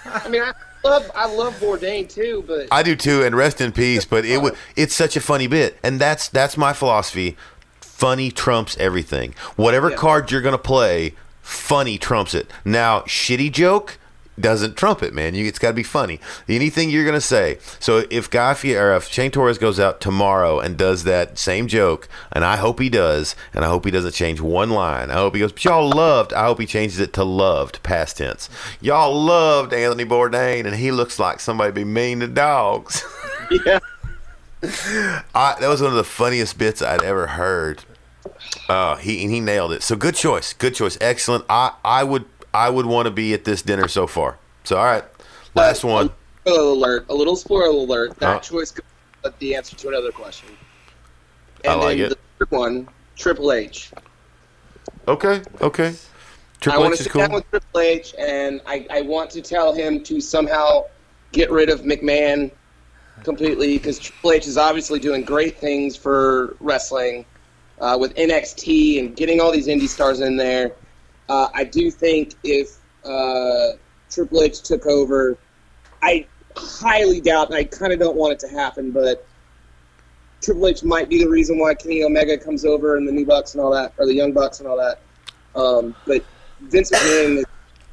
I 0.05 0.27
mean, 0.27 0.41
I 0.41 0.51
love 0.83 1.09
I 1.15 1.27
love 1.33 1.53
Bourdain 1.59 2.09
too, 2.09 2.43
but 2.47 2.67
I 2.71 2.83
do 2.83 2.95
too, 2.95 3.23
and 3.23 3.35
rest 3.35 3.61
in 3.61 3.71
peace. 3.71 4.03
But 4.05 4.25
it 4.25 4.41
was 4.41 4.53
it's 4.75 4.95
such 4.95 5.15
a 5.15 5.21
funny 5.21 5.47
bit, 5.47 5.77
and 5.83 5.99
that's 5.99 6.27
that's 6.27 6.57
my 6.57 6.73
philosophy. 6.73 7.37
Funny 7.79 8.31
trumps 8.31 8.75
everything. 8.79 9.35
Whatever 9.55 9.91
Yeah. 9.91 9.97
card 9.97 10.31
you're 10.31 10.41
gonna 10.41 10.57
play, 10.57 11.13
funny 11.41 11.97
trumps 11.97 12.33
it. 12.33 12.49
Now, 12.65 13.01
shitty 13.01 13.51
joke 13.51 13.97
doesn't 14.41 14.77
trump 14.77 15.03
it, 15.03 15.13
man. 15.13 15.35
You, 15.35 15.45
it's 15.45 15.59
got 15.59 15.69
to 15.69 15.73
be 15.73 15.83
funny. 15.83 16.19
Anything 16.47 16.89
you're 16.89 17.05
gonna 17.05 17.21
say. 17.21 17.59
So 17.79 18.05
if 18.09 18.29
Guy 18.29 18.51
or 18.51 18.93
if 18.95 19.07
Shane 19.07 19.31
Torres 19.31 19.57
goes 19.57 19.79
out 19.79 20.01
tomorrow 20.01 20.59
and 20.59 20.77
does 20.77 21.03
that 21.03 21.37
same 21.37 21.67
joke, 21.67 22.07
and 22.31 22.43
I 22.43 22.57
hope 22.57 22.79
he 22.79 22.89
does, 22.89 23.35
and 23.53 23.63
I 23.63 23.67
hope 23.67 23.85
he 23.85 23.91
doesn't 23.91 24.13
change 24.13 24.41
one 24.41 24.69
line. 24.69 25.11
I 25.11 25.15
hope 25.15 25.35
he 25.35 25.39
goes. 25.39 25.51
But 25.51 25.65
y'all 25.65 25.89
loved. 25.89 26.33
I 26.33 26.45
hope 26.45 26.59
he 26.59 26.65
changes 26.65 26.99
it 26.99 27.13
to 27.13 27.23
loved, 27.23 27.81
past 27.83 28.17
tense. 28.17 28.49
Y'all 28.81 29.13
loved 29.13 29.73
Anthony 29.73 30.05
Bourdain, 30.05 30.65
and 30.65 30.75
he 30.75 30.91
looks 30.91 31.19
like 31.19 31.39
somebody 31.39 31.71
be 31.71 31.83
mean 31.83 32.19
to 32.21 32.27
dogs. 32.27 33.03
yeah. 33.65 33.79
I, 35.33 35.55
that 35.59 35.67
was 35.67 35.81
one 35.81 35.91
of 35.91 35.97
the 35.97 36.03
funniest 36.03 36.57
bits 36.57 36.81
I'd 36.81 37.03
ever 37.03 37.27
heard. 37.27 37.83
Uh, 38.67 38.95
he 38.97 39.27
he 39.27 39.39
nailed 39.39 39.71
it. 39.71 39.83
So 39.83 39.95
good 39.95 40.15
choice, 40.15 40.53
good 40.53 40.75
choice, 40.75 40.97
excellent. 41.01 41.45
I 41.49 41.73
I 41.83 42.03
would 42.03 42.25
I 42.53 42.69
would 42.69 42.85
want 42.85 43.05
to 43.05 43.11
be 43.11 43.33
at 43.33 43.45
this 43.45 43.61
dinner 43.61 43.87
so 43.87 44.07
far. 44.07 44.37
So 44.63 44.77
all 44.77 44.85
right, 44.85 45.03
last 45.55 45.83
Uh, 45.83 45.87
one. 45.87 46.09
Spoiler 46.45 46.71
alert! 46.71 47.05
A 47.09 47.13
little 47.13 47.35
spoiler 47.35 47.67
alert. 47.67 48.17
That 48.19 48.37
Oh. 48.37 48.39
choice 48.39 48.71
could 48.71 48.83
be 49.23 49.29
the 49.39 49.55
answer 49.55 49.75
to 49.75 49.87
another 49.89 50.11
question. 50.11 50.49
I 51.67 51.73
like 51.75 51.97
then 51.97 52.05
it. 52.07 52.09
The 52.09 52.45
third 52.45 52.51
one, 52.51 52.87
Triple 53.17 53.51
H. 53.51 53.91
Okay, 55.07 55.41
okay. 55.61 55.87
I 55.89 55.95
Triple 56.61 56.81
want 56.81 56.93
H 56.93 56.97
to 56.99 57.03
sit 57.03 57.11
cool. 57.11 57.21
down 57.21 57.31
with 57.33 57.49
Triple 57.49 57.79
H, 57.81 58.13
and 58.17 58.61
I, 58.65 58.85
I 58.89 59.01
want 59.01 59.29
to 59.31 59.41
tell 59.41 59.73
him 59.73 60.03
to 60.03 60.19
somehow 60.21 60.85
get 61.31 61.51
rid 61.51 61.69
of 61.69 61.81
McMahon 61.81 62.51
completely 63.23 63.77
because 63.77 63.99
Triple 63.99 64.31
H 64.31 64.47
is 64.47 64.57
obviously 64.57 64.99
doing 64.99 65.23
great 65.23 65.57
things 65.57 65.95
for 65.95 66.55
wrestling 66.59 67.25
uh, 67.81 67.97
with 67.99 68.13
NXT 68.15 68.99
and 68.99 69.15
getting 69.15 69.39
all 69.41 69.51
these 69.51 69.67
indie 69.67 69.87
stars 69.87 70.19
in 70.21 70.37
there. 70.37 70.71
Uh, 71.29 71.47
I 71.53 71.63
do 71.63 71.91
think 71.91 72.33
if 72.43 72.77
uh, 73.05 73.77
Triple 74.09 74.41
H 74.41 74.61
took 74.61 74.87
over, 74.87 75.37
I 76.01 76.25
highly 76.57 77.21
doubt, 77.21 77.47
and 77.47 77.55
I 77.55 77.63
kind 77.63 77.93
of 77.93 77.99
don't 77.99 78.17
want 78.17 78.33
it 78.33 78.39
to 78.39 78.47
happen, 78.47 78.91
but 78.91 79.25
Triple 80.41 80.67
H 80.67 80.83
might 80.83 81.07
be 81.07 81.23
the 81.23 81.29
reason 81.29 81.59
why 81.59 81.75
Kenny 81.75 82.03
Omega 82.03 82.37
comes 82.37 82.65
over 82.65 82.97
and 82.97 83.07
the 83.07 83.11
New 83.11 83.25
Bucks 83.25 83.53
and 83.53 83.61
all 83.61 83.71
that, 83.71 83.93
or 83.97 84.07
the 84.07 84.13
Young 84.13 84.33
Bucks 84.33 84.59
and 84.59 84.67
all 84.67 84.77
that. 84.77 84.99
Um, 85.55 85.95
but 86.07 86.23
Vince 86.61 86.91
McMahon 86.91 87.43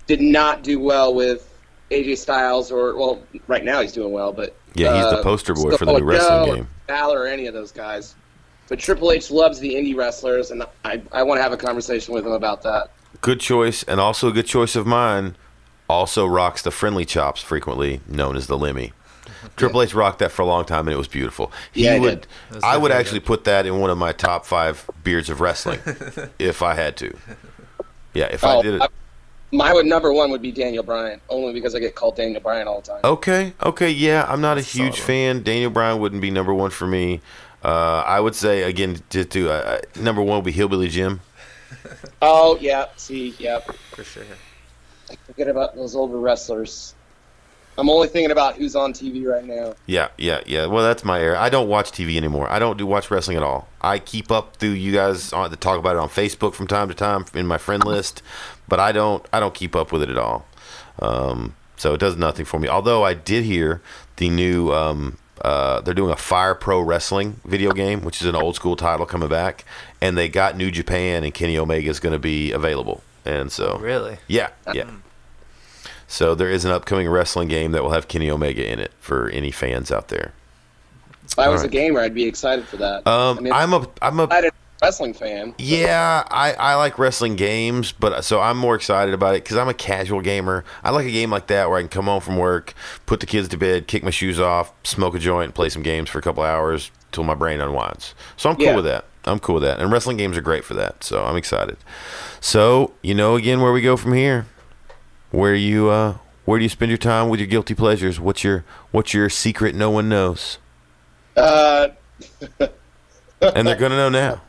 did 0.06 0.20
not 0.20 0.62
do 0.62 0.80
well 0.80 1.14
with 1.14 1.52
AJ 1.90 2.18
Styles, 2.18 2.72
or 2.72 2.96
well, 2.96 3.22
right 3.48 3.64
now 3.64 3.82
he's 3.82 3.92
doing 3.92 4.12
well, 4.12 4.32
but 4.32 4.56
Yeah, 4.74 4.96
he's 4.96 5.10
the 5.10 5.18
uh, 5.18 5.22
poster 5.22 5.54
boy 5.54 5.76
for 5.76 5.84
the 5.84 5.98
new 5.98 6.04
wrestling 6.04 6.54
game. 6.54 6.68
Balor 6.86 7.20
or 7.20 7.26
any 7.26 7.46
of 7.46 7.54
those 7.54 7.72
guys. 7.72 8.14
But 8.68 8.78
Triple 8.78 9.12
H 9.12 9.30
loves 9.30 9.60
the 9.60 9.74
indie 9.74 9.94
wrestlers, 9.96 10.50
and 10.50 10.64
I, 10.84 11.02
I 11.12 11.22
want 11.22 11.38
to 11.38 11.42
have 11.42 11.52
a 11.52 11.56
conversation 11.56 12.14
with 12.14 12.26
him 12.26 12.32
about 12.32 12.62
that. 12.62 12.90
Good 13.20 13.40
choice, 13.40 13.82
and 13.84 14.00
also 14.00 14.28
a 14.28 14.32
good 14.32 14.46
choice 14.46 14.76
of 14.76 14.86
mine. 14.86 15.36
Also 15.88 16.26
rocks 16.26 16.62
the 16.62 16.70
friendly 16.70 17.04
chops, 17.04 17.40
frequently 17.40 18.00
known 18.08 18.36
as 18.36 18.46
the 18.48 18.58
Lemmy. 18.58 18.92
Triple 19.56 19.82
H 19.82 19.94
rocked 19.94 20.18
that 20.18 20.32
for 20.32 20.42
a 20.42 20.46
long 20.46 20.64
time, 20.64 20.86
and 20.88 20.94
it 20.94 20.98
was 20.98 21.08
beautiful. 21.08 21.52
He 21.72 21.84
Yeah, 21.84 21.98
would. 21.98 22.26
I 22.62 22.76
would 22.76 22.88
definitely 22.88 22.92
actually 22.92 23.20
put 23.20 23.44
that 23.44 23.66
in 23.66 23.78
one 23.78 23.90
of 23.90 23.98
my 23.98 24.12
top 24.12 24.44
five 24.44 24.88
beards 25.04 25.30
of 25.30 25.40
wrestling, 25.40 25.80
if 26.38 26.62
I 26.62 26.74
had 26.74 26.96
to. 26.98 27.16
Yeah, 28.14 28.26
if 28.26 28.42
I 28.44 28.56
Oh, 28.56 28.62
did 28.62 28.74
it. 28.74 28.82
I- 28.82 28.88
my 29.52 29.72
would 29.72 29.86
number 29.86 30.12
one 30.12 30.30
would 30.32 30.42
be 30.42 30.50
Daniel 30.50 30.82
Bryan, 30.82 31.20
only 31.28 31.52
because 31.52 31.74
I 31.76 31.78
get 31.78 31.94
called 31.94 32.16
Daniel 32.16 32.40
Bryan 32.40 32.66
all 32.66 32.80
the 32.80 32.88
time. 32.88 33.00
Okay, 33.04 33.52
okay, 33.62 33.90
yeah, 33.90 34.26
I'm 34.28 34.40
not 34.40 34.58
a 34.58 34.60
huge 34.60 34.94
solid. 34.96 35.06
fan. 35.06 35.42
Daniel 35.44 35.70
Bryan 35.70 36.00
wouldn't 36.00 36.20
be 36.20 36.32
number 36.32 36.52
one 36.52 36.70
for 36.70 36.86
me. 36.86 37.20
Uh, 37.64 38.02
I 38.04 38.18
would 38.18 38.34
say 38.34 38.64
again, 38.64 38.98
just 39.08 39.30
to 39.30 39.48
uh, 39.50 39.78
number 40.00 40.20
one 40.20 40.38
would 40.38 40.44
be 40.44 40.50
Hillbilly 40.52 40.88
Jim. 40.88 41.20
Oh 42.22 42.56
yeah, 42.60 42.86
see, 42.96 43.34
yeah. 43.38 43.60
for 43.92 44.02
sure. 44.04 44.24
I 45.10 45.16
Forget 45.26 45.48
about 45.48 45.76
those 45.76 45.94
older 45.94 46.18
wrestlers. 46.18 46.94
I'm 47.78 47.90
only 47.90 48.08
thinking 48.08 48.30
about 48.30 48.56
who's 48.56 48.74
on 48.74 48.94
TV 48.94 49.26
right 49.26 49.44
now. 49.44 49.74
Yeah, 49.84 50.08
yeah, 50.16 50.40
yeah. 50.46 50.66
Well, 50.66 50.82
that's 50.82 51.04
my 51.04 51.20
era. 51.20 51.38
I 51.38 51.50
don't 51.50 51.68
watch 51.68 51.92
TV 51.92 52.16
anymore. 52.16 52.48
I 52.48 52.58
don't 52.58 52.78
do 52.78 52.86
watch 52.86 53.10
wrestling 53.10 53.36
at 53.36 53.42
all. 53.42 53.68
I 53.82 53.98
keep 53.98 54.32
up 54.32 54.56
through 54.56 54.70
you 54.70 54.92
guys 54.92 55.32
on 55.32 55.50
to 55.50 55.56
talk 55.56 55.78
about 55.78 55.96
it 55.96 55.98
on 55.98 56.08
Facebook 56.08 56.54
from 56.54 56.66
time 56.66 56.88
to 56.88 56.94
time 56.94 57.26
in 57.34 57.46
my 57.46 57.58
friend 57.58 57.84
list, 57.84 58.22
but 58.66 58.80
I 58.80 58.92
don't. 58.92 59.26
I 59.32 59.40
don't 59.40 59.54
keep 59.54 59.76
up 59.76 59.92
with 59.92 60.02
it 60.02 60.08
at 60.08 60.16
all. 60.16 60.46
Um, 61.00 61.54
so 61.76 61.92
it 61.92 62.00
does 62.00 62.16
nothing 62.16 62.46
for 62.46 62.58
me. 62.58 62.66
Although 62.68 63.04
I 63.04 63.12
did 63.14 63.44
hear 63.44 63.82
the 64.16 64.30
new. 64.30 64.72
Um, 64.72 65.18
uh, 65.42 65.80
they're 65.82 65.94
doing 65.94 66.12
a 66.12 66.16
Fire 66.16 66.54
Pro 66.54 66.80
Wrestling 66.80 67.40
video 67.44 67.72
game, 67.72 68.02
which 68.02 68.20
is 68.22 68.26
an 68.28 68.34
old 68.34 68.54
school 68.56 68.76
title 68.76 69.06
coming 69.06 69.28
back, 69.28 69.64
and 70.00 70.16
they 70.16 70.28
got 70.28 70.56
New 70.56 70.70
Japan 70.70 71.24
and 71.24 71.32
Kenny 71.34 71.56
Omega 71.58 71.88
is 71.88 72.00
going 72.00 72.12
to 72.14 72.18
be 72.18 72.52
available, 72.52 73.02
and 73.24 73.50
so 73.52 73.78
Really? 73.78 74.18
yeah, 74.28 74.48
yeah. 74.72 74.90
So 76.08 76.34
there 76.34 76.48
is 76.48 76.64
an 76.64 76.70
upcoming 76.70 77.08
wrestling 77.08 77.48
game 77.48 77.72
that 77.72 77.82
will 77.82 77.90
have 77.90 78.06
Kenny 78.08 78.30
Omega 78.30 78.64
in 78.70 78.78
it 78.78 78.92
for 79.00 79.28
any 79.30 79.50
fans 79.50 79.90
out 79.90 80.08
there. 80.08 80.32
If 81.24 81.38
I 81.38 81.48
was 81.48 81.62
Alright. 81.62 81.66
a 81.66 81.72
gamer, 81.72 82.00
I'd 82.00 82.14
be 82.14 82.24
excited 82.24 82.64
for 82.66 82.76
that. 82.76 83.04
Um, 83.06 83.38
I 83.38 83.40
mean, 83.40 83.52
I'm 83.52 83.72
a, 83.72 83.88
I'm 84.00 84.20
a, 84.20 84.28
I'm 84.30 84.44
a 84.44 84.50
wrestling 84.86 85.14
fan. 85.14 85.54
yeah, 85.58 86.24
I, 86.30 86.52
I 86.54 86.74
like 86.76 86.98
wrestling 86.98 87.34
games, 87.36 87.90
but 87.92 88.24
so 88.24 88.40
I'm 88.40 88.56
more 88.56 88.74
excited 88.76 89.12
about 89.14 89.34
it 89.34 89.42
because 89.42 89.56
I'm 89.56 89.68
a 89.68 89.74
casual 89.74 90.20
gamer. 90.20 90.64
I 90.84 90.90
like 90.90 91.06
a 91.06 91.10
game 91.10 91.30
like 91.30 91.48
that 91.48 91.68
where 91.68 91.78
I 91.78 91.82
can 91.82 91.88
come 91.88 92.04
home 92.06 92.20
from 92.20 92.36
work, 92.38 92.72
put 93.04 93.20
the 93.20 93.26
kids 93.26 93.48
to 93.48 93.56
bed, 93.56 93.88
kick 93.88 94.02
my 94.04 94.10
shoes 94.10 94.38
off, 94.40 94.72
smoke 94.84 95.14
a 95.14 95.18
joint, 95.18 95.46
and 95.46 95.54
play 95.54 95.68
some 95.68 95.82
games 95.82 96.08
for 96.08 96.18
a 96.18 96.22
couple 96.22 96.42
hours 96.44 96.90
till 97.12 97.24
my 97.24 97.34
brain 97.34 97.60
unwinds. 97.60 98.14
So 98.36 98.48
I'm 98.50 98.56
cool 98.56 98.66
Yeah. 98.66 98.76
with 98.76 98.84
that. 98.84 99.04
I'm 99.24 99.40
cool 99.40 99.54
with 99.56 99.64
that, 99.64 99.80
and 99.80 99.90
wrestling 99.90 100.16
games 100.18 100.36
are 100.36 100.40
great 100.40 100.64
for 100.64 100.74
that. 100.74 101.02
So 101.02 101.24
I'm 101.24 101.36
excited. 101.36 101.76
So 102.40 102.92
you 103.02 103.14
know 103.14 103.34
again 103.34 103.60
where 103.60 103.72
we 103.72 103.80
go 103.82 103.96
from 103.96 104.12
here. 104.12 104.46
Where 105.32 105.54
you 105.56 105.88
uh, 105.90 106.18
where 106.44 106.60
do 106.60 106.62
you 106.62 106.68
spend 106.68 106.90
your 106.90 106.98
time 106.98 107.28
with 107.28 107.40
your 107.40 107.48
guilty 107.48 107.74
pleasures? 107.74 108.20
What's 108.20 108.44
your 108.44 108.64
what's 108.92 109.12
your 109.12 109.28
secret 109.28 109.74
no 109.74 109.90
one 109.90 110.08
knows? 110.08 110.58
Uh, 111.36 111.88
And 113.42 113.66
they're 113.68 113.76
gonna 113.76 113.96
know 113.96 114.08
now. 114.08 114.40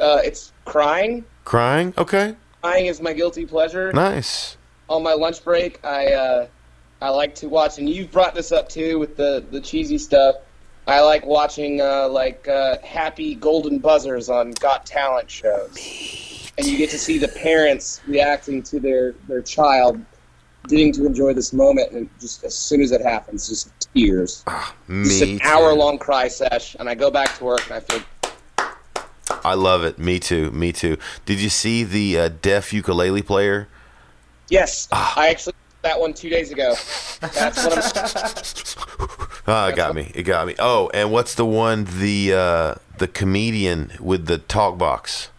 Uh, 0.00 0.20
it's 0.24 0.52
crying. 0.64 1.24
Crying? 1.44 1.94
Okay. 1.98 2.36
Crying 2.62 2.86
is 2.86 3.00
my 3.00 3.12
guilty 3.12 3.46
pleasure. 3.46 3.92
Nice. 3.92 4.56
On 4.88 5.02
my 5.02 5.12
lunch 5.12 5.44
break, 5.44 5.84
I 5.84 6.12
uh, 6.12 6.46
I 7.00 7.10
like 7.10 7.34
to 7.36 7.48
watch, 7.48 7.78
and 7.78 7.88
you've 7.88 8.10
brought 8.10 8.34
this 8.34 8.52
up 8.52 8.68
too 8.68 8.98
with 8.98 9.16
the 9.16 9.44
the 9.50 9.60
cheesy 9.60 9.98
stuff. 9.98 10.36
I 10.86 11.00
like 11.00 11.24
watching 11.24 11.80
uh, 11.80 12.08
like 12.08 12.48
uh, 12.48 12.78
happy 12.82 13.34
golden 13.34 13.78
buzzers 13.78 14.28
on 14.28 14.50
Got 14.52 14.86
Talent 14.86 15.30
shows, 15.30 16.50
and 16.58 16.66
you 16.66 16.76
get 16.76 16.90
to 16.90 16.98
see 16.98 17.18
the 17.18 17.28
parents 17.28 18.00
reacting 18.06 18.62
to 18.64 18.80
their 18.80 19.12
their 19.28 19.42
child 19.42 20.04
getting 20.68 20.92
to 20.92 21.06
enjoy 21.06 21.32
this 21.32 21.52
moment, 21.52 21.92
and 21.92 22.08
just 22.20 22.44
as 22.44 22.56
soon 22.56 22.82
as 22.82 22.92
it 22.92 23.00
happens, 23.00 23.48
just 23.48 23.90
tears. 23.94 24.44
Me 24.88 25.04
Just 25.04 25.22
an 25.22 25.40
hour 25.42 25.72
long 25.74 25.98
cry 25.98 26.28
sesh, 26.28 26.76
and 26.78 26.88
I 26.88 26.94
go 26.94 27.10
back 27.10 27.36
to 27.38 27.44
work 27.44 27.64
and 27.66 27.74
I 27.74 27.80
feel 27.80 28.02
I 29.44 29.54
love 29.54 29.84
it. 29.84 29.98
Me 29.98 30.18
too. 30.18 30.50
Me 30.50 30.72
too. 30.72 30.96
Did 31.24 31.40
you 31.40 31.48
see 31.48 31.84
the 31.84 32.18
uh, 32.18 32.28
deaf 32.42 32.72
ukulele 32.72 33.22
player? 33.22 33.68
yes. 34.48 34.88
Ah. 34.92 35.14
I 35.16 35.28
actually 35.28 35.52
did 35.52 35.90
that 35.90 36.00
one 36.00 36.12
two 36.14 36.28
days 36.28 36.50
ago. 36.50 36.74
That's 37.20 37.64
what 37.64 37.96
I'm. 37.96 39.44
Oh, 39.46 39.68
it 39.72 39.76
got 39.76 39.94
me. 39.94 40.10
It 40.14 40.24
got 40.24 40.46
me. 40.46 40.54
Oh, 40.58 40.90
and 40.92 41.10
what's 41.12 41.34
the 41.34 41.46
one? 41.46 41.84
The 41.84 42.34
uh, 42.34 42.74
the 42.98 43.08
comedian 43.08 43.92
with 44.00 44.26
the 44.26 44.38
talk 44.38 44.76
box. 44.78 45.30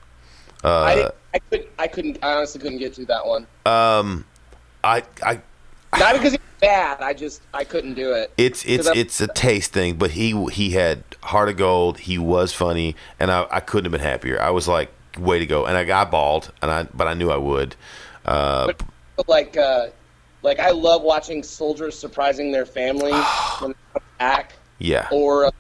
I, 0.64 0.68
Uh, 0.68 0.96
didn't, 0.96 1.14
I 1.34 1.40
could 1.40 1.68
I 1.80 1.88
couldn't 1.88 2.18
I 2.24 2.34
honestly 2.34 2.62
couldn't 2.62 2.78
get 2.80 2.96
through 2.96 3.06
that 3.08 3.26
one. 3.26 3.48
um, 3.66 4.26
I 4.84 5.04
I 5.24 5.42
Not 5.98 6.14
because 6.14 6.32
he's 6.32 6.42
bad. 6.62 7.02
I 7.02 7.14
just 7.14 7.42
I 7.54 7.64
couldn't 7.64 7.96
do 7.96 8.14
it. 8.14 8.32
It's 8.38 8.64
it's 8.66 8.88
it's 8.88 9.22
a 9.22 9.28
taste 9.28 9.74
thing, 9.74 9.96
but 9.96 10.12
he 10.12 10.46
he 10.52 10.72
had 10.72 11.04
heart 11.24 11.50
of 11.50 11.58
gold. 11.58 12.00
He 12.00 12.18
was 12.18 12.54
funny, 12.54 12.96
and 13.20 13.32
I, 13.32 13.46
I 13.52 13.60
couldn't 13.60 13.92
have 13.92 14.00
been 14.00 14.08
happier. 14.08 14.42
I 14.42 14.52
was 14.52 14.68
like, 14.68 14.92
way 15.18 15.40
to 15.40 15.46
go! 15.46 15.66
And 15.66 15.78
I 15.78 15.84
got 15.84 16.12
bald, 16.12 16.52
and 16.62 16.72
I 16.72 16.84
but 16.84 17.08
I 17.08 17.14
knew 17.14 17.30
I 17.30 17.38
would. 17.38 17.76
Uh, 18.26 18.74
But 19.18 19.28
like 19.28 19.58
uh, 19.58 19.88
like 20.44 20.60
I 20.60 20.72
love 20.72 21.02
watching 21.02 21.44
soldiers 21.44 21.98
surprising 21.98 22.52
their 22.52 22.66
families 22.66 23.14
when 23.60 23.72
they 23.72 23.78
come 23.94 24.04
back. 24.18 24.54
Yeah. 24.80 25.08
Or 25.12 25.46
uh, 25.46 25.52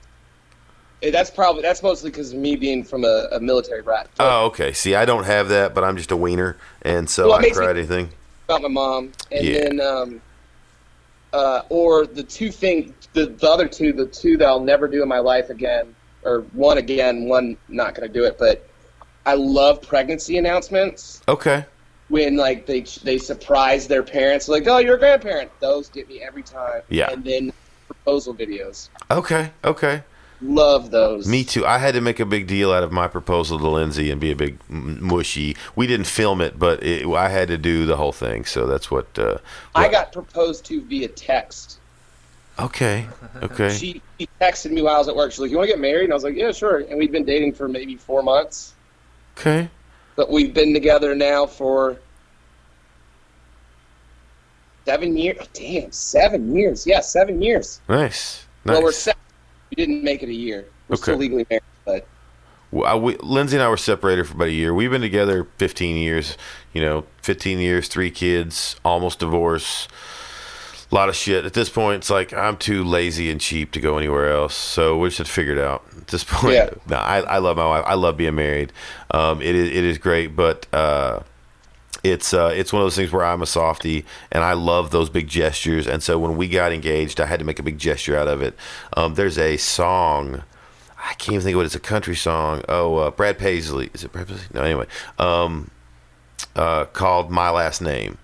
that's 1.11 1.29
probably 1.29 1.61
that's 1.61 1.83
mostly 1.83 2.09
because 2.09 2.33
of 2.33 2.39
me 2.39 2.55
being 2.55 2.83
from 2.83 3.03
a, 3.03 3.27
a 3.33 3.39
military 3.39 3.81
brat. 3.81 4.09
Oh, 4.19 4.45
okay. 4.45 4.73
See, 4.73 4.95
I 4.95 5.05
don't 5.05 5.25
have 5.25 5.49
that, 5.49 5.73
but 5.73 5.83
I'm 5.83 5.97
just 5.97 6.11
a 6.11 6.17
wiener, 6.17 6.57
and 6.83 7.09
so 7.09 7.29
Well, 7.29 7.39
I 7.39 7.49
cry 7.49 7.69
anything. 7.71 8.09
About 8.47 8.61
my 8.61 8.67
mom, 8.67 9.11
and 9.31 9.45
Yeah. 9.45 9.59
then 9.59 9.81
um, 9.81 10.21
uh, 11.33 11.61
or 11.69 12.05
the 12.05 12.23
two 12.23 12.51
thing, 12.51 12.93
the, 13.13 13.27
the 13.27 13.49
other 13.49 13.67
two, 13.67 13.93
the 13.93 14.05
two 14.05 14.37
that 14.37 14.47
I'll 14.47 14.59
never 14.59 14.87
do 14.87 15.01
in 15.01 15.07
my 15.07 15.19
life 15.19 15.49
again, 15.49 15.95
or 16.23 16.41
one 16.53 16.77
again, 16.77 17.25
one 17.25 17.57
not 17.69 17.95
gonna 17.95 18.09
do 18.09 18.25
it, 18.25 18.37
but 18.37 18.67
I 19.25 19.35
love 19.35 19.81
pregnancy 19.81 20.37
announcements 20.37 21.21
Okay. 21.27 21.65
when 22.09 22.35
like 22.35 22.65
they 22.65 22.81
they 23.03 23.17
surprise 23.17 23.87
their 23.87 24.03
parents, 24.03 24.49
like 24.49 24.67
oh 24.67 24.79
you're 24.79 24.95
a 24.95 24.99
grandparent. 24.99 25.51
Those 25.59 25.89
get 25.89 26.09
me 26.09 26.21
every 26.21 26.43
time. 26.43 26.81
Yeah. 26.89 27.11
And 27.11 27.23
then 27.23 27.53
proposal 27.87 28.33
videos, 28.33 28.89
Okay. 29.09 29.51
Okay. 29.63 30.03
Love 30.41 30.91
those. 30.91 31.27
Me 31.27 31.43
too. 31.43 31.65
I 31.65 31.77
had 31.77 31.93
to 31.93 32.01
make 32.01 32.19
a 32.19 32.25
big 32.25 32.47
deal 32.47 32.71
out 32.71 32.83
of 32.83 32.91
my 32.91 33.07
proposal 33.07 33.57
to 33.59 33.67
Lindsay 33.67 34.09
and 34.11 34.19
be 34.19 34.31
a 34.31 34.35
big 34.35 34.57
mushy. 34.69 35.55
We 35.75 35.87
didn't 35.87 36.07
film 36.07 36.41
it, 36.41 36.57
but 36.57 36.83
it, 36.83 37.07
I 37.07 37.29
had 37.29 37.47
to 37.49 37.57
do 37.57 37.85
the 37.85 37.97
whole 37.97 38.11
thing. 38.11 38.45
So 38.45 38.65
that's 38.65 38.89
what. 38.89 39.17
Uh, 39.17 39.37
I 39.75 39.89
got 39.89 40.11
proposed 40.11 40.65
to 40.65 40.81
via 40.81 41.07
text. 41.07 41.79
Okay. 42.59 43.07
Okay. 43.41 43.69
She, 43.75 44.01
she 44.19 44.29
texted 44.39 44.71
me 44.71 44.83
while 44.83 44.95
I 44.95 44.97
was 44.99 45.07
at 45.07 45.15
work. 45.15 45.31
She's 45.31 45.39
like, 45.39 45.49
"You 45.49 45.57
want 45.57 45.69
to 45.69 45.73
get 45.73 45.79
married?" 45.81 46.03
And 46.03 46.13
I 46.13 46.15
was 46.15 46.23
like, 46.23 46.35
"Yeah, 46.35 46.51
sure." 46.51 46.79
And 46.79 46.99
we've 46.99 47.11
been 47.11 47.25
dating 47.25 47.53
for 47.53 47.67
maybe 47.67 47.95
four 47.95 48.21
months. 48.21 48.73
okay. 49.37 49.67
but 50.15 50.29
we've 50.29 50.53
been 50.53 50.71
together 50.73 51.15
now 51.15 51.47
for 51.47 51.97
seven 54.85 55.17
years. 55.17 55.37
Oh, 55.41 55.45
Damn, 55.53 55.91
seven 55.91 56.55
years. 56.55 56.85
Yeah, 56.85 56.99
seven 56.99 57.41
years. 57.41 57.81
Nice. 57.89 58.45
Nice. 58.65 58.73
Well, 58.75 58.83
we're 58.83 58.91
seven. 58.91 59.19
We 59.71 59.75
didn't 59.75 60.03
make 60.03 60.21
it 60.21 60.29
a 60.29 60.33
year. 60.33 60.65
We're 60.87 60.97
still 60.97 61.15
legally 61.17 61.45
married, 61.49 61.63
but 61.85 62.05
Well, 62.71 62.85
I- 62.85 62.95
we, 62.95 63.15
Lindsay 63.17 63.55
and 63.57 63.63
I 63.63 63.69
were 63.69 63.77
separated 63.77 64.27
for 64.27 64.33
about 64.35 64.47
a 64.49 64.51
year. 64.51 64.73
We've 64.73 64.91
been 64.91 65.01
together 65.01 65.47
15 65.57 65.95
years. 65.97 66.37
You 66.73 66.81
know, 66.81 67.05
15 67.21 67.59
years, 67.59 67.87
three 67.87 68.11
kids, 68.11 68.75
almost 68.85 69.19
divorced. 69.19 69.89
A 70.91 70.95
lot 70.95 71.07
of 71.07 71.15
shit. 71.15 71.45
At 71.45 71.53
this 71.53 71.69
point, 71.69 71.97
it's 71.99 72.09
like 72.09 72.33
I'm 72.33 72.57
too 72.57 72.83
lazy 72.83 73.29
and 73.31 73.39
cheap 73.39 73.71
to 73.71 73.79
go 73.79 73.97
anywhere 73.97 74.29
else. 74.29 74.53
So 74.55 74.97
we 74.97 75.09
should 75.09 75.27
figure 75.29 75.53
it 75.53 75.59
out. 75.59 75.83
At 75.97 76.07
this 76.07 76.23
point, 76.27 76.53
Yeah. 76.55 76.69
no, 76.89 76.97
I, 76.97 77.19
I 77.21 77.37
love 77.37 77.55
my 77.55 77.65
wife. 77.65 77.85
I 77.87 77.93
love 77.93 78.17
being 78.17 78.35
married. 78.35 78.73
Um, 79.11 79.41
it 79.41 79.55
is 79.55 79.69
it 79.69 79.85
is 79.85 79.97
great, 79.97 80.35
but 80.35 80.67
uh, 80.73 81.21
it's 82.03 82.33
uh, 82.33 82.51
it's 82.55 82.73
one 82.73 82.81
of 82.81 82.85
those 82.85 82.95
things 82.95 83.11
where 83.11 83.23
I'm 83.23 83.41
a 83.41 83.45
softie 83.45 84.05
and 84.31 84.43
I 84.43 84.53
love 84.53 84.91
those 84.91 85.09
big 85.09 85.27
gestures. 85.27 85.87
And 85.87 86.01
so 86.01 86.17
when 86.17 86.35
we 86.37 86.47
got 86.47 86.71
engaged, 86.71 87.19
I 87.21 87.25
had 87.25 87.39
to 87.39 87.45
make 87.45 87.59
a 87.59 87.63
big 87.63 87.77
gesture 87.77 88.17
out 88.17 88.27
of 88.27 88.41
it. 88.41 88.55
Um, 88.97 89.15
there's 89.15 89.37
a 89.37 89.57
song. 89.57 90.43
I 90.97 91.13
can't 91.15 91.33
even 91.33 91.41
think 91.41 91.55
of 91.55 91.61
it. 91.61 91.65
It's 91.65 91.75
a 91.75 91.79
country 91.79 92.15
song. 92.15 92.63
Oh, 92.69 92.97
uh, 92.97 93.11
Brad 93.11 93.37
Paisley. 93.39 93.89
Is 93.93 94.03
it 94.03 94.11
Brad 94.11 94.27
Paisley? 94.27 94.45
No, 94.53 94.61
anyway. 94.63 94.85
Um, 95.17 95.71
uh, 96.55 96.85
called 96.85 97.31
My 97.31 97.49
Last 97.49 97.81
Name. 97.81 98.17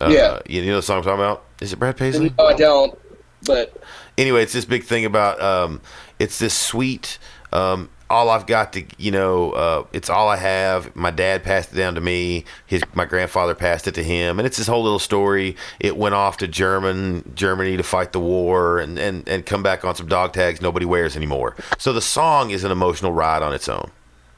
Uh, 0.00 0.08
Yeah. 0.10 0.40
You 0.46 0.64
know 0.66 0.76
the 0.76 0.82
song 0.82 0.98
I'm 0.98 1.02
talking 1.04 1.20
about? 1.20 1.44
Is 1.60 1.72
it 1.72 1.78
Brad 1.78 1.96
Paisley? 1.96 2.32
no, 2.38 2.46
I 2.46 2.54
don't. 2.54 2.98
But 3.46 3.76
anyway, 4.18 4.42
it's 4.42 4.52
this 4.52 4.64
big 4.64 4.84
thing 4.84 5.04
about 5.04 5.40
um, 5.40 5.80
it's 6.18 6.38
this 6.38 6.54
sweet. 6.54 7.18
Um, 7.52 7.88
all 8.10 8.28
I've 8.28 8.46
got 8.46 8.72
to, 8.74 8.84
you 8.98 9.10
know, 9.10 9.52
uh, 9.52 9.84
it's 9.92 10.10
all 10.10 10.28
I 10.28 10.36
have. 10.36 10.94
My 10.94 11.10
dad 11.10 11.42
passed 11.44 11.72
it 11.72 11.76
down 11.76 11.94
to 11.94 12.00
me. 12.00 12.44
His 12.66 12.82
my 12.94 13.04
grandfather 13.04 13.54
passed 13.54 13.86
it 13.86 13.94
to 13.94 14.02
him, 14.02 14.38
and 14.38 14.46
it's 14.46 14.58
this 14.58 14.66
whole 14.66 14.82
little 14.82 14.98
story. 14.98 15.56
It 15.78 15.96
went 15.96 16.14
off 16.14 16.36
to 16.38 16.48
German 16.48 17.32
Germany 17.34 17.76
to 17.76 17.82
fight 17.82 18.12
the 18.12 18.20
war, 18.20 18.78
and 18.78 18.98
and 18.98 19.26
and 19.28 19.46
come 19.46 19.62
back 19.62 19.84
on 19.84 19.94
some 19.94 20.08
dog 20.08 20.32
tags 20.32 20.60
nobody 20.60 20.84
wears 20.84 21.16
anymore. 21.16 21.56
So 21.78 21.92
the 21.92 22.02
song 22.02 22.50
is 22.50 22.64
an 22.64 22.72
emotional 22.72 23.12
ride 23.12 23.42
on 23.42 23.54
its 23.54 23.68
own 23.68 23.90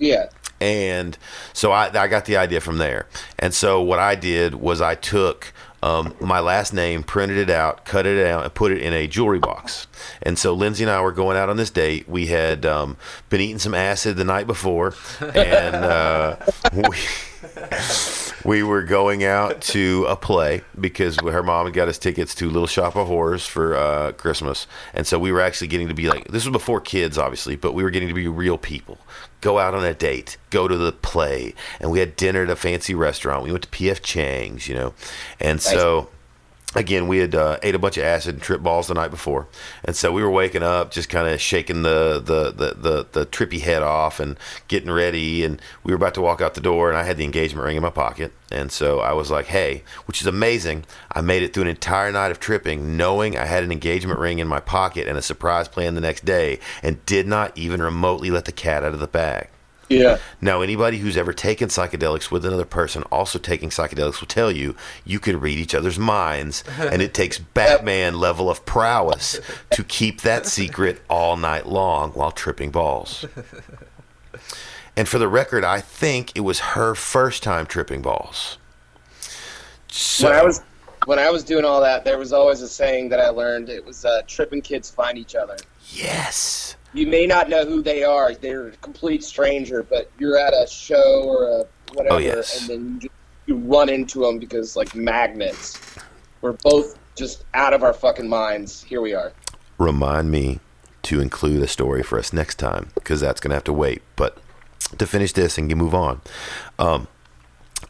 yeah, 0.02 0.30
and 0.60 1.16
so 1.52 1.70
I, 1.72 1.86
I 1.96 2.08
got 2.08 2.24
the 2.24 2.36
idea 2.36 2.60
from 2.60 2.78
there. 2.78 3.06
And 3.38 3.54
so 3.54 3.80
what 3.80 4.00
I 4.00 4.16
did 4.16 4.56
was 4.56 4.80
I 4.80 4.96
took 4.96 5.52
um, 5.82 6.14
my 6.20 6.40
last 6.40 6.72
name, 6.72 7.02
printed 7.04 7.38
it 7.38 7.50
out, 7.50 7.84
cut 7.84 8.04
it 8.04 8.26
out, 8.26 8.44
and 8.44 8.52
put 8.52 8.72
it 8.72 8.82
in 8.82 8.92
a 8.92 9.06
jewelry 9.06 9.38
box. 9.38 9.86
And 10.22 10.38
so 10.38 10.52
Lindsay 10.52 10.84
and 10.84 10.90
I 10.90 11.00
were 11.00 11.12
going 11.12 11.36
out 11.36 11.48
on 11.48 11.56
this 11.56 11.70
date. 11.70 12.08
We 12.08 12.26
had 12.26 12.64
um, 12.66 12.96
been 13.28 13.40
eating 13.40 13.58
some 13.58 13.74
acid 13.74 14.16
the 14.16 14.24
night 14.24 14.46
before, 14.46 14.94
and 15.20 15.76
uh, 15.76 16.36
we. 16.72 16.96
We 18.44 18.64
were 18.64 18.82
going 18.82 19.22
out 19.22 19.60
to 19.62 20.04
a 20.08 20.16
play 20.16 20.62
because 20.80 21.16
her 21.20 21.42
mom 21.44 21.66
had 21.66 21.74
got 21.74 21.86
us 21.86 21.96
tickets 21.96 22.34
to 22.36 22.50
Little 22.50 22.66
Shop 22.66 22.96
of 22.96 23.06
Horrors 23.06 23.46
for 23.46 23.76
uh, 23.76 24.12
Christmas, 24.12 24.66
and 24.94 25.06
so 25.06 25.18
we 25.18 25.30
were 25.30 25.40
actually 25.40 25.68
getting 25.68 25.86
to 25.88 25.94
be 25.94 26.08
like 26.08 26.24
this 26.26 26.44
was 26.44 26.52
before 26.52 26.80
kids, 26.80 27.18
obviously, 27.18 27.54
but 27.54 27.72
we 27.72 27.84
were 27.84 27.90
getting 27.90 28.08
to 28.08 28.14
be 28.14 28.26
real 28.26 28.58
people. 28.58 28.98
Go 29.40 29.58
out 29.58 29.74
on 29.74 29.84
a 29.84 29.94
date, 29.94 30.38
go 30.50 30.66
to 30.66 30.76
the 30.76 30.90
play, 30.90 31.54
and 31.80 31.92
we 31.92 32.00
had 32.00 32.16
dinner 32.16 32.42
at 32.42 32.50
a 32.50 32.56
fancy 32.56 32.94
restaurant. 32.94 33.44
We 33.44 33.52
went 33.52 33.62
to 33.62 33.70
P.F. 33.70 34.02
Chang's, 34.02 34.66
you 34.66 34.74
know, 34.74 34.94
and 35.38 35.60
so 35.60 36.08
again, 36.74 37.08
we 37.08 37.18
had 37.18 37.34
uh, 37.34 37.58
ate 37.62 37.74
a 37.74 37.78
bunch 37.78 37.98
of 37.98 38.04
acid 38.04 38.34
and 38.34 38.42
trip 38.42 38.62
balls 38.62 38.88
the 38.88 38.94
night 38.94 39.10
before, 39.10 39.48
and 39.84 39.94
so 39.94 40.12
we 40.12 40.22
were 40.22 40.30
waking 40.30 40.62
up, 40.62 40.90
just 40.90 41.08
kind 41.08 41.28
of 41.28 41.40
shaking 41.40 41.82
the, 41.82 42.20
the 42.24 42.50
the, 42.50 42.74
the 42.74 43.06
the 43.12 43.26
trippy 43.26 43.60
head 43.60 43.82
off 43.82 44.20
and 44.20 44.38
getting 44.68 44.90
ready, 44.90 45.44
and 45.44 45.60
we 45.84 45.92
were 45.92 45.96
about 45.96 46.14
to 46.14 46.22
walk 46.22 46.40
out 46.40 46.54
the 46.54 46.60
door, 46.60 46.88
and 46.88 46.98
I 46.98 47.04
had 47.04 47.16
the 47.16 47.24
engagement 47.24 47.66
ring 47.66 47.76
in 47.76 47.82
my 47.82 47.90
pocket, 47.90 48.32
and 48.50 48.72
so 48.72 49.00
I 49.00 49.12
was 49.12 49.30
like, 49.30 49.46
"Hey," 49.46 49.82
which 50.06 50.20
is 50.20 50.26
amazing. 50.26 50.84
I 51.12 51.20
made 51.20 51.42
it 51.42 51.52
through 51.52 51.64
an 51.64 51.68
entire 51.68 52.12
night 52.12 52.30
of 52.30 52.40
tripping, 52.40 52.96
knowing 52.96 53.36
I 53.36 53.44
had 53.44 53.64
an 53.64 53.72
engagement 53.72 54.18
ring 54.18 54.38
in 54.38 54.48
my 54.48 54.60
pocket 54.60 55.06
and 55.08 55.18
a 55.18 55.22
surprise 55.22 55.68
plan 55.68 55.94
the 55.94 56.00
next 56.00 56.24
day, 56.24 56.58
and 56.82 57.04
did 57.06 57.26
not 57.26 57.56
even 57.56 57.82
remotely 57.82 58.30
let 58.30 58.44
the 58.44 58.52
cat 58.52 58.84
out 58.84 58.94
of 58.94 59.00
the 59.00 59.06
bag. 59.06 59.48
Yeah. 59.88 60.18
Now, 60.40 60.62
anybody 60.62 60.98
who's 60.98 61.16
ever 61.16 61.32
taken 61.32 61.68
psychedelics 61.68 62.30
with 62.30 62.44
another 62.44 62.64
person 62.64 63.02
also 63.04 63.38
taking 63.38 63.70
psychedelics 63.70 64.20
will 64.20 64.28
tell 64.28 64.50
you 64.50 64.74
you 65.04 65.20
can 65.20 65.40
read 65.40 65.58
each 65.58 65.74
other's 65.74 65.98
minds, 65.98 66.64
and 66.78 67.02
it 67.02 67.14
takes 67.14 67.38
Batman 67.54 68.18
level 68.18 68.48
of 68.50 68.64
prowess 68.64 69.40
to 69.70 69.84
keep 69.84 70.22
that 70.22 70.46
secret 70.46 71.02
all 71.10 71.36
night 71.36 71.66
long 71.66 72.12
while 72.12 72.30
tripping 72.30 72.70
balls. 72.70 73.24
And 74.96 75.08
for 75.08 75.18
the 75.18 75.28
record, 75.28 75.64
I 75.64 75.80
think 75.80 76.32
it 76.36 76.40
was 76.40 76.60
her 76.60 76.94
first 76.94 77.42
time 77.42 77.66
tripping 77.66 78.02
balls. 78.02 78.58
So, 79.88 80.28
When 80.28 80.38
I 80.38 80.42
was 80.42 80.62
when 81.06 81.18
I 81.18 81.30
was 81.30 81.42
doing 81.42 81.64
all 81.64 81.80
that, 81.80 82.04
there 82.04 82.18
was 82.18 82.32
always 82.32 82.60
a 82.62 82.68
saying 82.68 83.08
that 83.08 83.18
I 83.20 83.28
learned. 83.28 83.68
It 83.68 83.84
was 83.84 84.04
uh, 84.04 84.22
"tripping 84.26 84.62
kids 84.62 84.90
find 84.90 85.18
each 85.18 85.34
other." 85.34 85.56
yes, 85.90 86.76
You 86.94 87.06
may 87.06 87.26
not 87.26 87.48
know 87.48 87.64
who 87.64 87.82
they 87.82 88.04
are; 88.04 88.34
they're 88.34 88.68
a 88.68 88.76
complete 88.78 89.24
stranger, 89.24 89.82
but 89.82 90.10
you're 90.18 90.36
at 90.38 90.52
a 90.52 90.66
show 90.68 91.22
or 91.24 91.44
a 91.46 91.64
whatever, 91.94 92.16
Oh, 92.16 92.18
yes. 92.18 92.60
and 92.60 92.68
then 92.70 92.94
you, 92.94 93.00
just, 93.00 93.14
you 93.46 93.56
run 93.56 93.88
into 93.88 94.20
them 94.20 94.38
because 94.38 94.76
like 94.76 94.94
magnets. 94.94 95.78
We're 96.42 96.52
both 96.52 96.98
just 97.16 97.44
out 97.54 97.72
of 97.72 97.82
our 97.82 97.92
fucking 97.92 98.28
minds. 98.28 98.82
Here 98.82 99.00
we 99.00 99.14
are. 99.14 99.32
remind 99.78 100.30
me 100.30 100.60
to 101.04 101.20
include 101.20 101.62
a 101.62 101.66
story 101.68 102.02
for 102.02 102.18
us 102.18 102.32
next 102.32 102.56
time 102.56 102.90
because 102.94 103.20
that's 103.20 103.40
going 103.40 103.50
to 103.50 103.54
have 103.56 103.64
to 103.64 103.72
wait. 103.72 104.02
But 104.16 104.38
to 104.98 105.06
finish 105.06 105.32
this 105.32 105.56
and 105.58 105.74
move 105.76 105.94
on, 105.94 106.20
um, 106.78 107.08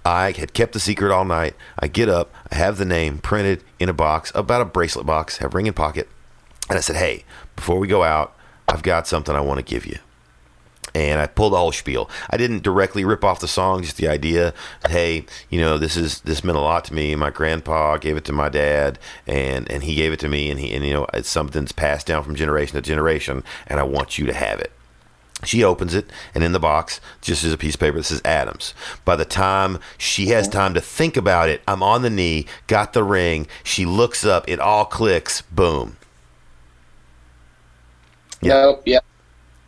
I 0.04 0.32
had 0.32 0.54
kept 0.54 0.72
the 0.72 0.80
secret 0.80 1.12
all 1.12 1.24
night. 1.24 1.54
I 1.78 1.88
get 1.88 2.08
up, 2.08 2.32
I 2.50 2.56
have 2.56 2.78
the 2.78 2.84
name 2.84 3.18
printed 3.18 3.62
in 3.78 3.88
a 3.88 3.92
box, 3.92 4.32
about 4.34 4.60
a 4.62 4.64
bracelet 4.64 5.06
box, 5.06 5.38
have 5.38 5.54
ring 5.54 5.66
in 5.66 5.74
pocket, 5.74 6.08
and 6.68 6.76
I 6.78 6.80
said, 6.80 6.96
"Hey, 6.96 7.24
before 7.56 7.78
we 7.78 7.86
go 7.88 8.02
out, 8.02 8.34
I've 8.72 8.82
got 8.82 9.06
something 9.06 9.34
I 9.36 9.40
want 9.40 9.58
to 9.58 9.64
give 9.64 9.86
you." 9.86 9.98
and 10.94 11.20
I 11.20 11.26
pulled 11.26 11.52
the 11.52 11.58
whole 11.58 11.72
spiel. 11.72 12.10
I 12.30 12.36
didn't 12.36 12.62
directly 12.62 13.04
rip 13.04 13.24
off 13.24 13.40
the 13.40 13.48
song, 13.48 13.82
just 13.82 13.96
the 13.96 14.08
idea. 14.08 14.52
Hey, 14.88 15.24
you 15.48 15.60
know, 15.60 15.78
this 15.78 15.96
is 15.96 16.20
this 16.20 16.44
meant 16.44 16.58
a 16.58 16.60
lot 16.60 16.84
to 16.86 16.94
me. 16.94 17.14
My 17.14 17.30
grandpa 17.30 17.96
gave 17.96 18.16
it 18.16 18.24
to 18.26 18.32
my 18.32 18.48
dad, 18.48 18.98
and 19.26 19.70
and 19.70 19.82
he 19.82 19.94
gave 19.94 20.12
it 20.12 20.20
to 20.20 20.28
me, 20.28 20.50
and 20.50 20.60
he 20.60 20.74
and 20.74 20.84
you 20.84 20.92
know, 20.92 21.06
it's 21.14 21.28
something's 21.28 21.72
passed 21.72 22.06
down 22.06 22.24
from 22.24 22.34
generation 22.34 22.74
to 22.74 22.82
generation, 22.82 23.42
and 23.66 23.80
I 23.80 23.84
want 23.84 24.18
you 24.18 24.26
to 24.26 24.34
have 24.34 24.60
it. 24.60 24.72
She 25.44 25.64
opens 25.64 25.92
it, 25.92 26.08
and 26.34 26.44
in 26.44 26.52
the 26.52 26.60
box, 26.60 27.00
just 27.20 27.42
as 27.42 27.52
a 27.52 27.58
piece 27.58 27.74
of 27.74 27.80
paper, 27.80 27.96
this 27.96 28.12
is 28.12 28.22
Adams. 28.24 28.74
By 29.04 29.16
the 29.16 29.24
time 29.24 29.80
she 29.98 30.28
has 30.28 30.46
time 30.46 30.72
to 30.74 30.80
think 30.80 31.16
about 31.16 31.48
it, 31.48 31.62
I'm 31.66 31.82
on 31.82 32.02
the 32.02 32.10
knee, 32.10 32.46
got 32.68 32.92
the 32.92 33.02
ring. 33.02 33.48
She 33.64 33.84
looks 33.84 34.24
up, 34.24 34.48
it 34.48 34.60
all 34.60 34.84
clicks, 34.84 35.42
boom. 35.42 35.96
Yeah. 38.42 38.52
Nope. 38.54 38.82
Yeah. 38.86 38.98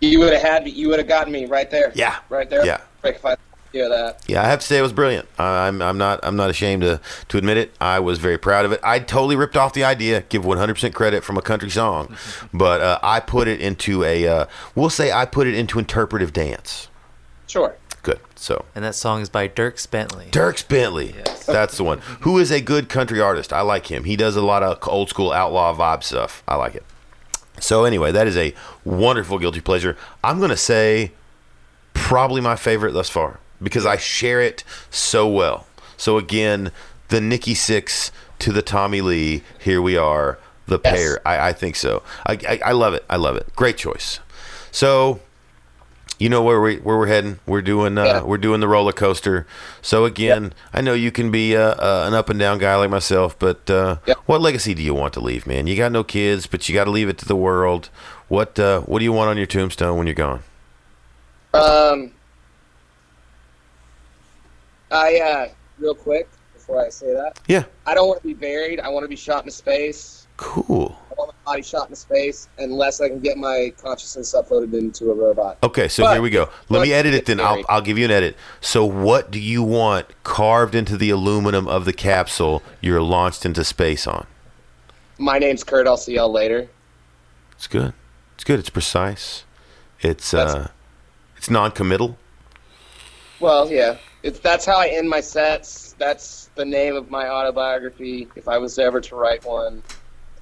You 0.01 0.19
would 0.21 0.33
have 0.33 0.43
had 0.43 0.65
me. 0.65 0.71
You 0.71 0.89
would 0.91 0.99
have 0.99 1.09
gotten 1.09 1.33
me 1.33 1.47
right 1.47 1.71
there. 1.71 1.91
Yeah. 1.95 2.19
Right 2.29 2.49
there. 2.51 2.65
Yeah. 2.67 2.81
Like 3.03 3.17
if 3.17 3.25
I 3.25 3.37
hear 3.73 3.89
that. 3.89 4.23
Yeah, 4.27 4.43
I 4.43 4.47
have 4.47 4.61
to 4.61 4.67
say 4.67 4.79
it 4.79 4.83
was 4.83 4.93
brilliant. 4.93 5.29
I- 5.39 5.67
I'm 5.67 5.81
I'm 5.81 5.97
not 5.99 6.21
I'm 6.23 6.37
not 6.37 6.51
ashamed 6.51 6.83
to 6.83 7.01
to 7.29 7.39
admit 7.39 7.57
it. 7.57 7.75
I 7.81 8.01
was 8.01 8.19
very 8.19 8.37
proud 8.39 8.65
of 8.65 8.73
it. 8.73 8.81
I 8.83 8.99
totally 8.99 9.37
ripped 9.37 9.57
off 9.57 9.73
the 9.73 9.85
idea, 9.85 10.23
give 10.29 10.43
100% 10.43 10.93
credit 10.95 11.25
from 11.25 11.37
a 11.39 11.43
country 11.43 11.71
song, 11.71 12.17
but 12.53 12.81
uh, 12.83 12.99
I 13.03 13.21
put 13.21 13.49
it 13.49 13.61
into 13.61 14.05
a 14.05 14.27
uh, 14.29 14.47
we'll 14.75 14.91
say 14.91 15.11
I 15.11 15.25
put 15.25 15.47
it 15.47 15.55
into 15.55 15.79
interpretive 15.79 16.33
dance. 16.33 16.89
Sure. 17.47 17.77
good. 18.03 18.21
So 18.37 18.65
And 18.75 18.85
that 18.85 18.95
song 18.95 19.23
is 19.23 19.29
by 19.31 19.49
Dierks 19.49 19.91
Bentley. 19.91 20.27
Dierks 20.31 20.67
Bentley, 20.67 21.15
Yes. 21.17 21.47
that's 21.47 21.77
the 21.79 21.85
one. 21.85 21.99
Who 22.23 22.39
is 22.39 22.51
a 22.51 22.61
good 22.61 22.89
country 22.89 23.21
artist? 23.21 23.53
I 23.53 23.61
like 23.63 23.91
him. 23.91 24.05
He 24.05 24.17
does 24.17 24.35
a 24.37 24.43
lot 24.43 24.63
of 24.63 24.79
old 24.89 25.09
school 25.09 25.33
outlaw 25.33 25.75
vibe 25.75 26.03
stuff. 26.03 26.43
I 26.49 26.57
like 26.57 26.75
it. 26.75 26.85
So 27.61 27.85
anyway, 27.85 28.13
that 28.13 28.27
is 28.27 28.37
a 28.37 28.55
wonderful 28.85 29.39
guilty 29.39 29.61
pleasure. 29.61 29.97
I'm 30.23 30.41
gonna 30.41 30.57
say 30.57 31.13
probably 31.95 32.41
my 32.41 32.57
favorite 32.57 32.93
thus 32.93 33.09
far 33.09 33.39
because 33.63 33.87
I 33.87 33.97
share 33.97 34.41
it 34.41 34.65
so 34.91 35.29
well. 35.29 35.67
So 35.97 36.19
again, 36.19 36.73
the 37.09 37.21
Nikki 37.21 37.55
Sixx 37.55 38.11
to 38.41 38.53
the 38.53 38.63
Tommy 38.63 39.01
Lee. 39.01 39.43
Here 39.59 39.81
we 39.81 39.97
are, 39.97 40.39
the 40.67 40.81
Yes. 40.85 40.95
pair. 40.95 41.21
I, 41.29 41.49
I 41.49 41.53
think 41.53 41.77
so. 41.77 42.03
I, 42.27 42.39
I, 42.49 42.61
I 42.67 42.73
love 42.73 42.95
it. 42.95 43.05
I 43.09 43.17
love 43.17 43.37
it. 43.37 43.47
Great 43.57 43.77
choice. 43.77 44.19
So 44.71 45.21
you 46.19 46.29
know 46.29 46.43
where 46.43 46.61
we 46.61 46.77
where 46.77 46.97
we're 46.97 47.07
heading. 47.07 47.41
We're 47.47 47.63
doing 47.63 47.99
uh, 47.99 48.05
Yeah. 48.05 48.23
we're 48.23 48.39
doing 48.39 48.61
the 48.61 48.69
roller 48.69 48.93
coaster. 48.93 49.47
So 49.83 50.05
again, 50.05 50.53
I 50.73 50.81
know 50.81 50.95
you 50.95 51.11
can 51.11 51.31
be 51.31 51.57
uh, 51.57 51.75
uh, 51.75 52.05
an 52.07 52.15
up 52.15 52.29
and 52.31 52.39
down 52.39 52.59
guy 52.59 52.77
like 52.77 52.91
myself, 52.91 53.39
but 53.39 53.69
uh, 53.69 53.97
Yep. 54.07 54.19
what 54.27 54.41
legacy 54.41 54.75
do 54.75 54.83
you 54.83 54.95
want 54.95 55.13
to 55.15 55.21
leave, 55.21 55.47
man? 55.47 55.67
You 55.67 55.77
got 55.77 55.93
no 55.93 56.05
kids, 56.05 56.47
but 56.47 56.69
you 56.69 56.75
got 56.75 56.85
to 56.85 56.91
leave 56.91 57.09
it 57.09 57.19
to 57.19 57.27
the 57.27 57.37
world. 57.37 57.91
What 58.29 58.59
uh, 58.59 58.81
what 58.83 59.01
do 59.01 59.05
you 59.05 59.13
want 59.13 59.31
on 59.31 59.37
your 59.37 59.47
tombstone 59.47 59.99
when 59.99 60.07
you're 60.07 60.15
gone? 60.15 60.43
Um, 61.53 62.11
I 64.91 65.21
uh, 65.21 65.49
real 65.79 65.95
quick 65.95 66.29
before 66.55 66.85
I 66.85 66.89
say 66.89 67.13
that, 67.13 67.39
Yeah, 67.47 67.65
I 67.87 67.95
don't 67.95 68.09
want 68.09 68.23
to 68.23 68.27
be 68.27 68.35
buried. 68.35 68.81
I 68.81 68.89
want 68.89 69.05
to 69.05 69.09
be 69.09 69.17
shot 69.17 69.41
into 69.45 69.51
space. 69.51 70.24
Cool. 70.37 70.99
I 71.11 71.15
want 71.17 71.35
my 71.47 71.53
body 71.53 71.63
shot 71.63 71.85
into 71.85 71.97
space 71.97 72.49
unless 72.59 73.01
I 73.01 73.09
can 73.09 73.21
get 73.21 73.37
my 73.37 73.73
consciousness 73.81 74.35
uploaded 74.35 74.73
into 74.75 75.11
a 75.11 75.15
robot. 75.15 75.59
Okay, 75.63 75.89
so 75.89 76.03
But- 76.05 76.15
here 76.15 76.23
we 76.23 76.31
go. 76.31 76.49
Let 76.69 76.83
me 76.83 76.93
edit 76.93 77.15
it 77.15 77.27
then. 77.27 77.41
I'll, 77.41 77.63
I'll 77.69 77.81
give 77.83 77.99
you 77.99 78.05
an 78.05 78.11
edit. 78.11 78.37
So, 78.61 78.85
what 78.85 79.31
do 79.31 79.39
you 79.41 79.63
want 79.63 80.07
carved 80.25 80.75
into 80.75 80.97
the 80.97 81.11
aluminum 81.11 81.69
of 81.69 81.85
the 81.85 81.93
capsule 81.93 82.63
you're 82.81 83.03
launched 83.03 83.47
into 83.47 83.63
space 83.65 84.07
on? 84.07 84.27
My 85.19 85.39
name's 85.39 85.63
Kurt. 85.63 85.87
I'll 85.87 85.97
see 85.97 86.15
y'all 86.15 86.33
later. 86.33 86.69
It's 87.53 87.69
good. 87.69 87.93
It's 88.35 88.43
good. 88.45 88.59
It's 88.59 88.71
precise. 88.71 89.45
It's 90.01 90.33
That's- 90.33 90.55
uh, 90.55 90.69
it's 91.37 91.49
non-committal. 91.51 92.19
Well, 93.41 93.71
yeah, 93.71 93.99
it's 94.23 94.39
that's 94.39 94.65
how 94.65 94.79
I 94.79 94.87
end 94.89 95.09
my 95.09 95.21
sets. 95.21 95.95
That's 95.99 96.49
the 96.55 96.65
name 96.65 96.97
of 96.97 97.11
my 97.11 97.29
autobiography. 97.29 98.29
If 98.37 98.49
I 98.49 98.59
was 98.59 98.79
ever 98.79 99.01
to 99.03 99.17
write 99.17 99.45
one, 99.45 99.83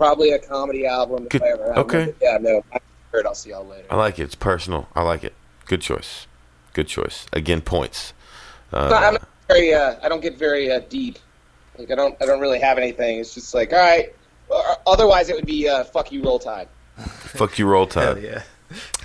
probably 0.02 0.30
a 0.32 0.38
comedy 0.40 0.84
album. 0.84 1.24
If 1.24 1.28
Good. 1.30 1.42
I 1.42 1.48
ever 1.50 1.66
have 1.68 1.78
Okay. 1.78 2.14
yeah, 2.20 2.38
no, 2.40 2.64
I'm 2.72 2.80
Kurt. 3.12 3.24
I'll 3.24 3.34
see 3.36 3.50
y'all 3.50 3.64
later. 3.64 3.86
I 3.88 3.94
like 3.94 4.18
it. 4.18 4.24
It's 4.24 4.34
personal. 4.34 4.88
I 4.96 5.02
like 5.02 5.22
it. 5.22 5.32
Good 5.66 5.80
choice. 5.80 6.26
Good 6.72 6.88
choice. 6.88 7.26
Again, 7.32 7.60
points. 7.60 8.12
Uh, 8.72 8.88
No, 8.88 8.96
I'm 8.96 9.14
not 9.14 9.28
very. 9.46 9.72
Uh, 9.72 9.94
I 10.02 10.08
don't 10.08 10.20
get 10.20 10.36
very 10.36 10.72
uh, 10.72 10.80
deep. 10.88 11.18
Like 11.78 11.90
I 11.92 11.94
don't. 11.94 12.16
I 12.20 12.26
don't 12.26 12.40
really 12.40 12.58
have 12.58 12.78
anything. 12.78 13.20
It's 13.20 13.32
just 13.34 13.54
like, 13.54 13.72
all 13.72 13.78
right. 13.78 14.12
Otherwise, 14.86 15.28
it 15.28 15.36
would 15.36 15.46
be 15.46 15.68
uh, 15.68 15.84
"fuck 15.84 16.10
you, 16.10 16.22
roll 16.22 16.38
tide." 16.40 16.66
fuck 16.96 17.58
you, 17.58 17.66
roll 17.66 17.86
Hell 17.86 18.14
tide. 18.14 18.22
yeah. 18.24 18.42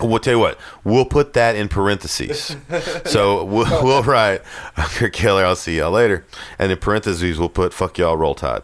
We'll 0.02 0.20
tell 0.20 0.34
you 0.34 0.40
what. 0.40 0.58
We'll 0.84 1.06
put 1.06 1.34
that 1.34 1.56
in 1.56 1.68
parentheses. 1.68 2.56
so 3.06 3.44
we'll, 3.44 3.66
we'll 3.84 4.04
write, 4.04 4.42
Kurt 4.76 5.12
Keller, 5.12 5.44
I'll 5.46 5.58
see 5.58 5.78
y'all 5.78 5.92
later. 5.92 6.26
And 6.58 6.72
in 6.72 6.78
parentheses, 6.78 7.38
we'll 7.38 7.50
put 7.50 7.74
fuck 7.74 7.98
y'all, 7.98 8.16
roll 8.16 8.34
tide. 8.34 8.64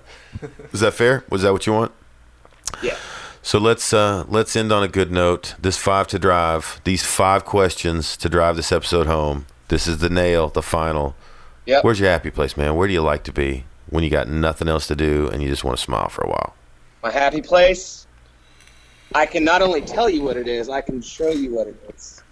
Is 0.72 0.80
that 0.80 0.94
fair? 0.94 1.26
Was 1.30 1.42
that 1.42 1.52
what 1.52 1.68
you 1.68 1.74
want? 1.74 1.92
Yeah. 2.82 2.98
So 3.42 3.60
let's 3.60 3.94
uh, 3.94 4.26
let's 4.28 4.56
end 4.56 4.72
on 4.72 4.84
a 4.84 4.88
good 4.88 5.12
note. 5.12 5.56
This 5.60 5.78
five 5.78 6.08
to 6.08 6.20
drive. 6.20 6.80
These 6.84 7.04
five 7.06 7.46
questions 7.46 8.16
to 8.18 8.30
drive 8.30 8.56
this 8.56 8.72
episode 8.72 9.08
home. 9.08 9.46
This 9.68 9.88
is 9.88 9.98
the 9.98 10.10
nail, 10.10 10.50
the 10.50 10.62
final. 10.62 11.16
Yep. 11.66 11.84
Where's 11.84 12.00
your 12.00 12.10
happy 12.10 12.32
place, 12.32 12.58
man? 12.58 12.76
Where 12.76 12.88
do 12.88 12.94
you 12.94 13.02
like 13.02 13.24
to 13.26 13.34
be 13.34 13.66
when 13.90 14.04
you 14.04 14.10
got 14.10 14.28
nothing 14.28 14.68
else 14.68 14.88
to 14.88 14.96
do 14.96 15.30
and 15.30 15.42
you 15.42 15.50
just 15.50 15.64
want 15.64 15.78
to 15.78 15.84
smile 15.84 16.10
for 16.10 16.24
a 16.24 16.30
while? 16.30 16.56
my 17.04 17.12
happy 17.12 17.42
place. 17.42 18.08
I 19.14 19.26
can 19.26 19.44
not 19.44 19.62
only 19.62 19.82
tell 19.82 20.10
you 20.10 20.24
what 20.24 20.38
it 20.38 20.48
is, 20.48 20.70
I 20.70 20.82
can 20.82 21.02
show 21.02 21.30
you 21.30 21.54
what 21.54 21.68
it 21.68 21.76
is. 21.94 22.24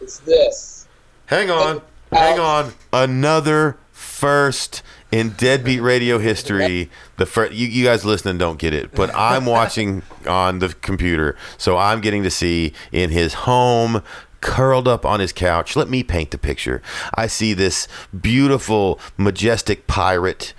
It's 0.00 0.18
this. 0.20 0.86
Hang 1.26 1.50
on, 1.50 1.82
hang 2.12 2.38
on. 2.38 2.72
Another 2.92 3.78
first 3.90 4.82
in 5.10 5.30
Deadbeat 5.30 5.80
Radio 5.80 6.18
history. 6.18 6.90
The 7.16 7.26
first, 7.26 7.52
you, 7.52 7.66
you 7.66 7.84
guys 7.84 8.04
listening 8.04 8.38
don't 8.38 8.58
get 8.58 8.74
it, 8.74 8.92
but 8.92 9.14
I'm 9.14 9.46
watching 9.46 10.02
on 10.26 10.58
the 10.58 10.68
computer, 10.68 11.36
so 11.56 11.76
I'm 11.76 12.00
getting 12.00 12.22
to 12.22 12.30
see 12.30 12.72
in 12.92 13.10
his 13.10 13.34
home. 13.34 14.02
Curled 14.40 14.86
up 14.86 15.04
on 15.04 15.18
his 15.18 15.32
couch. 15.32 15.74
Let 15.74 15.90
me 15.90 16.04
paint 16.04 16.30
the 16.30 16.38
picture. 16.38 16.80
I 17.16 17.26
see 17.26 17.54
this 17.54 17.88
beautiful, 18.20 19.00
majestic 19.16 19.88
pirate 19.88 20.54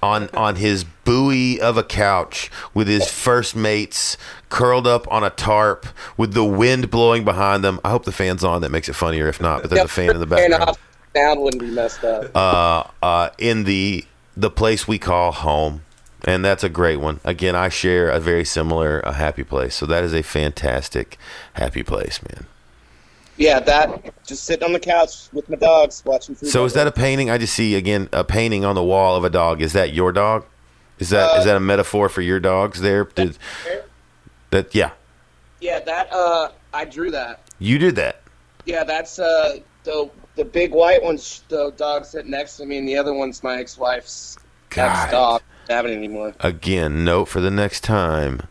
on 0.00 0.28
on 0.32 0.56
his 0.56 0.84
buoy 0.84 1.60
of 1.60 1.76
a 1.76 1.82
couch 1.82 2.52
with 2.72 2.86
his 2.86 3.10
first 3.10 3.56
mates 3.56 4.16
curled 4.48 4.86
up 4.86 5.10
on 5.10 5.24
a 5.24 5.30
tarp 5.30 5.86
with 6.16 6.34
the 6.34 6.44
wind 6.44 6.88
blowing 6.88 7.24
behind 7.24 7.64
them. 7.64 7.80
I 7.84 7.90
hope 7.90 8.04
the 8.04 8.12
fan's 8.12 8.44
on. 8.44 8.60
That 8.62 8.70
makes 8.70 8.88
it 8.88 8.92
funnier. 8.94 9.26
If 9.26 9.40
not, 9.40 9.62
but 9.62 9.70
there's 9.70 9.84
a 9.84 9.88
fan 9.88 10.10
in 10.10 10.20
the 10.20 10.26
background. 10.26 10.76
Sound 11.16 11.40
wouldn't 11.40 11.62
be 11.62 11.70
messed 11.70 12.04
up. 12.04 12.30
Uh, 12.34 12.84
uh, 13.02 13.30
in 13.38 13.64
the 13.64 14.04
the 14.36 14.50
place 14.50 14.86
we 14.86 14.98
call 14.98 15.32
home, 15.32 15.82
and 16.26 16.44
that's 16.44 16.62
a 16.62 16.68
great 16.68 16.96
one. 16.98 17.20
Again, 17.24 17.54
I 17.56 17.70
share 17.70 18.10
a 18.10 18.20
very 18.20 18.44
similar 18.44 19.00
a 19.00 19.12
happy 19.14 19.42
place. 19.44 19.74
So 19.74 19.86
that 19.86 20.04
is 20.04 20.12
a 20.12 20.22
fantastic 20.22 21.16
happy 21.54 21.82
place, 21.82 22.20
man. 22.22 22.46
yeah, 23.38 23.60
that. 23.60 24.12
Just 24.26 24.44
sitting 24.44 24.64
on 24.64 24.72
the 24.74 24.80
couch 24.80 25.28
with 25.32 25.48
my 25.48 25.56
dogs 25.56 26.02
watching. 26.04 26.34
Food 26.34 26.50
So 26.50 26.64
is 26.66 26.74
that 26.74 26.86
a 26.86 26.92
painting? 26.92 27.30
I 27.30 27.38
just 27.38 27.54
see 27.54 27.74
again 27.76 28.08
a 28.12 28.24
painting 28.24 28.64
on 28.66 28.74
the 28.74 28.84
wall 28.84 29.16
of 29.16 29.24
a 29.24 29.30
dog. 29.30 29.62
Is 29.62 29.72
that 29.72 29.94
your 29.94 30.12
dog? 30.12 30.44
Is 30.98 31.10
that 31.10 31.38
is 31.38 31.42
Uh, 31.42 31.44
that 31.46 31.56
a 31.56 31.60
metaphor 31.60 32.08
for 32.10 32.20
your 32.22 32.40
dogs 32.40 32.80
there? 32.82 33.04
Did, 33.04 33.38
that 34.50 34.74
yeah, 34.74 34.90
Yeah, 35.60 35.80
that. 35.80 36.12
Uh, 36.12 36.50
I 36.74 36.84
drew 36.84 37.10
that. 37.12 37.40
you 37.58 37.78
did 37.78 37.96
that. 37.96 38.20
Yeah, 38.66 38.84
that's 38.84 39.18
uh 39.18 39.58
the 39.84 40.10
the 40.36 40.44
big 40.44 40.72
white 40.72 41.02
one's 41.02 41.42
the 41.48 41.70
dog 41.72 42.04
sitting 42.04 42.30
next 42.30 42.56
to 42.58 42.66
me, 42.66 42.78
and 42.78 42.88
the 42.88 42.96
other 42.96 43.12
one's 43.12 43.42
my 43.42 43.56
ex-wife's 43.58 44.36
ex 44.76 45.10
dog. 45.10 45.42
Have 45.68 45.84
it 45.86 45.96
anymore. 45.96 46.34
Again, 46.40 47.04
note 47.04 47.24
for 47.26 47.40
the 47.40 47.50
next 47.50 47.80
time. 47.82 48.42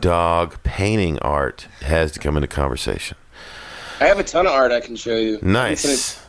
Dog 0.00 0.62
painting 0.62 1.18
art 1.18 1.66
has 1.80 2.12
to 2.12 2.20
come 2.20 2.36
into 2.36 2.46
conversation. 2.46 3.16
I 4.00 4.06
have 4.06 4.20
a 4.20 4.22
ton 4.24 4.46
of 4.46 4.52
art 4.52 4.70
I 4.70 4.78
can 4.80 4.94
show 4.94 5.16
you. 5.16 5.40
Nice. 5.42 6.20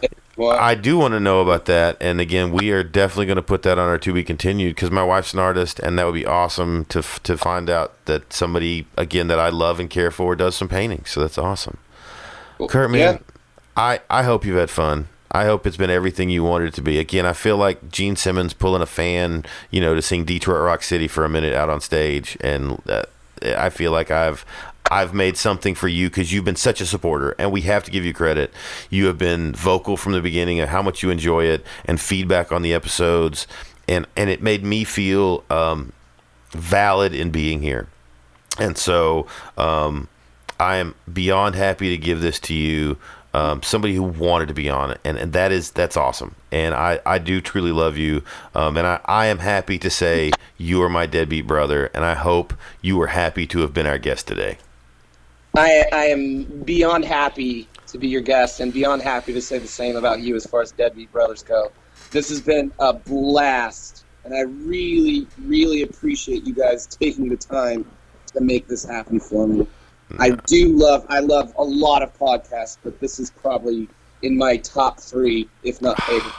I 0.42 0.74
do 0.74 0.98
want 0.98 1.14
to 1.14 1.20
know 1.20 1.42
about 1.42 1.66
that, 1.66 1.98
and 2.02 2.20
again, 2.20 2.52
we 2.52 2.72
are 2.72 2.82
definitely 2.84 3.28
going 3.28 3.36
to 3.36 3.42
put 3.44 3.62
that 3.64 3.78
on 3.78 3.88
our 3.88 3.98
to 4.00 4.14
be 4.14 4.24
continued 4.24 4.76
because 4.76 4.90
my 4.90 5.04
wife's 5.04 5.34
an 5.34 5.40
artist, 5.40 5.80
and 5.80 6.00
that 6.00 6.06
would 6.06 6.14
be 6.16 6.26
awesome 6.26 6.86
to 6.86 7.00
f- 7.00 7.22
to 7.24 7.38
find 7.38 7.70
out 7.70 7.94
that 8.06 8.32
somebody 8.34 8.88
again 8.98 9.28
that 9.28 9.40
I 9.40 9.50
love 9.50 9.80
and 9.80 9.90
care 9.90 10.10
for 10.12 10.36
does 10.36 10.56
some 10.56 10.70
painting. 10.70 11.04
So 11.06 11.20
that's 11.20 11.38
awesome. 11.38 11.78
Kurt, 12.70 12.90
man, 12.90 13.00
Yeah. 13.16 13.20
I 13.80 14.02
I 14.10 14.24
hope 14.24 14.46
you've 14.46 14.58
had 14.58 14.70
fun. 14.70 15.08
I 15.32 15.46
hope 15.46 15.66
it's 15.66 15.78
been 15.78 15.90
everything 15.90 16.30
you 16.30 16.44
wanted 16.44 16.70
it 16.70 16.74
to 16.74 16.82
be. 16.82 17.00
Again, 17.00 17.26
I 17.26 17.34
feel 17.34 17.56
like 17.56 17.90
Gene 17.90 18.18
Simmons 18.18 18.54
pulling 18.54 18.82
a 18.82 18.86
fan, 18.86 19.46
you 19.72 19.80
know, 19.80 19.96
to 19.96 20.02
sing 20.02 20.26
Detroit 20.26 20.62
Rock 20.62 20.84
City 20.84 21.08
for 21.08 21.24
a 21.24 21.30
minute 21.30 21.54
out 21.54 21.70
on 21.70 21.80
stage, 21.80 22.38
and 22.42 22.82
uh, 22.90 23.04
I 23.42 23.70
feel 23.70 23.94
like 23.94 24.12
I've 24.12 24.46
I've 24.92 25.14
made 25.14 25.38
something 25.38 25.76
for 25.76 25.88
you 25.88 26.10
because 26.10 26.34
you've 26.34 26.44
been 26.44 26.58
such 26.58 26.82
a 26.82 26.86
supporter, 26.86 27.36
and 27.40 27.54
we 27.54 27.62
have 27.62 27.86
to 27.86 27.92
give 27.92 28.04
you 28.04 28.14
credit. 28.14 28.52
You 28.90 29.06
have 29.06 29.18
been 29.18 29.54
vocal 29.54 29.96
from 29.96 30.12
the 30.12 30.22
beginning 30.22 30.60
of 30.60 30.68
how 30.68 30.82
much 30.82 31.02
you 31.02 31.10
enjoy 31.10 31.46
it, 31.46 31.66
and 31.86 32.02
feedback 32.02 32.52
on 32.52 32.64
the 32.64 32.74
episodes, 32.74 33.48
and 33.88 34.06
and 34.18 34.30
it 34.30 34.42
made 34.42 34.62
me 34.62 34.84
feel 34.84 35.46
um, 35.50 35.94
valid 36.52 37.14
in 37.14 37.32
being 37.32 37.62
here. 37.62 37.88
And 38.58 38.78
so 38.78 39.26
um, 39.58 40.10
I 40.60 40.76
am 40.78 40.96
beyond 41.12 41.56
happy 41.56 41.90
to 41.90 41.98
give 41.98 42.20
this 42.20 42.40
to 42.42 42.54
you, 42.54 42.98
um, 43.34 43.62
somebody 43.62 43.96
who 43.96 44.04
wanted 44.04 44.48
to 44.48 44.54
be 44.54 44.70
on 44.70 44.92
it, 44.92 45.00
and, 45.04 45.18
and 45.18 45.34
that 45.34 45.52
is 45.52 45.72
that's 45.72 45.96
awesome. 45.96 46.36
And 46.52 46.74
I, 46.74 47.00
I 47.06 47.20
do 47.20 47.42
truly 47.42 47.72
love 47.72 47.98
you, 47.98 48.24
um, 48.56 48.78
and 48.78 48.88
I, 48.88 49.00
I 49.06 49.26
am 49.28 49.40
happy 49.40 49.78
to 49.80 49.90
say 49.90 50.32
you 50.58 50.82
are 50.82 50.90
my 50.90 51.06
deadbeat 51.06 51.46
brother, 51.46 51.92
and 51.94 52.04
I 52.04 52.16
hope 52.16 52.54
you 52.82 52.98
were 52.98 53.08
happy 53.08 53.46
to 53.48 53.60
have 53.60 53.74
been 53.74 53.86
our 53.86 54.00
guest 54.00 54.28
today. 54.28 54.58
I 55.56 55.86
I 55.92 56.06
am 56.06 56.44
beyond 56.64 57.06
happy 57.06 57.68
to 57.88 57.98
be 57.98 58.08
your 58.08 58.22
guest, 58.22 58.60
and 58.60 58.74
beyond 58.74 59.02
happy 59.02 59.34
to 59.34 59.42
say 59.42 59.60
the 59.60 59.68
same 59.68 59.96
about 59.96 60.22
you 60.22 60.36
as 60.36 60.46
far 60.46 60.62
as 60.62 60.72
Deadbeat 60.72 61.12
Brothers 61.12 61.44
go. 61.44 61.72
This 62.12 62.30
has 62.30 62.42
been 62.42 62.72
a 62.80 62.94
blast, 62.94 64.06
and 64.24 64.34
I 64.34 64.42
really, 64.42 65.28
really 65.44 65.84
appreciate 65.84 66.46
you 66.46 66.54
guys 66.54 66.88
taking 66.88 67.30
the 67.30 67.38
time 67.38 67.86
to 68.34 68.42
make 68.42 68.68
this 68.68 68.84
happen 68.84 69.20
for 69.20 69.48
me. 69.48 69.68
I 70.18 70.32
do 70.32 70.76
love, 70.76 71.06
I 71.10 71.20
love 71.20 71.54
a 71.58 71.64
lot 71.64 72.02
of 72.02 72.18
podcasts, 72.18 72.78
but 72.84 73.00
this 73.00 73.20
is 73.20 73.30
probably 73.30 73.88
in 74.22 74.38
my 74.38 74.58
top 74.58 75.00
three, 75.00 75.48
if 75.64 75.82
not 75.82 76.02
favorite. 76.04 76.34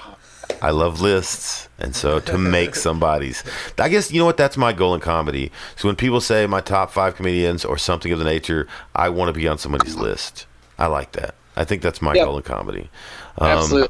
I 0.61 0.71
love 0.71 1.01
lists, 1.01 1.69
and 1.79 1.95
so 1.95 2.19
to 2.21 2.37
make 2.37 2.75
somebody's, 2.87 3.45
I 3.79 3.89
guess 3.89 4.11
you 4.11 4.19
know 4.19 4.27
what 4.27 4.37
that's 4.37 4.57
my 4.57 4.73
goal 4.73 4.95
in 4.95 5.01
comedy. 5.01 5.53
So 5.77 5.89
when 5.89 5.97
people 5.97 6.21
say 6.21 6.47
my 6.47 6.61
top 6.61 6.91
five 6.91 7.15
comedians 7.15 7.65
or 7.65 7.79
something 7.79 8.11
of 8.13 8.19
the 8.19 8.25
nature, 8.25 8.67
I 8.95 9.09
want 9.09 9.29
to 9.29 9.33
be 9.33 9.47
on 9.47 9.59
somebody's 9.59 9.95
list. 9.95 10.47
I 10.79 10.87
like 10.87 11.13
that. 11.13 11.35
I 11.57 11.65
think 11.65 11.83
that's 11.83 12.03
my 12.03 12.15
Yeah. 12.15 12.25
goal 12.25 12.37
in 12.39 12.43
comedy. 12.43 12.91
Um, 13.39 13.49
Absolutely. 13.49 13.89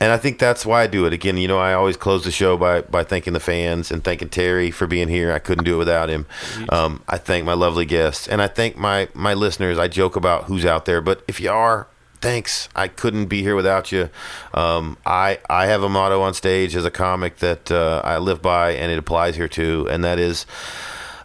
And 0.00 0.10
I 0.10 0.16
think 0.16 0.38
that's 0.38 0.64
why 0.64 0.82
I 0.82 0.86
do 0.86 1.04
it. 1.04 1.12
Again, 1.12 1.36
you 1.36 1.46
know, 1.46 1.58
I 1.58 1.74
always 1.74 1.96
close 1.96 2.24
the 2.24 2.30
show 2.30 2.56
by 2.56 2.80
by 2.80 3.04
thanking 3.04 3.34
the 3.34 3.40
fans 3.40 3.90
and 3.90 4.02
thanking 4.02 4.30
Terry 4.30 4.70
for 4.70 4.86
being 4.86 5.08
here. 5.08 5.30
I 5.30 5.38
couldn't 5.38 5.64
do 5.64 5.74
it 5.74 5.78
without 5.78 6.08
him. 6.08 6.26
Um, 6.70 7.02
I 7.06 7.18
thank 7.18 7.44
my 7.44 7.52
lovely 7.52 7.84
guests, 7.84 8.26
and 8.26 8.40
I 8.40 8.48
thank 8.48 8.76
my 8.76 9.08
my 9.14 9.34
listeners. 9.34 9.78
I 9.78 9.88
joke 9.88 10.16
about 10.16 10.44
who's 10.44 10.64
out 10.64 10.86
there, 10.86 11.00
but 11.00 11.22
if 11.28 11.40
you 11.40 11.50
are. 11.50 11.86
Thanks. 12.22 12.68
I 12.76 12.88
couldn't 12.88 13.28
be 13.28 13.40
here 13.40 13.56
without 13.56 13.92
you. 13.92 14.10
Um, 14.52 14.98
I 15.06 15.38
I 15.48 15.64
have 15.66 15.82
a 15.82 15.88
motto 15.88 16.20
on 16.20 16.34
stage 16.34 16.76
as 16.76 16.84
a 16.84 16.90
comic 16.90 17.38
that 17.38 17.70
uh, 17.72 18.02
I 18.04 18.18
live 18.18 18.42
by, 18.42 18.72
and 18.72 18.92
it 18.92 18.98
applies 18.98 19.36
here 19.36 19.48
too, 19.48 19.88
and 19.90 20.04
that 20.04 20.18
is, 20.18 20.44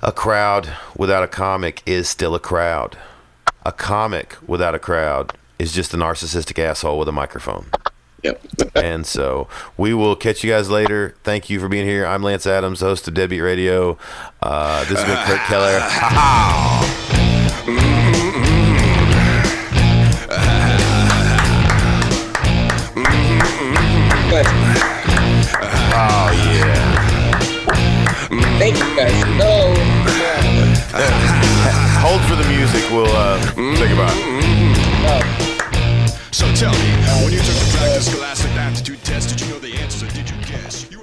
a 0.01 0.13
crowd 0.13 0.71
without 0.95 1.21
a 1.21 1.27
comic 1.27 1.83
is 1.85 2.07
still 2.07 2.33
a 2.33 2.39
crowd. 2.39 2.97
A 3.65 3.73
comic 3.73 4.37
without 4.47 4.73
a 4.73 4.79
crowd 4.79 5.33
is 5.59 5.73
just 5.73 5.93
a 5.93 5.97
narcissistic 5.97 6.57
asshole 6.59 6.97
with 6.97 7.09
a 7.09 7.11
microphone. 7.11 7.65
Yep. 8.25 8.41
And 8.75 9.05
so 9.05 9.47
we 9.77 9.93
will 9.93 10.15
catch 10.15 10.43
you 10.43 10.51
guys 10.51 10.69
later. 10.69 11.15
Thank 11.23 11.49
you 11.49 11.59
for 11.59 11.69
being 11.69 11.85
here. 11.85 12.05
I'm 12.05 12.21
Lance 12.23 12.45
Adams, 12.45 12.81
host 12.81 13.07
of 13.07 13.13
Deadbeat 13.13 13.41
Radio. 13.41 13.97
Uh, 14.41 14.83
this 14.85 15.01
has 15.01 15.05
been 15.05 15.17
Kurt 15.25 15.39
Keller. 15.47 15.79
Oh 25.97 26.31
yeah. 26.51 26.91
thank 28.59 28.77
you 28.77 28.95
guys 28.95 29.25
much. 29.37 29.75
Hold 32.01 32.21
for 32.23 32.35
the 32.35 32.47
music. 32.49 32.83
We'll 32.91 33.07
uh, 33.15 33.41
say 33.77 33.87
goodbye. 33.87 34.54
So 36.45 36.53
tell 36.53 36.73
me, 36.73 36.91
when 37.23 37.33
you 37.33 37.39
took 37.39 37.55
the 37.55 37.75
practice 37.75 38.13
class, 38.13 38.39
scholastic 38.39 38.51
aptitude 38.51 39.03
test, 39.03 39.29
did 39.29 39.41
you 39.41 39.47
know 39.51 39.59
the 39.59 39.73
answers 39.77 40.03
or 40.03 40.13
did 40.13 40.29
you 40.29 40.37
guess? 40.45 40.94